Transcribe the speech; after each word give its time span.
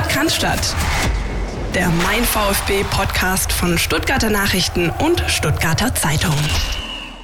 Podcast 0.00 0.74
der 1.74 1.90
Mein 2.04 2.24
VfB 2.24 2.84
Podcast 2.90 3.52
von 3.52 3.76
Stuttgarter 3.76 4.30
Nachrichten 4.30 4.88
und 4.88 5.20
Stuttgarter 5.26 5.94
Zeitung. 5.94 6.34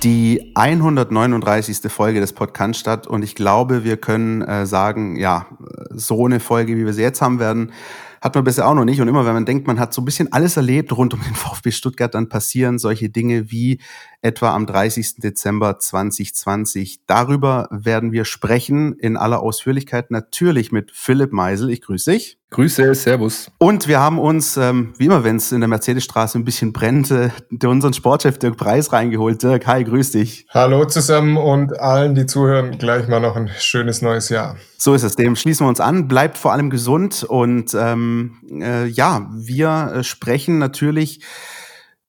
Die 0.03 0.53
139. 0.55 1.91
Folge 1.91 2.21
des 2.21 2.35
Podcast 2.35 3.07
und 3.07 3.23
ich 3.23 3.35
glaube, 3.35 3.83
wir 3.83 3.97
können 3.97 4.43
äh, 4.43 4.67
sagen, 4.67 5.17
ja, 5.17 5.47
so 5.91 6.27
eine 6.27 6.39
Folge, 6.39 6.77
wie 6.77 6.85
wir 6.85 6.93
sie 6.93 7.01
jetzt 7.01 7.23
haben 7.23 7.41
werden, 7.41 7.73
hat 8.21 8.35
man 8.35 8.45
bisher 8.45 8.69
auch 8.69 8.75
noch 8.75 8.85
nicht. 8.85 9.01
Und 9.01 9.09
immer 9.09 9.25
wenn 9.25 9.35
man 9.35 9.47
denkt, 9.47 9.67
man 9.67 9.81
hat 9.81 9.95
so 9.95 10.03
ein 10.03 10.05
bisschen 10.05 10.33
alles 10.33 10.59
erlebt 10.59 10.95
rund 10.95 11.15
um 11.15 11.21
den 11.23 11.35
VfB 11.35 11.71
Stuttgart, 11.71 12.15
dann 12.15 12.29
passieren 12.29 12.79
solche 12.79 13.09
Dinge 13.09 13.51
wie 13.51 13.81
etwa 14.27 14.53
am 14.53 14.67
30. 14.67 15.17
Dezember 15.19 15.79
2020. 15.79 17.07
Darüber 17.07 17.69
werden 17.71 18.11
wir 18.11 18.25
sprechen 18.25 18.95
in 18.99 19.17
aller 19.17 19.41
Ausführlichkeit. 19.41 20.11
Natürlich 20.11 20.73
mit 20.73 20.91
Philipp 20.93 21.33
Meisel. 21.33 21.71
Ich 21.71 21.81
grüße 21.81 22.11
dich. 22.11 22.39
Grüße, 22.51 22.95
Servus. 22.95 23.51
Und 23.59 23.87
wir 23.87 24.01
haben 24.01 24.19
uns, 24.19 24.57
ähm, 24.57 24.95
wie 24.99 25.07
immer, 25.07 25.25
wenn 25.25 25.37
es 25.37 25.53
in 25.53 25.61
der 25.61 25.69
Mercedesstraße 25.69 26.39
ein 26.39 26.45
bisschen 26.45 26.73
brennt, 26.73 27.11
äh, 27.11 27.31
unseren 27.65 27.93
Sportchef 27.93 28.39
Dirk 28.39 28.57
Preis 28.57 28.93
reingeholt. 28.93 29.43
Dirk, 29.43 29.67
hi, 29.67 29.85
grüß 29.85 30.13
dich. 30.13 30.47
Hallo 30.51 30.85
zusammen 30.87 31.37
und 31.37 31.79
allen, 31.79 32.15
die 32.15 32.27
zuhören, 32.27 32.79
gleich 32.79 33.09
mal 33.09 33.21
noch 33.21 33.37
ein 33.37 33.51
schönes 33.59 34.01
neues 34.01 34.29
Jahr. 34.29 34.57
So 34.79 34.95
ist 34.95 35.03
es. 35.03 35.17
Dem 35.17 35.37
schließen 35.37 35.67
wir 35.67 35.69
uns 35.69 35.81
an. 35.81 36.09
Bleibt 36.09 36.39
vor 36.39 36.53
allem 36.53 36.71
gesund 36.71 37.25
und 37.25 37.75
ähm, 37.75 38.39
äh, 38.61 38.87
ja, 38.87 39.29
wir 39.35 39.93
äh, 39.97 40.05
sprechen 40.05 40.59
natürlich 40.59 41.21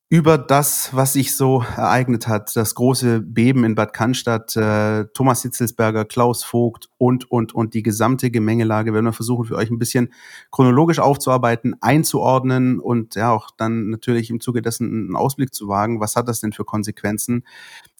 über 0.09 0.37
das, 0.37 0.91
was 0.93 1.13
sich 1.13 1.35
so 1.35 1.65
ereignet 1.75 2.29
hat. 2.29 2.55
Das 2.55 2.75
große 2.75 3.19
Beben 3.19 3.65
in 3.65 3.75
Bad 3.75 3.91
Cannstatt, 3.91 4.55
äh, 4.55 5.03
Thomas 5.13 5.41
Hitzelsberger, 5.41 6.05
Klaus 6.05 6.45
Vogt 6.45 6.87
und, 6.97 7.29
und, 7.29 7.53
und 7.53 7.73
die 7.73 7.83
gesamte 7.83 8.31
Gemengelage 8.31 8.93
werden 8.93 9.05
wir 9.05 9.11
versuchen, 9.11 9.43
für 9.43 9.57
euch 9.57 9.69
ein 9.69 9.79
bisschen 9.79 10.13
chronologisch 10.49 10.99
aufzuarbeiten, 10.99 11.75
einzuordnen 11.81 12.79
und 12.79 13.15
ja 13.15 13.31
auch 13.31 13.51
dann 13.57 13.89
natürlich 13.89 14.29
im 14.29 14.39
Zuge 14.39 14.61
dessen 14.61 14.87
einen 14.87 15.15
Ausblick 15.17 15.53
zu 15.53 15.67
wagen. 15.67 15.99
Was 15.99 16.15
hat 16.15 16.29
das 16.29 16.39
denn 16.39 16.53
für 16.53 16.63
Konsequenzen? 16.63 17.43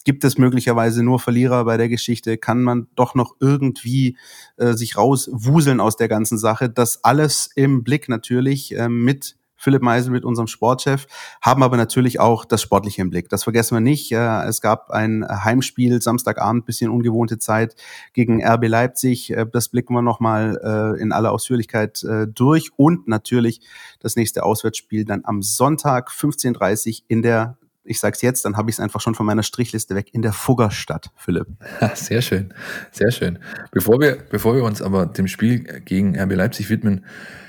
Gibt 0.04 0.24
es 0.24 0.38
möglicherweise 0.38 1.02
nur 1.02 1.20
Verlierer 1.20 1.66
bei 1.66 1.76
der 1.76 1.90
Geschichte? 1.90 2.38
Kann 2.38 2.62
man 2.62 2.86
doch 2.94 3.14
noch 3.14 3.36
irgendwie 3.38 4.16
äh, 4.56 4.72
sich 4.72 4.96
rauswuseln 4.96 5.78
aus 5.78 5.96
der 5.96 6.08
ganzen 6.08 6.38
Sache? 6.38 6.70
Das 6.70 7.04
alles 7.04 7.50
im 7.54 7.84
Blick 7.84 8.08
natürlich 8.08 8.74
äh, 8.74 8.88
mit 8.88 9.36
Philipp 9.58 9.82
Meisel 9.82 10.12
mit 10.12 10.24
unserem 10.24 10.46
Sportchef, 10.46 11.06
haben 11.42 11.62
aber 11.62 11.76
natürlich 11.76 12.20
auch 12.20 12.44
das 12.44 12.62
Sportliche 12.62 13.02
im 13.02 13.10
Blick. 13.10 13.28
Das 13.28 13.44
vergessen 13.44 13.76
wir 13.76 13.80
nicht. 13.80 14.10
Es 14.12 14.60
gab 14.60 14.90
ein 14.90 15.26
Heimspiel 15.28 16.00
Samstagabend, 16.00 16.64
bisschen 16.64 16.90
ungewohnte 16.90 17.38
Zeit 17.38 17.74
gegen 18.12 18.42
RB 18.42 18.68
Leipzig. 18.68 19.30
Äh, 19.30 19.46
das 19.52 19.68
blicken 19.68 19.94
wir 19.94 20.02
nochmal 20.02 20.58
äh, 20.96 21.02
in 21.02 21.12
aller 21.12 21.32
Ausführlichkeit 21.32 22.02
äh, 22.04 22.26
durch. 22.26 22.70
Und 22.76 23.08
natürlich 23.08 23.60
das 24.00 24.16
nächste 24.16 24.44
Auswärtsspiel 24.44 25.04
dann 25.04 25.22
am 25.24 25.42
Sonntag 25.42 26.10
15.30 26.10 27.02
in 27.08 27.22
der 27.22 27.58
ich 27.90 28.00
sag's 28.00 28.20
jetzt, 28.20 28.44
dann 28.44 28.58
habe 28.58 28.68
ich 28.68 28.76
es 28.76 28.80
einfach 28.80 29.00
schon 29.00 29.14
von 29.14 29.24
meiner 29.24 29.42
Strichliste 29.42 29.94
weg 29.94 30.10
in 30.12 30.20
der 30.20 30.34
Fuggerstadt, 30.34 31.10
Philipp. 31.16 31.46
Sehr 31.94 32.20
schön, 32.20 32.52
sehr 32.92 33.10
schön. 33.10 33.38
Bevor 33.72 33.98
wir, 33.98 34.18
bevor 34.30 34.54
wir 34.54 34.62
uns 34.62 34.82
aber 34.82 35.06
dem 35.06 35.26
Spiel 35.26 35.60
gegen 35.86 36.14
RB 36.14 36.34
Leipzig 36.34 36.68
widmen, 36.68 37.06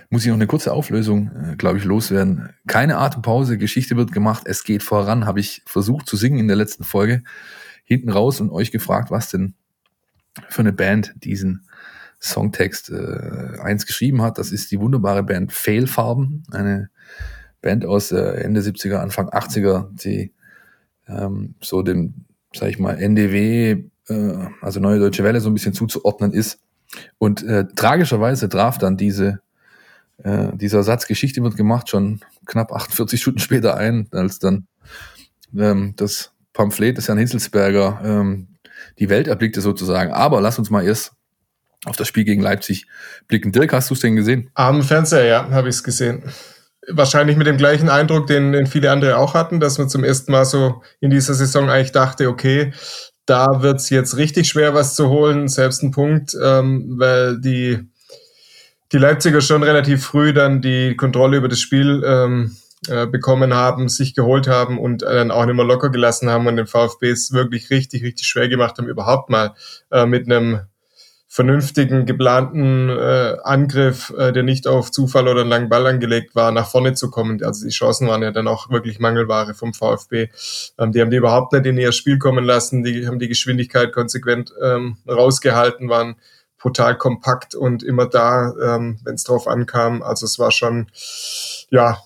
muss 0.10 0.24
ich 0.24 0.28
noch 0.28 0.36
eine 0.36 0.48
kurze 0.48 0.74
Auflösung, 0.74 1.32
äh, 1.36 1.56
glaube 1.56 1.78
ich, 1.78 1.84
loswerden. 1.84 2.50
Keine 2.68 2.98
Atempause, 2.98 3.58
Geschichte 3.58 3.96
wird 3.96 4.12
gemacht, 4.12 4.44
es 4.46 4.64
geht 4.64 4.84
voran, 4.84 5.26
habe 5.26 5.40
ich 5.40 5.62
versucht 5.66 6.08
zu 6.08 6.18
singen 6.18 6.40
in 6.40 6.48
der 6.48 6.58
letzten 6.58 6.84
Folge. 6.84 7.24
Hinten 7.84 8.10
raus 8.10 8.42
und 8.42 8.52
euch 8.52 8.72
gefragt, 8.72 9.12
was 9.12 9.30
denn 9.30 9.54
für 10.48 10.62
eine 10.62 10.74
Band 10.74 11.14
diesen 11.18 11.66
Songtext 12.22 12.90
äh, 12.90 13.60
eins 13.62 13.86
geschrieben 13.86 14.22
hat. 14.22 14.38
Das 14.38 14.52
ist 14.52 14.72
die 14.72 14.80
wunderbare 14.80 15.24
Band 15.24 15.54
Failfarben, 15.54 16.44
eine 16.52 16.90
Band 17.62 17.86
aus 17.86 18.12
äh, 18.12 18.42
Ende 18.42 18.62
70er, 18.62 18.98
Anfang 18.98 19.30
80er, 19.30 19.88
die 19.92 20.34
ähm, 21.08 21.56
so 21.62 21.82
dem, 21.82 22.26
sag 22.54 22.70
ich 22.70 22.80
mal, 22.80 22.98
NDW, 22.98 23.84
äh, 24.08 24.48
also 24.62 24.80
Neue 24.80 25.00
Deutsche 25.00 25.24
Welle, 25.24 25.42
so 25.42 25.50
ein 25.50 25.54
bisschen 25.54 25.74
zuzuordnen 25.74 26.34
ist. 26.34 26.60
Und 27.18 27.44
äh, 27.44 27.66
tragischerweise 27.76 28.50
traf 28.50 28.78
dann 28.78 28.98
diese 28.98 29.42
äh, 30.24 30.50
dieser 30.56 30.84
Satz 30.84 31.08
Geschichte 31.08 31.44
wird 31.44 31.56
gemacht 31.56 31.90
schon 31.90 32.22
knapp 32.46 32.72
48 32.72 33.22
Stunden 33.22 33.40
später 33.40 33.78
ein, 33.78 34.08
als 34.12 34.40
dann 34.40 34.68
ähm, 35.58 35.94
das 35.96 36.32
Pamphlet 36.54 36.98
des 36.98 37.08
Herrn 37.08 37.18
Hinselsberger 37.18 38.02
ähm, 38.04 38.48
die 39.00 39.10
Welt 39.10 39.28
erblickte 39.28 39.62
sozusagen. 39.62 40.12
Aber 40.12 40.42
lass 40.42 40.60
uns 40.60 40.70
mal 40.70 40.84
erst 40.84 41.14
auf 41.86 41.96
das 41.96 42.08
Spiel 42.08 42.26
gegen 42.26 42.42
Leipzig 42.42 42.88
blicken. 43.28 43.52
Dirk, 43.52 43.74
hast 43.74 43.90
du 43.90 43.94
es 43.94 44.02
denn 44.02 44.16
gesehen? 44.16 44.50
Am 44.54 44.84
Fernseher, 44.84 45.26
ja, 45.26 45.50
habe 45.52 45.70
ich 45.70 45.76
es 45.76 45.84
gesehen. 45.84 46.24
Wahrscheinlich 46.88 47.38
mit 47.38 47.48
dem 47.48 47.58
gleichen 47.58 47.90
Eindruck, 47.90 48.28
den, 48.28 48.52
den 48.52 48.68
viele 48.68 48.92
andere 48.92 49.18
auch 49.18 49.34
hatten, 49.34 49.60
dass 49.60 49.78
man 49.78 49.90
zum 49.90 50.04
ersten 50.04 50.32
Mal 50.32 50.46
so 50.46 50.82
in 51.00 51.12
dieser 51.12 51.34
Saison 51.34 51.70
eigentlich 51.70 51.92
dachte, 51.92 52.28
okay, 52.28 52.74
da 53.26 53.62
wird 53.62 53.80
es 53.80 53.90
jetzt 53.90 54.18
richtig 54.18 54.50
schwer, 54.50 54.74
was 54.74 54.96
zu 54.96 55.10
holen, 55.10 55.48
selbst 55.48 55.84
ein 55.84 55.92
Punkt, 55.92 56.36
ähm, 56.42 56.96
weil 56.98 57.40
die 57.40 57.88
die 58.92 58.98
Leipziger 58.98 59.42
schon 59.42 59.64
relativ 59.64 60.06
früh 60.06 60.34
dann 60.34 60.62
die 60.62 60.96
Kontrolle 60.96 61.38
über 61.38 61.48
das 61.48 61.60
Spiel 61.60 62.04
ähm, 62.06 62.58
äh, 62.88 63.06
bekommen 63.06 63.54
haben, 63.54 63.90
sich 63.90 64.16
geholt 64.16 64.48
haben 64.48 64.80
und 64.80 65.02
dann 65.02 65.32
auch 65.32 65.46
nicht 65.46 65.56
mehr 65.56 65.66
locker 65.66 65.90
gelassen 65.90 66.30
haben 66.30 66.48
und 66.48 66.56
den 66.56 66.68
VfB 66.68 67.10
es 67.10 67.32
wirklich 67.32 67.70
richtig, 67.70 68.04
richtig 68.04 68.26
schwer 68.26 68.50
gemacht 68.50 68.78
haben, 68.78 68.88
überhaupt 68.88 69.30
mal 69.30 69.54
äh, 69.92 70.06
mit 70.06 70.26
einem 70.26 70.62
vernünftigen, 71.32 72.08
geplanten 72.08 72.90
äh, 72.90 73.38
Angriff, 73.44 74.12
äh, 74.18 74.32
der 74.32 74.42
nicht 74.42 74.66
auf 74.66 74.92
Zufall 74.92 75.28
oder 75.28 75.42
einen 75.42 75.50
langen 75.50 75.70
Ball 75.70 75.86
angelegt 75.86 76.36
war, 76.36 76.52
nach 76.52 76.68
vorne 76.68 76.96
zu 76.96 77.12
kommen. 77.12 77.44
Also 77.44 77.66
die 77.66 77.72
Chancen 77.72 78.08
waren 78.08 78.24
ja 78.24 78.32
dann 78.32 78.48
auch 78.48 78.72
wirklich 78.72 79.00
Mangelware 79.00 79.54
vom 79.54 79.76
VfB. 79.76 80.30
Ähm, 80.80 80.92
die 80.92 81.02
haben 81.02 81.12
die 81.12 81.18
überhaupt 81.18 81.54
nicht 81.54 81.68
in 81.68 81.78
ihr 81.78 81.92
Spiel 81.92 82.18
kommen 82.18 82.46
lassen, 82.46 82.84
die 82.84 83.06
haben 83.06 83.20
die 83.20 83.28
Geschwindigkeit 83.28 83.94
konsequent 83.94 84.52
ähm, 84.60 84.98
rausgehalten, 85.08 85.88
waren 85.88 86.16
brutal 86.60 86.98
kompakt 86.98 87.56
und 87.56 87.84
immer 87.84 88.06
da, 88.06 88.54
ähm, 88.62 89.00
wenn 89.04 89.16
es 89.16 89.24
drauf 89.24 89.48
ankam. 89.48 90.02
Also 90.04 90.26
es 90.26 90.38
war 90.40 90.52
schon, 90.52 90.88
ja, 91.70 91.98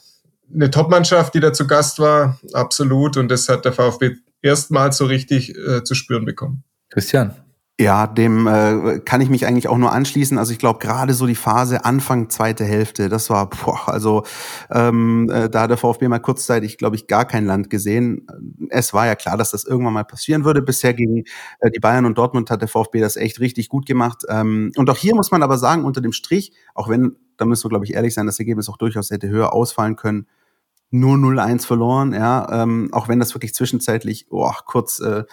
eine 0.53 0.69
Top-Mannschaft, 0.69 1.33
die 1.33 1.39
da 1.39 1.51
zu 1.51 1.67
Gast 1.67 1.99
war, 1.99 2.39
absolut. 2.53 3.17
Und 3.17 3.29
das 3.29 3.49
hat 3.49 3.65
der 3.65 3.73
VfB 3.73 4.17
erstmals 4.41 4.97
so 4.97 5.05
richtig 5.05 5.55
äh, 5.57 5.83
zu 5.83 5.95
spüren 5.95 6.25
bekommen. 6.25 6.63
Christian, 6.89 7.42
ja, 7.79 8.05
dem 8.05 8.45
äh, 8.45 8.99
kann 8.99 9.19
ich 9.21 9.29
mich 9.29 9.47
eigentlich 9.47 9.67
auch 9.67 9.79
nur 9.79 9.91
anschließen. 9.91 10.37
Also 10.37 10.51
ich 10.53 10.59
glaube, 10.59 10.77
gerade 10.77 11.15
so 11.15 11.25
die 11.25 11.33
Phase 11.33 11.85
Anfang 11.85 12.29
zweite 12.29 12.63
Hälfte, 12.63 13.09
das 13.09 13.31
war, 13.31 13.49
boah, 13.49 13.89
also 13.89 14.23
ähm, 14.69 15.27
äh, 15.33 15.49
da 15.49 15.61
hat 15.61 15.71
der 15.71 15.77
VfB 15.77 16.07
mal 16.07 16.19
kurzzeitig, 16.19 16.77
glaube 16.77 16.95
ich, 16.95 17.07
gar 17.07 17.25
kein 17.25 17.47
Land 17.47 17.71
gesehen. 17.71 18.27
Es 18.69 18.93
war 18.93 19.07
ja 19.07 19.15
klar, 19.15 19.37
dass 19.37 19.51
das 19.51 19.65
irgendwann 19.65 19.93
mal 19.93 20.05
passieren 20.05 20.45
würde. 20.45 20.61
Bisher 20.61 20.93
gegen 20.93 21.23
äh, 21.61 21.71
die 21.71 21.79
Bayern 21.79 22.05
und 22.05 22.15
Dortmund 22.15 22.51
hat 22.51 22.61
der 22.61 22.67
VfB 22.67 22.99
das 22.99 23.15
echt 23.15 23.39
richtig 23.39 23.69
gut 23.69 23.87
gemacht. 23.87 24.21
Ähm, 24.29 24.71
und 24.75 24.87
auch 24.91 24.97
hier 24.97 25.15
muss 25.15 25.31
man 25.31 25.41
aber 25.41 25.57
sagen, 25.57 25.83
unter 25.83 26.01
dem 26.01 26.13
Strich, 26.13 26.53
auch 26.75 26.89
wenn, 26.89 27.15
da 27.37 27.45
müssen 27.45 27.65
wir, 27.65 27.69
glaube 27.69 27.85
ich, 27.85 27.95
ehrlich 27.95 28.13
sein, 28.13 28.27
das 28.27 28.37
Ergebnis 28.37 28.69
auch 28.69 28.77
durchaus 28.77 29.09
hätte 29.09 29.29
höher 29.29 29.51
ausfallen 29.51 29.95
können, 29.95 30.27
nur 30.93 31.15
0-1 31.15 31.65
verloren, 31.65 32.13
ja, 32.13 32.63
ähm, 32.63 32.89
auch 32.91 33.07
wenn 33.07 33.19
das 33.19 33.33
wirklich 33.33 33.55
zwischenzeitlich 33.55 34.27
oh, 34.29 34.51
kurz 34.65 34.99
äh, 34.99 35.23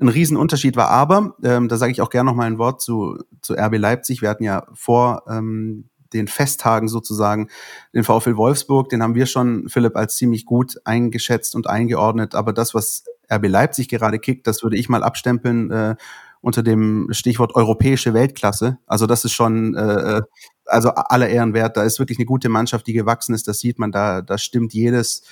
ein 0.00 0.08
Riesenunterschied 0.08 0.74
war. 0.74 0.88
Aber 0.88 1.36
ähm, 1.44 1.68
da 1.68 1.76
sage 1.76 1.92
ich 1.92 2.00
auch 2.00 2.08
gerne 2.08 2.30
noch 2.30 2.36
mal 2.36 2.46
ein 2.46 2.58
Wort 2.58 2.80
zu, 2.80 3.18
zu 3.42 3.52
RB 3.52 3.76
Leipzig. 3.76 4.22
Wir 4.22 4.30
hatten 4.30 4.42
ja 4.42 4.66
vor 4.72 5.24
ähm, 5.28 5.90
den 6.14 6.28
Festtagen 6.28 6.88
sozusagen 6.88 7.48
den 7.94 8.04
VfL 8.04 8.36
Wolfsburg, 8.36 8.88
den 8.88 9.02
haben 9.02 9.14
wir 9.14 9.26
schon, 9.26 9.68
Philipp, 9.68 9.96
als 9.96 10.16
ziemlich 10.16 10.46
gut 10.46 10.80
eingeschätzt 10.84 11.54
und 11.54 11.68
eingeordnet. 11.68 12.34
Aber 12.34 12.54
das, 12.54 12.74
was 12.74 13.04
RB 13.30 13.48
Leipzig 13.48 13.88
gerade 13.88 14.18
kickt, 14.18 14.46
das 14.46 14.62
würde 14.62 14.76
ich 14.76 14.88
mal 14.88 15.02
abstempeln 15.02 15.70
äh, 15.70 15.96
unter 16.42 16.62
dem 16.62 17.08
Stichwort 17.12 17.54
europäische 17.54 18.12
Weltklasse. 18.12 18.78
Also 18.86 19.06
das 19.06 19.24
ist 19.24 19.32
schon 19.32 19.74
äh, 19.74 20.18
äh 20.18 20.22
also 20.66 20.90
aller 20.90 21.28
Ehren 21.28 21.54
wert. 21.54 21.76
Da 21.76 21.82
ist 21.82 21.98
wirklich 21.98 22.18
eine 22.18 22.24
gute 22.24 22.48
Mannschaft, 22.48 22.86
die 22.86 22.92
gewachsen 22.92 23.34
ist. 23.34 23.48
Das 23.48 23.58
sieht 23.58 23.78
man 23.78 23.90
da. 23.90 24.22
Da 24.22 24.38
stimmt 24.38 24.72
jedes 24.72 25.22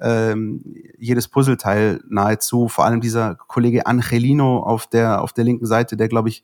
ähm, 0.00 0.62
jedes 0.98 1.28
Puzzleteil 1.28 2.00
nahezu. 2.08 2.68
Vor 2.68 2.84
allem 2.84 3.00
dieser 3.00 3.34
Kollege 3.34 3.86
Angelino 3.86 4.58
auf 4.58 4.86
der 4.86 5.22
auf 5.22 5.32
der 5.32 5.44
linken 5.44 5.66
Seite, 5.66 5.96
der 5.96 6.08
glaube 6.08 6.28
ich 6.28 6.42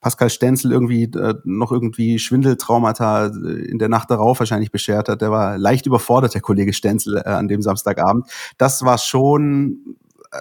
Pascal 0.00 0.28
Stenzel 0.28 0.70
irgendwie 0.70 1.04
äh, 1.04 1.34
noch 1.44 1.72
irgendwie 1.72 2.18
Schwindeltraumata 2.18 3.26
äh, 3.26 3.64
in 3.70 3.78
der 3.78 3.88
Nacht 3.88 4.10
darauf 4.10 4.38
wahrscheinlich 4.38 4.70
beschert 4.70 5.08
hat. 5.08 5.22
Der 5.22 5.30
war 5.30 5.56
leicht 5.56 5.86
überfordert, 5.86 6.34
der 6.34 6.42
Kollege 6.42 6.74
Stenzel, 6.74 7.16
äh, 7.16 7.28
an 7.28 7.48
dem 7.48 7.62
Samstagabend. 7.62 8.26
Das 8.58 8.84
war 8.84 8.98
schon 8.98 9.96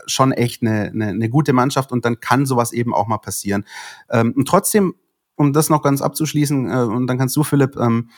schon 0.05 0.31
echt 0.31 0.61
eine, 0.61 0.89
eine, 0.89 1.07
eine 1.07 1.29
gute 1.29 1.53
Mannschaft 1.53 1.91
und 1.91 2.05
dann 2.05 2.19
kann 2.19 2.45
sowas 2.45 2.73
eben 2.73 2.93
auch 2.93 3.07
mal 3.07 3.17
passieren. 3.17 3.65
Ähm, 4.09 4.33
und 4.35 4.47
trotzdem 4.47 4.95
um 5.35 5.53
das 5.53 5.69
noch 5.69 5.81
ganz 5.81 6.01
abzuschließen, 6.01 6.69
äh, 6.69 6.83
und 6.83 7.07
dann 7.07 7.17
kannst 7.17 7.35
du, 7.35 7.43
Philipp, 7.43 7.75
ähm, 7.77 8.09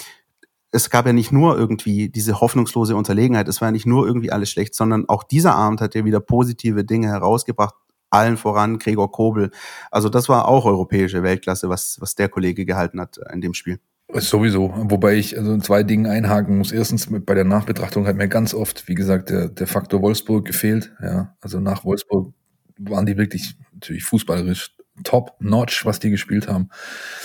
es 0.71 0.89
gab 0.89 1.05
ja 1.05 1.13
nicht 1.13 1.31
nur 1.31 1.57
irgendwie 1.57 2.09
diese 2.09 2.41
hoffnungslose 2.41 2.95
Unterlegenheit, 2.95 3.47
es 3.47 3.61
war 3.61 3.69
ja 3.69 3.71
nicht 3.71 3.85
nur 3.85 4.05
irgendwie 4.05 4.31
alles 4.31 4.49
schlecht, 4.49 4.75
sondern 4.75 5.07
auch 5.07 5.23
dieser 5.23 5.55
Abend 5.55 5.79
hat 5.79 5.95
ja 5.95 6.03
wieder 6.03 6.19
positive 6.19 6.83
Dinge 6.83 7.07
herausgebracht, 7.07 7.75
allen 8.09 8.37
voran 8.37 8.77
Gregor 8.77 9.11
Kobel. 9.11 9.51
Also 9.91 10.09
das 10.09 10.27
war 10.27 10.47
auch 10.47 10.65
europäische 10.65 11.23
Weltklasse, 11.23 11.69
was, 11.69 11.97
was 12.01 12.15
der 12.15 12.29
Kollege 12.29 12.65
gehalten 12.65 12.99
hat 12.99 13.17
in 13.31 13.41
dem 13.41 13.53
Spiel. 13.53 13.79
Sowieso, 14.17 14.73
wobei 14.89 15.15
ich 15.15 15.37
also 15.37 15.57
zwei 15.57 15.83
Dinge 15.83 16.09
einhaken 16.09 16.57
muss. 16.57 16.71
Erstens, 16.71 17.07
bei 17.09 17.33
der 17.33 17.43
Nachbetrachtung 17.43 18.07
hat 18.07 18.15
mir 18.15 18.27
ganz 18.27 18.53
oft, 18.53 18.87
wie 18.87 18.95
gesagt, 18.95 19.29
der, 19.29 19.49
der 19.49 19.67
Faktor 19.67 20.01
Wolfsburg 20.01 20.45
gefehlt. 20.45 20.93
Ja, 21.01 21.35
also 21.41 21.59
nach 21.59 21.83
Wolfsburg 21.83 22.33
waren 22.77 23.05
die 23.05 23.17
wirklich 23.17 23.57
natürlich 23.73 24.03
fußballerisch 24.03 24.75
top-notch, 25.03 25.85
was 25.85 25.99
die 25.99 26.09
gespielt 26.09 26.47
haben. 26.47 26.69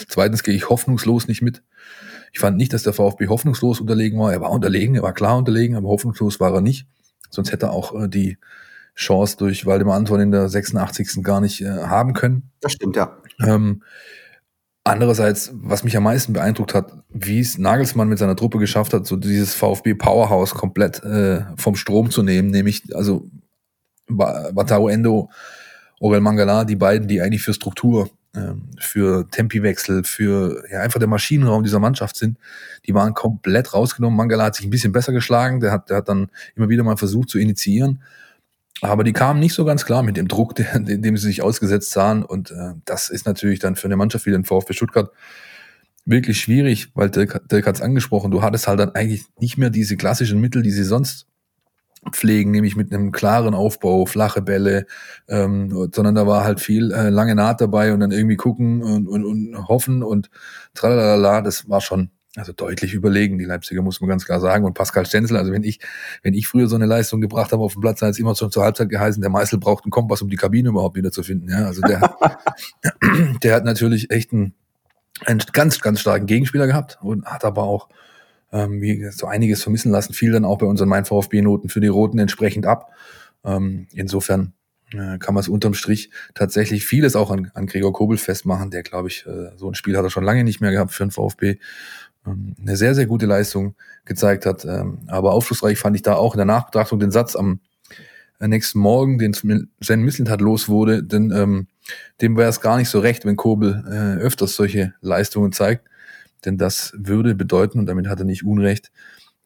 Zweitens 0.09 0.43
gehe 0.43 0.55
ich 0.55 0.69
hoffnungslos 0.69 1.29
nicht 1.29 1.43
mit. 1.43 1.63
Ich 2.33 2.41
fand 2.41 2.57
nicht, 2.57 2.73
dass 2.73 2.83
der 2.83 2.93
VfB 2.93 3.29
hoffnungslos 3.29 3.81
unterlegen 3.81 4.19
war. 4.19 4.33
Er 4.33 4.41
war 4.41 4.51
unterlegen, 4.51 4.95
er 4.95 5.03
war 5.03 5.13
klar 5.13 5.37
unterlegen, 5.37 5.77
aber 5.77 5.89
hoffnungslos 5.89 6.41
war 6.41 6.53
er 6.55 6.61
nicht. 6.61 6.87
Sonst 7.31 7.53
hätte 7.53 7.67
er 7.67 7.73
auch 7.73 7.95
äh, 7.95 8.09
die 8.09 8.39
Chance 8.95 9.37
durch 9.39 9.67
Waldemar 9.67 9.97
Anton 9.97 10.21
in 10.21 10.31
der 10.31 10.49
86. 10.49 11.23
gar 11.23 11.41
nicht 11.41 11.61
äh, 11.61 11.69
haben 11.69 12.13
können. 12.13 12.51
Das 12.61 12.73
stimmt, 12.73 12.97
ja. 12.97 13.17
Ähm, 13.41 13.83
Andererseits, 14.91 15.53
was 15.55 15.85
mich 15.85 15.97
am 15.97 16.03
meisten 16.03 16.33
beeindruckt 16.33 16.75
hat, 16.75 16.93
wie 17.11 17.39
es 17.39 17.59
Nagelsmann 17.59 18.09
mit 18.09 18.19
seiner 18.19 18.35
Truppe 18.35 18.59
geschafft 18.59 18.93
hat, 18.93 19.07
so 19.07 19.15
dieses 19.15 19.55
VfB 19.55 19.95
Powerhouse 19.95 20.53
komplett 20.53 21.01
äh, 21.05 21.43
vom 21.57 21.77
Strom 21.77 22.11
zu 22.11 22.25
nehmen, 22.25 22.51
nämlich 22.51 22.83
also 22.97 23.31
Wataru 24.09 24.89
Endo, 24.89 25.31
Orel 26.01 26.21
Mangala, 26.21 26.65
die 26.65 26.75
beiden, 26.75 27.07
die 27.07 27.23
eigentlich 27.23 27.43
für 27.43 27.55
Struktur, 27.55 28.11
ähm, 28.35 28.71
für 28.81 29.29
Tempiwechsel, 29.31 30.03
für 30.03 30.65
ja, 30.73 30.81
einfach 30.81 30.99
der 30.99 31.07
Maschinenraum 31.07 31.63
dieser 31.63 31.79
Mannschaft 31.79 32.17
sind, 32.17 32.37
die 32.85 32.93
waren 32.93 33.15
komplett 33.15 33.73
rausgenommen. 33.73 34.17
Mangala 34.17 34.47
hat 34.47 34.57
sich 34.57 34.67
ein 34.67 34.71
bisschen 34.71 34.91
besser 34.91 35.13
geschlagen, 35.13 35.61
der 35.61 35.71
hat, 35.71 35.89
der 35.91 35.99
hat 35.99 36.09
dann 36.09 36.31
immer 36.57 36.69
wieder 36.69 36.83
mal 36.83 36.97
versucht 36.97 37.29
zu 37.29 37.39
initiieren. 37.39 38.03
Aber 38.83 39.05
die 39.05 39.13
kamen 39.13 39.41
nicht 39.41 39.55
so 39.55 39.65
ganz 39.65 39.85
klar 39.85 40.03
mit 40.03 40.17
dem 40.17 40.29
Druck, 40.29 40.55
dem, 40.75 40.85
dem 40.85 41.17
sie 41.17 41.27
sich 41.27 41.43
ausgesetzt 41.43 41.91
sahen. 41.91 42.23
Und 42.23 42.51
äh, 42.51 42.75
das 42.85 43.09
ist 43.09 43.27
natürlich 43.27 43.59
dann 43.59 43.77
für 43.77 43.89
eine 43.89 43.97
Mannschaft 43.97 44.27
wie 44.27 44.31
den 44.31 44.45
VfB 44.45 44.73
Stuttgart 44.73 45.11
wirklich 46.07 46.41
schwierig, 46.41 46.89
weil 46.95 47.11
Dirk, 47.11 47.49
Dirk 47.51 47.67
hat 47.67 47.77
es 47.77 47.83
angesprochen, 47.83 48.31
du 48.31 48.43
hattest 48.43 48.67
halt 48.67 48.81
dann 48.81 48.95
eigentlich 48.95 49.25
nicht 49.39 49.59
mehr 49.59 49.71
diese 49.71 49.97
klassischen 49.97 50.41
Mittel, 50.41 50.63
die 50.63 50.71
sie 50.71 50.85
sonst 50.85 51.27
pflegen, 52.13 52.51
nämlich 52.51 52.77
mit 52.77 52.93
einem 52.93 53.13
klaren 53.13 53.55
Aufbau, 53.55 54.07
flache 54.07 54.41
Bälle, 54.41 54.87
ähm, 55.29 55.91
sondern 55.93 56.15
da 56.15 56.27
war 56.27 56.45
halt 56.45 56.61
viel 56.61 56.93
äh, 56.93 57.11
lange 57.11 57.35
Naht 57.35 57.61
dabei 57.61 57.93
und 57.93 58.01
dann 58.01 58.11
irgendwie 58.11 58.37
gucken 58.37 58.83
und, 58.83 59.07
und, 59.07 59.25
und 59.25 59.69
hoffen 59.69 60.03
und 60.03 60.31
tralala, 60.73 61.43
das 61.43 61.69
war 61.69 61.83
schon 61.83 62.11
also 62.37 62.53
deutlich 62.53 62.95
überlegen, 62.95 63.39
die 63.39 63.45
Leipziger 63.45 63.83
muss 63.83 64.01
man 64.01 64.09
ganz 64.09 64.25
klar 64.25 64.41
sagen. 64.41 64.65
Und 64.65 64.75
Pascal 64.75 65.05
Stenzel, 65.05 65.37
also 65.37 65.53
wenn 65.53 65.65
ich, 65.65 65.81
wenn 66.23 66.35
ich 66.35 66.47
früher 66.47 66.69
so 66.69 66.77
eine 66.77 66.87
Leistung 66.87 67.21
gebracht 67.21 67.51
habe 67.51 67.63
auf 67.63 67.73
dem 67.73 67.81
Platz, 67.81 68.03
hat 68.03 68.11
es 68.11 68.19
immer 68.19 68.37
schon 68.37 68.53
zur 68.53 68.63
Halbzeit 68.63 68.89
geheißen, 68.89 69.21
der 69.21 69.31
Meißel 69.31 69.59
braucht 69.59 69.85
einen 69.85 69.91
Kompass, 69.91 70.23
um 70.23 70.29
die 70.29 70.37
Kabine 70.37 70.69
überhaupt 70.69 70.97
wieder 70.97 71.11
zu 71.11 71.23
finden. 71.23 71.49
Ja, 71.51 71.67
also 71.67 71.81
der, 71.83 72.17
der 73.43 73.55
hat 73.55 73.65
natürlich 73.65 74.11
echt 74.11 74.33
einen, 74.33 74.55
einen 75.25 75.41
ganz, 75.53 75.81
ganz 75.81 76.01
starken 76.01 76.27
Gegenspieler 76.27 76.69
gehabt 76.69 76.99
und 77.03 77.27
hat 77.27 77.45
aber 77.45 77.65
auch 77.65 77.89
ähm, 78.53 78.81
wie 78.81 79.11
so 79.11 79.27
einiges 79.27 79.63
vermissen 79.63 79.91
lassen, 79.91 80.15
fiel 80.15 80.33
dann 80.33 80.45
auch 80.45 80.59
bei 80.59 80.67
unseren 80.67 80.89
Mein 80.89 81.05
VfB-Noten 81.05 81.69
für 81.69 81.81
die 81.81 81.89
Roten 81.89 82.19
entsprechend 82.19 82.67
ab. 82.67 82.93
Ähm, 83.45 83.89
insofern 83.93 84.53
äh, 84.93 85.19
kann 85.19 85.35
man 85.35 85.41
es 85.41 85.49
unterm 85.49 85.75
Strich 85.75 86.11
tatsächlich 86.35 86.85
vieles 86.85 87.17
auch 87.17 87.31
an, 87.31 87.51
an 87.55 87.67
Gregor 87.67 87.93
Kobel 87.93 88.19
festmachen, 88.19 88.71
der, 88.71 88.83
glaube 88.83 89.09
ich, 89.09 89.25
äh, 89.27 89.57
so 89.57 89.69
ein 89.69 89.75
Spiel 89.75 89.97
hat 89.97 90.05
er 90.05 90.11
schon 90.11 90.25
lange 90.25 90.45
nicht 90.45 90.61
mehr 90.61 90.73
gehabt 90.73 90.93
für 90.93 91.05
den 91.05 91.11
VfB 91.11 91.59
eine 92.25 92.77
sehr, 92.77 92.95
sehr 92.95 93.07
gute 93.07 93.27
Leistung 93.27 93.75
gezeigt 94.05 94.47
hat. 94.47 94.65
Ähm, 94.65 94.99
aber 95.07 95.33
aufschlussreich 95.33 95.79
fand 95.79 95.97
ich 95.97 96.03
da 96.03 96.15
auch 96.15 96.35
in 96.35 96.39
der 96.39 96.47
Nachbetrachtung 96.47 96.99
den 96.99 97.11
Satz 97.11 97.37
am 97.37 97.61
äh, 98.41 98.49
nächsten 98.49 98.79
Morgen, 98.79 99.19
den 99.19 99.35
Sven 99.35 100.03
Mislintat 100.03 100.41
los 100.41 100.69
wurde, 100.69 101.03
denn 101.03 101.31
ähm, 101.31 101.67
dem 102.21 102.37
wäre 102.37 102.51
es 102.51 102.61
gar 102.61 102.77
nicht 102.77 102.89
so 102.89 103.01
recht, 103.01 103.25
wenn 103.25 103.37
Kobel 103.37 103.85
äh, 103.87 104.21
öfters 104.23 104.55
solche 104.55 104.95
Leistungen 105.01 105.53
zeigt. 105.53 105.87
Denn 106.45 106.57
das 106.57 106.93
würde 106.97 107.35
bedeuten, 107.35 107.79
und 107.79 107.87
damit 107.87 108.09
hat 108.09 108.19
er 108.19 108.25
nicht 108.25 108.45
Unrecht, 108.45 108.91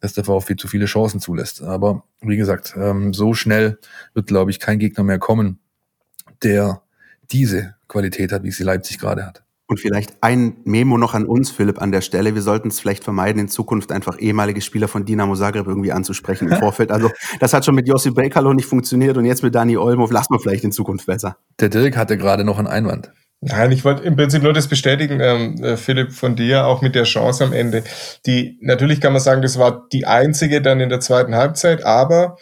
dass 0.01 0.13
der 0.13 0.25
VfB 0.25 0.57
zu 0.57 0.69
viele 0.69 0.87
Chancen 0.87 1.21
zulässt. 1.21 1.63
Aber 1.63 2.05
wie 2.21 2.37
gesagt, 2.37 2.75
ähm, 2.77 3.13
so 3.15 3.35
schnell 3.35 3.79
wird, 4.13 4.27
glaube 4.27 4.51
ich, 4.51 4.61
kein 4.61 4.79
Gegner 4.79 5.03
mehr 5.03 5.19
kommen, 5.19 5.59
der 6.43 6.83
diese 7.33 7.75
Qualität 7.89 8.33
hat, 8.33 8.43
wie 8.43 8.51
sie 8.51 8.65
Leipzig 8.65 8.99
gerade 8.99 9.27
hat. 9.27 9.45
Und 9.67 9.81
vielleicht 9.81 10.13
ein 10.21 10.59
Memo 10.65 10.99
noch 10.99 11.15
an 11.15 11.25
uns, 11.25 11.51
Philipp, 11.51 11.81
an 11.81 11.91
der 11.91 12.03
Stelle. 12.03 12.35
Wir 12.35 12.43
sollten 12.43 12.69
es 12.69 12.81
vielleicht 12.81 13.03
vermeiden, 13.03 13.41
in 13.41 13.49
Zukunft 13.49 13.93
einfach 13.93 14.19
ehemalige 14.19 14.61
Spieler 14.61 14.89
von 14.89 15.07
Dinamo 15.07 15.35
Zagreb 15.37 15.67
irgendwie 15.67 15.93
anzusprechen 15.93 16.49
im 16.49 16.57
Vorfeld. 16.61 16.91
Also 16.91 17.11
das 17.41 17.55
hat 17.55 17.65
schon 17.65 17.75
mit 17.75 17.89
Josip 17.89 18.15
Brekalo 18.15 18.53
nicht 18.53 18.69
funktioniert 18.69 19.17
und 19.17 19.25
jetzt 19.25 19.43
mit 19.43 19.55
Dani 19.55 19.79
Olmo 19.79 20.07
lassen 20.11 20.35
wir 20.35 20.39
vielleicht 20.39 20.65
in 20.65 20.73
Zukunft 20.73 21.07
besser. 21.07 21.39
Der 21.61 21.71
Dirk 21.71 21.97
hatte 21.97 22.19
gerade 22.19 22.45
noch 22.45 22.59
einen 22.59 22.67
Einwand. 22.67 23.11
Nein, 23.47 23.73
ich 23.73 23.85
wollte 23.85 24.05
im 24.05 24.17
Prinzip 24.17 24.43
nur 24.43 24.55
das 24.55 24.69
bestätigen, 24.69 25.21
ähm, 25.21 25.63
äh, 25.63 25.77
Philipp, 25.77 26.13
von 26.13 26.35
dir, 26.35 26.67
auch 26.67 26.81
mit 26.81 26.95
der 26.95 27.05
Chance 27.05 27.45
am 27.45 27.53
Ende. 27.53 27.85
Die, 28.25 28.59
natürlich 28.63 29.03
kann 29.03 29.13
man 29.13 29.21
sagen, 29.21 29.43
das 29.43 29.59
war 29.59 29.87
die 29.93 30.07
einzige 30.07 30.63
dann 30.63 30.81
in 30.81 30.89
der 30.89 31.01
zweiten 31.01 31.35
Halbzeit, 31.35 31.85
aber 31.85 32.39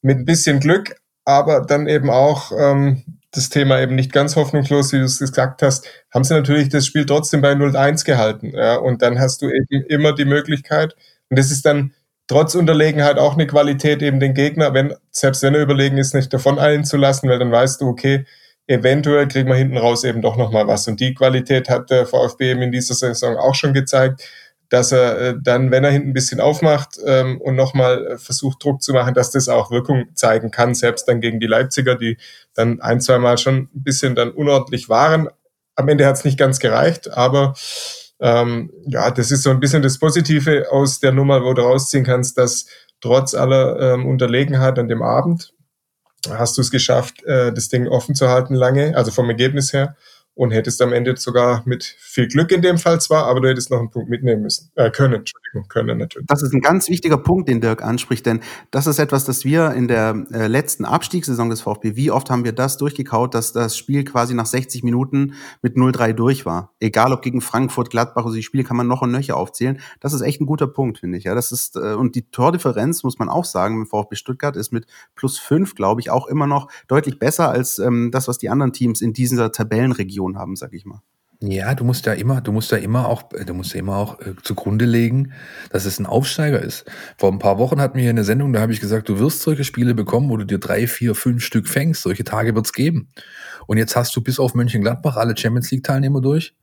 mit 0.00 0.18
ein 0.18 0.24
bisschen 0.24 0.60
Glück, 0.60 0.96
aber 1.26 1.60
dann 1.60 1.86
eben 1.86 2.08
auch 2.08 2.52
ähm, 2.58 3.19
das 3.32 3.48
Thema 3.48 3.80
eben 3.80 3.94
nicht 3.94 4.12
ganz 4.12 4.36
hoffnungslos, 4.36 4.92
wie 4.92 4.98
du 4.98 5.04
es 5.04 5.18
gesagt 5.18 5.62
hast, 5.62 5.86
haben 6.12 6.24
sie 6.24 6.34
natürlich 6.34 6.68
das 6.68 6.86
Spiel 6.86 7.06
trotzdem 7.06 7.40
bei 7.40 7.52
0-1 7.52 8.04
gehalten. 8.04 8.52
Ja, 8.54 8.76
und 8.76 9.02
dann 9.02 9.20
hast 9.20 9.42
du 9.42 9.48
eben 9.48 9.84
immer 9.88 10.14
die 10.14 10.24
Möglichkeit, 10.24 10.96
und 11.28 11.38
das 11.38 11.50
ist 11.50 11.64
dann 11.64 11.92
trotz 12.26 12.54
Unterlegenheit 12.54 13.18
auch 13.18 13.34
eine 13.34 13.46
Qualität, 13.46 14.02
eben 14.02 14.20
den 14.20 14.34
Gegner, 14.34 14.74
wenn, 14.74 14.94
selbst 15.10 15.42
wenn 15.42 15.54
er 15.54 15.62
überlegen 15.62 15.98
ist, 15.98 16.14
nicht 16.14 16.32
davon 16.32 16.58
eilen 16.58 16.84
zu 16.84 16.96
lassen, 16.96 17.28
weil 17.28 17.38
dann 17.38 17.52
weißt 17.52 17.80
du, 17.80 17.88
okay, 17.88 18.24
eventuell 18.66 19.26
kriegen 19.28 19.48
wir 19.48 19.56
hinten 19.56 19.78
raus 19.78 20.04
eben 20.04 20.22
doch 20.22 20.36
nochmal 20.36 20.66
was. 20.66 20.86
Und 20.86 21.00
die 21.00 21.14
Qualität 21.14 21.68
hat 21.68 21.90
der 21.90 22.06
VfB 22.06 22.52
eben 22.52 22.62
in 22.62 22.72
dieser 22.72 22.94
Saison 22.94 23.36
auch 23.36 23.54
schon 23.54 23.74
gezeigt 23.74 24.22
dass 24.70 24.92
er 24.92 25.18
äh, 25.20 25.34
dann, 25.42 25.70
wenn 25.70 25.84
er 25.84 25.90
hinten 25.90 26.10
ein 26.10 26.14
bisschen 26.14 26.40
aufmacht 26.40 26.98
ähm, 27.04 27.40
und 27.40 27.56
nochmal 27.56 28.06
äh, 28.06 28.18
versucht, 28.18 28.64
Druck 28.64 28.82
zu 28.82 28.92
machen, 28.92 29.14
dass 29.14 29.32
das 29.32 29.48
auch 29.48 29.70
Wirkung 29.70 30.06
zeigen 30.14 30.50
kann, 30.50 30.74
selbst 30.74 31.06
dann 31.08 31.20
gegen 31.20 31.40
die 31.40 31.48
Leipziger, 31.48 31.96
die 31.96 32.16
dann 32.54 32.80
ein, 32.80 33.00
zwei 33.00 33.18
Mal 33.18 33.36
schon 33.36 33.68
ein 33.74 33.82
bisschen 33.82 34.14
dann 34.14 34.30
unordentlich 34.30 34.88
waren. 34.88 35.28
Am 35.74 35.88
Ende 35.88 36.06
hat 36.06 36.16
es 36.16 36.24
nicht 36.24 36.38
ganz 36.38 36.60
gereicht, 36.60 37.12
aber 37.12 37.54
ähm, 38.20 38.70
ja, 38.86 39.10
das 39.10 39.32
ist 39.32 39.42
so 39.42 39.50
ein 39.50 39.60
bisschen 39.60 39.82
das 39.82 39.98
Positive 39.98 40.70
aus 40.70 41.00
der 41.00 41.12
Nummer, 41.12 41.42
wo 41.42 41.52
du 41.52 41.62
rausziehen 41.62 42.04
kannst, 42.04 42.38
dass 42.38 42.66
trotz 43.00 43.34
aller 43.34 43.94
ähm, 43.94 44.06
Unterlegenheit 44.06 44.78
an 44.78 44.88
dem 44.88 45.02
Abend 45.02 45.52
hast 46.28 46.56
du 46.58 46.60
es 46.60 46.70
geschafft, 46.70 47.24
äh, 47.24 47.52
das 47.52 47.68
Ding 47.70 47.88
offen 47.88 48.14
zu 48.14 48.28
halten 48.28 48.54
lange, 48.54 48.96
also 48.96 49.10
vom 49.10 49.28
Ergebnis 49.28 49.72
her 49.72 49.96
und 50.34 50.52
hättest 50.52 50.80
am 50.82 50.92
Ende 50.92 51.16
sogar 51.16 51.62
mit 51.66 51.84
viel 51.84 52.28
Glück 52.28 52.52
in 52.52 52.62
dem 52.62 52.78
Fall 52.78 53.00
zwar, 53.00 53.26
aber 53.26 53.40
du 53.40 53.48
hättest 53.48 53.70
noch 53.70 53.78
einen 53.78 53.90
Punkt 53.90 54.08
mitnehmen 54.08 54.42
müssen, 54.42 54.70
äh, 54.76 54.90
können, 54.90 55.14
Entschuldigung, 55.14 55.49
können 55.68 55.98
natürlich. 55.98 56.26
Das 56.26 56.42
ist 56.42 56.52
ein 56.52 56.60
ganz 56.60 56.88
wichtiger 56.88 57.18
Punkt, 57.18 57.48
den 57.48 57.60
Dirk 57.60 57.82
anspricht, 57.82 58.26
denn 58.26 58.40
das 58.70 58.86
ist 58.86 58.98
etwas, 58.98 59.24
das 59.24 59.44
wir 59.44 59.72
in 59.72 59.88
der 59.88 60.26
äh, 60.32 60.46
letzten 60.46 60.84
Abstiegssaison 60.84 61.50
des 61.50 61.60
VfB, 61.62 61.96
wie 61.96 62.10
oft 62.10 62.30
haben 62.30 62.44
wir 62.44 62.52
das 62.52 62.76
durchgekaut, 62.76 63.34
dass 63.34 63.52
das 63.52 63.76
Spiel 63.76 64.04
quasi 64.04 64.34
nach 64.34 64.46
60 64.46 64.82
Minuten 64.82 65.34
mit 65.62 65.76
0-3 65.76 66.12
durch 66.12 66.46
war. 66.46 66.74
Egal 66.80 67.12
ob 67.12 67.22
gegen 67.22 67.40
Frankfurt, 67.40 67.90
Gladbach, 67.90 68.24
also 68.24 68.36
die 68.36 68.42
Spiele 68.42 68.64
kann 68.64 68.76
man 68.76 68.86
noch 68.86 69.02
und 69.02 69.10
nöcher 69.10 69.36
aufzählen. 69.36 69.80
Das 70.00 70.12
ist 70.12 70.20
echt 70.20 70.40
ein 70.40 70.46
guter 70.46 70.66
Punkt, 70.66 70.98
finde 70.98 71.18
ich. 71.18 71.24
Ja, 71.24 71.34
das 71.34 71.52
ist, 71.52 71.76
äh, 71.76 71.94
und 71.94 72.14
die 72.14 72.30
Tordifferenz, 72.30 73.02
muss 73.02 73.18
man 73.18 73.28
auch 73.28 73.44
sagen, 73.44 73.80
im 73.80 73.86
VfB 73.86 74.16
Stuttgart 74.16 74.56
ist 74.56 74.72
mit 74.72 74.86
plus 75.14 75.38
fünf, 75.38 75.74
glaube 75.74 76.00
ich, 76.00 76.10
auch 76.10 76.26
immer 76.26 76.46
noch 76.46 76.70
deutlich 76.88 77.18
besser 77.18 77.50
als 77.50 77.78
ähm, 77.78 78.10
das, 78.12 78.28
was 78.28 78.38
die 78.38 78.48
anderen 78.48 78.72
Teams 78.72 79.00
in 79.00 79.12
dieser 79.12 79.52
Tabellenregion 79.52 80.38
haben, 80.38 80.56
sag 80.56 80.72
ich 80.72 80.84
mal. 80.84 81.02
Ja, 81.42 81.74
du 81.74 81.84
musst 81.84 82.04
ja 82.04 82.12
immer, 82.12 82.42
du 82.42 82.52
musst 82.52 82.70
ja 82.70 82.76
immer 82.76 83.08
auch, 83.08 83.22
du 83.22 83.54
musst 83.54 83.72
ja 83.72 83.80
immer 83.80 83.96
auch 83.96 84.20
äh, 84.20 84.34
zugrunde 84.42 84.84
legen, 84.84 85.32
dass 85.70 85.86
es 85.86 85.98
ein 85.98 86.04
Aufsteiger 86.04 86.60
ist. 86.60 86.84
Vor 87.16 87.32
ein 87.32 87.38
paar 87.38 87.58
Wochen 87.58 87.80
hatten 87.80 87.94
wir 87.94 88.02
hier 88.02 88.10
eine 88.10 88.24
Sendung, 88.24 88.52
da 88.52 88.60
habe 88.60 88.74
ich 88.74 88.80
gesagt, 88.80 89.08
du 89.08 89.18
wirst 89.18 89.40
solche 89.40 89.64
Spiele 89.64 89.94
bekommen, 89.94 90.28
wo 90.28 90.36
du 90.36 90.44
dir 90.44 90.58
drei, 90.58 90.86
vier, 90.86 91.14
fünf 91.14 91.42
Stück 91.42 91.66
fängst. 91.66 92.02
Solche 92.02 92.24
Tage 92.24 92.54
wird's 92.54 92.74
geben. 92.74 93.08
Und 93.66 93.78
jetzt 93.78 93.96
hast 93.96 94.14
du 94.14 94.20
bis 94.20 94.38
auf 94.38 94.54
Mönchengladbach 94.54 95.16
alle 95.16 95.34
Champions 95.34 95.70
League 95.70 95.84
Teilnehmer 95.84 96.20
durch. 96.20 96.54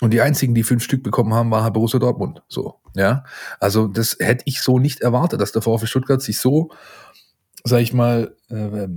Und 0.00 0.12
die 0.12 0.20
einzigen, 0.20 0.54
die 0.54 0.64
fünf 0.64 0.82
Stück 0.82 1.04
bekommen 1.04 1.32
haben, 1.32 1.52
war 1.52 1.70
Borussia 1.72 2.00
Dortmund. 2.00 2.42
So, 2.48 2.80
ja. 2.96 3.22
Also 3.60 3.86
das 3.86 4.16
hätte 4.18 4.42
ich 4.46 4.62
so 4.62 4.80
nicht 4.80 5.00
erwartet, 5.00 5.40
dass 5.40 5.52
der 5.52 5.62
VfB 5.62 5.86
Stuttgart 5.86 6.22
sich 6.22 6.40
so, 6.40 6.70
sag 7.62 7.80
ich 7.82 7.92
mal, 7.92 8.34
äh, 8.50 8.88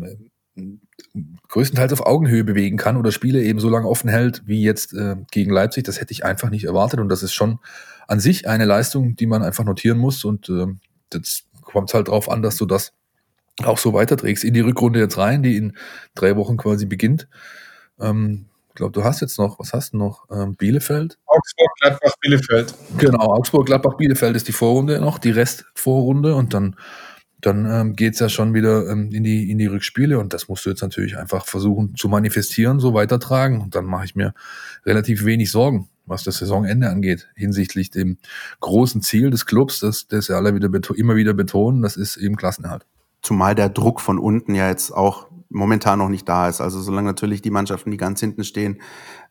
größtenteils 1.50 1.94
auf 1.94 2.06
Augenhöhe 2.06 2.44
bewegen 2.44 2.78
kann 2.78 2.98
oder 2.98 3.12
Spiele 3.12 3.44
eben 3.44 3.60
so 3.60 3.70
lange 3.70 3.88
offen 3.88 4.10
hält 4.10 4.44
wie 4.46 4.64
jetzt 4.64 4.94
äh, 4.94 5.18
gegen 5.32 5.52
Leipzig. 5.52 5.84
Das 5.84 6.00
hätte 6.00 6.14
ich 6.14 6.24
einfach 6.24 6.50
nicht 6.50 6.66
erwartet 6.66 7.00
und 7.00 7.10
das 7.10 7.24
ist 7.24 7.34
schon 7.34 7.60
an 8.08 8.20
sich 8.20 8.48
eine 8.48 8.66
Leistung, 8.66 9.16
die 9.16 9.26
man 9.26 9.44
einfach 9.44 9.64
notieren 9.64 9.98
muss 9.98 10.24
und 10.24 10.50
äh, 10.50 10.68
jetzt 11.14 11.46
kommt 11.62 11.90
es 11.90 11.94
halt 11.94 12.08
drauf 12.08 12.30
an, 12.30 12.42
dass 12.42 12.58
du 12.58 12.66
das 12.66 12.94
auch 13.64 13.78
so 13.78 13.94
weiterträgst 13.94 14.44
in 14.44 14.54
die 14.54 14.62
Rückrunde 14.62 15.00
jetzt 15.00 15.18
rein, 15.18 15.44
die 15.44 15.58
in 15.58 15.78
drei 16.16 16.36
Wochen 16.36 16.58
quasi 16.58 16.86
beginnt. 16.86 17.28
Ähm, 18.00 18.48
ich 18.70 18.76
glaube, 18.76 18.94
du 18.94 19.04
hast 19.04 19.20
jetzt 19.20 19.38
noch, 19.38 19.60
was 19.60 19.74
hast 19.74 19.94
du 19.94 19.98
noch? 19.98 20.26
Ähm, 20.32 20.56
Bielefeld? 20.56 21.20
Augsburg, 21.26 21.70
Gladbach, 21.82 22.14
Bielefeld. 22.22 22.74
Genau, 22.98 23.34
Augsburg, 23.34 23.66
Gladbach, 23.66 23.98
Bielefeld 23.98 24.36
ist 24.36 24.48
die 24.48 24.54
Vorrunde 24.54 25.02
noch, 25.02 25.20
die 25.20 25.32
Restvorrunde 25.32 26.36
und 26.36 26.54
dann 26.54 26.78
dann 27.42 27.66
ähm, 27.66 27.96
geht 27.96 28.20
ja 28.20 28.30
schon 28.30 28.54
wieder 28.54 28.90
ähm, 28.90 29.10
in, 29.12 29.24
die, 29.24 29.52
in 29.52 29.58
die 29.58 29.68
Rückspiele 29.68 30.20
und 30.20 30.34
das 30.34 30.48
musst 30.48 30.66
du 30.66 30.70
jetzt 30.70 30.82
natürlich 30.82 31.18
einfach 31.18 31.46
versuchen 31.46 31.96
zu 31.96 32.10
manifestieren, 32.10 32.80
so 32.80 32.94
weitertragen 32.94 33.62
und 33.62 33.76
dann 33.76 33.86
mache 33.86 34.06
ich 34.06 34.16
mir 34.16 34.34
relativ 34.86 35.26
wenig 35.26 35.52
Sorgen. 35.52 35.90
was 36.06 36.24
das 36.24 36.40
Saisonende 36.40 36.90
angeht, 36.90 37.30
hinsichtlich 37.36 37.90
dem 37.90 38.18
großen 38.60 39.02
Ziel 39.02 39.30
des 39.30 39.46
Clubs, 39.46 39.80
das, 39.80 40.08
das 40.08 40.28
ja 40.28 40.36
alle 40.36 40.56
wieder 40.56 40.70
immer 40.96 41.16
wieder 41.16 41.34
betonen, 41.34 41.82
das 41.82 41.96
ist 41.96 42.18
eben 42.18 42.36
Klassenerhalt. 42.36 42.86
Zumal 43.22 43.56
der 43.56 43.70
Druck 43.70 44.02
von 44.02 44.18
unten 44.18 44.56
ja 44.56 44.68
jetzt 44.68 44.92
auch 44.92 45.28
momentan 45.52 46.00
noch 46.00 46.10
nicht 46.10 46.28
da 46.28 46.48
ist. 46.48 46.62
Also 46.62 46.82
solange 46.82 47.08
natürlich 47.08 47.42
die 47.42 47.52
Mannschaften, 47.52 47.92
die 47.92 47.98
ganz 47.98 48.20
hinten 48.20 48.44
stehen, 48.44 48.82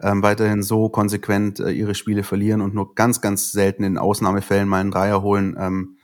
ähm, 0.01 0.23
weiterhin 0.23 0.63
so 0.63 0.89
konsequent 0.89 1.61
äh, 1.61 1.71
ihre 1.71 1.95
Spiele 1.95 2.23
verlieren 2.23 2.61
und 2.61 2.75
nur 2.75 2.95
ganz, 2.95 3.21
ganz 3.21 3.53
selten 3.53 3.85
in 3.85 3.99
Ausnahmefällen 3.99 4.69
mal 4.69 4.81
einen 4.81 4.91
Dreier 4.91 5.23
holen, 5.23 5.57
ähm, 5.59 5.97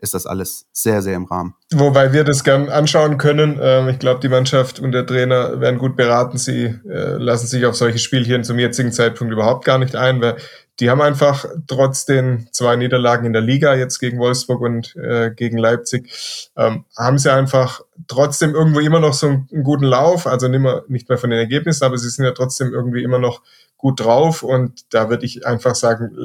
ist 0.00 0.14
das 0.14 0.26
alles 0.26 0.66
sehr, 0.72 1.02
sehr 1.02 1.16
im 1.16 1.24
Rahmen. 1.24 1.54
Wobei 1.72 2.12
wir 2.12 2.24
das 2.24 2.44
gern 2.44 2.68
anschauen 2.68 3.18
können. 3.18 3.58
Ähm, 3.60 3.88
ich 3.88 3.98
glaube, 3.98 4.20
die 4.20 4.28
Mannschaft 4.28 4.78
und 4.80 4.92
der 4.92 5.06
Trainer 5.06 5.60
werden 5.60 5.78
gut 5.78 5.96
beraten. 5.96 6.38
Sie 6.38 6.64
äh, 6.64 7.16
lassen 7.16 7.46
sich 7.46 7.66
auf 7.66 7.76
solche 7.76 7.98
Spielchen 7.98 8.44
zum 8.44 8.58
jetzigen 8.58 8.92
Zeitpunkt 8.92 9.32
überhaupt 9.32 9.64
gar 9.64 9.78
nicht 9.78 9.96
ein, 9.96 10.20
weil 10.20 10.36
die 10.80 10.90
haben 10.90 11.00
einfach 11.00 11.44
trotz 11.66 12.04
den 12.04 12.48
zwei 12.52 12.76
Niederlagen 12.76 13.26
in 13.26 13.32
der 13.32 13.42
Liga, 13.42 13.74
jetzt 13.74 13.98
gegen 13.98 14.18
Wolfsburg 14.18 14.60
und 14.60 14.94
äh, 14.94 15.32
gegen 15.34 15.58
Leipzig, 15.58 16.50
ähm, 16.56 16.84
haben 16.96 17.18
sie 17.18 17.32
einfach 17.32 17.80
trotzdem 18.06 18.54
irgendwo 18.54 18.78
immer 18.78 19.00
noch 19.00 19.14
so 19.14 19.26
einen, 19.26 19.48
guten 19.64 19.84
Lauf. 19.84 20.28
Also 20.28 20.46
nicht 20.46 21.08
mehr 21.08 21.18
von 21.18 21.30
den 21.30 21.38
Ergebnissen, 21.40 21.84
aber 21.84 21.98
sie 21.98 22.08
sind 22.08 22.24
ja 22.24 22.30
trotzdem 22.30 22.72
irgendwie 22.72 23.02
immer 23.02 23.18
noch 23.18 23.42
gut 23.76 24.00
drauf. 24.00 24.44
Und 24.44 24.94
da 24.94 25.10
würde 25.10 25.26
ich 25.26 25.44
einfach 25.44 25.74
sagen, 25.74 26.16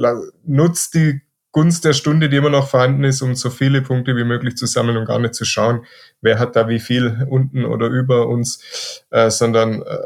nutzt 0.45 0.93
die 0.93 1.21
Gunst 1.53 1.85
der 1.85 1.93
Stunde, 1.93 2.29
die 2.29 2.37
immer 2.37 2.49
noch 2.49 2.67
vorhanden 2.67 3.03
ist, 3.03 3.21
um 3.21 3.35
so 3.35 3.49
viele 3.49 3.81
Punkte 3.81 4.17
wie 4.17 4.23
möglich 4.25 4.57
zu 4.57 4.65
sammeln 4.65 4.97
und 4.97 5.05
gar 5.05 5.19
nicht 5.19 5.35
zu 5.35 5.45
schauen, 5.45 5.85
wer 6.19 6.39
hat 6.39 6.55
da 6.55 6.67
wie 6.67 6.79
viel 6.79 7.25
unten 7.29 7.63
oder 7.63 7.87
über 7.87 8.27
uns, 8.27 9.03
äh, 9.11 9.29
sondern 9.29 9.83
äh, 9.83 9.97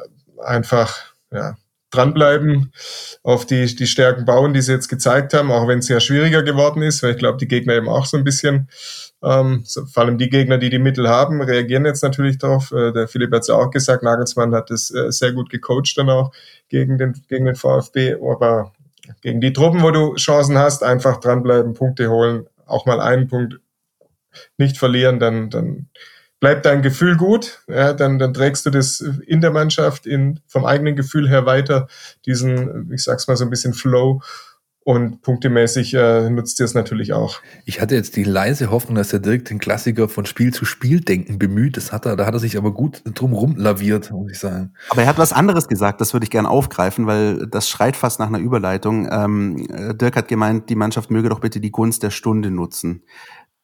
einfach 0.44 1.14
ja, 1.32 1.56
dranbleiben, 1.90 2.74
auf 3.24 3.46
die, 3.46 3.66
die 3.66 3.88
Stärken 3.88 4.26
bauen, 4.26 4.54
die 4.54 4.62
sie 4.62 4.74
jetzt 4.74 4.90
gezeigt 4.90 5.34
haben, 5.34 5.52
auch 5.52 5.68
wenn 5.70 5.80
es 5.80 5.88
ja 5.88 6.02
schwieriger 6.02 6.44
geworden 6.44 6.82
ist, 6.82 7.02
weil 7.02 7.12
ich 7.12 7.18
glaube, 7.18 7.38
die 7.38 7.48
Gegner 7.48 7.76
eben 7.76 7.88
auch 7.88 8.06
so 8.06 8.18
ein 8.18 8.26
bisschen, 8.26 8.70
ähm, 9.24 9.62
so, 9.64 9.86
vor 9.86 10.04
allem 10.04 10.18
die 10.18 10.30
Gegner, 10.30 10.58
die 10.58 10.70
die 10.70 10.80
Mittel 10.80 11.08
haben, 11.08 11.42
reagieren 11.42 11.86
jetzt 11.86 12.04
natürlich 12.04 12.38
darauf. 12.38 12.74
Äh, 12.74 12.92
der 12.92 13.08
Philipp 13.08 13.34
hat 13.34 13.44
es 13.44 13.48
ja 13.48 13.56
auch 13.56 13.72
gesagt, 13.72 14.04
Nagelsmann 14.04 14.54
hat 14.54 14.70
es 14.70 14.94
äh, 14.94 15.12
sehr 15.12 15.32
gut 15.32 15.50
gecoacht 15.50 15.98
dann 15.98 16.10
auch 16.10 16.32
gegen 16.68 16.98
den, 16.98 17.14
gegen 17.30 17.46
den 17.46 17.56
VfB, 17.56 18.16
aber 18.16 18.74
gegen 19.22 19.42
die 19.42 19.54
Truppen, 19.54 19.84
wo 19.84 19.92
du 19.92 20.16
Chancen 20.16 20.58
hast, 20.58 20.84
einfach 20.84 21.20
dranbleiben, 21.20 21.74
Punkte 21.74 22.10
holen, 22.10 22.48
auch 22.66 22.86
mal 22.86 23.00
einen 23.00 23.28
Punkt 23.28 23.60
nicht 24.58 24.78
verlieren, 24.78 25.20
dann, 25.20 25.50
dann 25.50 25.90
bleibt 26.40 26.66
dein 26.66 26.82
Gefühl 26.82 27.18
gut, 27.18 27.64
ja, 27.68 27.94
dann, 27.94 28.20
dann 28.20 28.34
trägst 28.34 28.66
du 28.66 28.70
das 28.70 29.00
in 29.26 29.42
der 29.42 29.52
Mannschaft 29.52 30.06
in, 30.06 30.40
vom 30.48 30.66
eigenen 30.66 30.96
Gefühl 30.96 31.28
her 31.28 31.46
weiter, 31.46 31.88
diesen, 32.26 32.92
ich 32.94 33.04
sag's 33.04 33.28
mal 33.28 33.36
so 33.38 33.44
ein 33.44 33.50
bisschen 33.50 33.74
Flow 33.74 34.22
und 34.88 35.22
punktemäßig 35.22 35.96
äh, 35.96 36.30
nutzt 36.30 36.62
ihr 36.62 36.64
es 36.64 36.74
natürlich 36.74 37.12
auch. 37.12 37.42
Ich 37.66 37.82
hatte 37.82 37.94
jetzt 37.94 38.16
die 38.16 38.24
leise 38.24 38.72
Hoffnung, 38.72 38.96
dass 38.96 39.12
er 39.12 39.20
direkt 39.20 39.50
den 39.50 39.60
Klassiker 39.60 40.08
von 40.08 40.26
Spiel 40.26 40.54
zu 40.54 40.64
Spiel 40.64 41.02
denken 41.02 41.38
bemüht. 41.38 41.76
Das 41.76 41.92
hat 41.92 42.06
er, 42.06 42.16
da 42.16 42.26
hat 42.26 42.34
er 42.34 42.40
sich 42.40 42.58
aber 42.58 42.74
gut 42.74 43.02
drum 43.04 43.58
laviert, 43.58 44.12
muss 44.12 44.32
ich 44.32 44.40
sagen. 44.40 44.72
Aber 44.90 45.02
er 45.02 45.10
hat 45.10 45.18
was 45.18 45.34
anderes 45.34 45.68
gesagt, 45.68 46.00
das 46.00 46.14
würde 46.14 46.24
ich 46.24 46.30
gerne 46.30 46.50
aufgreifen, 46.50 47.06
weil 47.06 47.48
das 47.48 47.68
schreit 47.68 47.98
fast 47.98 48.22
nach 48.22 48.28
einer 48.28 48.40
Überleitung. 48.40 49.10
Ähm, 49.12 49.68
Dirk 50.00 50.16
hat 50.16 50.30
gemeint, 50.30 50.70
die 50.70 50.76
Mannschaft 50.76 51.12
möge 51.12 51.28
doch 51.28 51.42
bitte 51.42 51.60
die 51.60 51.72
Gunst 51.72 52.02
der 52.02 52.12
Stunde 52.12 52.50
nutzen. 52.50 53.04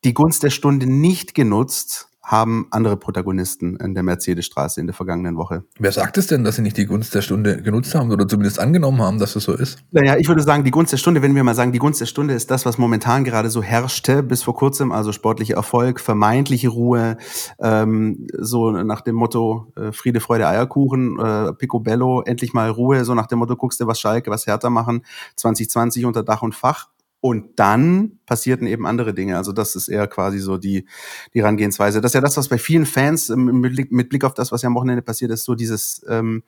Die 0.03 0.13
Gunst 0.13 0.43
der 0.43 0.49
Stunde 0.49 0.91
nicht 0.91 1.35
genutzt, 1.35 2.09
haben 2.23 2.67
andere 2.71 2.95
Protagonisten 2.95 3.75
in 3.75 3.93
der 3.93 4.03
Mercedesstraße 4.03 4.79
in 4.79 4.87
der 4.87 4.93
vergangenen 4.93 5.35
Woche. 5.35 5.65
Wer 5.77 5.91
sagt 5.91 6.17
es 6.17 6.27
denn, 6.27 6.45
dass 6.45 6.55
sie 6.55 6.61
nicht 6.61 6.77
die 6.77 6.85
Gunst 6.85 7.13
der 7.13 7.21
Stunde 7.21 7.61
genutzt 7.61 7.93
haben 7.95 8.11
oder 8.11 8.25
zumindest 8.25 8.59
angenommen 8.59 9.01
haben, 9.01 9.19
dass 9.19 9.35
es 9.35 9.43
so 9.43 9.53
ist? 9.53 9.79
Naja, 9.91 10.15
ich 10.17 10.29
würde 10.29 10.41
sagen, 10.41 10.63
die 10.63 10.71
Gunst 10.71 10.93
der 10.93 10.97
Stunde, 10.97 11.21
wenn 11.21 11.35
wir 11.35 11.43
mal 11.43 11.53
sagen, 11.53 11.73
die 11.73 11.79
Gunst 11.79 11.99
der 11.99 12.05
Stunde 12.05 12.33
ist 12.33 12.49
das, 12.49 12.65
was 12.65 12.77
momentan 12.77 13.25
gerade 13.25 13.49
so 13.49 13.61
herrschte, 13.61 14.23
bis 14.23 14.41
vor 14.41 14.55
kurzem, 14.55 14.93
also 14.93 15.11
sportlicher 15.11 15.55
Erfolg, 15.55 15.99
vermeintliche 15.99 16.69
Ruhe, 16.69 17.17
ähm, 17.59 18.27
so 18.37 18.71
nach 18.71 19.01
dem 19.01 19.15
Motto 19.15 19.73
äh, 19.75 19.91
Friede, 19.91 20.21
Freude, 20.21 20.47
Eierkuchen, 20.47 21.19
äh, 21.19 21.53
Picobello, 21.53 22.21
endlich 22.21 22.53
mal 22.53 22.69
Ruhe, 22.69 23.03
so 23.03 23.13
nach 23.15 23.27
dem 23.27 23.39
Motto, 23.39 23.57
guckst 23.57 23.81
du, 23.81 23.87
was 23.87 23.99
Schalke, 23.99 24.31
was 24.31 24.47
Hertha 24.47 24.69
machen, 24.69 25.03
2020 25.35 26.05
unter 26.05 26.23
Dach 26.23 26.41
und 26.41 26.55
Fach. 26.55 26.87
Und 27.23 27.57
dann 27.57 28.19
passierten 28.25 28.67
eben 28.67 28.85
andere 28.85 29.13
Dinge. 29.13 29.37
Also 29.37 29.53
das 29.53 29.77
ist 29.77 29.87
eher 29.87 30.07
quasi 30.07 30.39
so 30.39 30.57
die, 30.57 30.85
die 31.33 31.39
Herangehensweise. 31.39 32.01
Das 32.01 32.09
ist 32.09 32.15
ja 32.15 32.19
das, 32.19 32.35
was 32.35 32.49
bei 32.49 32.57
vielen 32.57 32.85
Fans 32.85 33.29
mit 33.29 33.73
Blick, 33.73 33.91
mit 33.93 34.09
Blick 34.09 34.25
auf 34.25 34.33
das, 34.33 34.51
was 34.51 34.61
ja 34.61 34.67
am 34.67 34.75
Wochenende 34.75 35.01
passiert 35.01 35.31
ist, 35.31 35.45
so 35.45 35.55
dieses, 35.55 36.05
ähm, 36.09 36.43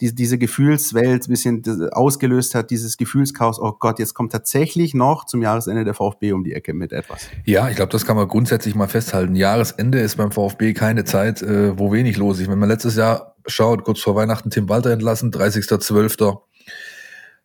die, 0.00 0.12
diese 0.12 0.36
Gefühlswelt 0.36 1.28
ein 1.28 1.30
bisschen 1.30 1.90
ausgelöst 1.92 2.56
hat, 2.56 2.72
dieses 2.72 2.96
Gefühlschaos, 2.96 3.60
oh 3.60 3.70
Gott, 3.78 4.00
jetzt 4.00 4.14
kommt 4.14 4.32
tatsächlich 4.32 4.94
noch 4.94 5.26
zum 5.26 5.42
Jahresende 5.42 5.84
der 5.84 5.94
VfB 5.94 6.32
um 6.32 6.42
die 6.42 6.54
Ecke 6.54 6.74
mit 6.74 6.92
etwas. 6.92 7.28
Ja, 7.44 7.68
ich 7.68 7.76
glaube, 7.76 7.92
das 7.92 8.04
kann 8.04 8.16
man 8.16 8.26
grundsätzlich 8.26 8.74
mal 8.74 8.88
festhalten. 8.88 9.36
Jahresende 9.36 10.00
ist 10.00 10.16
beim 10.16 10.32
VfB 10.32 10.72
keine 10.72 11.04
Zeit, 11.04 11.40
äh, 11.40 11.78
wo 11.78 11.92
wenig 11.92 12.16
los 12.16 12.40
ist. 12.40 12.50
Wenn 12.50 12.58
man 12.58 12.68
letztes 12.68 12.96
Jahr 12.96 13.36
schaut, 13.46 13.84
kurz 13.84 14.00
vor 14.00 14.16
Weihnachten 14.16 14.50
Tim 14.50 14.68
Walter 14.68 14.90
entlassen, 14.90 15.30
30.12. 15.30 16.40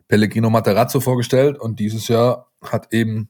Pellegrino 0.08 0.50
Materazzo 0.50 1.00
vorgestellt 1.00 1.58
und 1.58 1.80
dieses 1.80 2.08
Jahr 2.08 2.46
hat 2.72 2.92
eben 2.92 3.28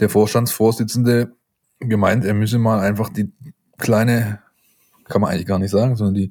der 0.00 0.08
Vorstandsvorsitzende 0.08 1.32
gemeint, 1.80 2.24
er 2.24 2.34
müsse 2.34 2.58
mal 2.58 2.80
einfach 2.80 3.08
die 3.08 3.32
kleine, 3.78 4.40
kann 5.08 5.20
man 5.20 5.30
eigentlich 5.30 5.46
gar 5.46 5.58
nicht 5.58 5.70
sagen, 5.70 5.96
sondern 5.96 6.14
die, 6.14 6.30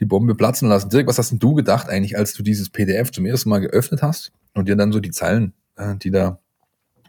die 0.00 0.04
Bombe 0.04 0.34
platzen 0.34 0.68
lassen. 0.68 0.90
Dirk, 0.90 1.06
was 1.06 1.18
hast 1.18 1.30
denn 1.30 1.38
du 1.38 1.54
gedacht 1.54 1.88
eigentlich, 1.88 2.16
als 2.16 2.34
du 2.34 2.42
dieses 2.42 2.70
PDF 2.70 3.10
zum 3.12 3.26
ersten 3.26 3.48
Mal 3.48 3.60
geöffnet 3.60 4.02
hast 4.02 4.32
und 4.54 4.68
dir 4.68 4.76
dann 4.76 4.92
so 4.92 5.00
die 5.00 5.10
Zeilen, 5.10 5.54
äh, 5.76 5.96
die 5.96 6.10
da 6.10 6.38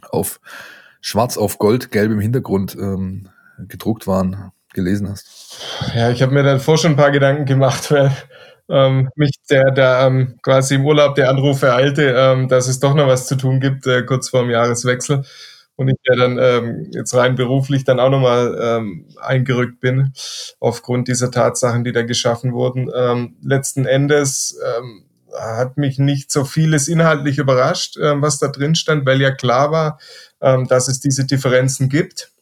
auf 0.09 0.39
schwarz 1.01 1.37
auf 1.37 1.57
gold, 1.57 1.91
gelbem 1.91 2.19
Hintergrund 2.19 2.75
ähm, 2.79 3.29
gedruckt 3.67 4.07
waren, 4.07 4.51
gelesen 4.73 5.09
hast? 5.09 5.59
Ja, 5.95 6.09
ich 6.09 6.21
habe 6.21 6.33
mir 6.33 6.43
davor 6.43 6.77
schon 6.77 6.91
ein 6.91 6.97
paar 6.97 7.11
Gedanken 7.11 7.45
gemacht, 7.45 7.91
weil 7.91 8.11
ähm, 8.73 9.09
mich 9.15 9.35
der, 9.49 9.71
der 9.71 9.99
ähm, 10.07 10.39
quasi 10.41 10.75
im 10.75 10.85
Urlaub 10.85 11.13
der 11.15 11.29
Anruf 11.29 11.61
ereilte, 11.61 12.15
ähm, 12.17 12.47
dass 12.47 12.67
es 12.67 12.79
doch 12.79 12.95
noch 12.95 13.07
was 13.07 13.27
zu 13.27 13.35
tun 13.35 13.59
gibt, 13.59 13.85
äh, 13.85 14.01
kurz 14.03 14.29
vor 14.29 14.41
dem 14.41 14.49
Jahreswechsel. 14.49 15.23
Und 15.75 15.89
ich 15.89 15.97
ja 16.07 16.15
dann 16.15 16.37
ähm, 16.39 16.91
jetzt 16.91 17.15
rein 17.15 17.35
beruflich 17.35 17.83
dann 17.83 17.99
auch 17.99 18.09
nochmal 18.09 18.57
ähm, 18.61 19.07
eingerückt 19.21 19.79
bin, 19.79 20.13
aufgrund 20.59 21.07
dieser 21.07 21.31
Tatsachen, 21.31 21.83
die 21.83 21.91
da 21.91 22.03
geschaffen 22.03 22.53
wurden. 22.53 22.89
Ähm, 22.95 23.35
letzten 23.41 23.85
Endes 23.85 24.59
ähm, 24.77 25.05
hat 25.39 25.77
mich 25.77 25.99
nicht 25.99 26.31
so 26.31 26.45
vieles 26.45 26.87
inhaltlich 26.87 27.37
überrascht, 27.37 27.97
ähm, 28.01 28.21
was 28.21 28.39
da 28.39 28.47
drin 28.47 28.75
stand, 28.75 29.05
weil 29.05 29.21
ja 29.21 29.31
klar 29.31 29.71
war, 29.71 29.99
ähm, 30.41 30.67
dass 30.67 30.87
es 30.87 30.99
diese 30.99 31.25
Differenzen 31.25 31.89
gibt. 31.89 32.32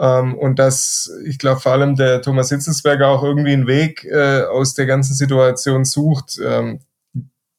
Ähm, 0.00 0.34
und 0.34 0.58
dass 0.58 1.12
ich 1.26 1.38
glaube 1.38 1.60
vor 1.60 1.72
allem 1.72 1.94
der 1.94 2.22
Thomas 2.22 2.48
Hitzelsberger 2.48 3.08
auch 3.08 3.22
irgendwie 3.22 3.52
einen 3.52 3.66
Weg 3.66 4.04
äh, 4.04 4.44
aus 4.44 4.74
der 4.74 4.86
ganzen 4.86 5.14
Situation 5.14 5.84
sucht. 5.84 6.40
Ähm, 6.42 6.80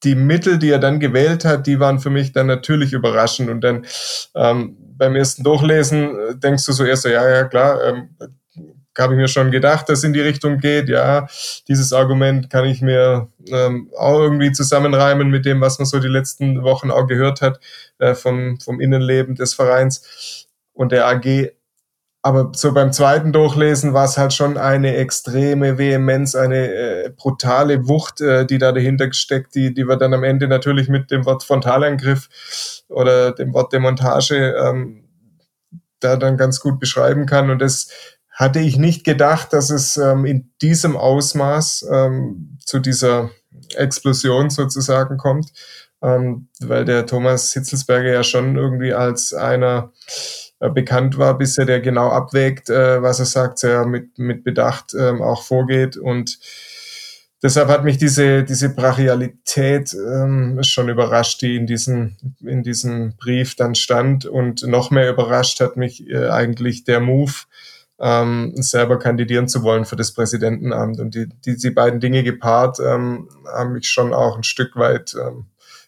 die 0.04 0.16
Mittel, 0.16 0.58
die 0.58 0.70
er 0.70 0.80
dann 0.80 1.00
gewählt 1.00 1.46
hat, 1.46 1.68
die 1.68 1.80
waren 1.80 2.00
für 2.00 2.10
mich 2.10 2.32
dann 2.32 2.48
natürlich 2.48 2.94
überraschend. 2.94 3.50
Und 3.50 3.62
dann 3.62 3.86
ähm, 4.36 4.76
beim 4.98 5.16
ersten 5.16 5.44
Durchlesen 5.44 6.18
äh, 6.20 6.36
denkst 6.36 6.66
du 6.66 6.72
so 6.72 6.84
erst 6.84 7.04
so, 7.04 7.10
ja, 7.10 7.30
ja, 7.30 7.44
klar, 7.44 7.84
ähm, 7.84 8.10
habe 8.98 9.14
ich 9.14 9.20
mir 9.20 9.28
schon 9.28 9.52
gedacht, 9.52 9.88
dass 9.90 10.04
in 10.04 10.14
die 10.14 10.22
Richtung 10.22 10.58
geht. 10.58 10.90
Ja, 10.90 11.28
dieses 11.68 11.94
Argument 11.94 12.50
kann 12.50 12.66
ich 12.66 12.82
mir 12.82 13.30
ähm, 13.48 13.90
auch 13.98 14.20
irgendwie 14.20 14.52
zusammenreimen 14.52 15.30
mit 15.30 15.46
dem, 15.46 15.62
was 15.62 15.80
man 15.80 15.86
so 15.86 16.00
die 16.00 16.08
letzten 16.08 16.64
Wochen 16.64 16.92
auch 16.92 17.08
gehört 17.08 17.42
hat 17.42 17.60
äh, 18.00 18.16
vom, 18.16 18.60
vom 18.60 18.82
Innenleben 18.82 19.36
des 19.36 19.54
Vereins 19.54 20.48
und 20.74 20.92
der 20.92 21.08
AG. 21.08 21.52
Aber 22.24 22.52
so 22.54 22.72
beim 22.72 22.94
zweiten 22.94 23.34
Durchlesen 23.34 23.94
war 23.94 24.06
es 24.06 24.18
halt 24.18 24.34
schon 24.34 24.58
eine 24.58 24.96
extreme 24.96 25.80
Vehemenz, 25.80 26.36
eine 26.36 26.72
äh, 26.72 27.10
brutale 27.10 27.88
Wucht, 27.88 28.22
äh, 28.22 28.46
die 28.46 28.60
da 28.60 28.72
dahinter 28.72 29.12
steckt, 29.12 29.56
die, 29.56 29.74
die 29.74 29.88
wir 29.88 29.98
dann 29.98 30.14
am 30.14 30.24
Ende 30.24 30.48
natürlich 30.48 30.88
mit 30.88 31.10
dem 31.10 31.26
Wort 31.26 31.44
Frontalangriff 31.44 32.30
oder 32.90 33.32
dem 33.32 33.54
Wort 33.54 33.74
Demontage 33.74 34.56
ähm, 34.56 35.04
da 36.00 36.16
dann 36.16 36.38
ganz 36.38 36.60
gut 36.60 36.80
beschreiben 36.80 37.26
kann. 37.26 37.50
Und 37.50 37.60
das 37.60 37.90
hatte 38.30 38.60
ich 38.60 38.78
nicht 38.78 39.04
gedacht, 39.04 39.52
dass 39.52 39.72
es 39.72 39.98
ähm, 39.98 40.26
in 40.26 40.52
diesem 40.62 40.96
Ausmaß 40.98 41.88
ähm, 41.92 42.60
zu 42.64 42.80
dieser 42.80 43.32
Explosion 43.76 44.52
sozusagen 44.52 45.18
kommt, 45.18 45.52
ähm, 46.04 46.50
weil 46.60 46.86
der 46.86 47.08
Thomas 47.08 47.52
Hitzelsberger 47.54 48.12
ja 48.12 48.24
schon 48.24 48.56
irgendwie 48.58 48.94
als 48.94 49.34
einer 49.34 49.92
bekannt 50.70 51.18
war, 51.18 51.38
bis 51.38 51.58
er 51.58 51.66
der 51.66 51.82
genau 51.82 52.10
abwägt, 52.10 52.70
äh, 52.70 53.02
was 53.02 53.20
er 53.20 53.26
sagt, 53.26 53.60
sehr 53.60 53.86
mit, 53.86 54.18
mit 54.20 54.44
Bedacht 54.44 54.94
ähm, 54.94 55.22
auch 55.22 55.44
vorgeht. 55.44 55.98
Und 55.98 56.40
deshalb 57.42 57.70
hat 57.70 57.84
mich 57.84 57.98
diese, 57.98 58.44
diese 58.44 58.74
Brachialität 58.74 59.94
ähm, 59.94 60.60
schon 60.62 60.90
überrascht, 60.90 61.42
die 61.42 61.56
in 61.56 61.66
diesem, 61.66 62.16
in 62.42 62.64
diesem 62.64 63.16
Brief 63.18 63.56
dann 63.56 63.76
stand. 63.76 64.26
Und 64.26 64.64
noch 64.64 64.92
mehr 64.92 65.10
überrascht 65.10 65.60
hat 65.60 65.78
mich 65.78 66.08
äh, 66.08 66.30
eigentlich 66.30 66.84
der 66.84 67.00
Move, 67.00 67.34
ähm, 68.00 68.54
selber 68.56 68.98
kandidieren 68.98 69.48
zu 69.48 69.62
wollen 69.64 69.86
für 69.86 69.96
das 69.96 70.14
Präsidentenamt. 70.14 71.00
Und 71.00 71.16
die, 71.16 71.28
die, 71.46 71.56
die 71.56 71.70
beiden 71.72 72.00
Dinge 72.00 72.24
gepaart 72.24 72.80
ähm, 72.80 73.30
haben 73.46 73.74
mich 73.74 73.88
schon 73.88 74.14
auch 74.14 74.36
ein 74.36 74.44
Stück 74.44 74.76
weit 74.76 75.16
ähm, 75.16 75.46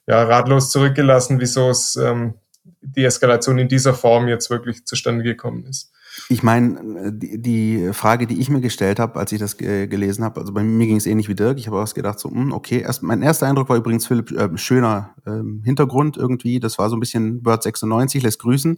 ja, 0.08 0.24
ratlos 0.24 0.70
zurückgelassen, 0.70 1.40
wieso 1.40 1.70
es 1.70 1.96
ähm, 1.96 2.36
die 2.84 3.06
Eskalation 3.06 3.58
in 3.58 3.68
dieser 3.68 3.94
Form 3.94 4.28
jetzt 4.28 4.50
wirklich 4.50 4.86
zustande 4.86 5.24
gekommen 5.24 5.66
ist. 5.66 5.92
Ich 6.30 6.44
meine, 6.44 7.12
die, 7.12 7.92
Frage, 7.92 8.28
die 8.28 8.40
ich 8.40 8.50
mir 8.50 8.62
gestellt 8.62 9.00
habe, 9.00 9.20
als 9.20 9.32
ich 9.32 9.40
das 9.40 9.58
gelesen 9.58 10.24
habe, 10.24 10.40
also 10.40 10.54
bei 10.54 10.64
mir 10.64 10.86
ging 10.86 10.98
es 10.98 11.08
ähnlich 11.08 11.28
wie 11.28 11.34
Dirk. 11.34 11.58
Ich 11.58 11.66
habe 11.66 11.82
auch 11.82 11.94
gedacht, 11.94 12.20
so, 12.20 12.30
hm, 12.30 12.52
okay, 12.52 12.82
erst, 12.82 13.02
mein 13.02 13.24
erster 13.24 13.48
Eindruck 13.48 13.70
war 13.70 13.78
übrigens 13.78 14.06
Philipp 14.06 14.32
äh, 14.32 14.56
schöner 14.56 15.16
ähm, 15.26 15.64
Hintergrund 15.66 16.16
irgendwie. 16.16 16.60
Das 16.60 16.78
war 16.78 16.90
so 16.90 16.96
ein 16.96 17.00
bisschen 17.00 17.42
Bird 17.42 17.64
96, 17.64 18.22
lässt 18.22 18.40
grüßen. 18.40 18.78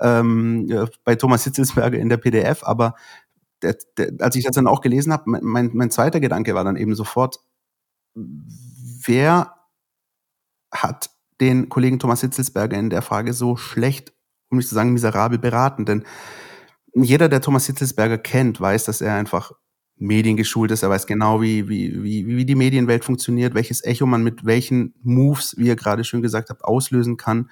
Ähm, 0.00 0.68
äh, 0.70 0.86
bei 1.04 1.14
Thomas 1.14 1.44
Hitzelsberger 1.44 1.98
in 1.98 2.10
der 2.10 2.18
PDF, 2.18 2.62
aber 2.64 2.96
der, 3.62 3.76
der, 3.96 4.12
als 4.20 4.36
ich 4.36 4.44
das 4.44 4.54
dann 4.54 4.66
auch 4.66 4.82
gelesen 4.82 5.12
habe, 5.12 5.24
mein, 5.26 5.70
mein 5.72 5.90
zweiter 5.90 6.20
Gedanke 6.20 6.54
war 6.54 6.64
dann 6.64 6.76
eben 6.76 6.94
sofort, 6.94 7.40
wer 8.14 9.54
hat 10.70 11.13
den 11.40 11.68
Kollegen 11.68 11.98
Thomas 11.98 12.20
Hitzelsberger 12.20 12.78
in 12.78 12.90
der 12.90 13.02
Frage 13.02 13.32
so 13.32 13.56
schlecht, 13.56 14.12
um 14.50 14.58
nicht 14.58 14.68
zu 14.68 14.74
sagen 14.74 14.92
miserabel 14.92 15.38
beraten? 15.38 15.84
Denn 15.84 16.04
jeder, 16.94 17.28
der 17.28 17.40
Thomas 17.40 17.66
Hitzelsberger 17.66 18.18
kennt, 18.18 18.60
weiß, 18.60 18.84
dass 18.84 19.00
er 19.00 19.14
einfach 19.14 19.52
mediengeschult 19.96 20.70
ist. 20.70 20.82
Er 20.82 20.90
weiß 20.90 21.06
genau, 21.06 21.40
wie, 21.40 21.68
wie, 21.68 22.02
wie, 22.02 22.26
wie 22.26 22.44
die 22.44 22.54
Medienwelt 22.54 23.04
funktioniert, 23.04 23.54
welches 23.54 23.84
Echo 23.84 24.06
man 24.06 24.22
mit 24.22 24.44
welchen 24.44 24.94
Moves, 25.02 25.54
wie 25.56 25.66
ihr 25.66 25.76
gerade 25.76 26.04
schon 26.04 26.22
gesagt 26.22 26.50
habt, 26.50 26.64
auslösen 26.64 27.16
kann. 27.16 27.50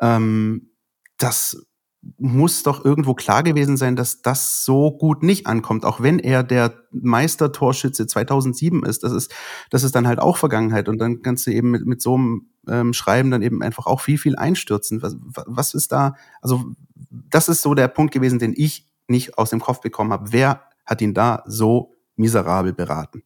Ähm, 0.00 0.70
das 1.18 1.67
muss 2.16 2.62
doch 2.62 2.84
irgendwo 2.84 3.14
klar 3.14 3.42
gewesen 3.42 3.76
sein, 3.76 3.96
dass 3.96 4.22
das 4.22 4.64
so 4.64 4.92
gut 4.92 5.22
nicht 5.22 5.46
ankommt, 5.46 5.84
auch 5.84 6.00
wenn 6.00 6.18
er 6.18 6.42
der 6.44 6.74
Meistertorschütze 6.92 8.06
2007 8.06 8.84
ist. 8.84 9.02
Das 9.02 9.12
ist, 9.12 9.34
das 9.70 9.82
ist 9.82 9.94
dann 9.94 10.06
halt 10.06 10.20
auch 10.20 10.36
Vergangenheit 10.36 10.88
und 10.88 10.98
dann 10.98 11.22
kannst 11.22 11.46
du 11.46 11.50
eben 11.50 11.70
mit, 11.70 11.86
mit 11.86 12.00
so 12.00 12.14
einem 12.14 12.46
ähm, 12.68 12.92
Schreiben 12.92 13.30
dann 13.30 13.42
eben 13.42 13.62
einfach 13.62 13.86
auch 13.86 14.00
viel, 14.00 14.18
viel 14.18 14.36
einstürzen. 14.36 15.02
Was, 15.02 15.16
was 15.46 15.74
ist 15.74 15.90
da, 15.90 16.14
also 16.40 16.72
das 17.10 17.48
ist 17.48 17.62
so 17.62 17.74
der 17.74 17.88
Punkt 17.88 18.14
gewesen, 18.14 18.38
den 18.38 18.54
ich 18.56 18.86
nicht 19.08 19.36
aus 19.36 19.50
dem 19.50 19.60
Kopf 19.60 19.80
bekommen 19.80 20.12
habe. 20.12 20.32
Wer 20.32 20.62
hat 20.86 21.00
ihn 21.00 21.14
da 21.14 21.42
so 21.46 21.96
miserabel 22.16 22.72
beraten? 22.72 23.22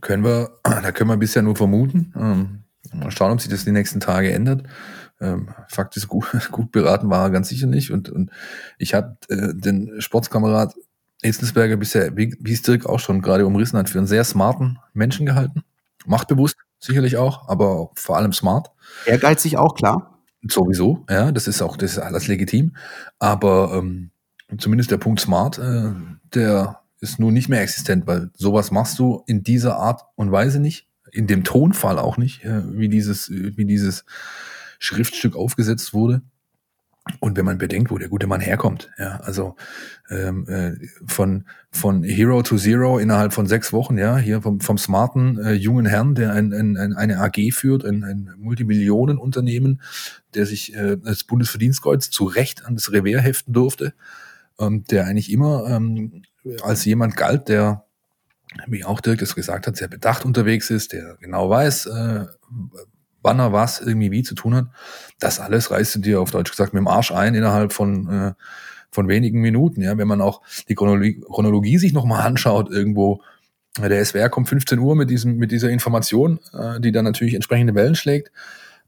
Können 0.00 0.24
wir, 0.24 0.50
da 0.62 0.92
können 0.92 1.10
wir 1.10 1.16
bisher 1.16 1.42
nur 1.42 1.56
vermuten. 1.56 2.12
Ähm, 2.16 2.64
mal 2.92 3.10
schauen, 3.10 3.32
ob 3.32 3.40
sich 3.40 3.50
das 3.50 3.64
die 3.64 3.72
nächsten 3.72 4.00
Tage 4.00 4.32
ändert. 4.32 4.64
Ähm, 5.22 5.48
Fakt 5.68 5.96
ist, 5.96 6.08
gut, 6.08 6.26
gut 6.50 6.72
beraten 6.72 7.08
war 7.08 7.24
er 7.24 7.30
ganz 7.30 7.48
sicher 7.48 7.66
nicht. 7.66 7.90
Und, 7.90 8.10
und 8.10 8.30
ich 8.78 8.94
habe 8.94 9.16
äh, 9.28 9.54
den 9.54 10.00
Sportskamerad 10.00 10.74
Hitzelsberger 11.22 11.76
bisher, 11.76 12.16
wie, 12.16 12.36
wie 12.40 12.52
es 12.52 12.62
Dirk 12.62 12.86
auch 12.86 12.98
schon 12.98 13.22
gerade 13.22 13.46
umrissen 13.46 13.78
hat, 13.78 13.88
für 13.88 13.98
einen 13.98 14.08
sehr 14.08 14.24
smarten 14.24 14.78
Menschen 14.92 15.24
gehalten. 15.24 15.62
Machtbewusst 16.04 16.56
sicherlich 16.80 17.16
auch, 17.16 17.48
aber 17.48 17.90
vor 17.94 18.16
allem 18.16 18.32
smart. 18.32 18.72
Ehrgeizig 19.06 19.56
auch, 19.56 19.74
klar. 19.74 20.18
Sowieso, 20.42 21.04
ja, 21.08 21.30
das 21.30 21.46
ist 21.46 21.62
auch, 21.62 21.76
das 21.76 21.92
ist 21.92 21.98
alles 22.00 22.26
legitim. 22.26 22.74
Aber 23.20 23.74
ähm, 23.74 24.10
zumindest 24.58 24.90
der 24.90 24.96
Punkt 24.96 25.20
smart, 25.20 25.58
äh, 25.58 25.92
der 26.34 26.80
ist 27.00 27.20
nun 27.20 27.32
nicht 27.32 27.48
mehr 27.48 27.62
existent, 27.62 28.06
weil 28.08 28.30
sowas 28.34 28.72
machst 28.72 28.98
du 28.98 29.22
in 29.26 29.44
dieser 29.44 29.76
Art 29.76 30.02
und 30.16 30.32
Weise 30.32 30.58
nicht, 30.58 30.88
in 31.12 31.28
dem 31.28 31.44
Tonfall 31.44 31.98
auch 31.98 32.16
nicht, 32.16 32.44
äh, 32.44 32.62
wie 32.76 32.88
dieses, 32.88 33.30
wie 33.30 33.64
dieses 33.64 34.04
Schriftstück 34.82 35.36
aufgesetzt 35.36 35.94
wurde. 35.94 36.22
Und 37.18 37.36
wenn 37.36 37.44
man 37.44 37.58
bedenkt, 37.58 37.90
wo 37.90 37.98
der 37.98 38.08
gute 38.08 38.28
Mann 38.28 38.40
herkommt, 38.40 38.90
ja, 38.96 39.16
also 39.20 39.56
ähm, 40.08 40.46
äh, 40.48 40.74
von 41.06 41.46
von 41.72 42.04
Hero 42.04 42.42
to 42.42 42.56
Zero 42.56 42.98
innerhalb 42.98 43.32
von 43.32 43.46
sechs 43.46 43.72
Wochen, 43.72 43.98
ja, 43.98 44.18
hier 44.18 44.40
vom, 44.40 44.60
vom 44.60 44.78
smarten 44.78 45.38
äh, 45.38 45.52
jungen 45.52 45.86
Herrn, 45.86 46.14
der 46.14 46.32
ein, 46.32 46.52
ein, 46.52 46.76
ein, 46.76 46.92
eine 46.92 47.18
AG 47.18 47.52
führt, 47.52 47.84
ein, 47.84 48.04
ein 48.04 48.30
Multimillionenunternehmen, 48.38 49.80
der 50.34 50.46
sich 50.46 50.76
äh, 50.76 50.96
das 50.96 51.24
Bundesverdienstkreuz 51.24 52.10
zu 52.10 52.24
Recht 52.24 52.64
an 52.64 52.76
das 52.76 52.92
Revers 52.92 53.22
heften 53.22 53.52
durfte, 53.52 53.94
ähm, 54.60 54.84
der 54.84 55.06
eigentlich 55.06 55.32
immer 55.32 55.66
ähm, 55.68 56.22
als 56.62 56.84
jemand 56.84 57.16
galt, 57.16 57.48
der, 57.48 57.84
wie 58.68 58.84
auch 58.84 59.00
Dirk 59.00 59.22
es 59.22 59.34
gesagt 59.34 59.66
hat, 59.66 59.76
sehr 59.76 59.88
bedacht 59.88 60.24
unterwegs 60.24 60.70
ist, 60.70 60.92
der 60.92 61.16
genau 61.20 61.50
weiß, 61.50 61.86
äh, 61.86 62.26
wann 63.22 63.38
er 63.38 63.52
was 63.52 63.80
irgendwie 63.80 64.10
wie 64.10 64.22
zu 64.22 64.34
tun 64.34 64.54
hat. 64.54 64.66
Das 65.18 65.40
alles 65.40 65.70
reißt 65.70 65.94
du 65.96 65.98
dir 66.00 66.20
auf 66.20 66.30
Deutsch 66.30 66.50
gesagt 66.50 66.74
mit 66.74 66.80
dem 66.80 66.88
Arsch 66.88 67.12
ein 67.12 67.34
innerhalb 67.34 67.72
von, 67.72 68.08
äh, 68.08 68.32
von 68.90 69.08
wenigen 69.08 69.40
Minuten. 69.40 69.82
Ja, 69.82 69.96
wenn 69.96 70.08
man 70.08 70.20
auch 70.20 70.42
die 70.68 70.74
Chronologie, 70.74 71.20
Chronologie 71.20 71.78
sich 71.78 71.92
nochmal 71.92 72.26
anschaut, 72.26 72.70
irgendwo, 72.70 73.22
der 73.78 74.04
SWR 74.04 74.28
kommt 74.28 74.48
15 74.48 74.78
Uhr 74.78 74.94
mit 74.96 75.08
diesem, 75.08 75.36
mit 75.36 75.50
dieser 75.50 75.70
Information, 75.70 76.40
äh, 76.52 76.80
die 76.80 76.92
dann 76.92 77.04
natürlich 77.04 77.34
entsprechende 77.34 77.74
Wellen 77.74 77.94
schlägt. 77.94 78.30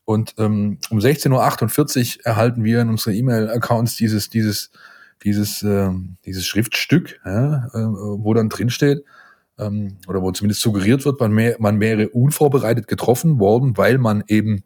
Und 0.05 0.35
ähm, 0.39 0.79
um 0.91 0.99
16.48 0.99 2.19
Uhr 2.19 2.27
erhalten 2.27 2.65
wir 2.65 2.83
in 2.83 2.91
unsere 2.91 3.15
E-Mail-Accounts 3.15 3.97
dieses, 3.97 4.29
dieses, 4.29 4.71
dieses, 5.23 5.63
äh, 5.63 5.91
dieses 6.27 6.47
Schriftstück, 6.47 7.21
ja, 7.25 7.69
äh, 7.69 7.79
wo 7.79 8.35
dann 8.35 8.51
drin 8.51 8.69
steht, 8.69 9.05
ähm, 9.59 9.99
oder 10.09 10.23
wo 10.23 10.33
zumindest 10.33 10.61
suggeriert 10.61 11.05
wird, 11.05 11.21
man, 11.21 11.33
mehr, 11.33 11.57
man 11.59 11.81
wäre 11.81 12.09
unvorbereitet 12.09 12.89
getroffen 12.89 13.39
worden, 13.39 13.77
weil 13.77 13.99
man 13.99 14.25
eben 14.27 14.65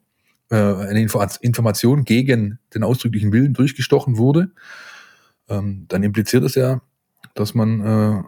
äh, 0.50 0.56
eine 0.56 1.02
Info 1.02 1.24
Information 1.40 2.04
gegen 2.04 2.58
den 2.74 2.82
ausdrücklichen 2.82 3.32
Willen 3.32 3.54
durchgestochen 3.54 4.16
wurde. 4.16 4.50
Ähm, 5.48 5.86
dann 5.88 6.02
impliziert 6.02 6.44
es 6.44 6.54
ja, 6.54 6.80
dass 7.34 7.54
man 7.54 7.80
äh, 7.80 8.22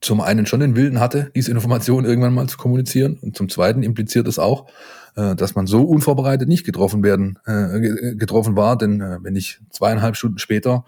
zum 0.00 0.20
einen 0.20 0.46
schon 0.46 0.60
den 0.60 0.76
Willen 0.76 1.00
hatte, 1.00 1.30
diese 1.34 1.50
Information 1.50 2.04
irgendwann 2.04 2.34
mal 2.34 2.48
zu 2.48 2.56
kommunizieren 2.56 3.18
und 3.20 3.36
zum 3.36 3.48
zweiten 3.48 3.82
impliziert 3.82 4.26
es 4.26 4.38
auch, 4.38 4.66
äh, 5.16 5.34
dass 5.36 5.54
man 5.54 5.66
so 5.66 5.82
unvorbereitet 5.82 6.48
nicht 6.48 6.64
getroffen 6.64 7.02
werden, 7.02 7.38
äh, 7.44 8.14
getroffen 8.14 8.56
war, 8.56 8.78
denn 8.78 9.00
äh, 9.00 9.18
wenn 9.22 9.36
ich 9.36 9.60
zweieinhalb 9.70 10.16
Stunden 10.16 10.38
später 10.38 10.84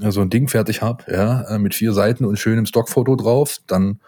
so 0.00 0.20
ein 0.20 0.30
Ding 0.30 0.48
fertig 0.48 0.82
habe, 0.82 1.04
ja, 1.12 1.42
äh, 1.42 1.58
mit 1.58 1.74
vier 1.74 1.92
Seiten 1.92 2.24
und 2.24 2.38
schönem 2.38 2.66
Stockfoto 2.66 3.16
drauf, 3.16 3.58
dann 3.66 4.00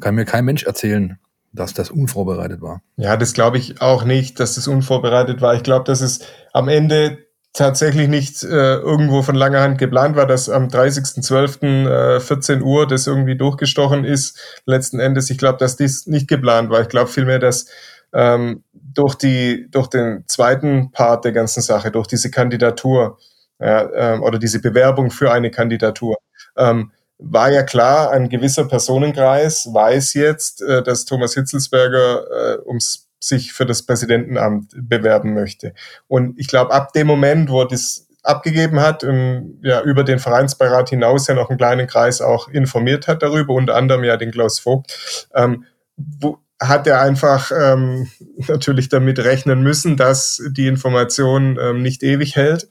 kann 0.00 0.14
mir 0.14 0.24
kein 0.24 0.44
Mensch 0.44 0.64
erzählen, 0.64 1.18
dass 1.52 1.74
das 1.74 1.90
unvorbereitet 1.90 2.60
war. 2.60 2.82
Ja, 2.96 3.16
das 3.16 3.32
glaube 3.32 3.58
ich 3.58 3.80
auch 3.80 4.04
nicht, 4.04 4.40
dass 4.40 4.54
das 4.56 4.68
unvorbereitet 4.68 5.40
war. 5.40 5.54
Ich 5.54 5.62
glaube, 5.62 5.84
dass 5.84 6.00
es 6.00 6.20
am 6.52 6.68
Ende 6.68 7.18
tatsächlich 7.56 8.08
nicht 8.08 8.42
äh, 8.42 8.76
irgendwo 8.76 9.22
von 9.22 9.34
langer 9.34 9.62
Hand 9.62 9.78
geplant 9.78 10.14
war, 10.14 10.26
dass 10.26 10.50
am 10.50 10.68
30.12. 10.68 12.16
Äh, 12.16 12.20
14 12.20 12.62
Uhr 12.62 12.86
das 12.86 13.06
irgendwie 13.06 13.36
durchgestochen 13.36 14.04
ist. 14.04 14.38
Letzten 14.66 15.00
Endes, 15.00 15.30
ich 15.30 15.38
glaube, 15.38 15.58
dass 15.58 15.76
dies 15.76 16.06
nicht 16.06 16.28
geplant 16.28 16.68
war. 16.68 16.82
Ich 16.82 16.88
glaube 16.88 17.10
vielmehr, 17.10 17.38
dass 17.38 17.66
ähm, 18.12 18.62
durch, 18.72 19.14
die, 19.14 19.68
durch 19.70 19.88
den 19.88 20.24
zweiten 20.26 20.90
Part 20.92 21.24
der 21.24 21.32
ganzen 21.32 21.62
Sache, 21.62 21.90
durch 21.90 22.06
diese 22.06 22.30
Kandidatur, 22.30 23.18
ja, 23.60 23.90
ähm, 23.94 24.22
oder 24.22 24.38
diese 24.38 24.60
Bewerbung 24.60 25.10
für 25.10 25.32
eine 25.32 25.50
Kandidatur. 25.50 26.16
Ähm, 26.56 26.92
war 27.18 27.50
ja 27.50 27.62
klar, 27.62 28.10
ein 28.10 28.28
gewisser 28.28 28.64
Personenkreis 28.66 29.68
weiß 29.72 30.14
jetzt, 30.14 30.62
äh, 30.62 30.82
dass 30.82 31.06
Thomas 31.06 31.34
Hitzelsberger 31.34 32.24
äh, 32.30 32.58
ums 32.66 33.08
sich 33.18 33.52
für 33.54 33.64
das 33.64 33.84
Präsidentenamt 33.84 34.72
bewerben 34.76 35.32
möchte. 35.32 35.72
Und 36.06 36.38
ich 36.38 36.48
glaube, 36.48 36.72
ab 36.72 36.92
dem 36.92 37.06
Moment, 37.06 37.50
wo 37.50 37.62
er 37.62 37.68
das 37.68 38.06
abgegeben 38.22 38.80
hat 38.80 39.04
und 39.04 39.60
ja 39.62 39.80
über 39.82 40.04
den 40.04 40.18
Vereinsbeirat 40.18 40.90
hinaus 40.90 41.26
ja 41.26 41.34
noch 41.34 41.48
einen 41.48 41.58
kleinen 41.58 41.86
Kreis 41.86 42.20
auch 42.20 42.48
informiert 42.48 43.06
hat 43.06 43.22
darüber, 43.22 43.54
unter 43.54 43.76
anderem 43.76 44.04
ja 44.04 44.16
den 44.16 44.32
Klaus 44.32 44.58
Vogt, 44.58 45.28
ähm, 45.34 45.64
wo, 45.96 46.38
hat 46.60 46.86
er 46.86 47.00
einfach 47.00 47.50
ähm, 47.56 48.08
natürlich 48.48 48.88
damit 48.88 49.18
rechnen 49.20 49.62
müssen, 49.62 49.96
dass 49.96 50.42
die 50.50 50.66
Information 50.66 51.58
ähm, 51.60 51.82
nicht 51.82 52.02
ewig 52.02 52.36
hält 52.36 52.68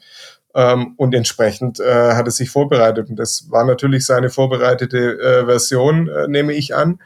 und 0.98 1.14
entsprechend 1.14 1.80
äh, 1.80 2.14
hat 2.14 2.26
er 2.28 2.32
sich 2.32 2.50
vorbereitet. 2.50 3.10
Und 3.10 3.18
das 3.18 3.48
war 3.50 3.66
natürlich 3.66 4.06
seine 4.06 4.30
vorbereitete 4.30 5.20
äh, 5.20 5.46
Version, 5.46 6.08
äh, 6.08 6.28
nehme 6.28 6.54
ich 6.54 6.76
an. 6.76 7.00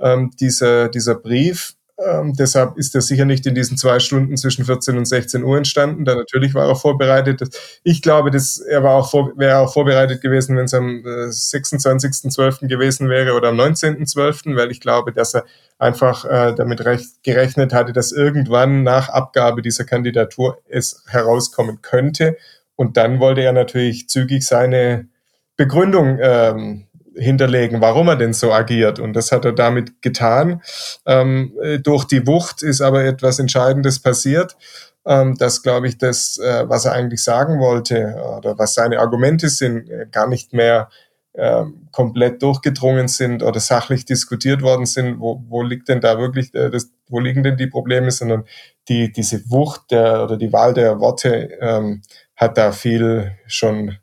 Ähm, 0.00 0.30
dieser, 0.38 0.88
dieser 0.88 1.14
Brief, 1.14 1.74
ähm, 2.00 2.32
deshalb 2.34 2.78
ist 2.78 2.94
er 2.94 3.00
sicher 3.00 3.24
nicht 3.24 3.44
in 3.46 3.56
diesen 3.56 3.76
zwei 3.76 3.98
Stunden 3.98 4.36
zwischen 4.36 4.64
14 4.64 4.96
und 4.96 5.04
16 5.04 5.42
Uhr 5.42 5.56
entstanden. 5.56 6.04
Da 6.04 6.14
natürlich 6.14 6.54
war 6.54 6.68
er 6.68 6.76
vorbereitet. 6.76 7.42
Ich 7.82 8.02
glaube, 8.02 8.30
dass 8.30 8.58
er 8.58 8.84
wäre 8.84 9.58
auch 9.58 9.72
vorbereitet 9.72 10.20
gewesen, 10.20 10.56
wenn 10.56 10.66
es 10.66 10.74
am 10.74 11.04
äh, 11.04 11.26
26.12. 11.26 12.68
gewesen 12.68 13.08
wäre 13.08 13.32
oder 13.34 13.48
am 13.48 13.58
19.12., 13.58 14.56
weil 14.56 14.70
ich 14.70 14.80
glaube, 14.80 15.12
dass 15.12 15.34
er 15.34 15.44
einfach 15.78 16.24
äh, 16.24 16.54
damit 16.54 16.84
recht, 16.84 17.24
gerechnet 17.24 17.72
hatte, 17.72 17.92
dass 17.92 18.12
irgendwann 18.12 18.84
nach 18.84 19.08
Abgabe 19.08 19.60
dieser 19.60 19.84
Kandidatur 19.84 20.58
es 20.68 21.02
herauskommen 21.08 21.82
könnte. 21.82 22.36
Und 22.78 22.96
dann 22.96 23.18
wollte 23.18 23.40
er 23.40 23.52
natürlich 23.52 24.08
zügig 24.08 24.46
seine 24.46 25.08
Begründung 25.56 26.18
ähm, 26.22 26.86
hinterlegen, 27.16 27.80
warum 27.80 28.06
er 28.06 28.14
denn 28.14 28.32
so 28.32 28.52
agiert. 28.52 29.00
Und 29.00 29.14
das 29.14 29.32
hat 29.32 29.44
er 29.44 29.52
damit 29.52 30.00
getan. 30.00 30.62
Ähm, 31.04 31.52
durch 31.82 32.04
die 32.04 32.24
Wucht 32.28 32.62
ist 32.62 32.80
aber 32.80 33.04
etwas 33.04 33.40
Entscheidendes 33.40 34.00
passiert. 34.00 34.56
Ähm, 35.04 35.34
dass, 35.36 35.62
glaube 35.62 35.88
ich, 35.88 35.98
das, 35.98 36.38
äh, 36.38 36.68
was 36.68 36.84
er 36.84 36.92
eigentlich 36.92 37.24
sagen 37.24 37.58
wollte 37.58 38.14
oder 38.38 38.58
was 38.58 38.74
seine 38.74 39.00
Argumente 39.00 39.48
sind, 39.48 39.90
äh, 39.90 40.06
gar 40.10 40.28
nicht 40.28 40.52
mehr 40.52 40.88
äh, 41.32 41.64
komplett 41.92 42.42
durchgedrungen 42.42 43.08
sind 43.08 43.42
oder 43.42 43.58
sachlich 43.58 44.04
diskutiert 44.04 44.62
worden 44.62 44.86
sind, 44.86 45.18
wo, 45.18 45.42
wo 45.48 45.62
liegt 45.62 45.88
denn 45.88 46.00
da 46.00 46.18
wirklich, 46.18 46.54
äh, 46.54 46.70
das, 46.70 46.90
wo 47.08 47.18
liegen 47.20 47.42
denn 47.42 47.56
die 47.56 47.68
Probleme, 47.68 48.10
sondern 48.10 48.44
die, 48.88 49.10
diese 49.10 49.50
Wucht 49.50 49.90
der, 49.90 50.24
oder 50.24 50.36
die 50.36 50.52
Wahl 50.52 50.74
der 50.74 51.00
Worte 51.00 51.56
ähm, 51.60 52.02
hat 52.38 52.56
da 52.56 52.72
viel 52.72 53.36
schon 53.46 53.98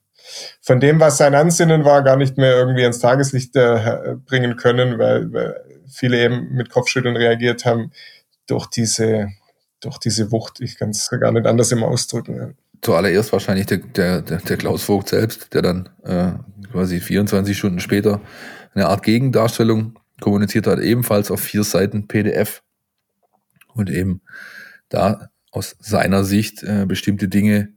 von 0.62 0.80
dem, 0.80 1.00
was 1.00 1.18
sein 1.18 1.34
Ansinnen 1.34 1.86
war, 1.86 2.04
gar 2.04 2.18
nicht 2.18 2.38
mehr 2.38 2.56
irgendwie 2.56 2.82
ans 2.82 3.00
Tageslicht 3.00 3.56
äh, 3.56 4.16
bringen 4.26 4.58
können, 4.58 5.00
weil, 5.00 5.32
weil 5.32 5.62
viele 5.88 6.24
eben 6.24 6.54
mit 6.54 6.70
Kopfschütteln 6.70 7.16
reagiert 7.16 7.66
haben 7.66 7.92
durch 8.48 8.68
diese, 8.68 9.30
durch 9.80 9.98
diese 10.00 10.32
Wucht. 10.32 10.60
Ich 10.60 10.78
kann 10.78 10.90
es 10.90 11.10
gar 11.10 11.32
nicht 11.32 11.48
anders 11.48 11.72
immer 11.72 11.88
ausdrücken. 11.88 12.56
Zuallererst 12.82 13.32
wahrscheinlich 13.32 13.68
der, 13.68 13.78
der, 13.78 14.22
der 14.22 14.58
Klaus 14.58 14.84
Vogt 14.84 15.10
selbst, 15.10 15.54
der 15.54 15.62
dann 15.62 15.90
äh, 16.04 16.32
quasi 16.72 17.00
24 17.00 17.58
Stunden 17.58 17.80
später 17.80 18.20
eine 18.74 18.88
Art 18.88 19.04
Gegendarstellung 19.04 19.98
kommuniziert 20.20 20.68
hat, 20.68 20.80
ebenfalls 20.80 21.32
auf 21.32 21.40
vier 21.40 21.64
Seiten 21.64 22.08
PDF 22.08 22.62
und 23.74 23.90
eben 23.90 24.22
da 24.90 25.30
aus 25.52 25.78
seiner 25.80 26.24
Sicht 26.24 26.64
äh, 26.64 26.86
bestimmte 26.86 27.28
Dinge 27.28 27.75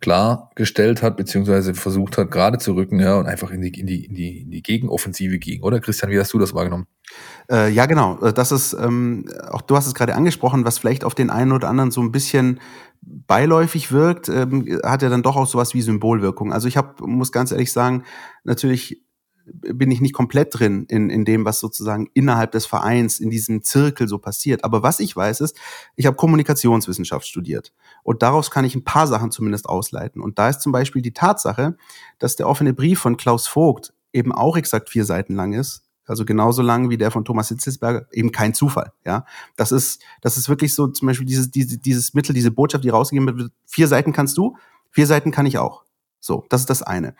klargestellt 0.00 1.02
hat, 1.02 1.16
beziehungsweise 1.16 1.74
versucht 1.74 2.16
hat, 2.18 2.30
gerade 2.30 2.58
zu 2.58 2.74
rücken, 2.74 3.00
ja, 3.00 3.16
und 3.18 3.26
einfach 3.26 3.50
in 3.50 3.60
die, 3.60 3.78
in 3.78 3.86
die, 3.86 4.04
in 4.04 4.14
die, 4.14 4.40
in 4.42 4.50
die 4.50 4.62
Gegenoffensive 4.62 5.38
ging, 5.38 5.62
oder? 5.62 5.80
Christian, 5.80 6.10
wie 6.10 6.18
hast 6.18 6.32
du 6.32 6.38
das 6.38 6.54
wahrgenommen? 6.54 6.86
Äh, 7.50 7.70
ja, 7.70 7.86
genau. 7.86 8.18
Äh, 8.20 8.32
das 8.32 8.52
ist, 8.52 8.72
ähm, 8.72 9.26
auch 9.50 9.62
du 9.62 9.76
hast 9.76 9.86
es 9.86 9.94
gerade 9.94 10.14
angesprochen, 10.14 10.64
was 10.64 10.78
vielleicht 10.78 11.04
auf 11.04 11.14
den 11.14 11.30
einen 11.30 11.52
oder 11.52 11.68
anderen 11.68 11.90
so 11.90 12.00
ein 12.00 12.12
bisschen 12.12 12.60
beiläufig 13.02 13.92
wirkt, 13.92 14.28
ähm, 14.28 14.80
hat 14.84 15.02
ja 15.02 15.08
dann 15.08 15.22
doch 15.22 15.36
auch 15.36 15.46
sowas 15.46 15.74
wie 15.74 15.82
Symbolwirkung. 15.82 16.52
Also 16.52 16.68
ich 16.68 16.76
hab, 16.76 17.00
muss 17.00 17.32
ganz 17.32 17.52
ehrlich 17.52 17.72
sagen, 17.72 18.04
natürlich 18.44 19.02
bin 19.52 19.90
ich 19.90 20.00
nicht 20.00 20.14
komplett 20.14 20.58
drin 20.58 20.86
in, 20.88 21.10
in 21.10 21.24
dem, 21.24 21.44
was 21.44 21.60
sozusagen 21.60 22.08
innerhalb 22.14 22.52
des 22.52 22.66
Vereins, 22.66 23.20
in 23.20 23.30
diesem 23.30 23.62
Zirkel 23.62 24.08
so 24.08 24.18
passiert. 24.18 24.64
Aber 24.64 24.82
was 24.82 25.00
ich 25.00 25.14
weiß 25.14 25.40
ist, 25.40 25.58
ich 25.96 26.06
habe 26.06 26.16
Kommunikationswissenschaft 26.16 27.26
studiert. 27.26 27.72
Und 28.02 28.22
daraus 28.22 28.50
kann 28.50 28.64
ich 28.64 28.74
ein 28.74 28.84
paar 28.84 29.06
Sachen 29.06 29.30
zumindest 29.30 29.68
ausleiten. 29.68 30.22
Und 30.22 30.38
da 30.38 30.48
ist 30.48 30.60
zum 30.60 30.72
Beispiel 30.72 31.02
die 31.02 31.12
Tatsache, 31.12 31.76
dass 32.18 32.36
der 32.36 32.48
offene 32.48 32.72
Brief 32.72 33.00
von 33.00 33.16
Klaus 33.16 33.46
Vogt 33.46 33.92
eben 34.12 34.32
auch 34.32 34.56
exakt 34.56 34.90
vier 34.90 35.04
Seiten 35.04 35.34
lang 35.34 35.52
ist. 35.52 35.82
Also 36.06 36.24
genauso 36.24 36.62
lang 36.62 36.90
wie 36.90 36.96
der 36.96 37.12
von 37.12 37.24
Thomas 37.24 37.48
Hitzelsberger, 37.50 38.06
eben 38.10 38.32
kein 38.32 38.52
Zufall, 38.52 38.92
ja. 39.06 39.24
Das 39.56 39.70
ist, 39.70 40.02
das 40.22 40.36
ist 40.36 40.48
wirklich 40.48 40.74
so 40.74 40.88
zum 40.88 41.06
Beispiel 41.06 41.26
dieses, 41.26 41.52
dieses, 41.52 41.80
dieses 41.80 42.14
Mittel, 42.14 42.34
diese 42.34 42.50
Botschaft, 42.50 42.82
die 42.82 42.88
rausgegeben 42.88 43.38
wird. 43.38 43.52
Vier 43.64 43.86
Seiten 43.86 44.12
kannst 44.12 44.36
du, 44.36 44.56
vier 44.90 45.06
Seiten 45.06 45.30
kann 45.30 45.46
ich 45.46 45.58
auch. 45.58 45.84
So, 46.20 46.44
das 46.50 46.62
ist 46.62 46.70
das 46.70 46.82
eine. 46.82 47.14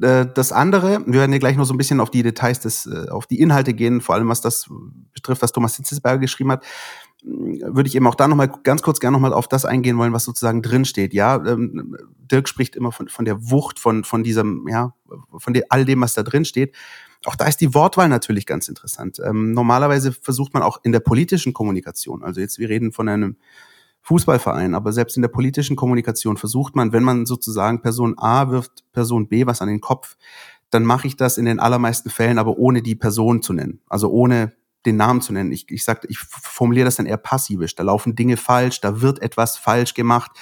Äh, 0.00 0.26
das 0.32 0.52
andere, 0.52 1.04
wir 1.06 1.20
werden 1.20 1.32
ja 1.32 1.38
gleich 1.38 1.56
noch 1.56 1.64
so 1.64 1.74
ein 1.74 1.78
bisschen 1.78 2.00
auf 2.00 2.10
die 2.10 2.22
Details 2.22 2.60
des, 2.60 2.86
äh, 2.86 3.08
auf 3.10 3.26
die 3.26 3.40
Inhalte 3.40 3.74
gehen, 3.74 4.00
vor 4.00 4.14
allem 4.14 4.28
was 4.28 4.40
das 4.40 4.70
betrifft, 5.12 5.42
was 5.42 5.52
Thomas 5.52 5.76
Hitzelsberger 5.76 6.20
geschrieben 6.20 6.52
hat, 6.52 6.64
würde 7.24 7.88
ich 7.88 7.96
eben 7.96 8.06
auch 8.06 8.14
da 8.14 8.28
nochmal 8.28 8.52
ganz 8.62 8.82
kurz 8.82 9.00
gerne 9.00 9.16
nochmal 9.16 9.32
auf 9.32 9.48
das 9.48 9.64
eingehen 9.64 9.96
wollen, 9.96 10.12
was 10.12 10.24
sozusagen 10.24 10.62
drinsteht. 10.62 11.14
Ja, 11.14 11.36
ähm, 11.44 11.96
Dirk 12.18 12.48
spricht 12.48 12.76
immer 12.76 12.92
von, 12.92 13.08
von 13.08 13.24
der 13.24 13.50
Wucht, 13.50 13.78
von, 13.78 14.04
von 14.04 14.22
diesem, 14.22 14.66
ja, 14.68 14.94
von 15.36 15.54
dem, 15.54 15.64
all 15.70 15.84
dem, 15.84 16.02
was 16.02 16.14
da 16.14 16.22
drin 16.22 16.44
steht. 16.44 16.76
Auch 17.24 17.36
da 17.36 17.46
ist 17.46 17.62
die 17.62 17.72
Wortwahl 17.72 18.10
natürlich 18.10 18.44
ganz 18.44 18.68
interessant. 18.68 19.18
Ähm, 19.24 19.52
normalerweise 19.52 20.12
versucht 20.12 20.52
man 20.52 20.62
auch 20.62 20.80
in 20.82 20.92
der 20.92 21.00
politischen 21.00 21.54
Kommunikation, 21.54 22.22
also 22.22 22.40
jetzt 22.40 22.58
wir 22.58 22.68
reden 22.68 22.92
von 22.92 23.08
einem 23.08 23.36
Fußballverein, 24.04 24.74
aber 24.74 24.92
selbst 24.92 25.16
in 25.16 25.22
der 25.22 25.30
politischen 25.30 25.76
Kommunikation 25.76 26.36
versucht 26.36 26.76
man, 26.76 26.92
wenn 26.92 27.02
man 27.02 27.24
sozusagen 27.24 27.80
Person 27.80 28.14
A 28.18 28.50
wirft 28.50 28.84
Person 28.92 29.28
B 29.28 29.46
was 29.46 29.62
an 29.62 29.68
den 29.68 29.80
Kopf, 29.80 30.16
dann 30.68 30.84
mache 30.84 31.06
ich 31.06 31.16
das 31.16 31.38
in 31.38 31.46
den 31.46 31.58
allermeisten 31.58 32.10
Fällen 32.10 32.38
aber 32.38 32.58
ohne 32.58 32.82
die 32.82 32.96
Person 32.96 33.40
zu 33.40 33.54
nennen, 33.54 33.80
also 33.88 34.10
ohne 34.10 34.52
den 34.84 34.96
Namen 34.96 35.22
zu 35.22 35.32
nennen. 35.32 35.52
Ich, 35.52 35.70
ich 35.70 35.84
sag, 35.84 36.04
ich 36.10 36.18
formuliere 36.18 36.84
das 36.84 36.96
dann 36.96 37.06
eher 37.06 37.16
passivisch. 37.16 37.74
Da 37.74 37.82
laufen 37.82 38.14
Dinge 38.14 38.36
falsch, 38.36 38.82
da 38.82 39.00
wird 39.00 39.22
etwas 39.22 39.56
falsch 39.56 39.94
gemacht. 39.94 40.32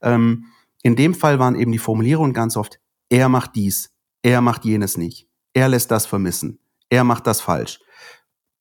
Ähm, 0.00 0.46
in 0.82 0.96
dem 0.96 1.12
Fall 1.14 1.38
waren 1.38 1.56
eben 1.56 1.72
die 1.72 1.78
Formulierungen 1.78 2.32
ganz 2.32 2.56
oft, 2.56 2.80
er 3.10 3.28
macht 3.28 3.54
dies, 3.54 3.90
er 4.22 4.40
macht 4.40 4.64
jenes 4.64 4.96
nicht, 4.96 5.28
er 5.52 5.68
lässt 5.68 5.90
das 5.90 6.06
vermissen, 6.06 6.58
er 6.88 7.04
macht 7.04 7.26
das 7.26 7.42
falsch. 7.42 7.80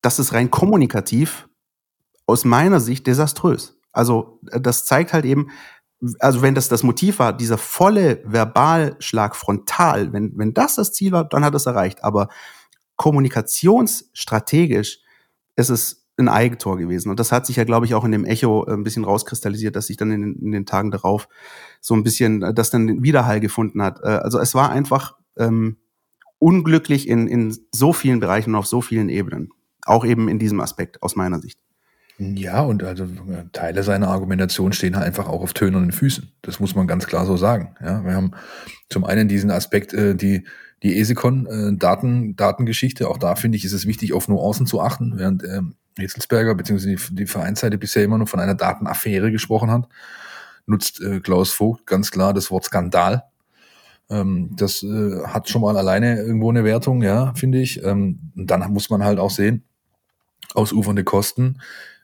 Das 0.01 0.19
ist 0.19 0.33
rein 0.33 0.51
kommunikativ 0.51 1.47
aus 2.25 2.43
meiner 2.43 2.81
Sicht 2.81 3.07
desaströs. 3.07 3.78
Also 3.91 4.39
äh, 4.51 4.61
das 4.61 4.85
zeigt 4.85 5.13
halt 5.13 5.25
eben, 5.25 5.49
also 6.19 6.41
wenn 6.41 6.55
das 6.55 6.69
das 6.69 6.83
Motiv 6.83 7.19
war, 7.19 7.33
dieser 7.33 7.57
volle 7.57 8.21
Verbalschlag 8.25 9.35
frontal, 9.35 10.13
wenn, 10.13 10.37
wenn 10.37 10.53
das 10.53 10.75
das 10.75 10.93
Ziel 10.93 11.11
war, 11.11 11.25
dann 11.25 11.43
hat 11.43 11.55
es 11.55 11.65
erreicht. 11.65 12.03
Aber 12.03 12.29
kommunikationsstrategisch 12.95 14.99
ist 15.55 15.69
es 15.69 16.07
ein 16.17 16.29
Eigentor 16.29 16.77
gewesen. 16.77 17.09
Und 17.09 17.19
das 17.19 17.31
hat 17.31 17.45
sich 17.45 17.55
ja, 17.55 17.63
glaube 17.63 17.85
ich, 17.85 17.95
auch 17.95 18.03
in 18.03 18.11
dem 18.11 18.25
Echo 18.25 18.65
äh, 18.67 18.73
ein 18.73 18.83
bisschen 18.83 19.05
rauskristallisiert, 19.05 19.75
dass 19.75 19.87
sich 19.87 19.97
dann 19.97 20.11
in 20.11 20.21
den, 20.21 20.35
in 20.41 20.51
den 20.51 20.65
Tagen 20.65 20.91
darauf 20.91 21.27
so 21.81 21.93
ein 21.93 22.03
bisschen, 22.03 22.43
äh, 22.43 22.53
das 22.53 22.71
dann 22.71 22.87
den 22.87 23.03
Widerhall 23.03 23.39
gefunden 23.39 23.81
hat. 23.81 24.03
Also 24.03 24.39
es 24.39 24.53
war 24.53 24.69
einfach 24.69 25.17
ähm, 25.37 25.77
unglücklich 26.39 27.07
in, 27.07 27.27
in 27.27 27.57
so 27.71 27.93
vielen 27.93 28.19
Bereichen 28.19 28.51
und 28.51 28.57
auf 28.57 28.67
so 28.67 28.81
vielen 28.81 29.09
Ebenen. 29.09 29.49
Auch 29.85 30.05
eben 30.05 30.27
in 30.27 30.39
diesem 30.39 30.59
Aspekt 30.59 31.01
aus 31.01 31.15
meiner 31.15 31.39
Sicht. 31.39 31.57
Ja, 32.19 32.61
und 32.61 32.83
also 32.83 33.07
Teile 33.53 33.81
seiner 33.81 34.09
Argumentation 34.09 34.73
stehen 34.73 34.97
halt 34.97 35.05
einfach 35.05 35.29
auch 35.29 35.41
auf 35.41 35.53
tönernen 35.53 35.93
Füßen. 35.93 36.29
Das 36.41 36.59
muss 36.59 36.75
man 36.75 36.85
ganz 36.85 37.07
klar 37.07 37.25
so 37.25 37.37
sagen. 37.37 37.77
Ja, 37.81 38.03
wir 38.03 38.13
haben 38.13 38.31
zum 38.89 39.05
einen 39.05 39.29
diesen 39.29 39.51
Aspekt, 39.51 39.93
äh, 39.93 40.15
die, 40.15 40.45
die 40.83 40.99
ESECON, 40.99 41.45
äh, 41.45 41.77
Daten, 41.77 42.35
Datengeschichte. 42.35 43.07
Auch 43.07 43.17
da 43.17 43.35
finde 43.35 43.57
ich, 43.57 43.63
ist 43.63 43.71
es 43.71 43.87
wichtig, 43.87 44.11
auf 44.11 44.27
Nuancen 44.27 44.65
zu 44.65 44.81
achten, 44.81 45.13
während 45.15 45.45
ähm, 45.45 45.75
Hitzelsberger 45.97 46.55
bzw. 46.55 46.97
Die, 46.97 47.15
die 47.15 47.25
Vereinsseite 47.25 47.77
bisher 47.77 48.03
immer 48.03 48.17
nur 48.17 48.27
von 48.27 48.41
einer 48.41 48.55
Datenaffäre 48.55 49.31
gesprochen 49.31 49.71
hat, 49.71 49.87
nutzt 50.65 50.99
äh, 50.99 51.21
Klaus 51.21 51.51
Vogt 51.51 51.87
ganz 51.87 52.11
klar 52.11 52.33
das 52.33 52.51
Wort 52.51 52.65
Skandal. 52.65 53.23
Ähm, 54.09 54.57
das 54.57 54.83
äh, 54.83 55.23
hat 55.25 55.47
schon 55.47 55.61
mal 55.61 55.77
alleine 55.77 56.19
irgendwo 56.21 56.49
eine 56.49 56.65
Wertung, 56.65 57.01
ja, 57.01 57.33
finde 57.35 57.61
ich. 57.61 57.81
Ähm, 57.81 58.19
dann 58.35 58.73
muss 58.73 58.89
man 58.89 59.05
halt 59.05 59.19
auch 59.19 59.31
sehen, 59.31 59.63
ausufernde 60.53 61.05
Kosten 61.05 61.59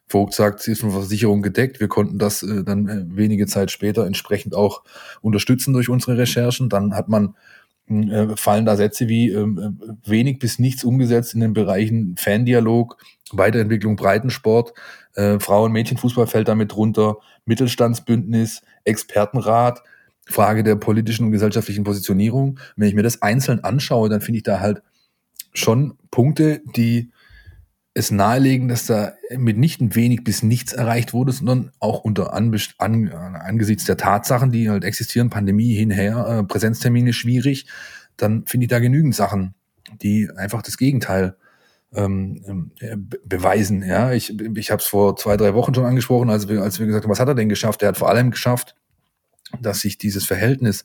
Vogt 0.08 0.34
sagt, 0.34 0.62
sie 0.62 0.72
ist 0.72 0.82
von 0.82 0.92
Versicherung 0.92 1.42
gedeckt. 1.42 1.80
Wir 1.80 1.88
konnten 1.88 2.20
das 2.20 2.44
äh, 2.44 2.64
dann 2.64 2.88
äh, 2.88 3.06
wenige 3.08 3.48
Zeit 3.48 3.72
später 3.72 4.06
entsprechend 4.06 4.56
auch 4.56 4.84
unterstützen 5.22 5.74
durch 5.74 5.90
unsere 5.90 6.18
Recherchen. 6.18 6.70
Dann 6.70 6.94
hat 6.94 7.10
man 7.10 7.36
hm, 7.88 8.12
äh, 8.12 8.38
fallen 8.38 8.66
da 8.66 8.76
Sätze 8.76 9.08
wie 9.08 9.30
ähm, 9.30 9.80
äh, 9.82 10.10
wenig 10.10 10.40
bis 10.40 10.60
nichts 10.60 10.84
umgesetzt 10.84 11.34
in 11.34 11.40
den 11.40 11.54
Bereichen 11.54 12.16
Fandialog, 12.18 12.98
Weiterentwicklung 13.32 13.96
Breitensport, 13.96 14.74
äh, 15.16 15.40
Frauen- 15.40 15.72
Mädchenfußball 15.72 16.28
fällt 16.28 16.48
damit 16.48 16.76
runter, 16.76 17.18
Mittelstandsbündnis, 17.46 18.62
Expertenrat, 18.84 19.82
Frage 20.28 20.64
der 20.64 20.76
politischen 20.76 21.26
und 21.26 21.32
gesellschaftlichen 21.32 21.84
Positionierung. 21.84 22.60
Wenn 22.76 22.88
ich 22.88 22.96
mir 22.96 23.04
das 23.04 23.22
einzeln 23.22 23.64
anschaue, 23.64 24.10
dann 24.10 24.22
finde 24.22 24.38
ich 24.38 24.44
da 24.44 24.60
halt 24.60 24.82
schon 25.54 25.98
Punkte, 26.12 26.62
die 26.76 27.12
es 27.98 28.12
nahelegen, 28.12 28.68
dass 28.68 28.86
da 28.86 29.14
mitnichten 29.36 29.96
wenig 29.96 30.26
bis 30.26 30.44
nichts 30.44 30.74
erreicht 30.74 31.14
wurde, 31.14 31.32
sondern 31.32 31.72
auch 31.80 32.02
unter 32.02 32.34
an, 32.34 32.54
an, 32.78 33.10
angesichts 33.10 33.86
der 33.86 33.96
Tatsachen, 33.96 34.52
die 34.52 34.70
halt 34.70 34.84
existieren, 34.84 35.30
Pandemie 35.30 35.74
hinher, 35.74 36.28
äh, 36.28 36.44
Präsenztermine 36.44 37.14
schwierig, 37.14 37.68
dann 38.18 38.46
finde 38.46 38.66
ich 38.66 38.70
da 38.70 38.80
genügend 38.80 39.16
Sachen, 39.16 39.56
die 40.02 40.30
einfach 40.36 40.62
das 40.62 40.78
Gegenteil 40.78 41.38
ähm, 41.94 42.72
äh, 42.82 42.98
beweisen. 42.98 43.82
Ja, 43.82 44.12
ich, 44.12 44.38
ich 44.58 44.72
habe 44.72 44.82
es 44.82 44.88
vor 44.88 45.16
zwei, 45.16 45.38
drei 45.38 45.54
Wochen 45.54 45.74
schon 45.74 45.86
angesprochen, 45.86 46.30
als 46.30 46.50
wir, 46.50 46.62
als 46.62 46.80
wir 46.80 46.88
gesagt 46.88 47.06
haben, 47.06 47.12
was 47.12 47.22
hat 47.22 47.30
er 47.30 47.36
denn 47.36 47.48
geschafft? 47.48 47.82
Er 47.82 47.88
hat 47.88 47.98
vor 47.98 48.10
allem 48.10 48.30
geschafft, 48.30 48.76
dass 49.62 49.80
sich 49.80 49.98
dieses 49.98 50.26
Verhältnis 50.26 50.84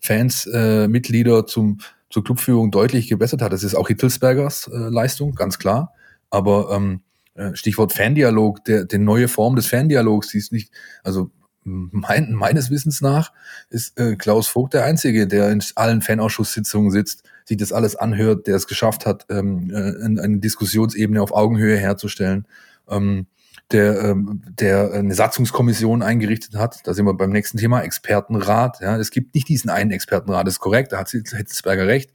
Fans, 0.00 0.46
äh, 0.46 0.88
Mitglieder 0.88 1.46
zum, 1.46 1.80
zur 2.08 2.24
Clubführung 2.24 2.70
deutlich 2.70 3.08
gebessert 3.08 3.42
hat. 3.42 3.52
Das 3.52 3.64
ist 3.64 3.74
auch 3.74 3.88
Hittelsbergers 3.88 4.70
äh, 4.72 4.76
Leistung, 4.76 5.34
ganz 5.34 5.58
klar. 5.58 5.92
Aber 6.30 6.70
ähm, 6.72 7.02
äh, 7.34 7.54
Stichwort 7.54 7.92
Fandialog, 7.92 8.64
der, 8.64 8.84
der 8.84 8.98
neue 8.98 9.28
Form 9.28 9.56
des 9.56 9.66
Fandialogs, 9.66 10.28
die 10.28 10.38
ist 10.38 10.52
nicht, 10.52 10.72
also 11.02 11.30
mein, 11.68 12.32
meines 12.32 12.70
Wissens 12.70 13.00
nach 13.00 13.32
ist 13.70 13.98
äh, 13.98 14.16
Klaus 14.16 14.48
Vogt 14.48 14.74
der 14.74 14.84
Einzige, 14.84 15.26
der 15.26 15.50
in 15.50 15.62
allen 15.74 16.02
Fanausschusssitzungen 16.02 16.90
sitzt, 16.90 17.24
sich 17.44 17.56
das 17.56 17.72
alles 17.72 17.96
anhört, 17.96 18.46
der 18.46 18.56
es 18.56 18.66
geschafft 18.66 19.06
hat, 19.06 19.26
ähm, 19.30 19.70
äh, 19.70 20.04
eine 20.04 20.38
Diskussionsebene 20.38 21.22
auf 21.22 21.32
Augenhöhe 21.32 21.76
herzustellen, 21.76 22.46
ähm, 22.88 23.26
der, 23.70 24.02
ähm, 24.02 24.42
der 24.48 24.92
eine 24.92 25.14
Satzungskommission 25.14 26.02
eingerichtet 26.02 26.54
hat. 26.54 26.80
Da 26.84 26.94
sind 26.94 27.04
wir 27.04 27.14
beim 27.14 27.30
nächsten 27.30 27.58
Thema, 27.58 27.82
Expertenrat. 27.82 28.80
Ja, 28.80 28.96
es 28.96 29.10
gibt 29.10 29.34
nicht 29.34 29.48
diesen 29.48 29.68
einen 29.68 29.90
Expertenrat, 29.90 30.46
das 30.46 30.54
ist 30.54 30.60
korrekt, 30.60 30.92
da 30.92 30.98
hat 30.98 31.10
Hitzelsberger 31.10 31.86
recht, 31.86 32.12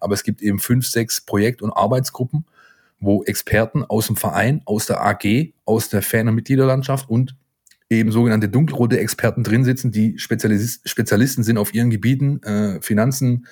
aber 0.00 0.14
es 0.14 0.22
gibt 0.22 0.40
eben 0.40 0.58
fünf, 0.58 0.86
sechs 0.86 1.20
Projekt- 1.20 1.62
und 1.62 1.72
Arbeitsgruppen, 1.72 2.46
wo 3.00 3.22
Experten 3.24 3.84
aus 3.84 4.06
dem 4.06 4.16
Verein, 4.16 4.62
aus 4.64 4.86
der 4.86 5.04
AG, 5.04 5.52
aus 5.64 5.88
der 5.88 6.02
Fan- 6.02 6.28
und 6.28 6.34
Mitgliederlandschaft 6.34 7.08
und 7.08 7.36
eben 7.90 8.12
sogenannte 8.12 8.48
dunkelrote 8.48 8.98
Experten 8.98 9.42
drin 9.42 9.64
sitzen, 9.64 9.92
die 9.92 10.18
Spezialis 10.18 10.80
Spezialisten 10.84 11.42
sind 11.44 11.58
auf 11.58 11.74
ihren 11.74 11.90
Gebieten, 11.90 12.42
äh, 12.42 12.80
Finanzen, 12.80 13.46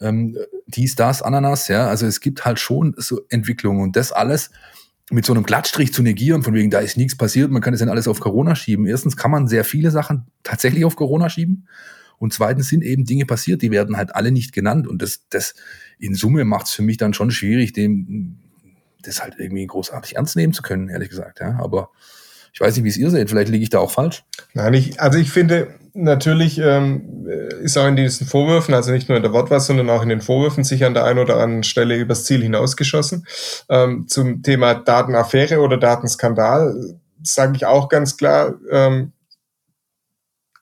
ähm, 0.00 0.36
dies, 0.66 0.94
das, 0.94 1.22
Ananas, 1.22 1.68
ja. 1.68 1.88
Also 1.88 2.06
es 2.06 2.20
gibt 2.20 2.44
halt 2.44 2.58
schon 2.58 2.94
so 2.96 3.20
Entwicklungen 3.28 3.82
und 3.82 3.96
das 3.96 4.12
alles 4.12 4.50
mit 5.10 5.24
so 5.24 5.32
einem 5.32 5.44
Glattstrich 5.44 5.92
zu 5.92 6.02
negieren, 6.02 6.42
von 6.42 6.54
wegen, 6.54 6.70
da 6.70 6.80
ist 6.80 6.96
nichts 6.96 7.16
passiert, 7.16 7.50
man 7.50 7.62
kann 7.62 7.72
das 7.72 7.80
dann 7.80 7.88
alles 7.88 8.08
auf 8.08 8.20
Corona 8.20 8.54
schieben. 8.54 8.86
Erstens 8.86 9.16
kann 9.16 9.30
man 9.30 9.48
sehr 9.48 9.64
viele 9.64 9.90
Sachen 9.90 10.26
tatsächlich 10.42 10.84
auf 10.84 10.96
Corona 10.96 11.30
schieben. 11.30 11.66
Und 12.18 12.32
zweitens 12.32 12.68
sind 12.68 12.82
eben 12.82 13.04
Dinge 13.04 13.26
passiert, 13.26 13.62
die 13.62 13.70
werden 13.70 13.96
halt 13.96 14.14
alle 14.14 14.32
nicht 14.32 14.52
genannt. 14.52 14.86
Und 14.86 15.02
das, 15.02 15.26
das 15.30 15.54
in 15.98 16.14
Summe 16.14 16.44
macht 16.44 16.66
es 16.66 16.72
für 16.72 16.82
mich 16.82 16.96
dann 16.96 17.14
schon 17.14 17.30
schwierig, 17.30 17.72
dem 17.72 18.38
das 19.08 19.22
halt 19.22 19.34
irgendwie 19.38 19.66
großartig 19.66 20.16
ernst 20.16 20.36
nehmen 20.36 20.52
zu 20.52 20.62
können, 20.62 20.88
ehrlich 20.88 21.10
gesagt. 21.10 21.40
Ja. 21.40 21.58
Aber 21.60 21.90
ich 22.52 22.60
weiß 22.60 22.74
nicht, 22.76 22.84
wie 22.84 22.88
es 22.88 22.96
ihr 22.96 23.10
seht. 23.10 23.28
Vielleicht 23.28 23.50
liege 23.50 23.62
ich 23.62 23.70
da 23.70 23.78
auch 23.78 23.90
falsch. 23.90 24.24
Nein, 24.54 24.74
ich, 24.74 25.00
also 25.00 25.18
ich 25.18 25.30
finde, 25.30 25.74
natürlich 25.94 26.58
ähm, 26.58 27.26
ist 27.62 27.76
auch 27.76 27.86
in 27.86 27.96
diesen 27.96 28.26
Vorwürfen, 28.26 28.74
also 28.74 28.92
nicht 28.92 29.08
nur 29.08 29.16
in 29.16 29.22
der 29.22 29.32
Wortwahl, 29.32 29.60
sondern 29.60 29.90
auch 29.90 30.02
in 30.02 30.08
den 30.08 30.20
Vorwürfen, 30.20 30.64
sich 30.64 30.84
an 30.84 30.94
der 30.94 31.04
einen 31.04 31.18
oder 31.18 31.36
anderen 31.36 31.62
Stelle 31.62 31.96
übers 31.96 32.24
Ziel 32.24 32.42
hinausgeschossen. 32.42 33.26
Ähm, 33.68 34.06
zum 34.08 34.42
Thema 34.42 34.74
Datenaffäre 34.74 35.60
oder 35.60 35.76
Datenskandal 35.76 36.96
sage 37.22 37.56
ich 37.56 37.66
auch 37.66 37.88
ganz 37.88 38.16
klar, 38.16 38.54
ähm, 38.70 39.12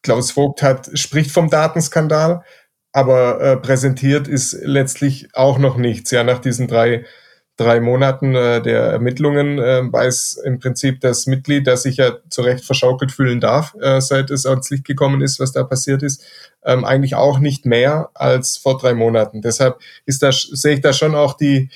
Klaus 0.03 0.31
Vogt 0.31 0.63
hat, 0.63 0.91
spricht 0.95 1.31
vom 1.31 1.51
Datenskandal, 1.51 2.45
aber 2.93 3.41
äh, 3.41 3.57
präsentiert 3.57 4.29
ist 4.29 4.53
letztlich 4.63 5.29
auch 5.35 5.59
noch 5.59 5.77
nichts. 5.77 6.11
Ja, 6.13 6.25
nach 6.25 6.39
diesen 6.39 6.69
drei 6.69 7.05
drei 7.57 7.81
Monaten 7.81 8.35
äh, 8.35 8.61
der 8.61 8.83
Ermittlungen 8.83 9.59
äh, 9.59 9.83
weiß 9.91 10.43
im 10.45 10.59
Prinzip 10.59 11.01
das 11.01 11.27
Mitglied, 11.27 11.67
das 11.67 11.83
sich 11.83 11.97
ja 11.97 12.17
zu 12.29 12.43
Recht 12.43 12.65
verschaukelt 12.65 13.13
fühlen 13.13 13.41
darf, 13.41 13.75
äh, 13.81 14.01
seit 14.01 14.31
es 14.31 14.47
ans 14.47 14.71
Licht 14.71 14.85
gekommen 14.85 15.23
ist, 15.23 15.41
was 15.41 15.53
da 15.53 15.65
passiert 15.65 16.03
ist, 16.03 16.25
ähm, 16.65 16.85
eigentlich 16.85 17.15
auch 17.15 17.39
nicht 17.39 17.65
mehr 17.65 18.11
als 18.15 18.59
vor 18.59 18.77
drei 18.79 18.95
Monaten. 18.95 19.41
Deshalb 19.41 19.79
ist 20.05 20.23
da, 20.23 20.33
sehe 20.33 20.75
ich 20.75 20.81
da 20.81 20.93
schon 20.93 21.15
auch 21.15 21.35
die, 21.35 21.71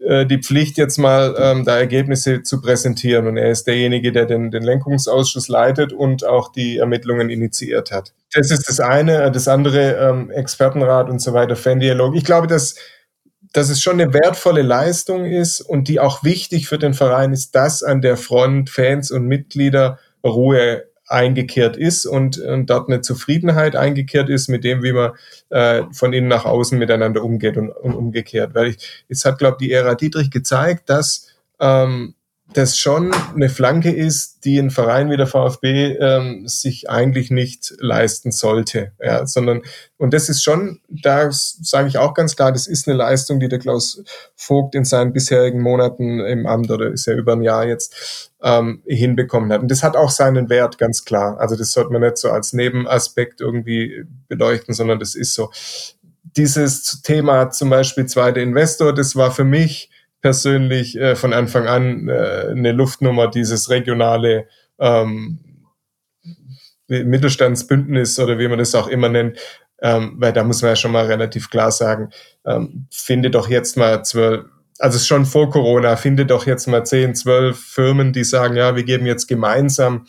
äh, 0.00 0.24
die 0.24 0.38
Pflicht, 0.38 0.78
jetzt 0.78 0.96
mal 0.96 1.34
ähm, 1.38 1.64
da 1.64 1.76
Ergebnisse 1.76 2.42
zu 2.42 2.60
präsentieren. 2.60 3.26
Und 3.26 3.36
er 3.36 3.50
ist 3.50 3.66
derjenige, 3.66 4.12
der 4.12 4.26
den, 4.26 4.50
den 4.50 4.62
Lenkungsausschuss 4.62 5.48
leitet 5.48 5.92
und 5.92 6.24
auch 6.24 6.52
die 6.52 6.78
Ermittlungen 6.78 7.28
initiiert 7.28 7.90
hat. 7.90 8.14
Das 8.32 8.50
ist 8.50 8.68
das 8.68 8.80
eine. 8.80 9.30
Das 9.32 9.48
andere, 9.48 9.96
ähm, 9.96 10.30
Expertenrat 10.30 11.10
und 11.10 11.20
so 11.20 11.34
weiter, 11.34 11.56
Fan-Dialog. 11.56 12.14
Ich 12.14 12.24
glaube, 12.24 12.46
dass 12.46 12.76
dass 13.52 13.70
es 13.70 13.80
schon 13.80 14.00
eine 14.00 14.12
wertvolle 14.12 14.62
Leistung 14.62 15.24
ist 15.24 15.60
und 15.60 15.88
die 15.88 16.00
auch 16.00 16.22
wichtig 16.22 16.68
für 16.68 16.78
den 16.78 16.94
Verein 16.94 17.32
ist, 17.32 17.54
dass 17.54 17.82
an 17.82 18.00
der 18.02 18.16
Front 18.16 18.70
Fans 18.70 19.10
und 19.10 19.26
Mitglieder 19.26 19.98
Ruhe 20.24 20.84
eingekehrt 21.06 21.76
ist 21.76 22.06
und, 22.06 22.38
und 22.38 22.68
dort 22.68 22.88
eine 22.88 23.00
Zufriedenheit 23.00 23.76
eingekehrt 23.76 24.28
ist 24.28 24.48
mit 24.48 24.62
dem, 24.64 24.82
wie 24.82 24.92
man 24.92 25.12
äh, 25.48 25.84
von 25.92 26.12
innen 26.12 26.28
nach 26.28 26.44
außen 26.44 26.78
miteinander 26.78 27.24
umgeht 27.24 27.56
und, 27.56 27.70
und 27.70 27.94
umgekehrt. 27.94 28.54
Weil 28.54 28.68
ich, 28.68 29.04
es 29.08 29.24
hat, 29.24 29.38
glaube 29.38 29.56
ich, 29.60 29.68
die 29.68 29.72
Ära 29.72 29.94
Dietrich 29.94 30.30
gezeigt, 30.30 30.90
dass 30.90 31.28
ähm, 31.60 32.14
das 32.54 32.78
schon 32.78 33.12
eine 33.34 33.50
Flanke 33.50 33.90
ist, 33.90 34.44
die 34.44 34.58
ein 34.58 34.70
Verein 34.70 35.10
wie 35.10 35.18
der 35.18 35.26
VfB 35.26 35.96
ähm, 36.00 36.48
sich 36.48 36.88
eigentlich 36.88 37.30
nicht 37.30 37.74
leisten 37.78 38.32
sollte. 38.32 38.92
Ja, 39.02 39.26
sondern, 39.26 39.62
und 39.98 40.14
das 40.14 40.30
ist 40.30 40.42
schon, 40.42 40.80
da 40.88 41.30
sage 41.30 41.88
ich 41.88 41.98
auch 41.98 42.14
ganz 42.14 42.36
klar, 42.36 42.50
das 42.50 42.66
ist 42.66 42.88
eine 42.88 42.96
Leistung, 42.96 43.38
die 43.38 43.48
der 43.48 43.58
Klaus 43.58 44.02
Vogt 44.34 44.74
in 44.74 44.86
seinen 44.86 45.12
bisherigen 45.12 45.60
Monaten 45.60 46.20
im 46.20 46.46
Amt 46.46 46.70
oder 46.70 46.90
ist 46.90 47.06
ja 47.06 47.14
über 47.14 47.34
ein 47.34 47.42
Jahr 47.42 47.66
jetzt 47.66 48.30
ähm, 48.42 48.82
hinbekommen 48.86 49.52
hat. 49.52 49.60
Und 49.60 49.70
das 49.70 49.82
hat 49.82 49.94
auch 49.96 50.10
seinen 50.10 50.48
Wert, 50.48 50.78
ganz 50.78 51.04
klar. 51.04 51.38
Also 51.38 51.54
das 51.54 51.72
sollte 51.72 51.92
man 51.92 52.00
nicht 52.00 52.16
so 52.16 52.30
als 52.30 52.54
Nebenaspekt 52.54 53.42
irgendwie 53.42 54.04
beleuchten, 54.28 54.72
sondern 54.74 54.98
das 54.98 55.14
ist 55.14 55.34
so. 55.34 55.50
Dieses 56.36 57.02
Thema 57.02 57.50
zum 57.50 57.70
Beispiel 57.70 58.06
zweiter 58.06 58.40
Investor, 58.40 58.94
das 58.94 59.16
war 59.16 59.32
für 59.32 59.44
mich 59.44 59.90
persönlich 60.20 60.96
äh, 60.98 61.16
von 61.16 61.32
Anfang 61.32 61.66
an 61.66 62.08
äh, 62.08 62.48
eine 62.50 62.72
Luftnummer, 62.72 63.28
dieses 63.28 63.70
regionale 63.70 64.48
ähm, 64.78 65.38
Mittelstandsbündnis 66.88 68.18
oder 68.18 68.38
wie 68.38 68.48
man 68.48 68.58
das 68.58 68.74
auch 68.74 68.88
immer 68.88 69.08
nennt, 69.08 69.38
ähm, 69.82 70.14
weil 70.18 70.32
da 70.32 70.42
muss 70.42 70.62
man 70.62 70.70
ja 70.70 70.76
schon 70.76 70.92
mal 70.92 71.06
relativ 71.06 71.50
klar 71.50 71.70
sagen, 71.70 72.10
ähm, 72.46 72.86
finde 72.90 73.30
doch 73.30 73.48
jetzt 73.48 73.76
mal 73.76 74.02
zwölf, 74.04 74.44
also 74.78 74.96
es 74.96 75.02
ist 75.02 75.08
schon 75.08 75.26
vor 75.26 75.50
Corona, 75.50 75.96
finde 75.96 76.24
doch 76.24 76.46
jetzt 76.46 76.66
mal 76.66 76.84
zehn, 76.84 77.14
zwölf 77.14 77.58
Firmen, 77.58 78.12
die 78.12 78.24
sagen, 78.24 78.56
ja, 78.56 78.74
wir 78.76 78.84
geben 78.84 79.06
jetzt 79.06 79.26
gemeinsam 79.26 80.06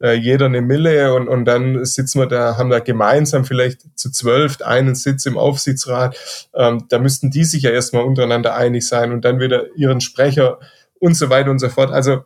äh, 0.00 0.14
jeder 0.14 0.46
eine 0.46 0.60
Mille 0.60 1.14
und, 1.14 1.28
und 1.28 1.44
dann 1.44 1.84
sitzen 1.84 2.20
wir 2.20 2.26
da, 2.26 2.56
haben 2.56 2.70
da 2.70 2.80
gemeinsam 2.80 3.44
vielleicht 3.44 3.82
zu 3.98 4.10
zwölf 4.10 4.60
einen 4.60 4.94
Sitz 4.94 5.26
im 5.26 5.38
Aufsichtsrat. 5.38 6.16
Ähm, 6.54 6.86
da 6.88 6.98
müssten 6.98 7.30
die 7.30 7.44
sich 7.44 7.62
ja 7.62 7.70
erstmal 7.70 8.04
untereinander 8.04 8.54
einig 8.54 8.86
sein 8.86 9.12
und 9.12 9.24
dann 9.24 9.40
wieder 9.40 9.74
ihren 9.74 10.00
Sprecher 10.00 10.58
und 10.98 11.14
so 11.14 11.30
weiter 11.30 11.50
und 11.50 11.58
so 11.58 11.68
fort. 11.68 11.92
Also 11.92 12.24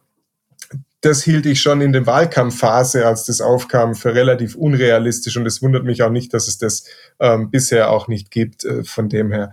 das 1.01 1.23
hielt 1.23 1.47
ich 1.47 1.61
schon 1.61 1.81
in 1.81 1.93
der 1.93 2.07
Wahlkampfphase, 2.07 3.07
als 3.07 3.25
das 3.25 3.41
aufkam, 3.41 3.95
für 3.95 4.15
relativ 4.15 4.55
unrealistisch 4.55 5.37
und 5.37 5.47
es 5.47 5.63
wundert 5.63 5.85
mich 5.85 6.03
auch 6.03 6.11
nicht, 6.11 6.35
dass 6.35 6.47
es 6.47 6.59
das 6.59 6.85
ähm, 7.21 7.51
bisher 7.51 7.91
auch 7.91 8.07
nicht 8.07 8.31
gibt, 8.31 8.65
äh, 8.65 8.85
von 8.85 9.09
dem 9.09 9.33
her. 9.33 9.51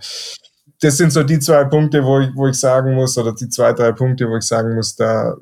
Das 0.80 0.96
sind 0.96 1.12
so 1.12 1.22
die 1.22 1.40
zwei 1.40 1.64
Punkte, 1.64 2.04
wo 2.04 2.20
ich, 2.20 2.28
wo 2.34 2.46
ich 2.46 2.56
sagen 2.56 2.94
muss, 2.94 3.16
oder 3.16 3.34
die 3.34 3.48
zwei, 3.48 3.72
drei 3.72 3.92
Punkte, 3.92 4.28
wo 4.28 4.36
ich 4.36 4.44
sagen 4.44 4.74
muss, 4.74 4.94
da 4.94 5.36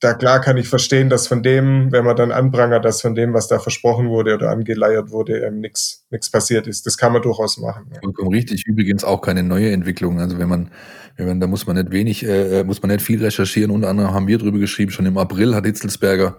da 0.00 0.14
klar 0.14 0.40
kann 0.40 0.56
ich 0.56 0.68
verstehen, 0.68 1.10
dass 1.10 1.26
von 1.26 1.42
dem, 1.42 1.90
wenn 1.90 2.04
man 2.04 2.14
dann 2.14 2.30
anprangert, 2.30 2.84
dass 2.84 3.00
von 3.00 3.14
dem, 3.14 3.34
was 3.34 3.48
da 3.48 3.58
versprochen 3.58 4.08
wurde 4.08 4.34
oder 4.34 4.50
angeleiert 4.50 5.10
wurde, 5.10 5.38
ähm, 5.40 5.60
nichts 5.60 6.04
passiert 6.30 6.66
ist. 6.68 6.86
Das 6.86 6.96
kann 6.96 7.12
man 7.12 7.22
durchaus 7.22 7.58
machen. 7.58 7.90
Ja. 7.92 8.28
Richtig. 8.28 8.64
Übrigens 8.66 9.02
auch 9.02 9.20
keine 9.20 9.42
neue 9.42 9.72
Entwicklung. 9.72 10.20
Also 10.20 10.38
wenn 10.38 10.48
man, 10.48 10.70
wenn 11.16 11.26
man, 11.26 11.40
da 11.40 11.48
muss 11.48 11.66
man 11.66 11.76
nicht 11.76 11.90
wenig, 11.90 12.24
äh, 12.24 12.62
muss 12.62 12.80
man 12.80 12.92
nicht 12.92 13.02
viel 13.02 13.22
recherchieren. 13.22 13.72
Unter 13.72 13.88
anderem 13.88 14.12
haben 14.12 14.28
wir 14.28 14.38
drüber 14.38 14.58
geschrieben. 14.58 14.92
Schon 14.92 15.06
im 15.06 15.18
April 15.18 15.54
hat 15.54 15.66
Hitzelsberger 15.66 16.38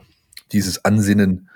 dieses 0.54 0.86
Ansinnen 0.86 1.50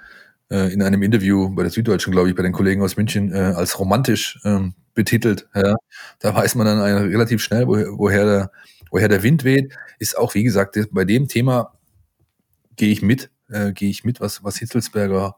äh, 0.51 0.73
in 0.73 0.81
einem 0.81 1.03
Interview 1.03 1.55
bei 1.55 1.63
der 1.63 1.71
Süddeutschen, 1.71 2.11
glaube 2.11 2.29
ich, 2.29 2.35
bei 2.35 2.43
den 2.43 2.51
Kollegen 2.51 2.81
aus 2.81 2.97
München 2.97 3.31
äh, 3.31 3.37
als 3.37 3.79
romantisch 3.79 4.39
ähm, 4.43 4.73
betitelt. 4.93 5.47
Ja. 5.55 5.75
Da 6.19 6.35
weiß 6.35 6.55
man 6.55 6.65
dann 6.65 6.79
relativ 6.81 7.41
schnell, 7.41 7.65
woher, 7.65 7.87
woher 7.97 8.25
der 8.25 8.51
woher 8.93 9.09
der 9.09 9.23
Wind 9.23 9.43
weht, 9.43 9.73
ist 9.97 10.17
auch, 10.17 10.35
wie 10.35 10.43
gesagt, 10.43 10.77
bei 10.91 11.03
dem 11.03 11.27
Thema 11.27 11.73
gehe 12.75 12.91
ich 12.91 13.01
mit, 13.01 13.31
äh, 13.49 13.73
gehe 13.73 13.89
ich 13.89 14.03
mit, 14.03 14.21
was, 14.21 14.43
was 14.43 14.57
Hitzelsberger 14.57 15.35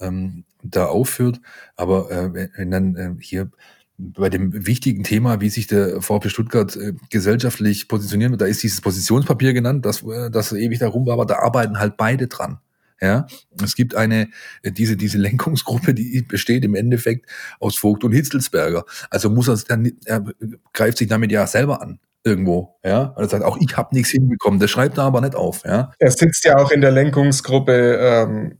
ähm, 0.00 0.44
da 0.62 0.86
aufführt. 0.86 1.40
Aber 1.76 2.10
äh, 2.10 2.50
wenn 2.56 2.70
dann 2.70 2.96
äh, 2.96 3.14
hier 3.20 3.50
bei 3.98 4.30
dem 4.30 4.66
wichtigen 4.66 5.02
Thema, 5.02 5.40
wie 5.40 5.50
sich 5.50 5.66
der 5.66 6.00
VfB 6.00 6.28
Stuttgart 6.28 6.74
äh, 6.76 6.94
gesellschaftlich 7.10 7.88
positionieren 7.88 8.32
wird, 8.32 8.42
da 8.42 8.46
ist 8.46 8.62
dieses 8.62 8.80
Positionspapier 8.80 9.52
genannt, 9.52 9.84
das, 9.84 10.02
äh, 10.04 10.30
das 10.30 10.52
ewig 10.52 10.78
da 10.78 10.88
rum 10.88 11.06
war, 11.06 11.14
aber 11.14 11.26
da 11.26 11.40
arbeiten 11.40 11.78
halt 11.78 11.96
beide 11.96 12.28
dran. 12.28 12.58
Ja, 13.00 13.28
es 13.62 13.76
gibt 13.76 13.94
eine, 13.94 14.28
äh, 14.62 14.72
diese, 14.72 14.96
diese 14.96 15.18
Lenkungsgruppe, 15.18 15.94
die 15.94 16.22
besteht 16.22 16.64
im 16.64 16.74
Endeffekt 16.74 17.26
aus 17.60 17.76
Vogt 17.76 18.02
und 18.02 18.12
Hitzelsberger. 18.12 18.84
Also 19.10 19.30
muss 19.30 19.48
er 19.48 19.80
er 20.04 20.24
greift 20.72 20.98
sich 20.98 21.08
damit 21.08 21.30
ja 21.30 21.46
selber 21.46 21.80
an 21.80 22.00
irgendwo, 22.24 22.78
ja. 22.84 23.14
Und 23.16 23.22
er 23.22 23.28
sagt 23.28 23.44
auch, 23.44 23.56
ich 23.60 23.76
habe 23.76 23.94
nichts 23.94 24.10
hinbekommen. 24.10 24.60
Der 24.60 24.68
schreibt 24.68 24.98
da 24.98 25.04
aber 25.04 25.20
nicht 25.20 25.34
auf, 25.34 25.62
ja. 25.64 25.92
Er 25.98 26.10
sitzt 26.10 26.44
ja 26.44 26.56
auch 26.56 26.70
in 26.70 26.80
der 26.80 26.90
Lenkungsgruppe 26.90 27.98
ähm, 28.00 28.58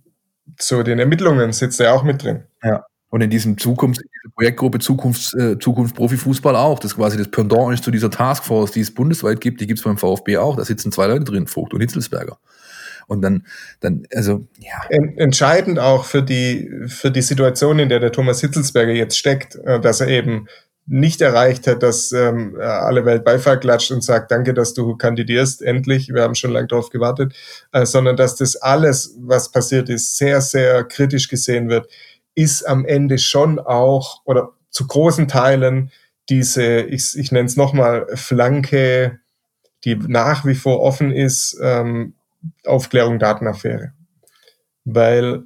zu 0.57 0.83
den 0.83 0.99
Ermittlungen, 0.99 1.53
sitzt 1.53 1.81
er 1.81 1.95
auch 1.95 2.03
mit 2.03 2.23
drin. 2.23 2.45
Ja. 2.63 2.85
Und 3.11 3.23
in 3.23 3.31
diesem 3.31 3.57
Zukunft, 3.57 4.03
Projektgruppe 4.35 4.81
Zukunft, 4.81 5.35
äh, 5.35 5.59
Zukunft 5.59 5.97
Profifußball 5.97 6.55
auch. 6.55 6.79
Das 6.79 6.97
quasi 6.97 7.17
das 7.17 7.31
Pendant 7.31 7.73
ist 7.73 7.85
zu 7.85 7.91
dieser 7.91 8.11
Taskforce, 8.11 8.73
die 8.73 8.81
es 8.81 8.93
bundesweit 8.93 9.41
gibt, 9.41 9.61
die 9.61 9.67
gibt 9.67 9.79
es 9.79 9.85
beim 9.85 9.97
VfB 9.97 10.37
auch. 10.37 10.57
Da 10.57 10.65
sitzen 10.65 10.93
zwei 10.93 11.07
Leute 11.07 11.25
drin, 11.25 11.47
Vogt 11.47 11.73
und 11.73 11.81
Hitzelsberger. 11.81 12.39
Und 13.07 13.23
dann, 13.23 13.47
dann, 13.81 14.03
also, 14.15 14.47
ja. 14.59 14.85
Entscheidend 15.17 15.79
auch 15.79 16.05
für 16.05 16.23
die, 16.23 16.71
für 16.87 17.11
die 17.11 17.23
Situation, 17.23 17.79
in 17.79 17.89
der 17.89 18.01
der 18.01 18.13
Thomas 18.13 18.43
Hitzelsberger 18.43 18.93
jetzt 18.93 19.17
steckt, 19.17 19.57
äh, 19.57 19.81
dass 19.81 20.03
er 20.03 20.09
eben 20.09 20.47
nicht 20.89 21.21
erreicht 21.21 21.67
hat, 21.67 21.83
dass 21.83 22.13
ähm, 22.13 22.57
alle 22.61 23.05
Welt 23.05 23.25
Beifall 23.25 23.61
klatscht 23.61 23.91
und 23.91 24.03
sagt, 24.03 24.31
danke, 24.31 24.55
dass 24.55 24.73
du 24.73 24.97
kandidierst, 24.97 25.61
endlich, 25.61 26.09
wir 26.09 26.23
haben 26.23 26.35
schon 26.35 26.53
lange 26.53 26.69
darauf 26.69 26.89
gewartet, 26.89 27.35
äh, 27.73 27.85
sondern 27.85 28.17
dass 28.17 28.37
das 28.37 28.57
alles, 28.57 29.15
was 29.21 29.53
passiert 29.53 29.91
ist, 29.91 30.17
sehr, 30.17 30.41
sehr 30.41 30.85
kritisch 30.85 31.29
gesehen 31.29 31.69
wird, 31.69 31.91
ist 32.35 32.67
am 32.67 32.87
Ende 32.87 33.19
schon 33.19 33.59
auch 33.59 34.23
oder 34.25 34.53
zu 34.71 34.87
großen 34.87 35.29
Teilen 35.29 35.91
diese, 36.31 36.81
ich, 36.83 37.17
ich 37.17 37.33
nenne 37.33 37.47
es 37.47 37.57
nochmal, 37.57 38.07
Flanke, 38.15 39.19
die 39.85 39.97
nach 39.97 40.45
wie 40.45 40.55
vor 40.55 40.81
offen 40.81 41.13
ist, 41.13 41.59
ähm, 41.63 42.15
Aufklärung 42.65 43.19
Datenaffäre. 43.19 43.93
Weil 44.85 45.45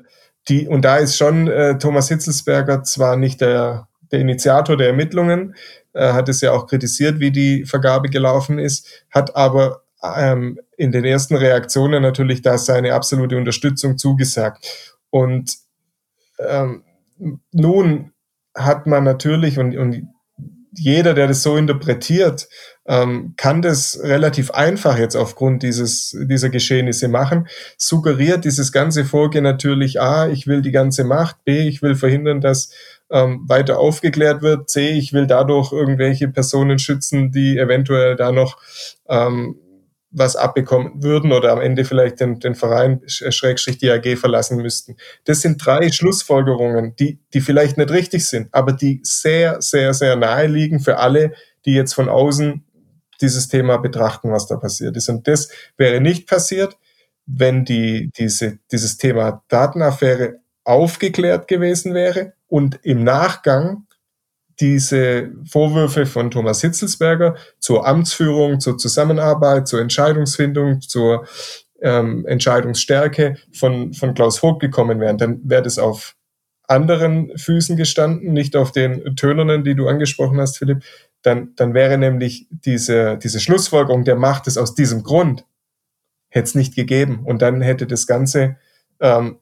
die, 0.48 0.68
und 0.68 0.84
da 0.84 0.96
ist 0.96 1.16
schon 1.16 1.48
äh, 1.48 1.78
Thomas 1.78 2.08
Hitzelsberger 2.08 2.82
zwar 2.82 3.16
nicht 3.16 3.40
der 3.40 3.88
der 4.12 4.20
Initiator 4.20 4.76
der 4.76 4.88
Ermittlungen, 4.88 5.54
äh, 5.94 6.12
hat 6.12 6.28
es 6.28 6.40
ja 6.40 6.52
auch 6.52 6.66
kritisiert, 6.66 7.18
wie 7.20 7.30
die 7.30 7.64
Vergabe 7.64 8.08
gelaufen 8.08 8.58
ist, 8.58 9.04
hat 9.10 9.34
aber 9.36 9.82
ähm, 10.02 10.58
in 10.76 10.92
den 10.92 11.04
ersten 11.04 11.36
Reaktionen 11.36 12.02
natürlich 12.02 12.42
da 12.42 12.58
seine 12.58 12.94
absolute 12.94 13.36
Unterstützung 13.36 13.98
zugesagt. 13.98 14.94
Und 15.10 15.56
ähm, 16.38 16.84
nun 17.52 18.12
hat 18.54 18.86
man 18.86 19.04
natürlich, 19.04 19.58
und, 19.58 19.76
und 19.76 20.08
jeder, 20.74 21.14
der 21.14 21.28
das 21.28 21.42
so 21.42 21.56
interpretiert, 21.56 22.48
ähm, 22.86 23.34
kann 23.36 23.62
das 23.62 24.00
relativ 24.02 24.50
einfach 24.50 24.98
jetzt 24.98 25.16
aufgrund 25.16 25.62
dieses, 25.62 26.16
dieser 26.28 26.48
Geschehnisse 26.48 27.08
machen, 27.08 27.46
suggeriert 27.76 28.44
dieses 28.44 28.72
ganze 28.72 29.04
Vorgehen 29.04 29.44
natürlich, 29.44 30.00
A, 30.00 30.28
ich 30.28 30.46
will 30.46 30.62
die 30.62 30.72
ganze 30.72 31.04
Macht, 31.04 31.44
B, 31.44 31.68
ich 31.68 31.82
will 31.82 31.94
verhindern, 31.94 32.40
dass 32.40 32.70
ähm, 33.12 33.44
weiter 33.46 33.78
aufgeklärt 33.78 34.42
wird, 34.42 34.70
C, 34.70 34.90
ich 34.90 35.12
will 35.12 35.26
dadurch 35.26 35.72
irgendwelche 35.72 36.28
Personen 36.28 36.78
schützen, 36.78 37.30
die 37.30 37.58
eventuell 37.58 38.16
da 38.16 38.32
noch 38.32 38.58
ähm, 39.08 39.56
was 40.10 40.36
abbekommen 40.36 41.02
würden 41.02 41.32
oder 41.32 41.52
am 41.52 41.60
Ende 41.60 41.84
vielleicht 41.84 42.20
den, 42.20 42.38
den 42.38 42.54
Verein 42.54 43.00
Schrägstrich 43.06 43.78
die 43.78 43.90
AG 43.90 44.16
verlassen 44.16 44.58
müssten. 44.58 44.96
Das 45.24 45.40
sind 45.40 45.64
drei 45.64 45.90
Schlussfolgerungen, 45.90 46.94
die, 46.96 47.18
die 47.32 47.40
vielleicht 47.40 47.78
nicht 47.78 47.90
richtig 47.90 48.26
sind, 48.26 48.48
aber 48.52 48.72
die 48.72 49.00
sehr, 49.04 49.62
sehr, 49.62 49.94
sehr 49.94 50.16
nahe 50.16 50.46
liegen 50.46 50.80
für 50.80 50.98
alle, 50.98 51.32
die 51.64 51.72
jetzt 51.72 51.94
von 51.94 52.08
außen 52.08 52.64
dieses 53.20 53.48
Thema 53.48 53.78
betrachten, 53.78 54.32
was 54.32 54.46
da 54.46 54.56
passiert 54.56 54.96
ist. 54.96 55.08
Und 55.08 55.28
das 55.28 55.48
wäre 55.78 56.00
nicht 56.00 56.26
passiert, 56.28 56.76
wenn 57.24 57.64
die, 57.64 58.10
diese, 58.18 58.58
dieses 58.70 58.96
Thema 58.96 59.44
Datenaffäre 59.48 60.40
aufgeklärt 60.64 61.48
gewesen 61.48 61.94
wäre 61.94 62.34
und 62.52 62.80
im 62.82 63.02
Nachgang 63.02 63.86
diese 64.60 65.32
Vorwürfe 65.50 66.04
von 66.04 66.30
Thomas 66.30 66.60
Hitzelsberger 66.60 67.36
zur 67.58 67.86
Amtsführung, 67.86 68.60
zur 68.60 68.76
Zusammenarbeit, 68.76 69.66
zur 69.66 69.80
Entscheidungsfindung, 69.80 70.82
zur 70.82 71.26
ähm, 71.80 72.26
Entscheidungsstärke 72.26 73.38
von, 73.54 73.94
von 73.94 74.12
Klaus 74.12 74.38
Vogt 74.38 74.60
gekommen 74.60 75.00
wären, 75.00 75.16
dann 75.16 75.40
wäre 75.44 75.62
das 75.62 75.78
auf 75.78 76.14
anderen 76.68 77.32
Füßen 77.38 77.78
gestanden, 77.78 78.34
nicht 78.34 78.54
auf 78.54 78.70
den 78.70 79.16
Tönernen, 79.16 79.64
die 79.64 79.74
du 79.74 79.88
angesprochen 79.88 80.38
hast, 80.38 80.58
Philipp, 80.58 80.84
dann, 81.22 81.54
dann 81.56 81.72
wäre 81.72 81.96
nämlich 81.96 82.48
diese, 82.50 83.16
diese 83.16 83.40
Schlussfolgerung, 83.40 84.04
der 84.04 84.16
macht 84.16 84.46
es 84.46 84.58
aus 84.58 84.74
diesem 84.74 85.02
Grund, 85.02 85.46
hätte 86.28 86.44
es 86.44 86.54
nicht 86.54 86.76
gegeben. 86.76 87.22
Und 87.24 87.40
dann 87.40 87.62
hätte 87.62 87.86
das 87.86 88.06
Ganze 88.06 88.56
ähm, 89.00 89.38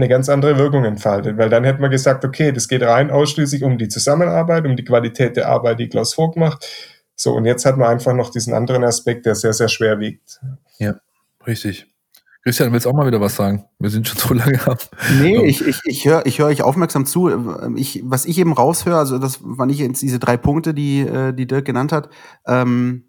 eine 0.00 0.08
ganz 0.08 0.28
andere 0.28 0.58
Wirkung 0.58 0.84
entfaltet, 0.84 1.38
weil 1.38 1.48
dann 1.48 1.64
hätte 1.64 1.80
man 1.80 1.90
gesagt, 1.90 2.24
okay, 2.24 2.52
das 2.52 2.68
geht 2.68 2.82
rein 2.82 3.10
ausschließlich 3.10 3.62
um 3.62 3.78
die 3.78 3.88
Zusammenarbeit, 3.88 4.66
um 4.66 4.76
die 4.76 4.84
Qualität 4.84 5.36
der 5.36 5.48
Arbeit, 5.48 5.78
die 5.78 5.88
Klaus 5.88 6.14
Vogt 6.14 6.36
macht. 6.36 6.66
So, 7.14 7.34
und 7.34 7.44
jetzt 7.44 7.66
hat 7.66 7.76
man 7.76 7.88
einfach 7.88 8.14
noch 8.14 8.30
diesen 8.30 8.54
anderen 8.54 8.82
Aspekt, 8.82 9.26
der 9.26 9.34
sehr, 9.34 9.52
sehr 9.52 9.68
schwer 9.68 10.00
wiegt. 10.00 10.40
Ja, 10.78 10.94
richtig. 11.46 11.86
Christian, 12.42 12.72
willst 12.72 12.86
auch 12.86 12.94
mal 12.94 13.06
wieder 13.06 13.20
was 13.20 13.36
sagen? 13.36 13.66
Wir 13.78 13.90
sind 13.90 14.08
schon 14.08 14.16
so 14.16 14.34
lange 14.34 14.66
ab. 14.66 14.78
Nee, 15.20 15.44
ich, 15.44 15.66
ich, 15.66 15.80
ich 15.84 16.06
höre 16.06 16.24
ich 16.24 16.38
hör 16.38 16.46
euch 16.46 16.62
aufmerksam 16.62 17.04
zu. 17.04 17.28
Ich, 17.76 18.00
was 18.04 18.24
ich 18.24 18.38
eben 18.38 18.54
raushöre, 18.54 18.96
also 18.96 19.18
das 19.18 19.40
waren 19.42 19.68
nicht 19.68 19.80
jetzt 19.80 20.00
diese 20.00 20.18
drei 20.18 20.38
Punkte, 20.38 20.72
die, 20.72 21.00
äh, 21.00 21.34
die 21.34 21.46
Dirk 21.46 21.66
genannt 21.66 21.92
hat, 21.92 22.08
ähm, 22.46 23.04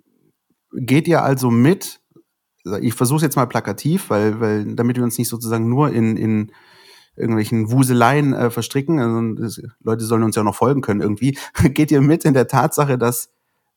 geht 0.74 1.08
ihr 1.08 1.24
also 1.24 1.50
mit, 1.50 2.02
ich 2.82 2.94
versuche 2.94 3.18
es 3.18 3.24
jetzt 3.24 3.36
mal 3.38 3.48
plakativ, 3.48 4.10
weil, 4.10 4.40
weil 4.42 4.76
damit 4.76 4.98
wir 4.98 5.04
uns 5.04 5.18
nicht 5.18 5.30
sozusagen 5.30 5.70
nur 5.70 5.92
in, 5.92 6.18
in 6.18 6.52
irgendwelchen 7.16 7.72
Wuseleien 7.72 8.34
äh, 8.34 8.50
verstricken, 8.50 9.00
also, 9.42 9.62
Leute 9.82 10.06
sollen 10.06 10.24
uns 10.24 10.36
ja 10.36 10.44
noch 10.44 10.56
folgen 10.56 10.82
können 10.82 11.02
irgendwie, 11.02 11.38
geht 11.74 11.92
ihr 11.92 12.02
mit 12.02 12.26
in 12.26 12.34
der 12.34 12.48
Tatsache, 12.48 12.98
dass 12.98 13.30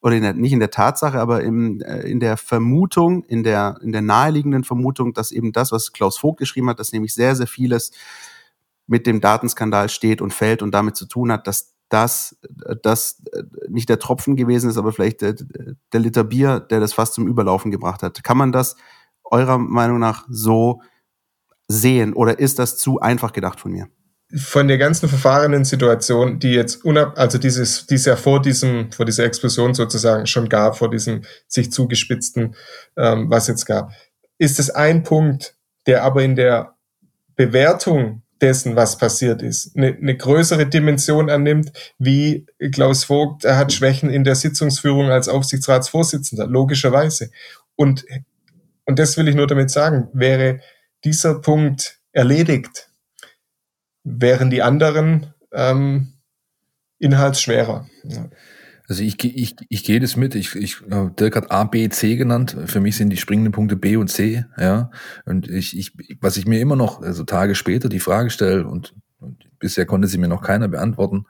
oder 0.04 0.16
in 0.16 0.22
der, 0.22 0.34
nicht 0.34 0.52
in 0.52 0.60
der 0.60 0.70
Tatsache, 0.70 1.18
aber 1.18 1.42
im, 1.42 1.80
äh, 1.80 2.02
in 2.02 2.20
der 2.20 2.36
Vermutung, 2.36 3.24
in 3.24 3.42
der, 3.42 3.78
in 3.80 3.90
der 3.90 4.02
naheliegenden 4.02 4.62
Vermutung, 4.62 5.14
dass 5.14 5.32
eben 5.32 5.52
das, 5.52 5.72
was 5.72 5.92
Klaus 5.92 6.18
Vogt 6.18 6.38
geschrieben 6.38 6.68
hat, 6.68 6.78
dass 6.78 6.92
nämlich 6.92 7.14
sehr, 7.14 7.34
sehr 7.34 7.46
vieles 7.46 7.90
mit 8.86 9.06
dem 9.06 9.22
Datenskandal 9.22 9.88
steht 9.88 10.20
und 10.20 10.34
fällt 10.34 10.60
und 10.60 10.72
damit 10.72 10.94
zu 10.94 11.06
tun 11.06 11.32
hat, 11.32 11.46
dass 11.46 11.72
das, 11.88 12.36
das 12.82 13.22
nicht 13.68 13.88
der 13.88 13.98
Tropfen 13.98 14.36
gewesen 14.36 14.68
ist, 14.68 14.76
aber 14.76 14.92
vielleicht 14.92 15.22
der, 15.22 15.36
der 15.92 16.00
Liter 16.00 16.24
Bier, 16.24 16.60
der 16.60 16.80
das 16.80 16.92
fast 16.92 17.14
zum 17.14 17.26
Überlaufen 17.26 17.70
gebracht 17.70 18.02
hat. 18.02 18.22
Kann 18.22 18.36
man 18.36 18.52
das 18.52 18.76
eurer 19.24 19.56
Meinung 19.56 20.00
nach 20.00 20.26
so 20.28 20.82
sehen 21.68 22.12
oder 22.12 22.38
ist 22.38 22.58
das 22.58 22.76
zu 22.76 23.00
einfach 23.00 23.32
gedacht 23.32 23.60
von 23.60 23.72
mir? 23.72 23.88
von 24.36 24.66
der 24.66 24.78
ganzen 24.78 25.08
verfahrenen 25.08 25.64
Situation, 25.64 26.38
die 26.38 26.52
jetzt 26.52 26.84
unab, 26.84 27.18
also 27.18 27.38
dieses, 27.38 27.86
die 27.86 27.96
ja 27.96 28.16
vor 28.16 28.42
diesem, 28.42 28.90
vor 28.90 29.04
dieser 29.06 29.24
Explosion 29.24 29.74
sozusagen 29.74 30.26
schon 30.26 30.48
gab, 30.48 30.76
vor 30.76 30.90
diesem 30.90 31.22
sich 31.46 31.70
zugespitzten, 31.70 32.56
ähm, 32.96 33.30
was 33.30 33.46
jetzt 33.46 33.64
gab, 33.66 33.92
ist 34.38 34.58
es 34.58 34.70
ein 34.70 35.02
Punkt, 35.04 35.56
der 35.86 36.02
aber 36.02 36.22
in 36.22 36.34
der 36.34 36.74
Bewertung 37.36 38.22
dessen, 38.40 38.74
was 38.74 38.98
passiert 38.98 39.40
ist, 39.42 39.76
eine, 39.76 39.94
eine 39.94 40.16
größere 40.16 40.66
Dimension 40.66 41.30
annimmt, 41.30 41.72
wie 41.98 42.46
Klaus 42.72 43.04
Vogt, 43.04 43.44
er 43.44 43.56
hat 43.56 43.72
Schwächen 43.72 44.10
in 44.10 44.24
der 44.24 44.34
Sitzungsführung 44.34 45.10
als 45.10 45.28
Aufsichtsratsvorsitzender, 45.28 46.46
logischerweise. 46.46 47.30
Und, 47.76 48.04
und 48.84 48.98
das 48.98 49.16
will 49.16 49.28
ich 49.28 49.36
nur 49.36 49.46
damit 49.46 49.70
sagen, 49.70 50.08
wäre 50.12 50.60
dieser 51.04 51.40
Punkt 51.40 52.00
erledigt, 52.12 52.90
wären 54.04 54.50
die 54.50 54.62
anderen 54.62 55.34
ähm, 55.52 56.14
inhaltsschwerer. 56.98 57.88
Also 58.86 59.02
ich, 59.02 59.22
ich, 59.24 59.56
ich 59.68 59.84
gehe 59.84 60.00
das 60.00 60.16
mit. 60.16 60.34
Ich, 60.34 60.54
ich, 60.54 60.82
äh, 60.90 61.10
Dirk 61.18 61.36
hat 61.36 61.50
A, 61.50 61.64
B, 61.64 61.88
C 61.88 62.16
genannt. 62.16 62.56
Für 62.66 62.80
mich 62.80 62.96
sind 62.96 63.10
die 63.10 63.16
springenden 63.16 63.52
Punkte 63.52 63.76
B 63.76 63.96
und 63.96 64.08
C. 64.08 64.44
Ja. 64.58 64.90
Und 65.24 65.48
ich, 65.48 65.76
ich, 65.76 65.92
was 66.20 66.36
ich 66.36 66.46
mir 66.46 66.60
immer 66.60 66.76
noch, 66.76 67.00
also 67.00 67.24
Tage 67.24 67.54
später, 67.54 67.88
die 67.88 68.00
Frage 68.00 68.30
stelle 68.30 68.66
und, 68.66 68.94
und 69.20 69.48
bisher 69.58 69.86
konnte 69.86 70.08
sie 70.08 70.18
mir 70.18 70.28
noch 70.28 70.42
keiner 70.42 70.68
beantworten, 70.68 71.26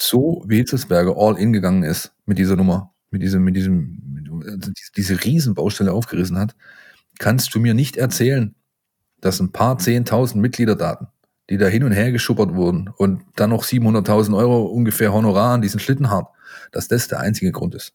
so 0.00 0.44
wie 0.46 0.56
Hitzelsberger 0.56 1.14
all 1.16 1.38
in 1.38 1.52
gegangen 1.52 1.82
ist 1.82 2.12
mit 2.24 2.38
dieser 2.38 2.56
Nummer, 2.56 2.94
mit 3.10 3.22
diesem, 3.22 3.42
mit 3.42 3.56
diesem, 3.56 4.00
mit, 4.06 4.28
also 4.46 4.70
diese 4.96 5.24
Riesenbaustelle 5.24 5.92
aufgerissen 5.92 6.38
hat, 6.38 6.54
kannst 7.18 7.54
du 7.54 7.60
mir 7.60 7.74
nicht 7.74 7.96
erzählen, 7.96 8.54
dass 9.24 9.40
ein 9.40 9.52
paar 9.52 9.78
zehntausend 9.78 10.40
Mitgliederdaten 10.40 11.08
die 11.50 11.58
da 11.58 11.66
hin 11.66 11.84
und 11.84 11.92
her 11.92 12.10
geschuppert 12.12 12.54
wurden 12.54 12.90
und 12.96 13.22
dann 13.36 13.50
noch 13.50 13.64
700.000 13.64 14.36
Euro 14.36 14.62
ungefähr 14.62 15.12
Honorar 15.12 15.54
an 15.54 15.62
diesen 15.62 15.80
Schlitten 15.80 16.10
haben, 16.10 16.26
dass 16.72 16.88
das 16.88 17.08
der 17.08 17.20
einzige 17.20 17.52
Grund 17.52 17.74
ist. 17.74 17.92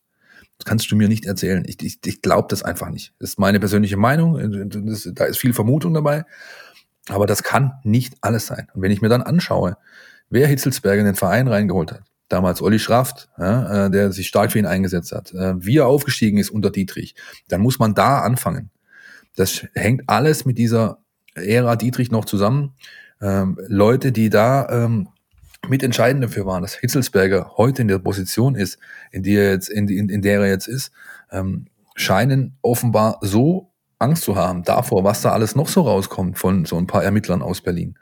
Das 0.57 0.65
kannst 0.65 0.91
du 0.91 0.95
mir 0.95 1.07
nicht 1.07 1.25
erzählen. 1.25 1.63
Ich, 1.65 1.81
ich, 1.81 1.99
ich 2.05 2.21
glaube 2.21 2.47
das 2.49 2.63
einfach 2.63 2.89
nicht. 2.89 3.13
Das 3.19 3.31
ist 3.31 3.39
meine 3.39 3.59
persönliche 3.59 3.97
Meinung. 3.97 4.37
Das, 4.87 5.09
da 5.13 5.25
ist 5.25 5.37
viel 5.37 5.53
Vermutung 5.53 5.93
dabei. 5.93 6.25
Aber 7.07 7.25
das 7.25 7.43
kann 7.43 7.73
nicht 7.83 8.15
alles 8.21 8.45
sein. 8.45 8.67
Und 8.73 8.81
wenn 8.81 8.91
ich 8.91 9.01
mir 9.01 9.09
dann 9.09 9.23
anschaue, 9.23 9.77
wer 10.29 10.47
Hitzelsberger 10.47 10.99
in 10.99 11.05
den 11.05 11.15
Verein 11.15 11.47
reingeholt 11.47 11.93
hat, 11.93 12.03
damals 12.27 12.61
Olli 12.61 12.77
Schraft, 12.77 13.29
ja, 13.37 13.85
äh, 13.85 13.89
der 13.89 14.11
sich 14.11 14.27
stark 14.27 14.51
für 14.51 14.59
ihn 14.59 14.67
eingesetzt 14.67 15.13
hat, 15.13 15.33
äh, 15.33 15.53
wie 15.65 15.77
er 15.77 15.87
aufgestiegen 15.87 16.37
ist 16.37 16.49
unter 16.51 16.69
Dietrich, 16.69 17.15
dann 17.47 17.61
muss 17.61 17.79
man 17.79 17.95
da 17.95 18.19
anfangen. 18.19 18.69
Das 19.35 19.65
hängt 19.73 20.03
alles 20.07 20.45
mit 20.45 20.57
dieser 20.57 20.99
Ära 21.35 21.75
Dietrich 21.75 22.11
noch 22.11 22.25
zusammen 22.25 22.73
ähm, 23.21 23.57
Leute, 23.67 24.11
die 24.11 24.29
da 24.29 24.67
ähm, 24.69 25.09
mitentscheidend 25.67 26.23
dafür 26.23 26.45
waren, 26.45 26.61
dass 26.61 26.75
Hitzelsberger 26.75 27.53
heute 27.57 27.81
in 27.81 27.87
der 27.87 27.99
Position 27.99 28.55
ist, 28.55 28.79
in, 29.11 29.23
die 29.23 29.35
er 29.35 29.51
jetzt, 29.51 29.69
in, 29.69 29.87
in, 29.87 30.09
in 30.09 30.21
der 30.21 30.39
er 30.39 30.47
jetzt 30.47 30.67
ist, 30.67 30.91
ähm, 31.31 31.65
scheinen 31.95 32.57
offenbar 32.61 33.19
so 33.21 33.71
Angst 33.99 34.23
zu 34.23 34.37
haben 34.37 34.63
davor, 34.63 35.03
was 35.03 35.21
da 35.21 35.31
alles 35.31 35.55
noch 35.55 35.67
so 35.67 35.81
rauskommt 35.81 36.37
von 36.37 36.63
so 36.63 36.77
ein 36.77 36.87
paar 36.87 37.03
Ermittlern 37.03 37.41
aus 37.41 37.61
Berlin, 37.61 37.95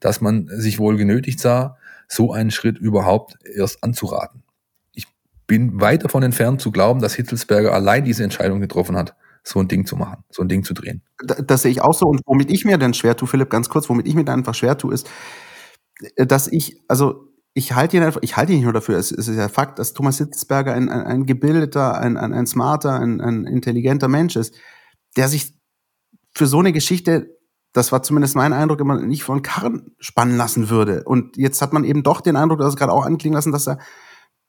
dass 0.00 0.22
man 0.22 0.48
sich 0.48 0.78
wohl 0.78 0.96
genötigt 0.96 1.40
sah, 1.40 1.76
so 2.08 2.32
einen 2.32 2.50
Schritt 2.50 2.78
überhaupt 2.78 3.36
erst 3.44 3.84
anzuraten. 3.84 4.42
Ich 4.94 5.06
bin 5.46 5.80
weit 5.80 6.04
davon 6.04 6.22
entfernt 6.22 6.62
zu 6.62 6.72
glauben, 6.72 7.00
dass 7.00 7.14
Hitzelsberger 7.14 7.74
allein 7.74 8.04
diese 8.04 8.24
Entscheidung 8.24 8.60
getroffen 8.60 8.96
hat 8.96 9.14
so 9.44 9.60
ein 9.60 9.68
Ding 9.68 9.86
zu 9.86 9.96
machen, 9.96 10.24
so 10.30 10.42
ein 10.42 10.48
Ding 10.48 10.64
zu 10.64 10.74
drehen. 10.74 11.02
Das, 11.24 11.62
sehe 11.62 11.70
ich 11.70 11.82
auch 11.82 11.94
so. 11.94 12.06
Und 12.06 12.20
womit 12.26 12.50
ich 12.50 12.64
mir 12.64 12.78
dann 12.78 12.94
schwer 12.94 13.16
tue, 13.16 13.28
Philipp, 13.28 13.50
ganz 13.50 13.68
kurz, 13.68 13.88
womit 13.88 14.06
ich 14.06 14.14
mir 14.14 14.24
dann 14.24 14.40
einfach 14.40 14.54
schwer 14.54 14.78
tue, 14.78 14.94
ist, 14.94 15.08
dass 16.16 16.48
ich, 16.48 16.80
also 16.88 17.28
ich 17.54 17.72
halte 17.72 17.96
ihn 17.96 18.02
einfach, 18.02 18.20
ich 18.22 18.36
halte 18.36 18.52
ihn 18.52 18.58
nicht 18.58 18.64
nur 18.64 18.72
dafür, 18.72 18.96
es, 18.96 19.12
es 19.12 19.28
ist 19.28 19.36
ja 19.36 19.48
Fakt, 19.48 19.78
dass 19.78 19.92
Thomas 19.92 20.18
Hitzberger 20.18 20.72
ein, 20.72 20.88
ein, 20.88 21.02
ein 21.02 21.26
gebildeter, 21.26 21.98
ein, 21.98 22.16
ein, 22.16 22.32
ein 22.32 22.46
smarter, 22.46 22.98
ein, 22.98 23.20
ein 23.20 23.44
intelligenter 23.44 24.08
Mensch 24.08 24.36
ist, 24.36 24.54
der 25.16 25.28
sich 25.28 25.54
für 26.34 26.46
so 26.46 26.60
eine 26.60 26.72
Geschichte, 26.72 27.36
das 27.72 27.92
war 27.92 28.02
zumindest 28.02 28.36
mein 28.36 28.52
Eindruck, 28.52 28.80
immer 28.80 29.00
nicht 29.00 29.24
von 29.24 29.42
Karren 29.42 29.94
spannen 29.98 30.36
lassen 30.36 30.70
würde. 30.70 31.02
Und 31.04 31.36
jetzt 31.36 31.60
hat 31.62 31.72
man 31.72 31.84
eben 31.84 32.02
doch 32.02 32.20
den 32.20 32.36
Eindruck, 32.36 32.58
dass 32.58 32.68
es 32.68 32.76
gerade 32.76 32.92
auch 32.92 33.04
anklingen 33.04 33.34
lassen, 33.34 33.52
dass 33.52 33.68
er 33.68 33.78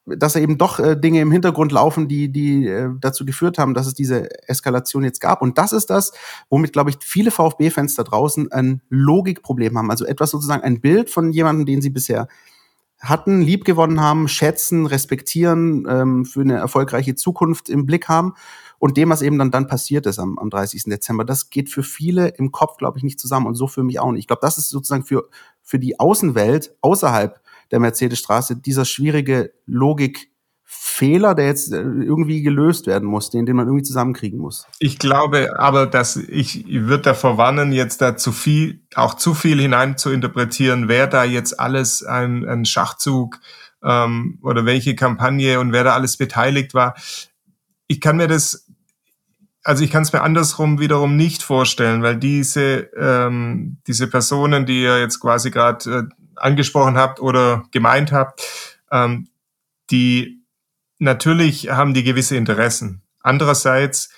dass 0.06 0.34
da 0.34 0.40
eben 0.40 0.58
doch 0.58 0.80
äh, 0.80 0.96
Dinge 1.00 1.22
im 1.22 1.32
Hintergrund 1.32 1.72
laufen, 1.72 2.08
die, 2.08 2.30
die 2.30 2.68
äh, 2.68 2.90
dazu 3.00 3.26
geführt 3.26 3.58
haben, 3.58 3.74
dass 3.74 3.88
es 3.88 3.94
diese 3.94 4.30
Eskalation 4.50 5.04
jetzt 5.04 5.22
gab. 5.22 5.42
Und 5.42 5.58
das 5.58 5.72
ist 5.72 5.90
das, 5.90 6.12
womit, 6.50 6.74
glaube 6.74 6.90
ich, 6.90 6.98
viele 7.02 7.32
VfB-Fans 7.32 7.96
da 7.96 8.04
draußen 8.04 8.52
ein 8.52 8.82
Logikproblem 8.90 9.78
haben. 9.78 9.92
Also 9.92 10.06
etwas 10.06 10.32
sozusagen 10.32 10.64
ein 10.64 10.82
Bild 10.82 11.10
von 11.10 11.32
jemandem, 11.32 11.66
den 11.66 11.82
sie 11.82 11.90
bisher 11.90 12.28
hatten, 13.00 13.42
liebgewonnen 13.42 14.02
haben, 14.02 14.28
schätzen, 14.28 14.86
respektieren, 14.86 15.86
ähm, 15.90 16.26
für 16.26 16.42
eine 16.42 16.56
erfolgreiche 16.56 17.16
Zukunft 17.16 17.70
im 17.70 17.86
Blick 17.86 18.08
haben. 18.08 18.34
Und 18.80 18.98
dem, 18.98 19.10
was 19.10 19.22
eben 19.22 19.38
dann, 19.38 19.52
dann 19.52 19.68
passiert 19.68 20.06
ist 20.06 20.20
am, 20.20 20.38
am 20.38 20.50
30. 20.50 20.84
Dezember, 20.86 21.24
das 21.24 21.50
geht 21.50 21.70
für 21.70 21.84
viele 21.84 22.30
im 22.30 22.52
Kopf, 22.52 22.78
glaube 22.78 22.98
ich, 22.98 23.04
nicht 23.04 23.20
zusammen. 23.20 23.46
Und 23.48 23.56
so 23.56 23.68
für 23.68 23.84
mich 23.84 24.00
auch 24.00 24.12
nicht. 24.12 24.22
Ich 24.22 24.28
glaube, 24.28 24.42
das 24.42 24.58
ist 24.58 24.70
sozusagen 24.70 25.06
für, 25.06 25.30
für 25.62 25.80
die 25.80 26.00
Außenwelt 26.00 26.76
außerhalb 26.82 27.40
der 27.72 27.80
Mercedesstraße 27.80 28.58
dieser 28.58 28.86
schwierige 28.86 29.52
Logik 29.66 30.34
Fehler, 30.76 31.36
der 31.36 31.46
jetzt 31.46 31.72
äh, 31.72 31.78
irgendwie 31.78 32.42
gelöst 32.42 32.88
werden 32.88 33.08
muss, 33.08 33.30
den, 33.30 33.46
den 33.46 33.56
man 33.56 33.68
irgendwie 33.68 33.84
zusammenkriegen 33.84 34.40
muss. 34.40 34.66
Ich 34.80 34.98
glaube 34.98 35.60
aber, 35.60 35.86
dass 35.86 36.16
ich, 36.16 36.68
ich 36.68 36.82
würde 36.88 37.04
davor 37.04 37.38
warnen, 37.38 37.72
jetzt 37.72 38.02
da 38.02 38.18
zu 38.18 38.32
viel, 38.32 38.82
auch 38.96 39.14
zu 39.14 39.34
viel 39.36 39.62
hinein 39.62 39.98
zu 39.98 40.10
interpretieren, 40.10 40.88
wer 40.88 41.08
da 41.08 41.24
jetzt 41.24 41.60
alles 41.60 42.04
ein, 42.04 42.48
ein 42.48 42.66
Schachzug 42.66 43.40
ähm, 43.84 44.40
oder 44.42 44.66
welche 44.66 44.96
Kampagne 44.96 45.60
und 45.60 45.74
wer 45.74 45.84
da 45.84 45.94
alles 45.94 46.18
beteiligt 46.18 46.74
war. 46.74 46.96
Ich 47.88 48.02
kann 48.02 48.18
mir 48.18 48.28
das, 48.28 48.68
also 49.64 49.84
ich 49.84 49.92
kann 49.92 50.04
es 50.04 50.12
mir 50.12 50.22
andersrum 50.22 50.80
wiederum 50.80 51.16
nicht 51.16 51.44
vorstellen, 51.44 52.02
weil 52.02 52.18
diese, 52.18 52.90
ähm, 52.98 53.78
diese 53.86 54.08
Personen, 54.08 54.66
die 54.66 54.82
ihr 54.82 55.00
jetzt 55.00 55.20
quasi 55.20 55.52
gerade 55.52 56.10
äh, 56.10 56.23
angesprochen 56.44 56.98
habt 56.98 57.20
oder 57.20 57.64
gemeint 57.72 58.12
habt, 58.12 58.42
ähm, 58.92 59.28
die 59.90 60.44
natürlich 61.00 61.70
haben 61.70 61.94
die 61.94 62.04
gewisse 62.04 62.36
Interessen. 62.36 63.02
Andererseits 63.22 64.10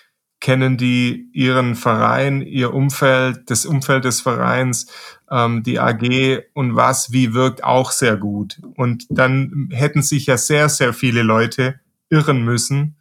kennen 0.41 0.77
die 0.77 1.29
ihren 1.33 1.75
Verein, 1.75 2.41
ihr 2.41 2.73
Umfeld, 2.73 3.49
das 3.49 3.65
Umfeld 3.65 4.05
des 4.05 4.21
Vereins, 4.21 4.87
ähm, 5.31 5.63
die 5.63 5.79
AG 5.79 6.43
und 6.53 6.75
was 6.75 7.11
wie 7.11 7.33
wirkt 7.33 7.63
auch 7.63 7.91
sehr 7.91 8.17
gut. 8.17 8.61
Und 8.75 9.05
dann 9.09 9.69
hätten 9.71 10.01
sich 10.01 10.25
ja 10.25 10.37
sehr, 10.37 10.69
sehr 10.69 10.93
viele 10.93 11.23
Leute 11.23 11.79
irren 12.09 12.43
müssen, 12.43 12.94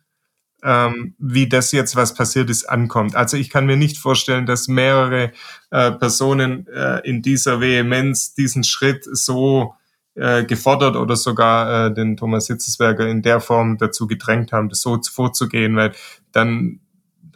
ähm, 0.65 1.15
wie 1.19 1.49
das 1.49 1.73
jetzt, 1.73 1.95
was 1.95 2.15
passiert 2.15 2.49
ist, 2.49 2.65
ankommt. 2.65 3.15
Also 3.15 3.37
ich 3.37 3.51
kann 3.51 3.67
mir 3.67 3.77
nicht 3.77 3.99
vorstellen, 3.99 4.47
dass 4.47 4.67
mehrere 4.67 5.31
äh, 5.71 5.93
Personen 5.93 6.67
äh, 6.69 7.01
in 7.07 7.21
dieser 7.21 7.61
Vehemenz 7.61 8.35
diesen 8.35 8.65
Schritt 8.65 9.05
so 9.05 9.75
äh, 10.15 10.45
gefordert 10.45 10.97
oder 10.97 11.17
sogar 11.17 11.87
äh, 11.87 11.95
den 11.95 12.17
Thomas 12.17 12.47
Hitzesberger 12.47 13.07
in 13.07 13.21
der 13.21 13.41
Form 13.41 13.77
dazu 13.77 14.07
gedrängt 14.07 14.53
haben, 14.53 14.71
das 14.71 14.81
so 14.81 14.99
vorzugehen, 15.03 15.77
weil 15.77 15.93
dann 16.33 16.81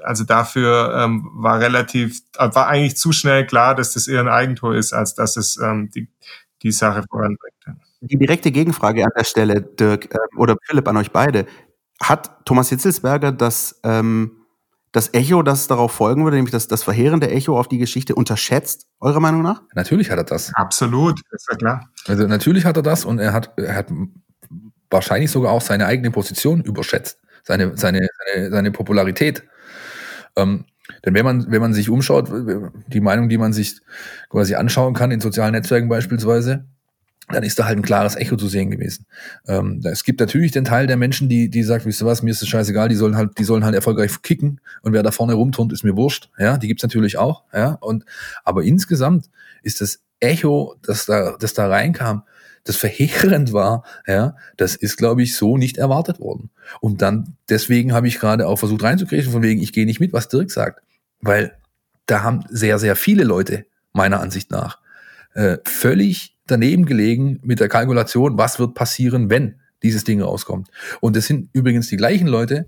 also 0.03 0.25
dafür 0.25 0.95
ähm, 0.97 1.29
war 1.35 1.61
relativ, 1.61 2.21
äh, 2.39 2.49
war 2.55 2.69
eigentlich 2.69 2.97
zu 2.97 3.13
schnell 3.13 3.47
klar, 3.47 3.75
dass 3.75 3.93
das 3.93 4.09
eher 4.09 4.21
ein 4.21 4.29
Eigentor 4.29 4.75
ist, 4.75 4.93
als 4.93 5.15
dass 5.15 5.37
es 5.37 5.59
ähm, 5.59 5.91
die, 5.95 6.09
die 6.63 6.73
Sache 6.73 7.05
voranbringt. 7.11 7.55
Die 8.01 8.17
direkte 8.17 8.53
Gegenfrage 8.53 9.05
an 9.05 9.11
der 9.19 9.25
Stelle, 9.25 9.61
Dirk 9.61 10.15
äh, 10.15 10.37
oder 10.37 10.57
Philipp, 10.65 10.87
an 10.87 10.97
euch 10.97 11.11
beide. 11.11 11.47
Hat 12.03 12.45
Thomas 12.45 12.69
Hitzelsberger 12.69 13.33
das 13.33 13.81
ähm, 13.83 14.39
das 14.93 15.13
Echo, 15.13 15.43
das 15.43 15.67
darauf 15.67 15.93
folgen 15.93 16.25
würde, 16.25 16.37
nämlich 16.37 16.53
das, 16.53 16.67
das 16.67 16.83
verheerende 16.83 17.31
Echo 17.31 17.59
auf 17.59 17.69
die 17.69 17.79
Geschichte 17.79 18.15
unterschätzt, 18.15 18.87
eurer 19.01 19.21
Meinung 19.21 19.43
nach? 19.43 19.63
Natürlich 19.75 20.11
hat 20.11 20.19
er 20.19 20.25
das. 20.25 20.53
Absolut, 20.55 21.21
ist 21.31 21.47
ja 21.51 21.57
klar. 21.57 21.91
Also 22.07 22.27
natürlich 22.27 22.65
hat 22.65 22.77
er 22.77 22.83
das 22.83 23.05
und 23.05 23.19
er 23.19 23.33
hat, 23.33 23.53
er 23.59 23.75
hat 23.75 23.93
wahrscheinlich 24.91 25.31
sogar 25.31 25.53
auch 25.53 25.61
seine 25.61 25.87
eigene 25.87 26.11
Position 26.11 26.63
überschätzt, 26.63 27.21
seine, 27.45 27.77
seine, 27.77 28.09
seine, 28.35 28.51
seine 28.51 28.71
Popularität. 28.71 29.45
Ähm, 30.37 30.65
denn 31.05 31.15
wenn 31.15 31.25
man, 31.25 31.51
wenn 31.51 31.61
man 31.61 31.75
sich 31.75 31.91
umschaut, 31.91 32.31
die 32.87 33.01
Meinung, 33.01 33.29
die 33.29 33.39
man 33.39 33.53
sich 33.53 33.81
quasi 34.31 34.55
anschauen 34.55 34.95
kann, 34.95 35.11
in 35.11 35.21
sozialen 35.21 35.53
Netzwerken 35.53 35.89
beispielsweise, 35.89 36.65
dann 37.31 37.43
ist 37.43 37.59
da 37.59 37.67
halt 37.67 37.79
ein 37.79 37.83
klares 37.83 38.17
Echo 38.17 38.37
zu 38.37 38.49
sehen 38.49 38.71
gewesen. 38.71 39.07
Ähm, 39.47 39.81
es 39.85 40.05
gibt 40.05 40.21
natürlich 40.21 40.53
den 40.53 40.65
Teil 40.65 40.87
der 40.87 40.97
Menschen, 40.97 41.29
die, 41.29 41.51
die 41.51 41.63
sagt, 41.63 41.85
wisst 41.85 42.03
ihr 42.03 42.07
was, 42.07 42.23
mir 42.23 42.31
ist 42.31 42.43
das 42.43 42.49
scheißegal, 42.49 42.89
die 42.89 42.95
sollen 42.95 43.17
halt, 43.17 43.39
die 43.39 43.45
sollen 43.45 43.65
halt 43.65 43.75
erfolgreich 43.75 44.23
kicken 44.23 44.61
und 44.83 44.93
wer 44.93 45.03
da 45.03 45.11
vorne 45.11 45.35
rumturnt, 45.35 45.73
ist 45.73 45.85
mir 45.85 45.97
wurscht. 45.97 46.31
Ja, 46.39 46.57
die 46.57 46.69
gibt's 46.69 46.83
natürlich 46.83 47.19
auch. 47.19 47.45
Ja, 47.53 47.73
und, 47.81 48.05
aber 48.45 48.63
insgesamt 48.63 49.31
ist 49.63 49.81
das 49.81 50.01
Echo, 50.21 50.77
das 50.83 51.07
da, 51.07 51.37
das 51.39 51.55
da 51.55 51.69
reinkam, 51.69 52.25
das 52.65 52.77
verheerend 52.77 53.53
war, 53.53 53.85
ja, 54.07 54.37
das 54.57 54.77
ist, 54.77 54.97
glaube 54.97 55.23
ich, 55.23 55.37
so 55.37 55.57
nicht 55.57 55.79
erwartet 55.79 56.21
worden. 56.21 56.51
Und 56.81 57.03
dann, 57.03 57.37
deswegen 57.49 57.93
habe 57.93 58.09
ich 58.09 58.19
gerade 58.19 58.47
auch 58.47 58.59
versucht 58.59 58.83
reinzukriegen, 58.83 59.33
von 59.33 59.43
wegen, 59.43 59.63
ich 59.63 59.73
gehe 59.73 59.87
nicht 59.87 60.01
mit, 60.01 60.13
was 60.13 60.29
Dirk 60.29 60.51
sagt. 60.51 60.83
Weil 61.21 61.57
da 62.07 62.23
haben 62.23 62.45
sehr, 62.51 62.79
sehr 62.79 62.97
viele 62.97 63.25
Leute, 63.25 63.67
meiner 63.93 64.21
Ansicht 64.21 64.51
nach, 64.51 64.81
äh, 65.35 65.59
völlig 65.65 66.37
daneben 66.51 66.87
gelegen 66.87 67.41
mit 67.43 67.61
der 67.61 67.69
Kalkulation, 67.69 68.39
was 68.39 68.59
wird 68.59 68.75
passieren, 68.75 69.31
wenn 69.31 69.57
dieses 69.83 70.05
Ding 70.05 70.21
rauskommt. 70.21 70.69
Und 71.01 71.17
das 71.17 71.27
sind 71.27 71.51
übrigens 71.53 71.89
die 71.89 71.97
gleichen 71.97 72.27
Leute, 72.27 72.67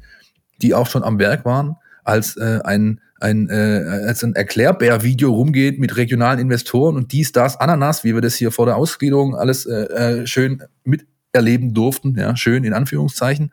die 0.63 0.75
auch 0.75 0.87
schon 0.87 1.03
am 1.03 1.19
Werk 1.19 1.45
waren, 1.45 1.77
als 2.05 2.37
äh, 2.37 2.61
ein 2.65 3.01
ein, 3.21 3.51
äh, 3.51 4.15
ein 4.23 4.35
Erklärbär-Video 4.35 5.31
rumgeht 5.31 5.79
mit 5.79 5.97
regionalen 5.97 6.41
Investoren 6.41 6.97
und 6.97 7.13
dies, 7.13 7.33
das, 7.33 7.61
Ananas, 7.61 8.03
wie 8.03 8.15
wir 8.15 8.23
das 8.23 8.35
hier 8.35 8.51
vor 8.51 8.65
der 8.65 8.77
Ausgliederung 8.77 9.37
alles 9.37 9.67
äh, 9.67 10.23
äh 10.23 10.27
schön 10.27 10.63
miterleben 10.85 11.75
durften, 11.75 12.19
ja, 12.19 12.35
schön 12.35 12.65
in 12.65 12.73
Anführungszeichen. 12.73 13.53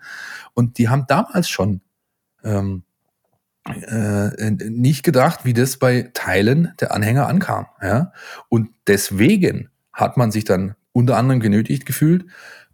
Und 0.54 0.78
die 0.78 0.88
haben 0.88 1.06
damals 1.08 1.50
schon 1.50 1.82
ähm, 2.46 2.84
äh, 3.66 4.52
nicht 4.52 5.04
gedacht, 5.04 5.44
wie 5.44 5.54
das 5.54 5.78
bei 5.78 6.10
Teilen 6.14 6.74
der 6.80 6.94
Anhänger 6.94 7.28
ankam. 7.28 7.68
Ja? 7.82 8.14
Und 8.48 8.70
deswegen 8.88 9.70
hat 9.98 10.16
man 10.16 10.32
sich 10.32 10.46
dann 10.46 10.76
unter 10.94 11.18
anderem 11.18 11.40
genötigt 11.40 11.86
gefühlt, 11.86 12.26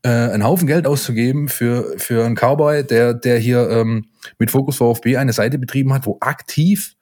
äh, 0.03 0.09
einen 0.09 0.43
Haufen 0.43 0.67
Geld 0.67 0.85
auszugeben 0.85 1.47
für, 1.47 1.97
für 1.97 2.25
einen 2.25 2.35
Cowboy, 2.35 2.83
der, 2.83 3.13
der 3.13 3.39
hier 3.39 3.69
ähm, 3.69 4.09
mit 4.37 4.51
Fokus 4.51 4.77
VfB 4.77 5.17
eine 5.17 5.33
Seite 5.33 5.57
betrieben 5.57 5.93
hat, 5.93 6.05
wo 6.05 6.17
aktiv 6.19 6.95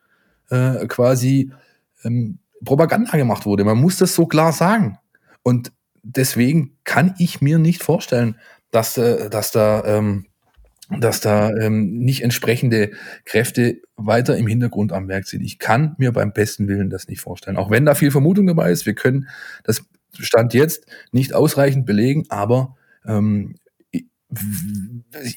äh, 0.50 0.86
quasi 0.88 1.52
ähm, 2.04 2.38
Propaganda 2.64 3.18
gemacht 3.18 3.46
wurde. 3.46 3.64
Man 3.64 3.80
muss 3.80 3.98
das 3.98 4.14
so 4.14 4.28
klar 4.28 4.54
sagen. 4.54 5.00
Und 5.42 5.72
deswegen 6.04 6.78
kann 6.84 7.16
ich 7.18 7.42
mir 7.42 7.58
nicht 7.58 7.82
vorstellen, 7.82 8.36
dass, 8.70 8.98
äh, 8.98 9.30
dass 9.30 9.52
da 9.52 9.84
ähm, 9.86 10.28
dass 11.00 11.22
da 11.22 11.52
ähm, 11.52 12.00
nicht 12.00 12.22
entsprechende 12.22 12.92
Kräfte 13.24 13.82
weiter 13.96 14.36
im 14.36 14.48
Hintergrund 14.48 14.92
am 14.92 15.08
Werk 15.08 15.26
sind. 15.26 15.42
Ich 15.42 15.58
kann 15.58 15.96
mir 15.98 16.12
beim 16.12 16.34
besten 16.34 16.68
Willen 16.68 16.90
das 16.90 17.08
nicht 17.08 17.22
vorstellen. 17.22 17.56
Auch 17.56 17.70
wenn 17.70 17.86
da 17.86 17.96
viel 17.96 18.12
Vermutung 18.12 18.48
dabei 18.48 18.72
ist, 18.72 18.86
wir 18.86 18.94
können 18.94 19.30
das 19.64 19.86
Stand 20.20 20.54
jetzt 20.54 20.86
nicht 21.12 21.34
ausreichend 21.34 21.86
belegen, 21.86 22.26
aber 22.30 22.76
ähm, 23.06 23.56
ich, 23.92 24.06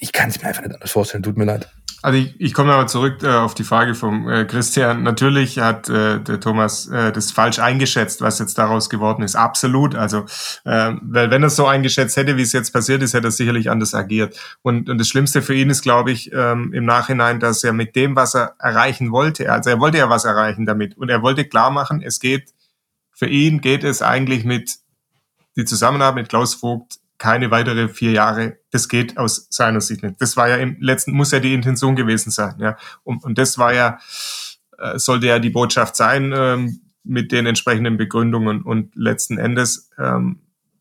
ich 0.00 0.12
kann 0.12 0.30
es 0.30 0.40
mir 0.40 0.48
einfach 0.48 0.62
nicht 0.62 0.74
anders 0.74 0.90
vorstellen. 0.90 1.22
Tut 1.22 1.36
mir 1.36 1.44
leid. 1.44 1.68
Also 2.04 2.18
ich, 2.18 2.38
ich 2.38 2.52
komme 2.52 2.74
aber 2.74 2.86
zurück 2.86 3.22
äh, 3.22 3.28
auf 3.28 3.54
die 3.54 3.64
Frage 3.64 3.94
vom 3.94 4.28
äh, 4.28 4.44
Christian. 4.44 5.04
Natürlich 5.04 5.58
hat 5.58 5.88
äh, 5.88 6.20
der 6.20 6.38
Thomas 6.38 6.86
äh, 6.88 7.12
das 7.12 7.32
falsch 7.32 7.58
eingeschätzt, 7.60 8.20
was 8.20 8.38
jetzt 8.38 8.58
daraus 8.58 8.90
geworden 8.90 9.22
ist. 9.22 9.36
Absolut. 9.36 9.94
Also 9.94 10.26
äh, 10.66 10.92
weil 11.00 11.30
wenn 11.30 11.42
er 11.42 11.46
es 11.46 11.56
so 11.56 11.66
eingeschätzt 11.66 12.18
hätte, 12.18 12.36
wie 12.36 12.42
es 12.42 12.52
jetzt 12.52 12.74
passiert 12.74 13.02
ist, 13.02 13.14
hätte 13.14 13.28
er 13.28 13.30
sicherlich 13.30 13.70
anders 13.70 13.94
agiert. 13.94 14.38
Und, 14.60 14.90
und 14.90 14.98
das 14.98 15.08
Schlimmste 15.08 15.40
für 15.40 15.54
ihn 15.54 15.70
ist, 15.70 15.80
glaube 15.80 16.12
ich, 16.12 16.30
ähm, 16.34 16.74
im 16.74 16.84
Nachhinein, 16.84 17.40
dass 17.40 17.64
er 17.64 17.72
mit 17.72 17.96
dem, 17.96 18.16
was 18.16 18.34
er 18.34 18.54
erreichen 18.58 19.10
wollte, 19.10 19.50
also 19.50 19.70
er 19.70 19.80
wollte 19.80 19.96
ja 19.96 20.10
was 20.10 20.26
erreichen 20.26 20.66
damit 20.66 20.98
und 20.98 21.08
er 21.08 21.22
wollte 21.22 21.46
klar 21.46 21.70
machen, 21.70 22.02
es 22.02 22.20
geht 22.20 22.52
für 23.14 23.26
ihn 23.26 23.60
geht 23.60 23.84
es 23.84 24.02
eigentlich 24.02 24.44
mit 24.44 24.76
die 25.56 25.64
Zusammenarbeit 25.64 26.14
mit 26.22 26.28
Klaus 26.28 26.54
Vogt 26.54 26.98
keine 27.18 27.50
weitere 27.50 27.88
vier 27.88 28.10
Jahre. 28.12 28.58
Das 28.70 28.88
geht 28.88 29.16
aus 29.16 29.46
seiner 29.50 29.80
Sicht 29.80 30.02
nicht. 30.02 30.20
Das 30.20 30.36
war 30.36 30.48
ja 30.48 30.56
im 30.56 30.76
letzten, 30.80 31.12
muss 31.12 31.30
ja 31.30 31.40
die 31.40 31.54
Intention 31.54 31.96
gewesen 31.96 32.30
sein. 32.30 32.56
Ja. 32.58 32.76
Und, 33.04 33.24
und 33.24 33.38
das 33.38 33.56
war 33.56 33.72
ja, 33.72 33.98
äh, 34.78 34.98
sollte 34.98 35.28
ja 35.28 35.38
die 35.38 35.50
Botschaft 35.50 35.96
sein 35.96 36.32
ähm, 36.36 36.80
mit 37.04 37.32
den 37.32 37.46
entsprechenden 37.46 37.96
Begründungen. 37.96 38.62
Und 38.62 38.94
letzten 38.96 39.38
Endes 39.38 39.90
ähm, 39.98 40.40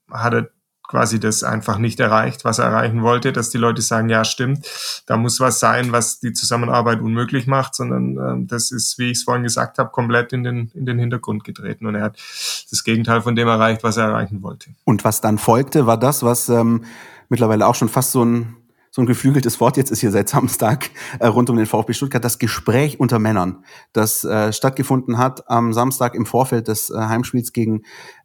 hat 0.10 0.34
er 0.34 0.50
quasi 0.88 1.20
das 1.20 1.44
einfach 1.44 1.78
nicht 1.78 2.00
erreicht, 2.00 2.46
was 2.46 2.60
er 2.60 2.66
erreichen 2.66 3.02
wollte, 3.04 3.32
dass 3.32 3.50
die 3.50 3.58
Leute 3.58 3.82
sagen, 3.82 4.10
ja, 4.10 4.26
stimmt, 4.26 4.68
da 5.06 5.18
muss 5.18 5.40
was 5.40 5.60
sein, 5.60 5.92
was 5.92 6.20
die 6.20 6.34
Zusammenarbeit 6.34 7.02
unmöglich 7.02 7.48
macht, 7.48 7.76
sondern 7.76 8.18
ähm, 8.18 8.48
das 8.48 8.72
ist, 8.72 9.00
wie 9.00 9.12
ich 9.12 9.20
es 9.20 9.24
vorhin 9.24 9.44
gesagt 9.44 9.78
habe, 9.78 9.90
komplett 9.92 10.34
in 10.34 10.44
den, 10.44 10.72
in 10.74 10.86
den 10.86 11.00
Hintergrund 11.00 11.44
getreten 11.44 11.86
und 11.86 11.96
er 11.96 12.04
hat 12.04 12.18
das 12.70 12.84
Gegenteil 12.84 13.22
von 13.22 13.36
dem 13.36 13.48
erreicht, 13.48 13.84
was 13.84 13.98
er 13.98 14.06
erreichen 14.06 14.44
wollte. 14.44 14.72
Und 14.84 15.04
was 15.04 15.22
dann 15.22 15.38
folgte, 15.38 15.88
war 15.88 15.98
das, 15.98 16.24
was 16.24 16.50
ähm, 16.50 16.84
mittlerweile 17.30 17.66
auch 17.66 17.76
schon 17.76 17.90
fast 17.90 18.12
so 18.12 18.24
ein 18.24 18.58
so 18.96 19.02
ein 19.02 19.08
geflügeltes 19.08 19.60
Wort 19.60 19.76
jetzt 19.76 19.90
ist 19.90 20.02
hier 20.02 20.12
seit 20.12 20.30
Samstag 20.30 20.92
äh, 21.18 21.26
rund 21.26 21.50
um 21.50 21.58
den 21.58 21.66
VfB 21.66 21.94
Stuttgart, 21.94 22.24
das 22.24 22.38
Gespräch 22.38 23.00
unter 23.00 23.18
Männern, 23.18 23.66
das 23.92 24.24
äh, 24.24 24.54
stattgefunden 24.54 25.18
hat 25.18 25.50
am 25.50 25.74
Samstag 25.74 26.14
im 26.14 26.28
Vorfeld 26.28 26.68
des 26.68 26.92
äh, 26.92 26.98
Heimspiels 26.98 27.54
gegen 27.54 27.82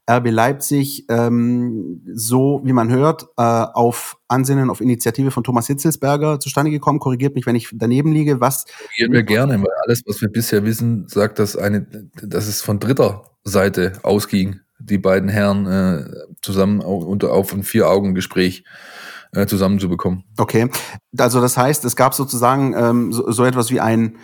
RB 0.08 0.30
Leipzig, 0.30 1.04
ähm, 1.10 2.02
so 2.14 2.60
wie 2.64 2.72
man 2.72 2.90
hört, 2.90 3.24
äh, 3.36 3.42
auf 3.42 4.16
Ansinnen, 4.26 4.70
auf 4.70 4.80
Initiative 4.80 5.30
von 5.30 5.44
Thomas 5.44 5.66
Hitzelsberger 5.66 6.40
zustande 6.40 6.70
gekommen. 6.70 6.98
Korrigiert 6.98 7.34
mich, 7.34 7.46
wenn 7.46 7.56
ich 7.56 7.68
daneben 7.74 8.12
liege. 8.12 8.40
Was? 8.40 8.64
Korrigieren 8.64 9.12
wir 9.12 9.22
gerne, 9.22 9.58
weil 9.60 9.72
alles, 9.84 10.02
was 10.06 10.20
wir 10.20 10.28
bisher 10.28 10.64
wissen, 10.64 11.06
sagt, 11.08 11.38
dass 11.38 11.56
eine, 11.56 11.86
dass 12.22 12.48
es 12.48 12.62
von 12.62 12.78
dritter 12.78 13.24
Seite 13.44 13.92
ausging, 14.02 14.60
die 14.78 14.98
beiden 14.98 15.28
Herren 15.28 15.66
äh, 15.66 16.04
zusammen 16.40 16.80
unter 16.80 17.32
auf 17.32 17.52
ein 17.52 17.62
Vier-Augen-Gespräch 17.62 18.64
äh, 19.32 19.46
zusammenzubekommen. 19.46 20.24
Okay, 20.38 20.70
also 21.18 21.40
das 21.40 21.56
heißt, 21.56 21.84
es 21.84 21.96
gab 21.96 22.14
sozusagen 22.14 22.74
ähm, 22.74 23.12
so, 23.12 23.30
so 23.30 23.44
etwas 23.44 23.70
wie 23.70 23.80
ein 23.80 24.16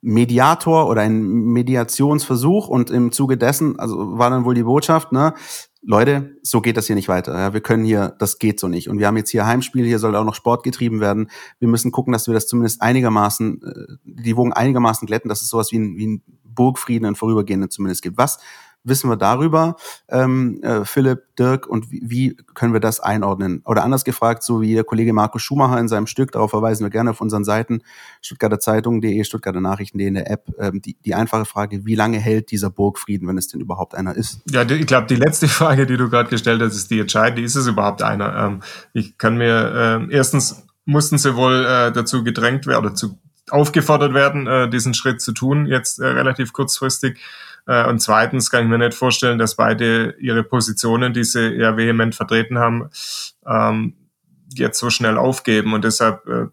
Mediator 0.00 0.88
oder 0.88 1.02
ein 1.02 1.22
Mediationsversuch 1.22 2.68
und 2.68 2.90
im 2.90 3.12
Zuge 3.12 3.36
dessen, 3.36 3.78
also 3.78 4.18
war 4.18 4.30
dann 4.30 4.44
wohl 4.44 4.54
die 4.54 4.62
Botschaft, 4.62 5.12
ne, 5.12 5.34
Leute, 5.88 6.36
so 6.42 6.60
geht 6.60 6.76
das 6.76 6.88
hier 6.88 6.96
nicht 6.96 7.08
weiter. 7.08 7.38
Ja, 7.38 7.52
wir 7.52 7.60
können 7.60 7.84
hier, 7.84 8.16
das 8.18 8.38
geht 8.38 8.58
so 8.58 8.66
nicht. 8.66 8.88
Und 8.88 8.98
wir 8.98 9.06
haben 9.06 9.16
jetzt 9.16 9.30
hier 9.30 9.46
Heimspiel, 9.46 9.86
hier 9.86 10.00
soll 10.00 10.16
auch 10.16 10.24
noch 10.24 10.34
Sport 10.34 10.64
getrieben 10.64 11.00
werden. 11.00 11.30
Wir 11.60 11.68
müssen 11.68 11.92
gucken, 11.92 12.12
dass 12.12 12.26
wir 12.26 12.34
das 12.34 12.48
zumindest 12.48 12.82
einigermaßen, 12.82 13.62
äh, 13.62 13.94
die 14.02 14.36
Wogen 14.36 14.52
einigermaßen 14.52 15.06
glätten, 15.06 15.28
dass 15.28 15.42
es 15.42 15.48
sowas 15.48 15.70
wie 15.70 15.78
ein, 15.78 15.96
wie 15.96 16.06
ein 16.08 16.22
Burgfrieden, 16.42 17.06
ein 17.06 17.14
vorübergehenden 17.14 17.70
zumindest 17.70 18.02
gibt. 18.02 18.18
Was 18.18 18.38
wissen 18.86 19.10
wir 19.10 19.16
darüber, 19.16 19.76
ähm, 20.08 20.62
äh, 20.62 20.84
Philipp, 20.84 21.24
Dirk, 21.38 21.66
und 21.66 21.90
wie, 21.90 22.02
wie 22.04 22.36
können 22.54 22.72
wir 22.72 22.80
das 22.80 23.00
einordnen? 23.00 23.62
Oder 23.64 23.84
anders 23.84 24.04
gefragt, 24.04 24.42
so 24.42 24.60
wie 24.60 24.74
der 24.74 24.84
Kollege 24.84 25.12
Markus 25.12 25.42
Schumacher 25.42 25.78
in 25.78 25.88
seinem 25.88 26.06
Stück, 26.06 26.32
darauf 26.32 26.50
verweisen 26.50 26.84
wir 26.84 26.90
gerne 26.90 27.10
auf 27.10 27.20
unseren 27.20 27.44
Seiten, 27.44 27.82
Stuttgarter 28.22 28.58
Zeitung.de, 28.58 29.24
Stuttgarter 29.24 29.60
Nachrichten.de 29.60 30.06
in 30.06 30.14
der 30.14 30.30
App, 30.30 30.46
ähm, 30.58 30.80
die, 30.80 30.96
die 31.04 31.14
einfache 31.14 31.44
Frage, 31.44 31.84
wie 31.84 31.94
lange 31.94 32.18
hält 32.18 32.50
dieser 32.50 32.70
Burgfrieden, 32.70 33.28
wenn 33.28 33.38
es 33.38 33.48
denn 33.48 33.60
überhaupt 33.60 33.94
einer 33.94 34.14
ist? 34.14 34.40
Ja, 34.50 34.62
ich 34.62 34.86
glaube, 34.86 35.06
die 35.06 35.16
letzte 35.16 35.48
Frage, 35.48 35.86
die 35.86 35.96
du 35.96 36.08
gerade 36.08 36.30
gestellt 36.30 36.62
hast, 36.62 36.76
ist 36.76 36.90
die 36.90 37.00
entscheidende. 37.00 37.42
Ist 37.42 37.56
es 37.56 37.66
überhaupt 37.66 38.02
einer? 38.02 38.34
Ähm, 38.36 38.62
ich 38.92 39.18
kann 39.18 39.36
mir, 39.36 40.06
äh, 40.10 40.14
erstens 40.14 40.66
mussten 40.84 41.18
sie 41.18 41.34
wohl 41.36 41.64
äh, 41.64 41.92
dazu 41.92 42.24
gedrängt 42.24 42.66
werden 42.66 42.86
oder 42.86 42.94
zu 42.94 43.18
aufgefordert 43.50 44.14
werden, 44.14 44.46
äh, 44.46 44.68
diesen 44.68 44.94
Schritt 44.94 45.20
zu 45.20 45.32
tun, 45.32 45.66
jetzt 45.66 45.98
äh, 45.98 46.06
relativ 46.06 46.52
kurzfristig. 46.52 47.20
Äh, 47.66 47.88
und 47.88 48.00
zweitens 48.00 48.50
kann 48.50 48.64
ich 48.64 48.68
mir 48.68 48.78
nicht 48.78 48.94
vorstellen, 48.94 49.38
dass 49.38 49.56
beide 49.56 50.14
ihre 50.18 50.42
Positionen, 50.42 51.12
die 51.12 51.24
sie 51.24 51.56
eher 51.56 51.76
vehement 51.76 52.14
vertreten 52.14 52.58
haben, 52.58 52.90
ähm, 53.46 53.94
jetzt 54.54 54.78
so 54.78 54.90
schnell 54.90 55.18
aufgeben. 55.18 55.74
Und 55.74 55.84
deshalb 55.84 56.26
äh, 56.26 56.46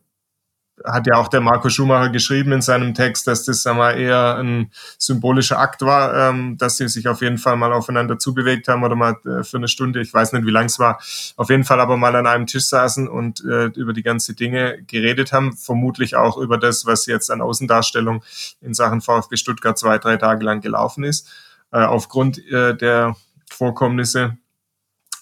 hat 0.86 1.08
ja 1.08 1.16
auch 1.16 1.28
der 1.28 1.42
Marco 1.42 1.70
Schumacher 1.70 2.10
geschrieben 2.10 2.52
in 2.52 2.62
seinem 2.62 2.94
Text, 2.94 3.28
dass 3.28 3.46
das 3.46 3.64
wir, 3.66 3.94
eher 3.94 4.38
ein 4.38 4.72
symbolischer 4.98 5.60
Akt 5.60 5.82
war, 5.82 6.30
ähm, 6.30 6.58
dass 6.58 6.78
sie 6.78 6.88
sich 6.88 7.08
auf 7.08 7.22
jeden 7.22 7.38
Fall 7.38 7.56
mal 7.56 7.74
aufeinander 7.74 8.20
zubewegt 8.20 8.68
haben 8.68 8.84
oder 8.84 8.96
mal 8.96 9.16
äh, 9.26 9.44
für 9.44 9.58
eine 9.58 9.68
Stunde, 9.68 10.02
ich 10.02 10.14
weiß 10.14 10.34
nicht, 10.34 10.46
wie 10.46 10.52
lang 10.52 10.66
es 10.66 10.80
war, 10.80 11.00
auf 11.38 11.50
jeden 11.50 11.64
Fall 11.64 11.80
aber 11.80 11.98
mal 11.98 12.16
an 12.16 12.28
einem 12.28 12.48
Tisch 12.48 12.66
saßen 12.66 13.08
und 13.08 13.44
äh, 13.46 13.66
über 13.76 13.94
die 13.94 14.04
ganze 14.04 14.34
Dinge 14.34 14.84
geredet 14.88 15.32
haben, 15.32 15.56
vermutlich 15.56 16.16
auch 16.16 16.38
über 16.38 16.58
das, 16.58 16.86
was 16.86 17.06
jetzt 17.06 17.32
an 17.32 17.42
Außendarstellung 17.42 18.24
in 18.62 18.74
Sachen 18.74 19.02
VfB 19.02 19.38
Stuttgart 19.38 19.78
zwei, 19.78 19.98
drei 19.98 20.18
Tage 20.18 20.44
lang 20.46 20.62
gelaufen 20.62 21.04
ist. 21.04 21.30
Äh, 21.72 21.86
aufgrund 21.86 22.38
äh, 22.52 22.76
der 22.76 23.16
Vorkommnisse 23.50 24.38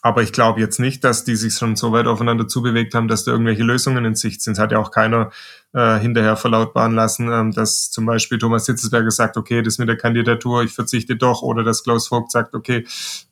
aber 0.01 0.23
ich 0.23 0.33
glaube 0.33 0.59
jetzt 0.59 0.79
nicht, 0.79 1.03
dass 1.03 1.23
die 1.23 1.35
sich 1.35 1.53
schon 1.53 1.75
so 1.75 1.91
weit 1.91 2.07
aufeinander 2.07 2.47
zubewegt 2.47 2.95
haben, 2.95 3.07
dass 3.07 3.23
da 3.23 3.31
irgendwelche 3.31 3.63
Lösungen 3.63 4.03
in 4.03 4.15
Sicht 4.15 4.41
sind. 4.41 4.53
Es 4.53 4.59
hat 4.59 4.71
ja 4.71 4.79
auch 4.79 4.91
keiner 4.91 5.31
äh, 5.73 5.99
hinterher 5.99 6.35
verlautbaren 6.37 6.93
lassen, 6.93 7.29
ähm, 7.31 7.51
dass 7.51 7.91
zum 7.91 8.05
Beispiel 8.05 8.39
Thomas 8.39 8.65
Hitzelsberger 8.65 9.11
sagt, 9.11 9.37
okay, 9.37 9.61
das 9.61 9.77
mit 9.77 9.89
der 9.89 9.97
Kandidatur, 9.97 10.63
ich 10.63 10.73
verzichte 10.73 11.15
doch, 11.15 11.43
oder 11.43 11.63
dass 11.63 11.83
Klaus 11.83 12.07
Vogt 12.07 12.31
sagt, 12.31 12.55
okay, 12.55 12.85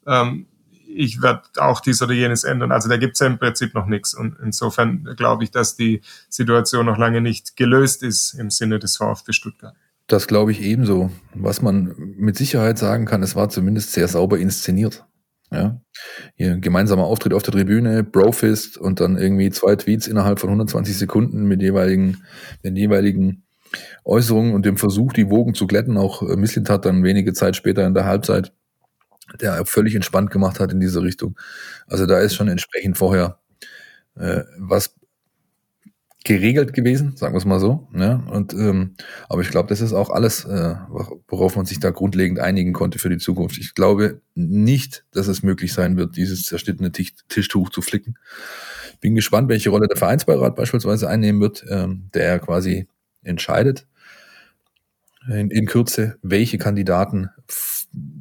ähm, 0.06 0.46
ich 0.92 1.22
werde 1.22 1.44
auch 1.58 1.82
dies 1.82 2.02
oder 2.02 2.14
jenes 2.14 2.44
ändern. 2.44 2.72
Also 2.72 2.90
da 2.90 2.98
gibt 2.98 3.14
es 3.14 3.20
ja 3.20 3.28
im 3.28 3.38
Prinzip 3.38 3.74
noch 3.74 3.86
nichts. 3.86 4.14
Und 4.14 4.38
insofern 4.44 5.04
glaube 5.18 5.44
ich, 5.44 5.52
dass 5.52 5.76
die 5.76 6.02
Situation 6.30 6.86
noch 6.86 6.98
lange 6.98 7.22
nicht 7.22 7.56
gelöst 7.56 8.04
ist 8.04 8.34
im 8.34 8.50
Sinne 8.50 8.80
des 8.80 8.98
VfB 8.98 9.34
Stuttgart. 9.34 9.76
Das 10.08 10.28
glaube 10.28 10.52
ich 10.52 10.62
ebenso. 10.62 11.12
Was 11.36 11.62
man 11.62 11.94
mit 12.18 12.36
Sicherheit 12.38 12.80
sagen 12.80 13.06
kann, 13.06 13.22
es 13.22 13.36
war 13.36 13.50
zumindest 13.50 13.92
sehr 13.92 14.08
sauber 14.08 14.40
inszeniert. 14.40 15.06
Ja, 15.52 15.82
hier 16.36 16.58
gemeinsamer 16.58 17.06
Auftritt 17.06 17.34
auf 17.34 17.42
der 17.42 17.54
Tribüne, 17.54 18.04
Brofist 18.04 18.78
und 18.78 19.00
dann 19.00 19.18
irgendwie 19.18 19.50
zwei 19.50 19.76
Tweets 19.76 20.06
innerhalb 20.06 20.40
von 20.40 20.50
120 20.50 20.96
Sekunden 20.96 21.48
mit 21.48 21.62
jeweiligen, 21.62 22.24
den 22.64 22.76
jeweiligen 22.76 23.44
Äußerungen 24.06 24.54
und 24.54 24.66
dem 24.66 24.78
Versuch, 24.78 25.12
die 25.14 25.30
Wogen 25.30 25.56
zu 25.56 25.66
glätten. 25.66 25.98
Auch 25.98 26.22
äh, 26.22 26.36
Misslit 26.36 26.70
hat 26.70 26.86
dann 26.86 27.04
wenige 27.04 27.34
Zeit 27.34 27.56
später 27.56 27.86
in 27.86 27.94
der 27.94 28.06
Halbzeit, 28.06 28.54
der 29.42 29.66
völlig 29.66 29.96
entspannt 29.96 30.32
gemacht 30.32 30.60
hat 30.60 30.72
in 30.72 30.80
diese 30.80 31.02
Richtung. 31.02 31.40
Also 31.88 32.06
da 32.06 32.20
ist 32.20 32.36
schon 32.36 32.48
entsprechend 32.48 32.98
vorher 32.98 33.40
äh, 34.16 34.44
was 34.58 34.99
geregelt 36.26 36.74
gewesen, 36.74 37.16
sagen 37.16 37.34
wir 37.34 37.38
es 37.38 37.46
mal 37.46 37.60
so. 37.60 37.88
Ne? 37.92 38.24
Und, 38.30 38.54
ähm, 38.54 38.96
aber 39.30 39.42
ich 39.42 39.50
glaube, 39.50 39.70
das 39.70 39.80
ist 39.80 39.94
auch 39.94 40.10
alles, 40.10 40.44
äh, 40.46 40.76
worauf 41.28 41.56
man 41.56 41.66
sich 41.66 41.80
da 41.80 41.92
grundlegend 41.92 42.40
einigen 42.40 42.74
konnte 42.74 43.00
für 43.00 43.10
die 43.10 43.18
Zukunft. 43.18 43.58
Ich 43.58 43.74
glaube 43.74 44.22
nicht, 44.36 45.06
dass 45.12 45.28
es 45.28 45.44
möglich 45.44 45.74
sein 45.74 45.96
wird, 45.96 46.18
dieses 46.18 46.44
zerschnittene 46.44 46.92
Tischtuch 46.92 47.70
zu 47.70 47.82
flicken. 47.82 48.16
Bin 49.00 49.16
gespannt, 49.16 49.48
welche 49.48 49.70
Rolle 49.70 49.88
der 49.88 49.98
Vereinsbeirat 49.98 50.56
beispielsweise 50.58 51.10
einnehmen 51.10 51.40
wird, 51.40 51.66
ähm, 51.70 52.10
der 52.14 52.40
quasi 52.40 52.88
entscheidet 53.24 53.88
in, 55.30 55.50
in 55.52 55.68
Kürze, 55.68 56.18
welche 56.22 56.58
Kandidaten 56.58 57.30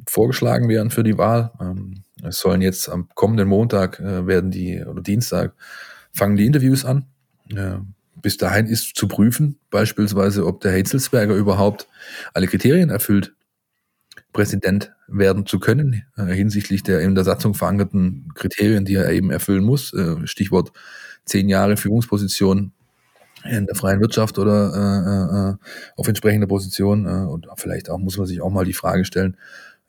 vorgeschlagen 0.07 0.69
werden 0.69 0.89
für 0.89 1.03
die 1.03 1.17
Wahl. 1.17 1.51
Ähm, 1.59 2.03
es 2.23 2.39
sollen 2.39 2.61
jetzt 2.61 2.89
am 2.89 3.09
kommenden 3.13 3.49
Montag 3.49 3.99
äh, 3.99 4.25
werden 4.25 4.51
die 4.51 4.83
oder 4.83 5.01
Dienstag 5.01 5.53
fangen 6.11 6.37
die 6.37 6.45
Interviews 6.45 6.85
an 6.85 7.05
bis 8.21 8.37
dahin 8.37 8.67
ist 8.67 8.95
zu 8.95 9.07
prüfen, 9.07 9.57
beispielsweise, 9.69 10.45
ob 10.45 10.61
der 10.61 10.73
Hitzelsberger 10.73 11.35
überhaupt 11.35 11.87
alle 12.33 12.47
Kriterien 12.47 12.89
erfüllt, 12.89 13.33
Präsident 14.33 14.91
werden 15.07 15.45
zu 15.45 15.59
können, 15.59 16.03
äh, 16.15 16.25
hinsichtlich 16.25 16.83
der 16.83 17.01
in 17.01 17.15
der 17.15 17.23
Satzung 17.23 17.55
verankerten 17.55 18.31
Kriterien, 18.35 18.85
die 18.85 18.95
er 18.95 19.09
eben 19.11 19.31
erfüllen 19.31 19.63
muss. 19.63 19.93
Äh, 19.93 20.27
Stichwort 20.27 20.71
zehn 21.25 21.49
Jahre 21.49 21.77
Führungsposition 21.77 22.73
in 23.45 23.65
der 23.65 23.75
freien 23.75 24.01
Wirtschaft 24.01 24.37
oder 24.37 24.73
äh, 24.75 25.51
äh, 25.51 25.55
auf 25.95 26.07
entsprechender 26.07 26.47
Position. 26.47 27.05
Äh, 27.05 27.25
und 27.27 27.47
vielleicht 27.55 27.89
auch 27.89 27.97
muss 27.97 28.17
man 28.17 28.27
sich 28.27 28.41
auch 28.41 28.51
mal 28.51 28.65
die 28.65 28.73
Frage 28.73 29.05
stellen, 29.05 29.37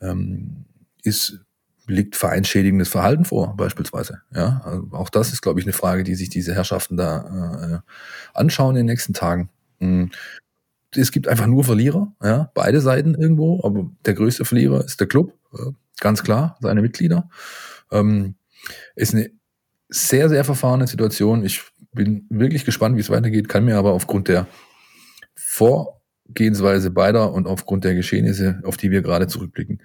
ähm, 0.01 0.65
ist 1.03 1.41
liegt 1.91 2.17
vereinsschädigendes 2.17 2.89
Verhalten 2.89 3.25
vor, 3.25 3.57
beispielsweise. 3.57 4.23
Ja, 4.35 4.63
also 4.65 4.89
auch 4.93 5.11
das 5.11 5.33
ist, 5.33 5.43
glaube 5.43 5.61
ich, 5.61 5.67
eine 5.67 5.73
Frage, 5.73 6.05
die 6.05 6.15
sich 6.15 6.29
diese 6.29 6.55
Herrschaften 6.55 6.97
da 6.97 7.83
äh, 7.83 8.39
anschauen 8.39 8.77
in 8.77 8.87
den 8.87 8.87
nächsten 8.87 9.13
Tagen. 9.13 9.51
Mhm. 9.79 10.11
Es 10.95 11.13
gibt 11.13 11.29
einfach 11.29 11.47
nur 11.47 11.65
Verlierer, 11.65 12.13
ja, 12.23 12.51
beide 12.55 12.81
Seiten 12.81 13.15
irgendwo, 13.15 13.65
aber 13.65 13.91
der 14.05 14.15
größte 14.15 14.45
Verlierer 14.45 14.85
ist 14.85 14.99
der 14.99 15.07
Club, 15.07 15.35
ganz 16.01 16.23
klar, 16.25 16.57
seine 16.61 16.83
Mitglieder. 16.83 17.29
Ähm, 17.93 18.35
ist 18.97 19.15
eine 19.15 19.31
sehr, 19.89 20.29
sehr 20.29 20.45
verfahrene 20.45 20.87
Situation. 20.87 21.45
Ich 21.45 21.63
bin 21.93 22.27
wirklich 22.29 22.65
gespannt, 22.65 22.97
wie 22.97 23.01
es 23.01 23.11
weitergeht, 23.11 23.49
kann 23.49 23.65
mir 23.65 23.77
aber 23.77 23.93
aufgrund 23.93 24.29
der 24.29 24.47
Vorgehensweise 26.31 26.91
beider 26.91 27.33
und 27.33 27.47
aufgrund 27.47 27.85
der 27.85 27.95
Geschehnisse, 27.95 28.61
auf 28.65 28.77
die 28.77 28.91
wir 28.91 29.03
gerade 29.03 29.27
zurückblicken, 29.27 29.83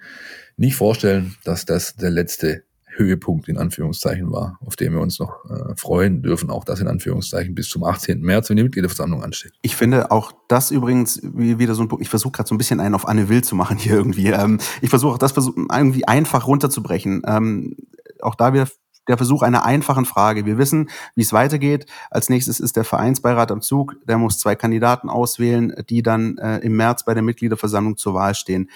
nicht 0.56 0.76
vorstellen, 0.76 1.34
dass 1.44 1.64
das 1.64 1.96
der 1.96 2.10
letzte 2.10 2.62
Höhepunkt 2.86 3.48
in 3.48 3.58
Anführungszeichen 3.58 4.30
war, 4.30 4.58
auf 4.64 4.76
den 4.76 4.92
wir 4.92 5.00
uns 5.00 5.18
noch 5.18 5.44
äh, 5.50 5.74
freuen 5.76 6.22
dürfen, 6.22 6.50
auch 6.50 6.64
das 6.64 6.80
in 6.80 6.88
Anführungszeichen 6.88 7.54
bis 7.54 7.68
zum 7.68 7.84
18. 7.84 8.20
März, 8.20 8.48
wenn 8.48 8.56
die 8.56 8.62
Mitgliederversammlung 8.62 9.22
ansteht. 9.22 9.52
Ich 9.62 9.76
finde 9.76 10.10
auch 10.10 10.32
das 10.48 10.70
übrigens 10.70 11.20
wieder 11.22 11.74
so 11.74 11.82
ein 11.82 11.88
Punkt, 11.88 12.02
ich 12.02 12.08
versuche 12.08 12.32
gerade 12.32 12.48
so 12.48 12.54
ein 12.54 12.58
bisschen 12.58 12.80
einen 12.80 12.94
auf 12.94 13.08
Anne 13.08 13.28
Will 13.28 13.42
zu 13.42 13.54
machen 13.54 13.76
hier 13.78 13.94
irgendwie. 13.94 14.28
Ähm, 14.28 14.58
ich 14.80 14.88
versuche 14.88 15.14
auch 15.14 15.18
das 15.18 15.34
irgendwie 15.36 16.06
einfach 16.06 16.46
runterzubrechen. 16.46 17.22
Ähm, 17.26 17.76
auch 18.20 18.36
da 18.36 18.54
wieder 18.54 18.68
der 19.08 19.16
Versuch 19.16 19.42
einer 19.42 19.64
einfachen 19.64 20.04
Frage. 20.04 20.46
Wir 20.46 20.58
wissen, 20.58 20.90
wie 21.14 21.22
es 21.22 21.32
weitergeht. 21.32 21.86
Als 22.10 22.28
nächstes 22.28 22.60
ist 22.60 22.76
der 22.76 22.84
Vereinsbeirat 22.84 23.50
am 23.50 23.62
Zug. 23.62 23.96
Der 24.06 24.18
muss 24.18 24.38
zwei 24.38 24.54
Kandidaten 24.54 25.08
auswählen, 25.08 25.74
die 25.88 26.02
dann 26.02 26.38
äh, 26.38 26.58
im 26.58 26.76
März 26.76 27.04
bei 27.04 27.14
der 27.14 27.22
Mitgliederversammlung 27.22 27.96
zur 27.96 28.14
Wahl 28.14 28.34
stehen. 28.34 28.70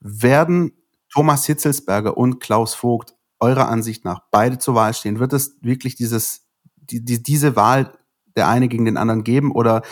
Werden 0.00 0.72
Thomas 1.12 1.44
Hitzelsberger 1.46 2.16
und 2.16 2.40
Klaus 2.40 2.74
Vogt 2.74 3.14
eurer 3.40 3.68
Ansicht 3.68 4.04
nach 4.04 4.20
beide 4.30 4.58
zur 4.58 4.74
Wahl 4.74 4.94
stehen, 4.94 5.18
wird 5.18 5.32
es 5.32 5.56
wirklich 5.62 5.96
dieses, 5.96 6.46
die, 6.76 7.04
die, 7.04 7.22
diese 7.22 7.56
Wahl 7.56 7.92
der 8.36 8.48
eine 8.48 8.68
gegen 8.68 8.84
den 8.84 8.96
anderen 8.96 9.24
geben 9.24 9.50
oder 9.50 9.82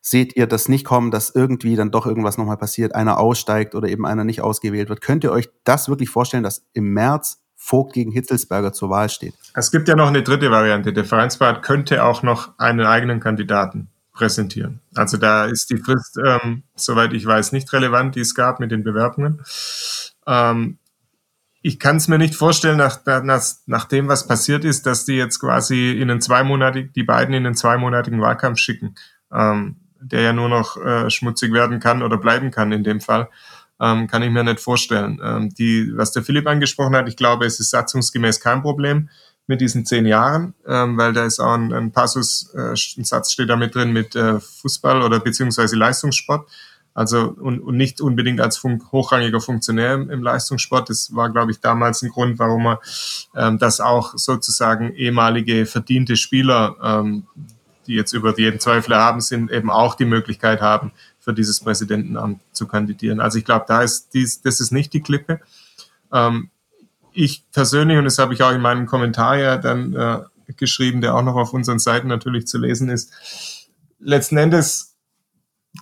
seht 0.00 0.36
ihr 0.36 0.46
das 0.46 0.68
nicht 0.68 0.84
kommen, 0.84 1.10
dass 1.10 1.30
irgendwie 1.30 1.76
dann 1.76 1.90
doch 1.90 2.06
irgendwas 2.06 2.36
nochmal 2.36 2.56
passiert, 2.56 2.94
einer 2.94 3.18
aussteigt 3.18 3.74
oder 3.74 3.88
eben 3.88 4.04
einer 4.04 4.24
nicht 4.24 4.40
ausgewählt 4.42 4.88
wird? 4.88 5.00
Könnt 5.00 5.24
ihr 5.24 5.32
euch 5.32 5.48
das 5.64 5.88
wirklich 5.88 6.10
vorstellen, 6.10 6.42
dass 6.42 6.66
im 6.72 6.92
März 6.92 7.43
Vogt 7.66 7.94
gegen 7.94 8.12
Hitzelsberger 8.12 8.74
zur 8.74 8.90
Wahl 8.90 9.08
steht? 9.08 9.34
Es 9.54 9.70
gibt 9.70 9.88
ja 9.88 9.96
noch 9.96 10.08
eine 10.08 10.22
dritte 10.22 10.50
Variante. 10.50 10.92
Der 10.92 11.06
Vereinsbeirat 11.06 11.62
könnte 11.62 12.04
auch 12.04 12.22
noch 12.22 12.58
einen 12.58 12.84
eigenen 12.84 13.20
Kandidaten 13.20 13.88
präsentieren. 14.12 14.80
Also 14.94 15.16
da 15.16 15.46
ist 15.46 15.70
die 15.70 15.78
Frist, 15.78 16.18
ähm, 16.22 16.64
soweit 16.74 17.14
ich 17.14 17.24
weiß, 17.24 17.52
nicht 17.52 17.72
relevant, 17.72 18.16
die 18.16 18.20
es 18.20 18.34
gab 18.34 18.60
mit 18.60 18.70
den 18.70 18.84
Bewerbungen. 18.84 19.42
Ähm, 20.26 20.76
ich 21.62 21.78
kann 21.78 21.96
es 21.96 22.06
mir 22.06 22.18
nicht 22.18 22.34
vorstellen, 22.34 22.76
nach, 22.76 23.00
nach, 23.06 23.42
nach 23.64 23.84
dem, 23.86 24.08
was 24.08 24.26
passiert 24.26 24.66
ist, 24.66 24.84
dass 24.84 25.06
die 25.06 25.14
jetzt 25.14 25.38
quasi 25.38 25.92
in 25.92 26.10
einen 26.10 26.20
zweimonatigen, 26.20 26.92
die 26.92 27.02
beiden 27.02 27.34
in 27.34 27.46
einen 27.46 27.54
zweimonatigen 27.54 28.20
Wahlkampf 28.20 28.58
schicken, 28.58 28.94
ähm, 29.32 29.76
der 30.02 30.20
ja 30.20 30.32
nur 30.34 30.50
noch 30.50 30.76
äh, 30.76 31.08
schmutzig 31.08 31.50
werden 31.54 31.80
kann 31.80 32.02
oder 32.02 32.18
bleiben 32.18 32.50
kann 32.50 32.72
in 32.72 32.84
dem 32.84 33.00
Fall, 33.00 33.30
ähm, 33.80 34.06
kann 34.06 34.22
ich 34.22 34.30
mir 34.30 34.44
nicht 34.44 34.60
vorstellen. 34.60 35.20
Ähm, 35.22 35.50
die, 35.54 35.92
was 35.96 36.12
der 36.12 36.22
Philipp 36.22 36.46
angesprochen 36.46 36.96
hat, 36.96 37.08
ich 37.08 37.16
glaube, 37.16 37.46
es 37.46 37.60
ist 37.60 37.70
satzungsgemäß 37.70 38.40
kein 38.40 38.62
Problem 38.62 39.08
mit 39.46 39.60
diesen 39.60 39.84
zehn 39.84 40.06
Jahren, 40.06 40.54
ähm, 40.66 40.96
weil 40.96 41.12
da 41.12 41.24
ist 41.26 41.40
auch 41.40 41.54
ein, 41.54 41.72
ein 41.72 41.92
Passus, 41.92 42.50
äh, 42.54 42.70
ein 42.70 43.04
Satz 43.04 43.32
steht 43.32 43.50
da 43.50 43.56
mit 43.56 43.74
drin 43.74 43.92
mit 43.92 44.16
äh, 44.16 44.40
Fußball 44.40 45.02
oder 45.02 45.20
beziehungsweise 45.20 45.76
Leistungssport 45.76 46.48
Also 46.94 47.34
und, 47.38 47.60
und 47.60 47.76
nicht 47.76 48.00
unbedingt 48.00 48.40
als 48.40 48.56
fun 48.56 48.82
hochrangiger 48.90 49.40
Funktionär 49.40 49.94
im, 49.94 50.08
im, 50.08 50.22
Leistungssport. 50.22 50.88
Das 50.88 51.14
war, 51.14 51.30
glaube 51.30 51.50
ich, 51.50 51.60
damals 51.60 52.00
ein 52.02 52.08
Grund, 52.08 52.38
warum 52.38 52.62
man 52.62 52.78
ähm, 53.36 53.58
das 53.58 53.80
auch 53.80 54.16
sozusagen 54.16 54.94
ehemalige 54.94 55.66
verdiente 55.66 56.16
Spieler, 56.16 56.76
ähm, 56.82 57.26
die 57.86 57.94
jetzt 57.94 58.14
über 58.14 58.38
jeden 58.38 58.60
Zweifel 58.60 58.96
haben, 58.96 59.20
sind, 59.20 59.50
eben 59.50 59.70
auch 59.70 59.94
die 59.94 60.06
Möglichkeit 60.06 60.62
haben, 60.62 60.92
für 61.24 61.32
dieses 61.32 61.60
Präsidentenamt 61.60 62.40
zu 62.52 62.66
kandidieren. 62.66 63.20
Also 63.20 63.38
ich 63.38 63.46
glaube, 63.46 63.64
da 63.66 63.82
ist 63.82 64.10
dies, 64.12 64.42
das 64.42 64.60
ist 64.60 64.72
nicht 64.72 64.92
die 64.92 65.00
Klippe. 65.00 65.40
Ähm, 66.12 66.50
ich 67.12 67.44
persönlich, 67.50 67.96
und 67.96 68.04
das 68.04 68.18
habe 68.18 68.34
ich 68.34 68.42
auch 68.42 68.52
in 68.52 68.60
meinem 68.60 68.86
Kommentar 68.86 69.38
ja 69.38 69.56
dann 69.56 69.94
äh, 69.94 70.20
geschrieben, 70.56 71.00
der 71.00 71.14
auch 71.14 71.22
noch 71.22 71.36
auf 71.36 71.54
unseren 71.54 71.78
Seiten 71.78 72.08
natürlich 72.08 72.46
zu 72.46 72.58
lesen 72.58 72.90
ist, 72.90 73.70
letzten 73.98 74.36
Endes 74.36 74.96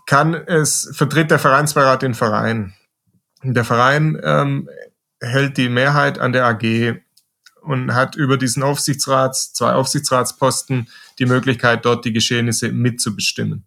kann 0.06 0.34
es, 0.34 0.90
vertritt 0.94 1.30
der 1.30 1.38
Vereinsbeirat 1.38 2.02
den 2.02 2.14
Verein. 2.14 2.74
Der 3.42 3.64
Verein 3.64 4.20
ähm, 4.22 4.68
hält 5.20 5.56
die 5.56 5.68
Mehrheit 5.68 6.20
an 6.20 6.32
der 6.32 6.46
AG 6.46 7.00
und 7.62 7.94
hat 7.94 8.14
über 8.14 8.36
diesen 8.36 8.62
Aufsichtsrats, 8.62 9.52
zwei 9.52 9.72
Aufsichtsratsposten, 9.72 10.88
die 11.18 11.26
Möglichkeit, 11.26 11.84
dort 11.84 12.04
die 12.04 12.12
Geschehnisse 12.12 12.70
mitzubestimmen. 12.70 13.64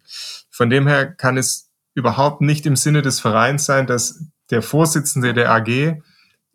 Von 0.49 0.69
dem 0.69 0.88
her 0.88 1.05
kann 1.05 1.38
es 1.38 1.64
überhaupt 1.96 2.41
nicht 2.41 2.66
im 2.66 2.76
Sinne 2.76 3.02
des 3.02 3.20
Vereins 3.20 3.66
sein, 3.66 3.88
dass 3.88 4.26
der 4.52 4.62
Vorsitzende 4.62 5.34
der 5.34 5.52
AG 5.52 6.02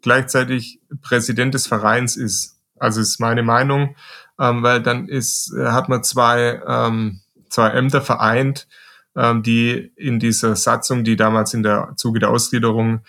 gleichzeitig 0.02 0.80
Präsident 1.02 1.54
des 1.54 1.66
Vereins 1.66 2.16
ist. 2.16 2.58
Also 2.78 3.00
ist 3.00 3.20
meine 3.20 3.42
Meinung, 3.42 3.96
ähm, 4.38 4.62
weil 4.62 4.80
dann 4.82 5.08
ist, 5.08 5.52
äh, 5.54 5.66
hat 5.66 5.88
man 5.88 6.02
zwei, 6.02 6.62
ähm, 6.66 7.20
zwei 7.48 7.70
Ämter 7.70 8.00
vereint, 8.00 8.68
ähm, 9.16 9.42
die 9.42 9.92
in 9.96 10.18
dieser 10.18 10.56
Satzung, 10.56 11.04
die 11.04 11.16
damals 11.16 11.52
in 11.52 11.62
der 11.62 11.94
Zuge 11.96 12.20
der 12.20 12.30
Ausgliederung 12.30 13.00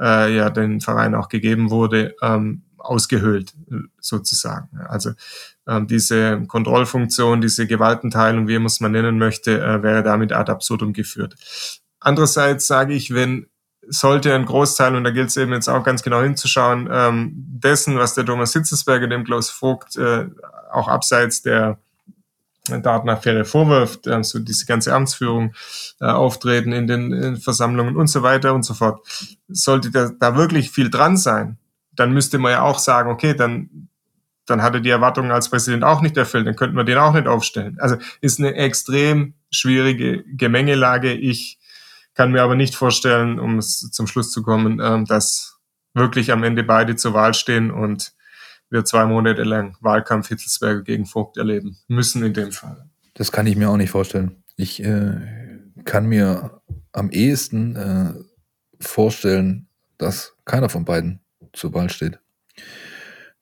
äh, 0.00 0.34
ja 0.34 0.50
den 0.50 0.80
Verein 0.80 1.14
auch 1.14 1.28
gegeben 1.28 1.70
wurde, 1.70 2.14
ähm, 2.20 2.62
ausgehöhlt 2.84 3.54
sozusagen. 4.00 4.78
Also 4.88 5.12
ähm, 5.66 5.86
diese 5.86 6.42
Kontrollfunktion, 6.46 7.40
diese 7.40 7.66
Gewaltenteilung, 7.66 8.48
wie 8.48 8.58
man 8.58 8.66
es 8.66 8.80
mal 8.80 8.88
nennen 8.88 9.18
möchte, 9.18 9.60
äh, 9.60 9.82
wäre 9.82 10.02
damit 10.02 10.32
ad 10.32 10.50
absurdum 10.50 10.92
geführt. 10.92 11.34
Andererseits 12.00 12.66
sage 12.66 12.94
ich, 12.94 13.14
wenn 13.14 13.46
sollte 13.86 14.34
ein 14.34 14.46
Großteil, 14.46 14.94
und 14.94 15.04
da 15.04 15.10
gilt 15.10 15.28
es 15.28 15.36
eben 15.36 15.52
jetzt 15.52 15.68
auch 15.68 15.84
ganz 15.84 16.02
genau 16.02 16.22
hinzuschauen, 16.22 16.88
ähm, 16.90 17.32
dessen, 17.34 17.98
was 17.98 18.14
der 18.14 18.24
Thomas 18.24 18.52
Hitzesberger 18.52 19.08
dem 19.08 19.24
Klaus 19.24 19.50
Vogt 19.50 19.96
äh, 19.96 20.26
auch 20.72 20.88
abseits 20.88 21.42
der 21.42 21.78
Datenaffäre 22.66 23.44
vorwirft, 23.44 24.08
also 24.08 24.38
diese 24.38 24.64
ganze 24.64 24.94
Amtsführung, 24.94 25.54
äh, 26.00 26.06
Auftreten 26.06 26.72
in 26.72 26.86
den, 26.86 27.12
in 27.12 27.36
Versammlungen 27.36 27.96
und 27.96 28.06
so 28.06 28.22
weiter 28.22 28.54
und 28.54 28.62
so 28.62 28.72
fort. 28.72 29.06
Sollte 29.48 29.90
da, 29.90 30.10
da 30.18 30.36
wirklich 30.36 30.70
viel 30.70 30.88
dran 30.88 31.16
sein, 31.16 31.58
dann 31.96 32.12
müsste 32.12 32.38
man 32.38 32.52
ja 32.52 32.62
auch 32.62 32.78
sagen, 32.78 33.10
okay, 33.10 33.34
dann, 33.34 33.88
dann 34.46 34.62
hat 34.62 34.74
er 34.74 34.80
die 34.80 34.90
Erwartungen 34.90 35.30
als 35.30 35.48
Präsident 35.48 35.84
auch 35.84 36.00
nicht 36.00 36.16
erfüllt, 36.16 36.46
dann 36.46 36.56
könnten 36.56 36.76
wir 36.76 36.84
den 36.84 36.98
auch 36.98 37.14
nicht 37.14 37.26
aufstellen. 37.26 37.78
Also 37.80 37.96
ist 38.20 38.38
eine 38.38 38.54
extrem 38.54 39.34
schwierige 39.50 40.24
Gemengelage. 40.24 41.12
Ich 41.12 41.58
kann 42.14 42.32
mir 42.32 42.42
aber 42.42 42.54
nicht 42.54 42.74
vorstellen, 42.74 43.38
um 43.38 43.58
es 43.58 43.90
zum 43.90 44.06
Schluss 44.06 44.30
zu 44.30 44.42
kommen, 44.42 44.80
ähm, 44.82 45.04
dass 45.04 45.58
wirklich 45.94 46.32
am 46.32 46.42
Ende 46.44 46.62
beide 46.64 46.96
zur 46.96 47.14
Wahl 47.14 47.34
stehen 47.34 47.70
und 47.70 48.12
wir 48.70 48.84
zwei 48.84 49.06
Monate 49.06 49.44
lang 49.44 49.76
Wahlkampf 49.80 50.28
Hitzelsberger 50.28 50.82
gegen 50.82 51.06
Vogt 51.06 51.36
erleben 51.36 51.76
müssen 51.86 52.24
in 52.24 52.34
dem 52.34 52.52
Fall. 52.52 52.88
Das 53.14 53.30
kann 53.30 53.46
ich 53.46 53.56
mir 53.56 53.70
auch 53.70 53.76
nicht 53.76 53.90
vorstellen. 53.90 54.42
Ich 54.56 54.82
äh, 54.82 55.20
kann 55.84 56.06
mir 56.06 56.60
am 56.92 57.10
ehesten 57.10 57.76
äh, 57.76 58.14
vorstellen, 58.80 59.68
dass 59.98 60.34
keiner 60.44 60.68
von 60.68 60.84
beiden 60.84 61.20
zur 61.54 61.72
Wahl 61.74 61.90
steht. 61.90 62.18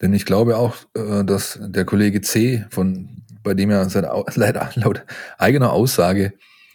Denn 0.00 0.12
ich 0.14 0.24
glaube 0.24 0.56
auch, 0.56 0.76
äh, 0.94 1.24
dass 1.24 1.58
der 1.60 1.84
Kollege 1.84 2.20
C, 2.20 2.64
von, 2.70 3.22
bei 3.42 3.54
dem 3.54 3.70
ja 3.70 3.88
seit, 3.88 4.04
leider 4.36 4.70
laut 4.74 5.04
eigener 5.38 5.72
Aussage 5.72 6.34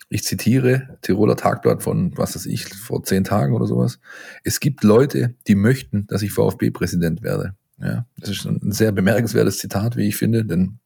ich 0.09 0.23
zitiere 0.23 0.97
Tiroler 1.01 1.35
Tagblatt 1.35 1.83
von, 1.83 2.17
was 2.17 2.35
weiß 2.35 2.45
ich, 2.45 2.65
vor 2.65 3.03
zehn 3.03 3.23
Tagen 3.23 3.53
oder 3.53 3.67
sowas. 3.67 3.99
Es 4.43 4.59
gibt 4.59 4.83
Leute, 4.83 5.35
die 5.47 5.55
möchten, 5.55 6.07
dass 6.07 6.21
ich 6.21 6.31
VfB-Präsident 6.31 7.23
werde. 7.23 7.55
Ja, 7.79 8.05
das 8.17 8.31
ist 8.31 8.45
ein 8.45 8.71
sehr 8.71 8.91
bemerkenswertes 8.91 9.59
Zitat, 9.59 9.97
wie 9.97 10.07
ich 10.07 10.15
finde, 10.15 10.45
denn 10.45 10.79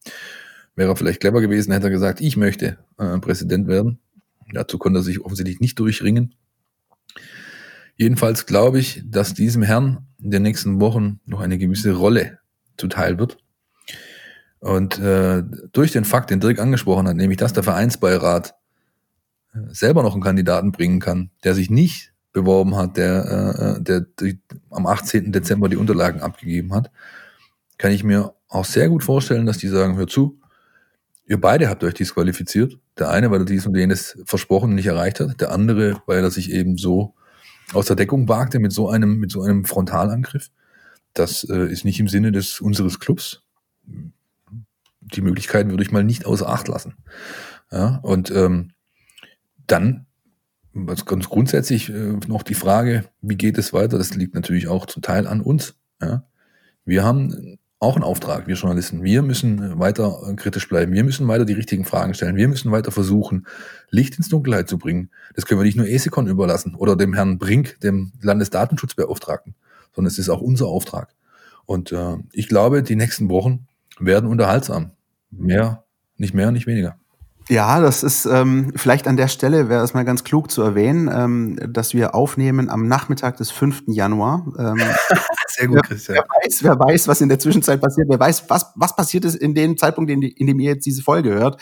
wäre 0.74 0.90
er 0.90 0.96
vielleicht 0.96 1.20
clever 1.20 1.40
gewesen, 1.40 1.72
hätte 1.72 1.86
er 1.86 1.90
gesagt, 1.90 2.20
ich 2.20 2.36
möchte 2.36 2.78
äh, 2.98 3.18
Präsident 3.18 3.68
werden. 3.68 3.98
Dazu 4.52 4.76
konnte 4.78 4.98
er 4.98 5.02
sich 5.02 5.20
offensichtlich 5.20 5.60
nicht 5.60 5.78
durchringen. 5.78 6.34
Jedenfalls 7.96 8.46
glaube 8.46 8.78
ich, 8.78 9.02
dass 9.06 9.34
diesem 9.34 9.62
Herrn 9.62 10.06
in 10.22 10.30
den 10.30 10.42
nächsten 10.42 10.80
Wochen 10.80 11.20
noch 11.26 11.40
eine 11.40 11.58
gewisse 11.58 11.92
Rolle 11.92 12.38
zuteil 12.76 13.18
wird. 13.18 13.38
Und 14.60 14.98
äh, 14.98 15.42
durch 15.72 15.90
den 15.90 16.04
Fakt, 16.04 16.30
den 16.30 16.40
Dirk 16.40 16.60
angesprochen 16.60 17.08
hat, 17.08 17.16
nämlich 17.16 17.38
dass 17.38 17.52
der 17.52 17.64
Vereinsbeirat 17.64 18.54
selber 19.68 20.02
noch 20.02 20.14
einen 20.14 20.22
Kandidaten 20.22 20.72
bringen 20.72 21.00
kann, 21.00 21.30
der 21.44 21.54
sich 21.54 21.68
nicht 21.68 22.12
beworben 22.32 22.76
hat, 22.76 22.96
der, 22.96 23.76
äh, 23.78 23.82
der 23.82 24.00
die, 24.00 24.40
am 24.70 24.86
18. 24.86 25.32
Dezember 25.32 25.68
die 25.68 25.76
Unterlagen 25.76 26.20
abgegeben 26.20 26.72
hat, 26.72 26.90
kann 27.76 27.92
ich 27.92 28.04
mir 28.04 28.34
auch 28.48 28.64
sehr 28.64 28.88
gut 28.88 29.04
vorstellen, 29.04 29.46
dass 29.46 29.58
die 29.58 29.68
sagen, 29.68 29.96
hör 29.96 30.06
zu, 30.06 30.38
ihr 31.26 31.40
beide 31.40 31.68
habt 31.68 31.84
euch 31.84 31.94
disqualifiziert. 31.94 32.78
Der 32.98 33.10
eine, 33.10 33.30
weil 33.30 33.40
er 33.40 33.46
dies 33.46 33.66
und 33.66 33.76
jenes 33.76 34.18
versprochen 34.24 34.74
nicht 34.74 34.86
erreicht 34.86 35.20
hat, 35.20 35.40
der 35.40 35.50
andere, 35.50 36.02
weil 36.06 36.22
er 36.22 36.30
sich 36.30 36.52
eben 36.52 36.76
so 36.76 37.14
aus 37.72 37.86
der 37.86 37.96
Deckung 37.96 38.28
wagte 38.28 38.58
mit 38.58 38.72
so 38.72 38.88
einem, 38.88 39.18
mit 39.18 39.30
so 39.30 39.42
einem 39.42 39.64
Frontalangriff. 39.64 40.50
Das 41.14 41.44
äh, 41.44 41.66
ist 41.70 41.84
nicht 41.84 42.00
im 42.00 42.08
Sinne 42.08 42.32
des 42.32 42.60
unseres 42.60 43.00
Clubs. 43.00 43.42
Die 45.00 45.20
Möglichkeiten 45.20 45.70
würde 45.70 45.82
ich 45.82 45.92
mal 45.92 46.04
nicht 46.04 46.26
außer 46.26 46.48
Acht 46.48 46.68
lassen. 46.68 46.94
Ja, 47.70 47.96
und 48.02 48.30
ähm, 48.30 48.72
dann 49.66 50.06
was 50.74 51.04
ganz 51.04 51.28
grundsätzlich 51.28 51.90
äh, 51.90 52.16
noch 52.26 52.42
die 52.42 52.54
Frage, 52.54 53.04
wie 53.20 53.36
geht 53.36 53.58
es 53.58 53.72
weiter? 53.72 53.98
Das 53.98 54.14
liegt 54.14 54.34
natürlich 54.34 54.68
auch 54.68 54.86
zum 54.86 55.02
Teil 55.02 55.26
an 55.26 55.40
uns. 55.40 55.74
Ja? 56.00 56.24
Wir 56.84 57.04
haben 57.04 57.58
auch 57.82 57.96
einen 57.96 58.04
Auftrag, 58.04 58.46
wir 58.46 58.54
Journalisten. 58.54 59.02
Wir 59.02 59.22
müssen 59.22 59.78
weiter 59.80 60.22
äh, 60.28 60.34
kritisch 60.34 60.68
bleiben. 60.68 60.92
Wir 60.92 61.02
müssen 61.02 61.26
weiter 61.26 61.44
die 61.44 61.52
richtigen 61.52 61.84
Fragen 61.84 62.14
stellen. 62.14 62.36
Wir 62.36 62.46
müssen 62.46 62.70
weiter 62.70 62.92
versuchen, 62.92 63.46
Licht 63.90 64.16
ins 64.16 64.28
Dunkelheit 64.28 64.68
zu 64.68 64.78
bringen. 64.78 65.10
Das 65.34 65.46
können 65.46 65.60
wir 65.60 65.64
nicht 65.64 65.76
nur 65.76 65.88
ESECON 65.88 66.28
überlassen 66.28 66.76
oder 66.76 66.94
dem 66.94 67.12
Herrn 67.12 67.38
Brink, 67.38 67.80
dem 67.80 68.12
Landesdatenschutzbeauftragten, 68.20 69.56
sondern 69.94 70.12
es 70.12 70.18
ist 70.18 70.28
auch 70.28 70.40
unser 70.40 70.68
Auftrag. 70.68 71.14
Und 71.66 71.90
äh, 71.90 72.18
ich 72.32 72.48
glaube, 72.48 72.84
die 72.84 72.94
nächsten 72.94 73.28
Wochen 73.28 73.66
werden 73.98 74.30
unterhaltsam. 74.30 74.92
Mehr, 75.30 75.84
nicht 76.16 76.34
mehr, 76.34 76.52
nicht 76.52 76.68
weniger. 76.68 76.96
Ja, 77.48 77.80
das 77.80 78.02
ist 78.02 78.24
ähm, 78.26 78.72
vielleicht 78.76 79.08
an 79.08 79.16
der 79.16 79.28
Stelle 79.28 79.68
wäre 79.68 79.82
es 79.84 79.94
mal 79.94 80.04
ganz 80.04 80.24
klug 80.24 80.50
zu 80.50 80.62
erwähnen, 80.62 81.10
ähm, 81.12 81.58
dass 81.72 81.94
wir 81.94 82.14
aufnehmen 82.14 82.70
am 82.70 82.86
Nachmittag 82.86 83.36
des 83.36 83.50
5. 83.50 83.84
Januar. 83.88 84.46
Ähm, 84.58 84.80
Sehr 85.48 85.68
gut, 85.68 85.82
Christian. 85.82 86.16
Wer, 86.16 86.24
wer, 86.28 86.44
weiß, 86.44 86.62
wer 86.62 86.78
weiß, 86.78 87.08
was 87.08 87.20
in 87.20 87.28
der 87.28 87.38
Zwischenzeit 87.38 87.80
passiert, 87.80 88.08
wer 88.08 88.18
weiß, 88.18 88.48
was, 88.48 88.72
was 88.74 88.96
passiert 88.96 89.24
ist 89.24 89.34
in 89.34 89.54
dem 89.54 89.76
Zeitpunkt, 89.76 90.10
in, 90.10 90.22
in 90.22 90.46
dem 90.46 90.60
ihr 90.60 90.72
jetzt 90.72 90.86
diese 90.86 91.02
Folge 91.02 91.30
hört. 91.30 91.60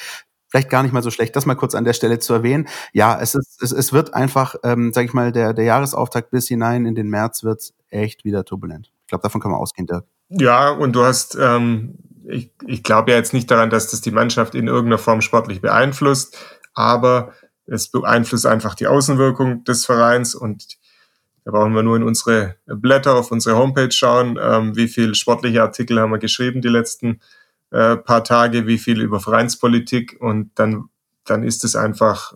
Vielleicht 0.49 0.69
gar 0.69 0.83
nicht 0.83 0.93
mal 0.93 1.03
so 1.03 1.11
schlecht, 1.11 1.37
das 1.37 1.47
mal 1.47 1.55
kurz 1.55 1.75
an 1.75 1.85
der 1.85 1.93
Stelle 1.93 2.19
zu 2.19 2.35
erwähnen. 2.35 2.67
Ja, 2.93 3.21
es 3.21 3.35
ist, 3.35 3.63
es, 3.63 3.73
es 3.73 3.93
wird 3.93 4.15
einfach, 4.15 4.57
ähm, 4.65 4.93
sag 4.93 5.05
ich 5.05 5.13
mal, 5.13 5.33
der, 5.33 5.55
der 5.55 5.65
Jahresauftakt 5.65 6.31
bis 6.31 6.49
hinein 6.49 6.87
in 6.87 6.95
den 6.95 7.09
März 7.09 7.45
wird 7.45 7.73
echt 7.89 8.25
wieder 8.25 8.45
turbulent. 8.45 8.93
Ich 9.03 9.09
glaube, 9.09 9.23
davon 9.23 9.41
kann 9.41 9.53
man 9.53 9.61
ausgehen, 9.61 9.87
Dirk. 9.87 10.07
Ja, 10.29 10.71
und 10.71 10.95
du 10.95 11.05
hast 11.05 11.37
ähm, 11.41 11.99
ich, 12.31 12.53
ich 12.67 12.83
glaube 12.83 13.11
ja 13.11 13.17
jetzt 13.17 13.33
nicht 13.33 13.51
daran, 13.51 13.71
dass 13.71 13.91
das 13.91 14.01
die 14.01 14.11
Mannschaft 14.11 14.55
in 14.55 14.69
irgendeiner 14.69 14.99
Form 14.99 15.21
sportlich 15.21 15.61
beeinflusst, 15.61 16.39
aber 16.75 17.33
es 17.67 17.89
beeinflusst 17.89 18.47
einfach 18.47 18.75
die 18.75 18.87
Außenwirkung 18.87 19.65
des 19.65 19.85
Vereins 19.85 20.35
und 20.35 20.79
da 21.45 21.53
brauchen 21.53 21.75
wir 21.75 21.83
nur 21.83 21.97
in 21.97 22.03
unsere 22.03 22.57
Blätter 22.67 23.15
auf 23.15 23.31
unsere 23.31 23.57
Homepage 23.57 23.91
schauen, 23.91 24.39
ähm, 24.41 24.77
wie 24.77 24.89
viel 24.89 25.15
sportliche 25.15 25.63
Artikel 25.63 25.99
haben 25.99 26.11
wir 26.11 26.19
geschrieben 26.19 26.61
die 26.61 26.69
letzten 26.69 27.21
äh, 27.71 27.97
paar 27.97 28.25
Tage, 28.25 28.67
wie 28.67 28.79
viel 28.79 29.01
über 29.01 29.21
Vereinspolitik 29.21 30.17
und 30.21 30.51
dann, 30.57 30.89
dann 31.25 31.43
ist 31.43 31.65
es 31.65 31.77
einfach 31.77 32.35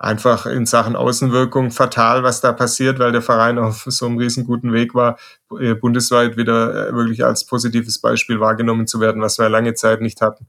einfach 0.00 0.46
in 0.46 0.64
Sachen 0.64 0.96
Außenwirkung 0.96 1.70
fatal, 1.70 2.22
was 2.22 2.40
da 2.40 2.52
passiert, 2.52 2.98
weil 2.98 3.12
der 3.12 3.20
Verein 3.20 3.58
auf 3.58 3.84
so 3.86 4.06
einem 4.06 4.16
riesenguten 4.16 4.72
Weg 4.72 4.94
war, 4.94 5.18
äh, 5.60 5.74
bundesweit 5.74 6.38
wieder 6.38 6.88
äh, 6.88 6.94
wirklich 6.94 7.22
als 7.22 7.44
positives 7.44 7.98
Beispiel 7.98 8.40
wahrgenommen 8.40 8.86
zu 8.86 9.00
werden, 9.00 9.20
was 9.20 9.38
wir 9.38 9.50
lange 9.50 9.74
Zeit 9.74 10.00
nicht 10.00 10.22
hatten 10.22 10.46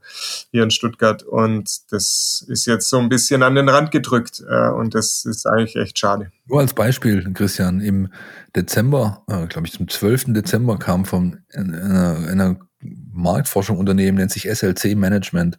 hier 0.52 0.62
in 0.62 0.70
Stuttgart. 0.70 1.22
Und 1.22 1.92
das 1.92 2.42
ist 2.48 2.64
jetzt 2.64 2.88
so 2.88 2.98
ein 2.98 3.10
bisschen 3.10 3.42
an 3.42 3.54
den 3.54 3.68
Rand 3.68 3.90
gedrückt 3.90 4.42
äh, 4.48 4.68
und 4.70 4.94
das 4.94 5.26
ist 5.26 5.46
eigentlich 5.46 5.76
echt 5.76 5.98
schade. 5.98 6.32
Nur 6.46 6.60
als 6.60 6.72
Beispiel, 6.72 7.30
Christian, 7.34 7.82
im 7.82 8.08
Dezember, 8.56 9.22
glaube 9.48 9.66
ich, 9.66 9.72
zum 9.72 9.88
12. 9.88 10.32
Dezember 10.32 10.78
kam 10.78 11.04
von 11.04 11.38
einer, 11.54 12.16
einer 12.28 12.56
Marktforschung 12.80 13.78
Unternehmen, 13.78 14.18
nennt 14.18 14.30
sich 14.30 14.48
SLC 14.50 14.96
Management. 14.96 15.58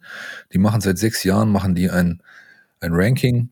Die 0.52 0.58
machen 0.58 0.80
seit 0.80 0.98
sechs 0.98 1.24
Jahren, 1.24 1.50
machen 1.50 1.74
die 1.74 1.90
ein, 1.90 2.22
ein 2.80 2.92
Ranking 2.92 3.50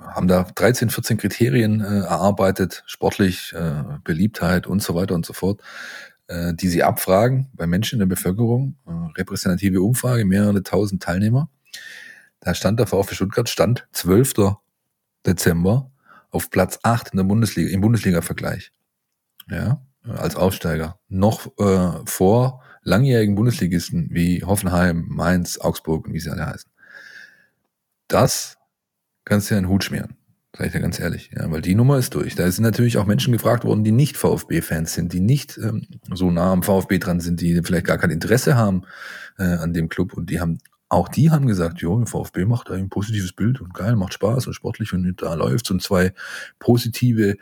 haben 0.00 0.28
da 0.28 0.42
13, 0.42 0.90
14 0.90 1.16
Kriterien 1.16 1.80
äh, 1.80 2.00
erarbeitet, 2.00 2.82
sportlich, 2.86 3.52
äh, 3.54 3.84
Beliebtheit 4.04 4.66
und 4.66 4.82
so 4.82 4.94
weiter 4.94 5.14
und 5.14 5.24
so 5.24 5.32
fort, 5.32 5.60
äh, 6.28 6.54
die 6.54 6.68
sie 6.68 6.82
abfragen 6.82 7.50
bei 7.54 7.66
Menschen 7.66 7.96
in 7.96 8.00
der 8.00 8.14
Bevölkerung. 8.14 8.76
Äh, 8.86 9.18
repräsentative 9.18 9.80
Umfrage, 9.80 10.24
mehrere 10.24 10.62
tausend 10.62 11.02
Teilnehmer. 11.02 11.48
Da 12.40 12.54
stand 12.54 12.80
der 12.80 12.86
VfB 12.86 13.14
Stuttgart, 13.14 13.48
stand 13.48 13.86
12. 13.92 14.56
Dezember 15.24 15.90
auf 16.30 16.50
Platz 16.50 16.78
8 16.82 17.10
in 17.10 17.16
der 17.18 17.24
Bundesliga, 17.24 17.70
im 17.70 17.80
Bundesliga-Vergleich. 17.80 18.72
Ja, 19.50 19.80
als 20.04 20.36
Aufsteiger. 20.36 20.98
Noch 21.08 21.46
äh, 21.58 21.92
vor 22.04 22.62
langjährigen 22.82 23.34
Bundesligisten 23.34 24.08
wie 24.10 24.44
Hoffenheim, 24.44 25.06
Mainz, 25.08 25.58
Augsburg 25.58 26.06
und 26.06 26.14
wie 26.14 26.20
sie 26.20 26.30
alle 26.30 26.46
heißen. 26.46 26.70
Das 28.08 28.56
kannst 29.26 29.50
ja 29.50 29.58
einen 29.58 29.68
Hut 29.68 29.84
schmieren. 29.84 30.16
Sag 30.56 30.68
ich 30.68 30.72
dir 30.72 30.80
ganz 30.80 30.98
ehrlich. 30.98 31.30
Ja, 31.36 31.50
weil 31.50 31.60
die 31.60 31.74
Nummer 31.74 31.98
ist 31.98 32.14
durch. 32.14 32.34
Da 32.34 32.50
sind 32.50 32.64
natürlich 32.64 32.96
auch 32.96 33.04
Menschen 33.04 33.32
gefragt 33.32 33.64
worden, 33.64 33.84
die 33.84 33.92
nicht 33.92 34.16
VfB-Fans 34.16 34.94
sind, 34.94 35.12
die 35.12 35.20
nicht 35.20 35.58
ähm, 35.58 35.86
so 36.14 36.30
nah 36.30 36.52
am 36.52 36.62
VfB 36.62 36.98
dran 36.98 37.20
sind, 37.20 37.42
die 37.42 37.60
vielleicht 37.62 37.84
gar 37.84 37.98
kein 37.98 38.10
Interesse 38.10 38.56
haben 38.56 38.84
äh, 39.38 39.44
an 39.44 39.74
dem 39.74 39.90
Club 39.90 40.14
und 40.14 40.30
die 40.30 40.40
haben 40.40 40.58
auch 40.88 41.08
die 41.08 41.30
haben 41.30 41.46
gesagt, 41.46 41.80
jo, 41.80 42.04
VfB 42.06 42.44
macht 42.44 42.70
ein 42.70 42.88
positives 42.88 43.32
Bild 43.32 43.60
und 43.60 43.74
geil, 43.74 43.96
macht 43.96 44.14
Spaß 44.14 44.46
und 44.46 44.54
sportlich 44.54 44.92
und 44.92 45.20
da 45.20 45.34
läuft's 45.34 45.70
und 45.70 45.82
zwei 45.82 46.14
positive, 46.60 47.36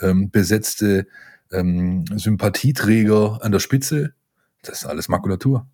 ähm, 0.00 0.30
besetzte 0.30 1.06
ähm, 1.52 2.06
Sympathieträger 2.14 3.40
an 3.42 3.52
der 3.52 3.60
Spitze, 3.60 4.14
das 4.62 4.78
ist 4.78 4.86
alles 4.86 5.08
Makulatur. 5.08 5.68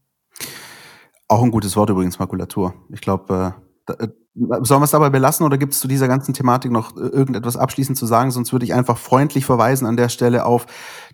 Auch 1.28 1.42
ein 1.42 1.50
gutes 1.50 1.76
Wort 1.76 1.90
übrigens, 1.90 2.18
Makulatur. 2.18 2.74
Ich 2.90 3.00
glaube, 3.00 3.54
äh, 3.56 3.71
Sollen 4.34 4.80
wir 4.80 4.84
es 4.84 4.90
dabei 4.92 5.10
belassen 5.10 5.44
oder 5.44 5.58
gibt 5.58 5.74
es 5.74 5.80
zu 5.80 5.88
dieser 5.88 6.08
ganzen 6.08 6.32
Thematik 6.32 6.70
noch 6.70 6.96
äh, 6.96 7.00
irgendetwas 7.00 7.56
abschließend 7.56 7.98
zu 7.98 8.06
sagen? 8.06 8.30
Sonst 8.30 8.52
würde 8.52 8.64
ich 8.64 8.72
einfach 8.72 8.96
freundlich 8.96 9.44
verweisen 9.44 9.86
an 9.86 9.96
der 9.96 10.08
Stelle 10.08 10.46
auf, 10.46 10.66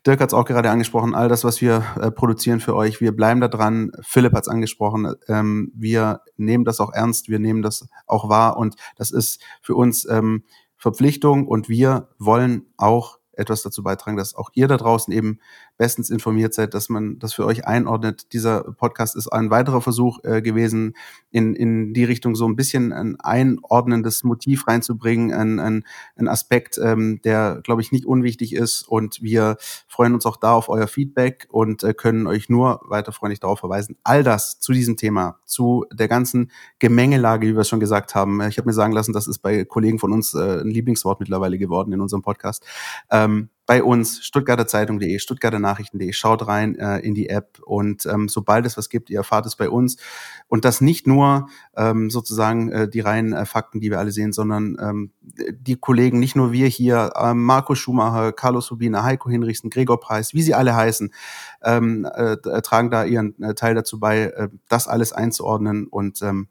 Dirk 0.06 0.20
hat 0.20 0.30
es 0.30 0.34
auch 0.34 0.44
gerade 0.44 0.70
angesprochen, 0.70 1.14
all 1.14 1.28
das, 1.28 1.42
was 1.44 1.60
wir 1.60 1.82
äh, 2.00 2.10
produzieren 2.10 2.60
für 2.60 2.76
euch. 2.76 3.00
Wir 3.00 3.16
bleiben 3.16 3.40
da 3.40 3.48
dran. 3.48 3.90
Philipp 4.02 4.34
hat 4.34 4.42
es 4.42 4.48
angesprochen. 4.48 5.14
Ähm, 5.26 5.72
wir 5.74 6.20
nehmen 6.36 6.64
das 6.64 6.78
auch 6.78 6.92
ernst, 6.92 7.28
wir 7.28 7.38
nehmen 7.38 7.62
das 7.62 7.88
auch 8.06 8.28
wahr 8.28 8.56
und 8.56 8.76
das 8.96 9.10
ist 9.10 9.42
für 9.62 9.74
uns 9.74 10.08
ähm, 10.08 10.44
Verpflichtung 10.76 11.48
und 11.48 11.68
wir 11.68 12.08
wollen 12.18 12.66
auch 12.76 13.18
etwas 13.32 13.62
dazu 13.62 13.82
beitragen, 13.82 14.16
dass 14.16 14.34
auch 14.34 14.50
ihr 14.54 14.68
da 14.68 14.76
draußen 14.76 15.12
eben 15.12 15.38
bestens 15.79 16.11
informiert 16.11 16.53
seid, 16.53 16.74
dass 16.74 16.89
man 16.89 17.18
das 17.18 17.33
für 17.33 17.47
euch 17.47 17.66
einordnet. 17.66 18.33
Dieser 18.33 18.64
Podcast 18.64 19.16
ist 19.16 19.29
ein 19.29 19.51
weiterer 19.51 19.81
Versuch 19.81 20.18
äh, 20.24 20.43
gewesen, 20.43 20.95
in, 21.31 21.55
in 21.55 21.95
die 21.95 22.05
Richtung 22.05 22.35
so 22.35 22.47
ein 22.47 22.57
bisschen 22.57 22.93
ein 22.93 23.18
einordnendes 23.20 24.24
Motiv 24.24 24.66
reinzubringen, 24.66 25.33
ein, 25.33 25.61
ein, 25.61 25.85
ein 26.16 26.29
Aspekt, 26.29 26.79
ähm, 26.83 27.20
der, 27.22 27.61
glaube 27.62 27.81
ich, 27.81 27.93
nicht 27.93 28.05
unwichtig 28.05 28.55
ist. 28.55 28.83
Und 28.83 29.22
wir 29.22 29.57
freuen 29.87 30.14
uns 30.14 30.26
auch 30.26 30.37
da 30.37 30.53
auf 30.53 30.68
euer 30.68 30.89
Feedback 30.89 31.47
und 31.51 31.85
äh, 31.85 31.95
können 31.95 32.26
euch 32.26 32.49
nur 32.49 32.81
weiter 32.85 33.12
freundlich 33.12 33.41
darauf 33.41 33.61
verweisen. 33.61 33.97
All 34.03 34.22
das 34.22 34.59
zu 34.59 34.72
diesem 34.72 34.97
Thema, 34.97 35.39
zu 35.45 35.87
der 35.93 36.09
ganzen 36.09 36.51
Gemengelage, 36.81 37.47
wie 37.47 37.55
wir 37.55 37.61
es 37.61 37.68
schon 37.68 37.81
gesagt 37.81 38.14
haben. 38.14 38.41
Ich 38.43 38.59
habe 38.59 38.68
mir 38.68 38.74
sagen 38.74 38.93
lassen, 38.93 39.12
das 39.12 39.29
ist 39.29 39.39
bei 39.39 39.64
Kollegen 39.64 40.01
von 40.01 40.12
uns 40.12 40.35
äh, 40.35 40.61
ein 40.61 40.70
Lieblingswort 40.70 41.20
mittlerweile 41.20 41.57
geworden 41.57 41.93
in 41.93 42.01
unserem 42.01 42.22
Podcast. 42.22 42.64
Ähm, 43.11 43.51
bei 43.68 43.82
uns, 43.82 44.24
Stuttgarter 44.24 44.66
Zeitung.de, 44.66 45.18
Stuttgarter 45.18 45.58
Nachrichten.de, 45.58 46.14
schaut 46.14 46.48
rein 46.48 46.74
äh, 46.76 47.00
in 47.00 47.14
die 47.14 47.28
App 47.28 47.60
und 47.60 48.06
ähm, 48.06 48.26
sobald 48.30 48.64
es 48.64 48.78
was 48.78 48.88
gibt, 48.88 49.10
ihr 49.10 49.18
erfahrt 49.18 49.44
es 49.44 49.56
bei 49.56 49.68
uns. 49.68 49.98
Und 50.46 50.64
das 50.64 50.80
nicht 50.80 51.06
nur 51.06 51.50
ähm, 51.76 52.08
sozusagen 52.08 52.72
äh, 52.72 52.88
die 52.88 53.00
reinen 53.00 53.34
äh, 53.34 53.44
Fakten, 53.44 53.78
die 53.80 53.90
wir 53.90 53.98
alle 53.98 54.10
sehen, 54.10 54.32
sondern 54.32 54.78
ähm, 54.80 55.12
die 55.52 55.76
Kollegen, 55.76 56.18
nicht 56.18 56.34
nur 56.34 56.50
wir 56.50 56.66
hier, 56.66 57.12
äh, 57.14 57.34
Marco 57.34 57.74
Schumacher, 57.74 58.32
Carlos 58.32 58.70
Rubina, 58.70 59.04
Heiko 59.04 59.28
Hinrichsen, 59.28 59.68
Gregor 59.68 60.00
Preis, 60.00 60.32
wie 60.32 60.40
sie 60.40 60.54
alle 60.54 60.74
heißen, 60.74 61.12
ähm, 61.62 62.08
äh, 62.10 62.38
tragen 62.62 62.90
da 62.90 63.04
ihren 63.04 63.38
äh, 63.42 63.52
Teil 63.52 63.74
dazu 63.74 64.00
bei, 64.00 64.28
äh, 64.28 64.48
das 64.70 64.88
alles 64.88 65.12
einzuordnen. 65.12 65.88
Und 65.88 66.22
ähm, 66.22 66.48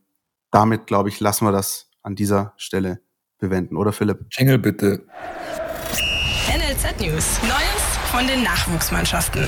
damit, 0.52 0.86
glaube 0.86 1.10
ich, 1.10 1.20
lassen 1.20 1.46
wir 1.46 1.52
das 1.52 1.90
an 2.04 2.14
dieser 2.14 2.54
Stelle 2.58 3.00
bewenden, 3.40 3.76
oder 3.76 3.92
Philipp? 3.92 4.28
Jingle 4.30 4.60
bitte. 4.60 5.04
News. 7.00 7.40
Neues 7.44 7.98
von 8.12 8.26
den 8.26 8.44
Nachwuchsmannschaften. 8.44 9.44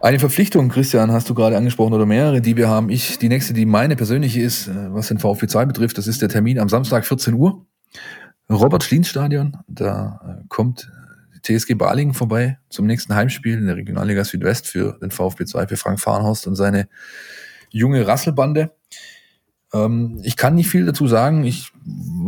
Eine 0.00 0.18
Verpflichtung, 0.18 0.70
Christian, 0.70 1.12
hast 1.12 1.28
du 1.28 1.34
gerade 1.34 1.56
angesprochen 1.56 1.92
oder 1.92 2.06
mehrere, 2.06 2.40
die 2.40 2.56
wir 2.56 2.68
haben. 2.68 2.88
Ich, 2.88 3.18
die 3.18 3.28
nächste, 3.28 3.52
die 3.52 3.66
meine 3.66 3.96
persönliche 3.96 4.40
ist, 4.40 4.68
äh, 4.68 4.94
was 4.94 5.08
den 5.08 5.18
VfB 5.18 5.46
2 5.46 5.66
betrifft, 5.66 5.98
das 5.98 6.06
ist 6.06 6.22
der 6.22 6.30
Termin 6.30 6.58
am 6.58 6.70
Samstag 6.70 7.04
14 7.04 7.34
Uhr. 7.34 7.66
Robert 8.48 8.82
Schlien 8.82 9.04
Stadion, 9.04 9.58
da 9.68 10.20
äh, 10.40 10.44
kommt 10.48 10.90
die 11.34 11.58
TSG 11.58 11.74
Balingen 11.74 12.14
vorbei 12.14 12.58
zum 12.70 12.86
nächsten 12.86 13.14
Heimspiel 13.14 13.58
in 13.58 13.66
der 13.66 13.76
Regionalliga 13.76 14.24
Südwest 14.24 14.66
für 14.66 14.98
den 15.02 15.10
VfB 15.10 15.44
2, 15.44 15.66
für 15.66 15.76
Frank 15.76 16.00
Farnhorst 16.00 16.46
und 16.46 16.56
seine 16.56 16.88
junge 17.70 18.06
Rasselbande. 18.06 18.74
Ähm, 19.74 20.20
ich 20.22 20.36
kann 20.36 20.54
nicht 20.54 20.68
viel 20.68 20.86
dazu 20.86 21.06
sagen. 21.06 21.44
Ich 21.44 21.72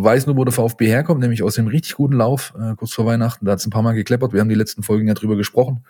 weiß 0.02 0.26
nur, 0.26 0.36
wo 0.36 0.44
der 0.44 0.52
VfB 0.52 0.86
herkommt, 0.86 1.20
nämlich 1.20 1.42
aus 1.42 1.54
dem 1.54 1.66
richtig 1.66 1.94
guten 1.94 2.14
Lauf 2.14 2.54
äh, 2.58 2.74
kurz 2.76 2.92
vor 2.92 3.06
Weihnachten. 3.06 3.44
Da 3.44 3.52
hat 3.52 3.60
es 3.60 3.66
ein 3.66 3.70
paar 3.70 3.82
Mal 3.82 3.92
gekleppert. 3.92 4.32
Wir 4.32 4.40
haben 4.40 4.48
die 4.48 4.54
letzten 4.54 4.82
Folgen 4.82 5.08
ja 5.08 5.14
drüber 5.14 5.36
gesprochen. 5.36 5.84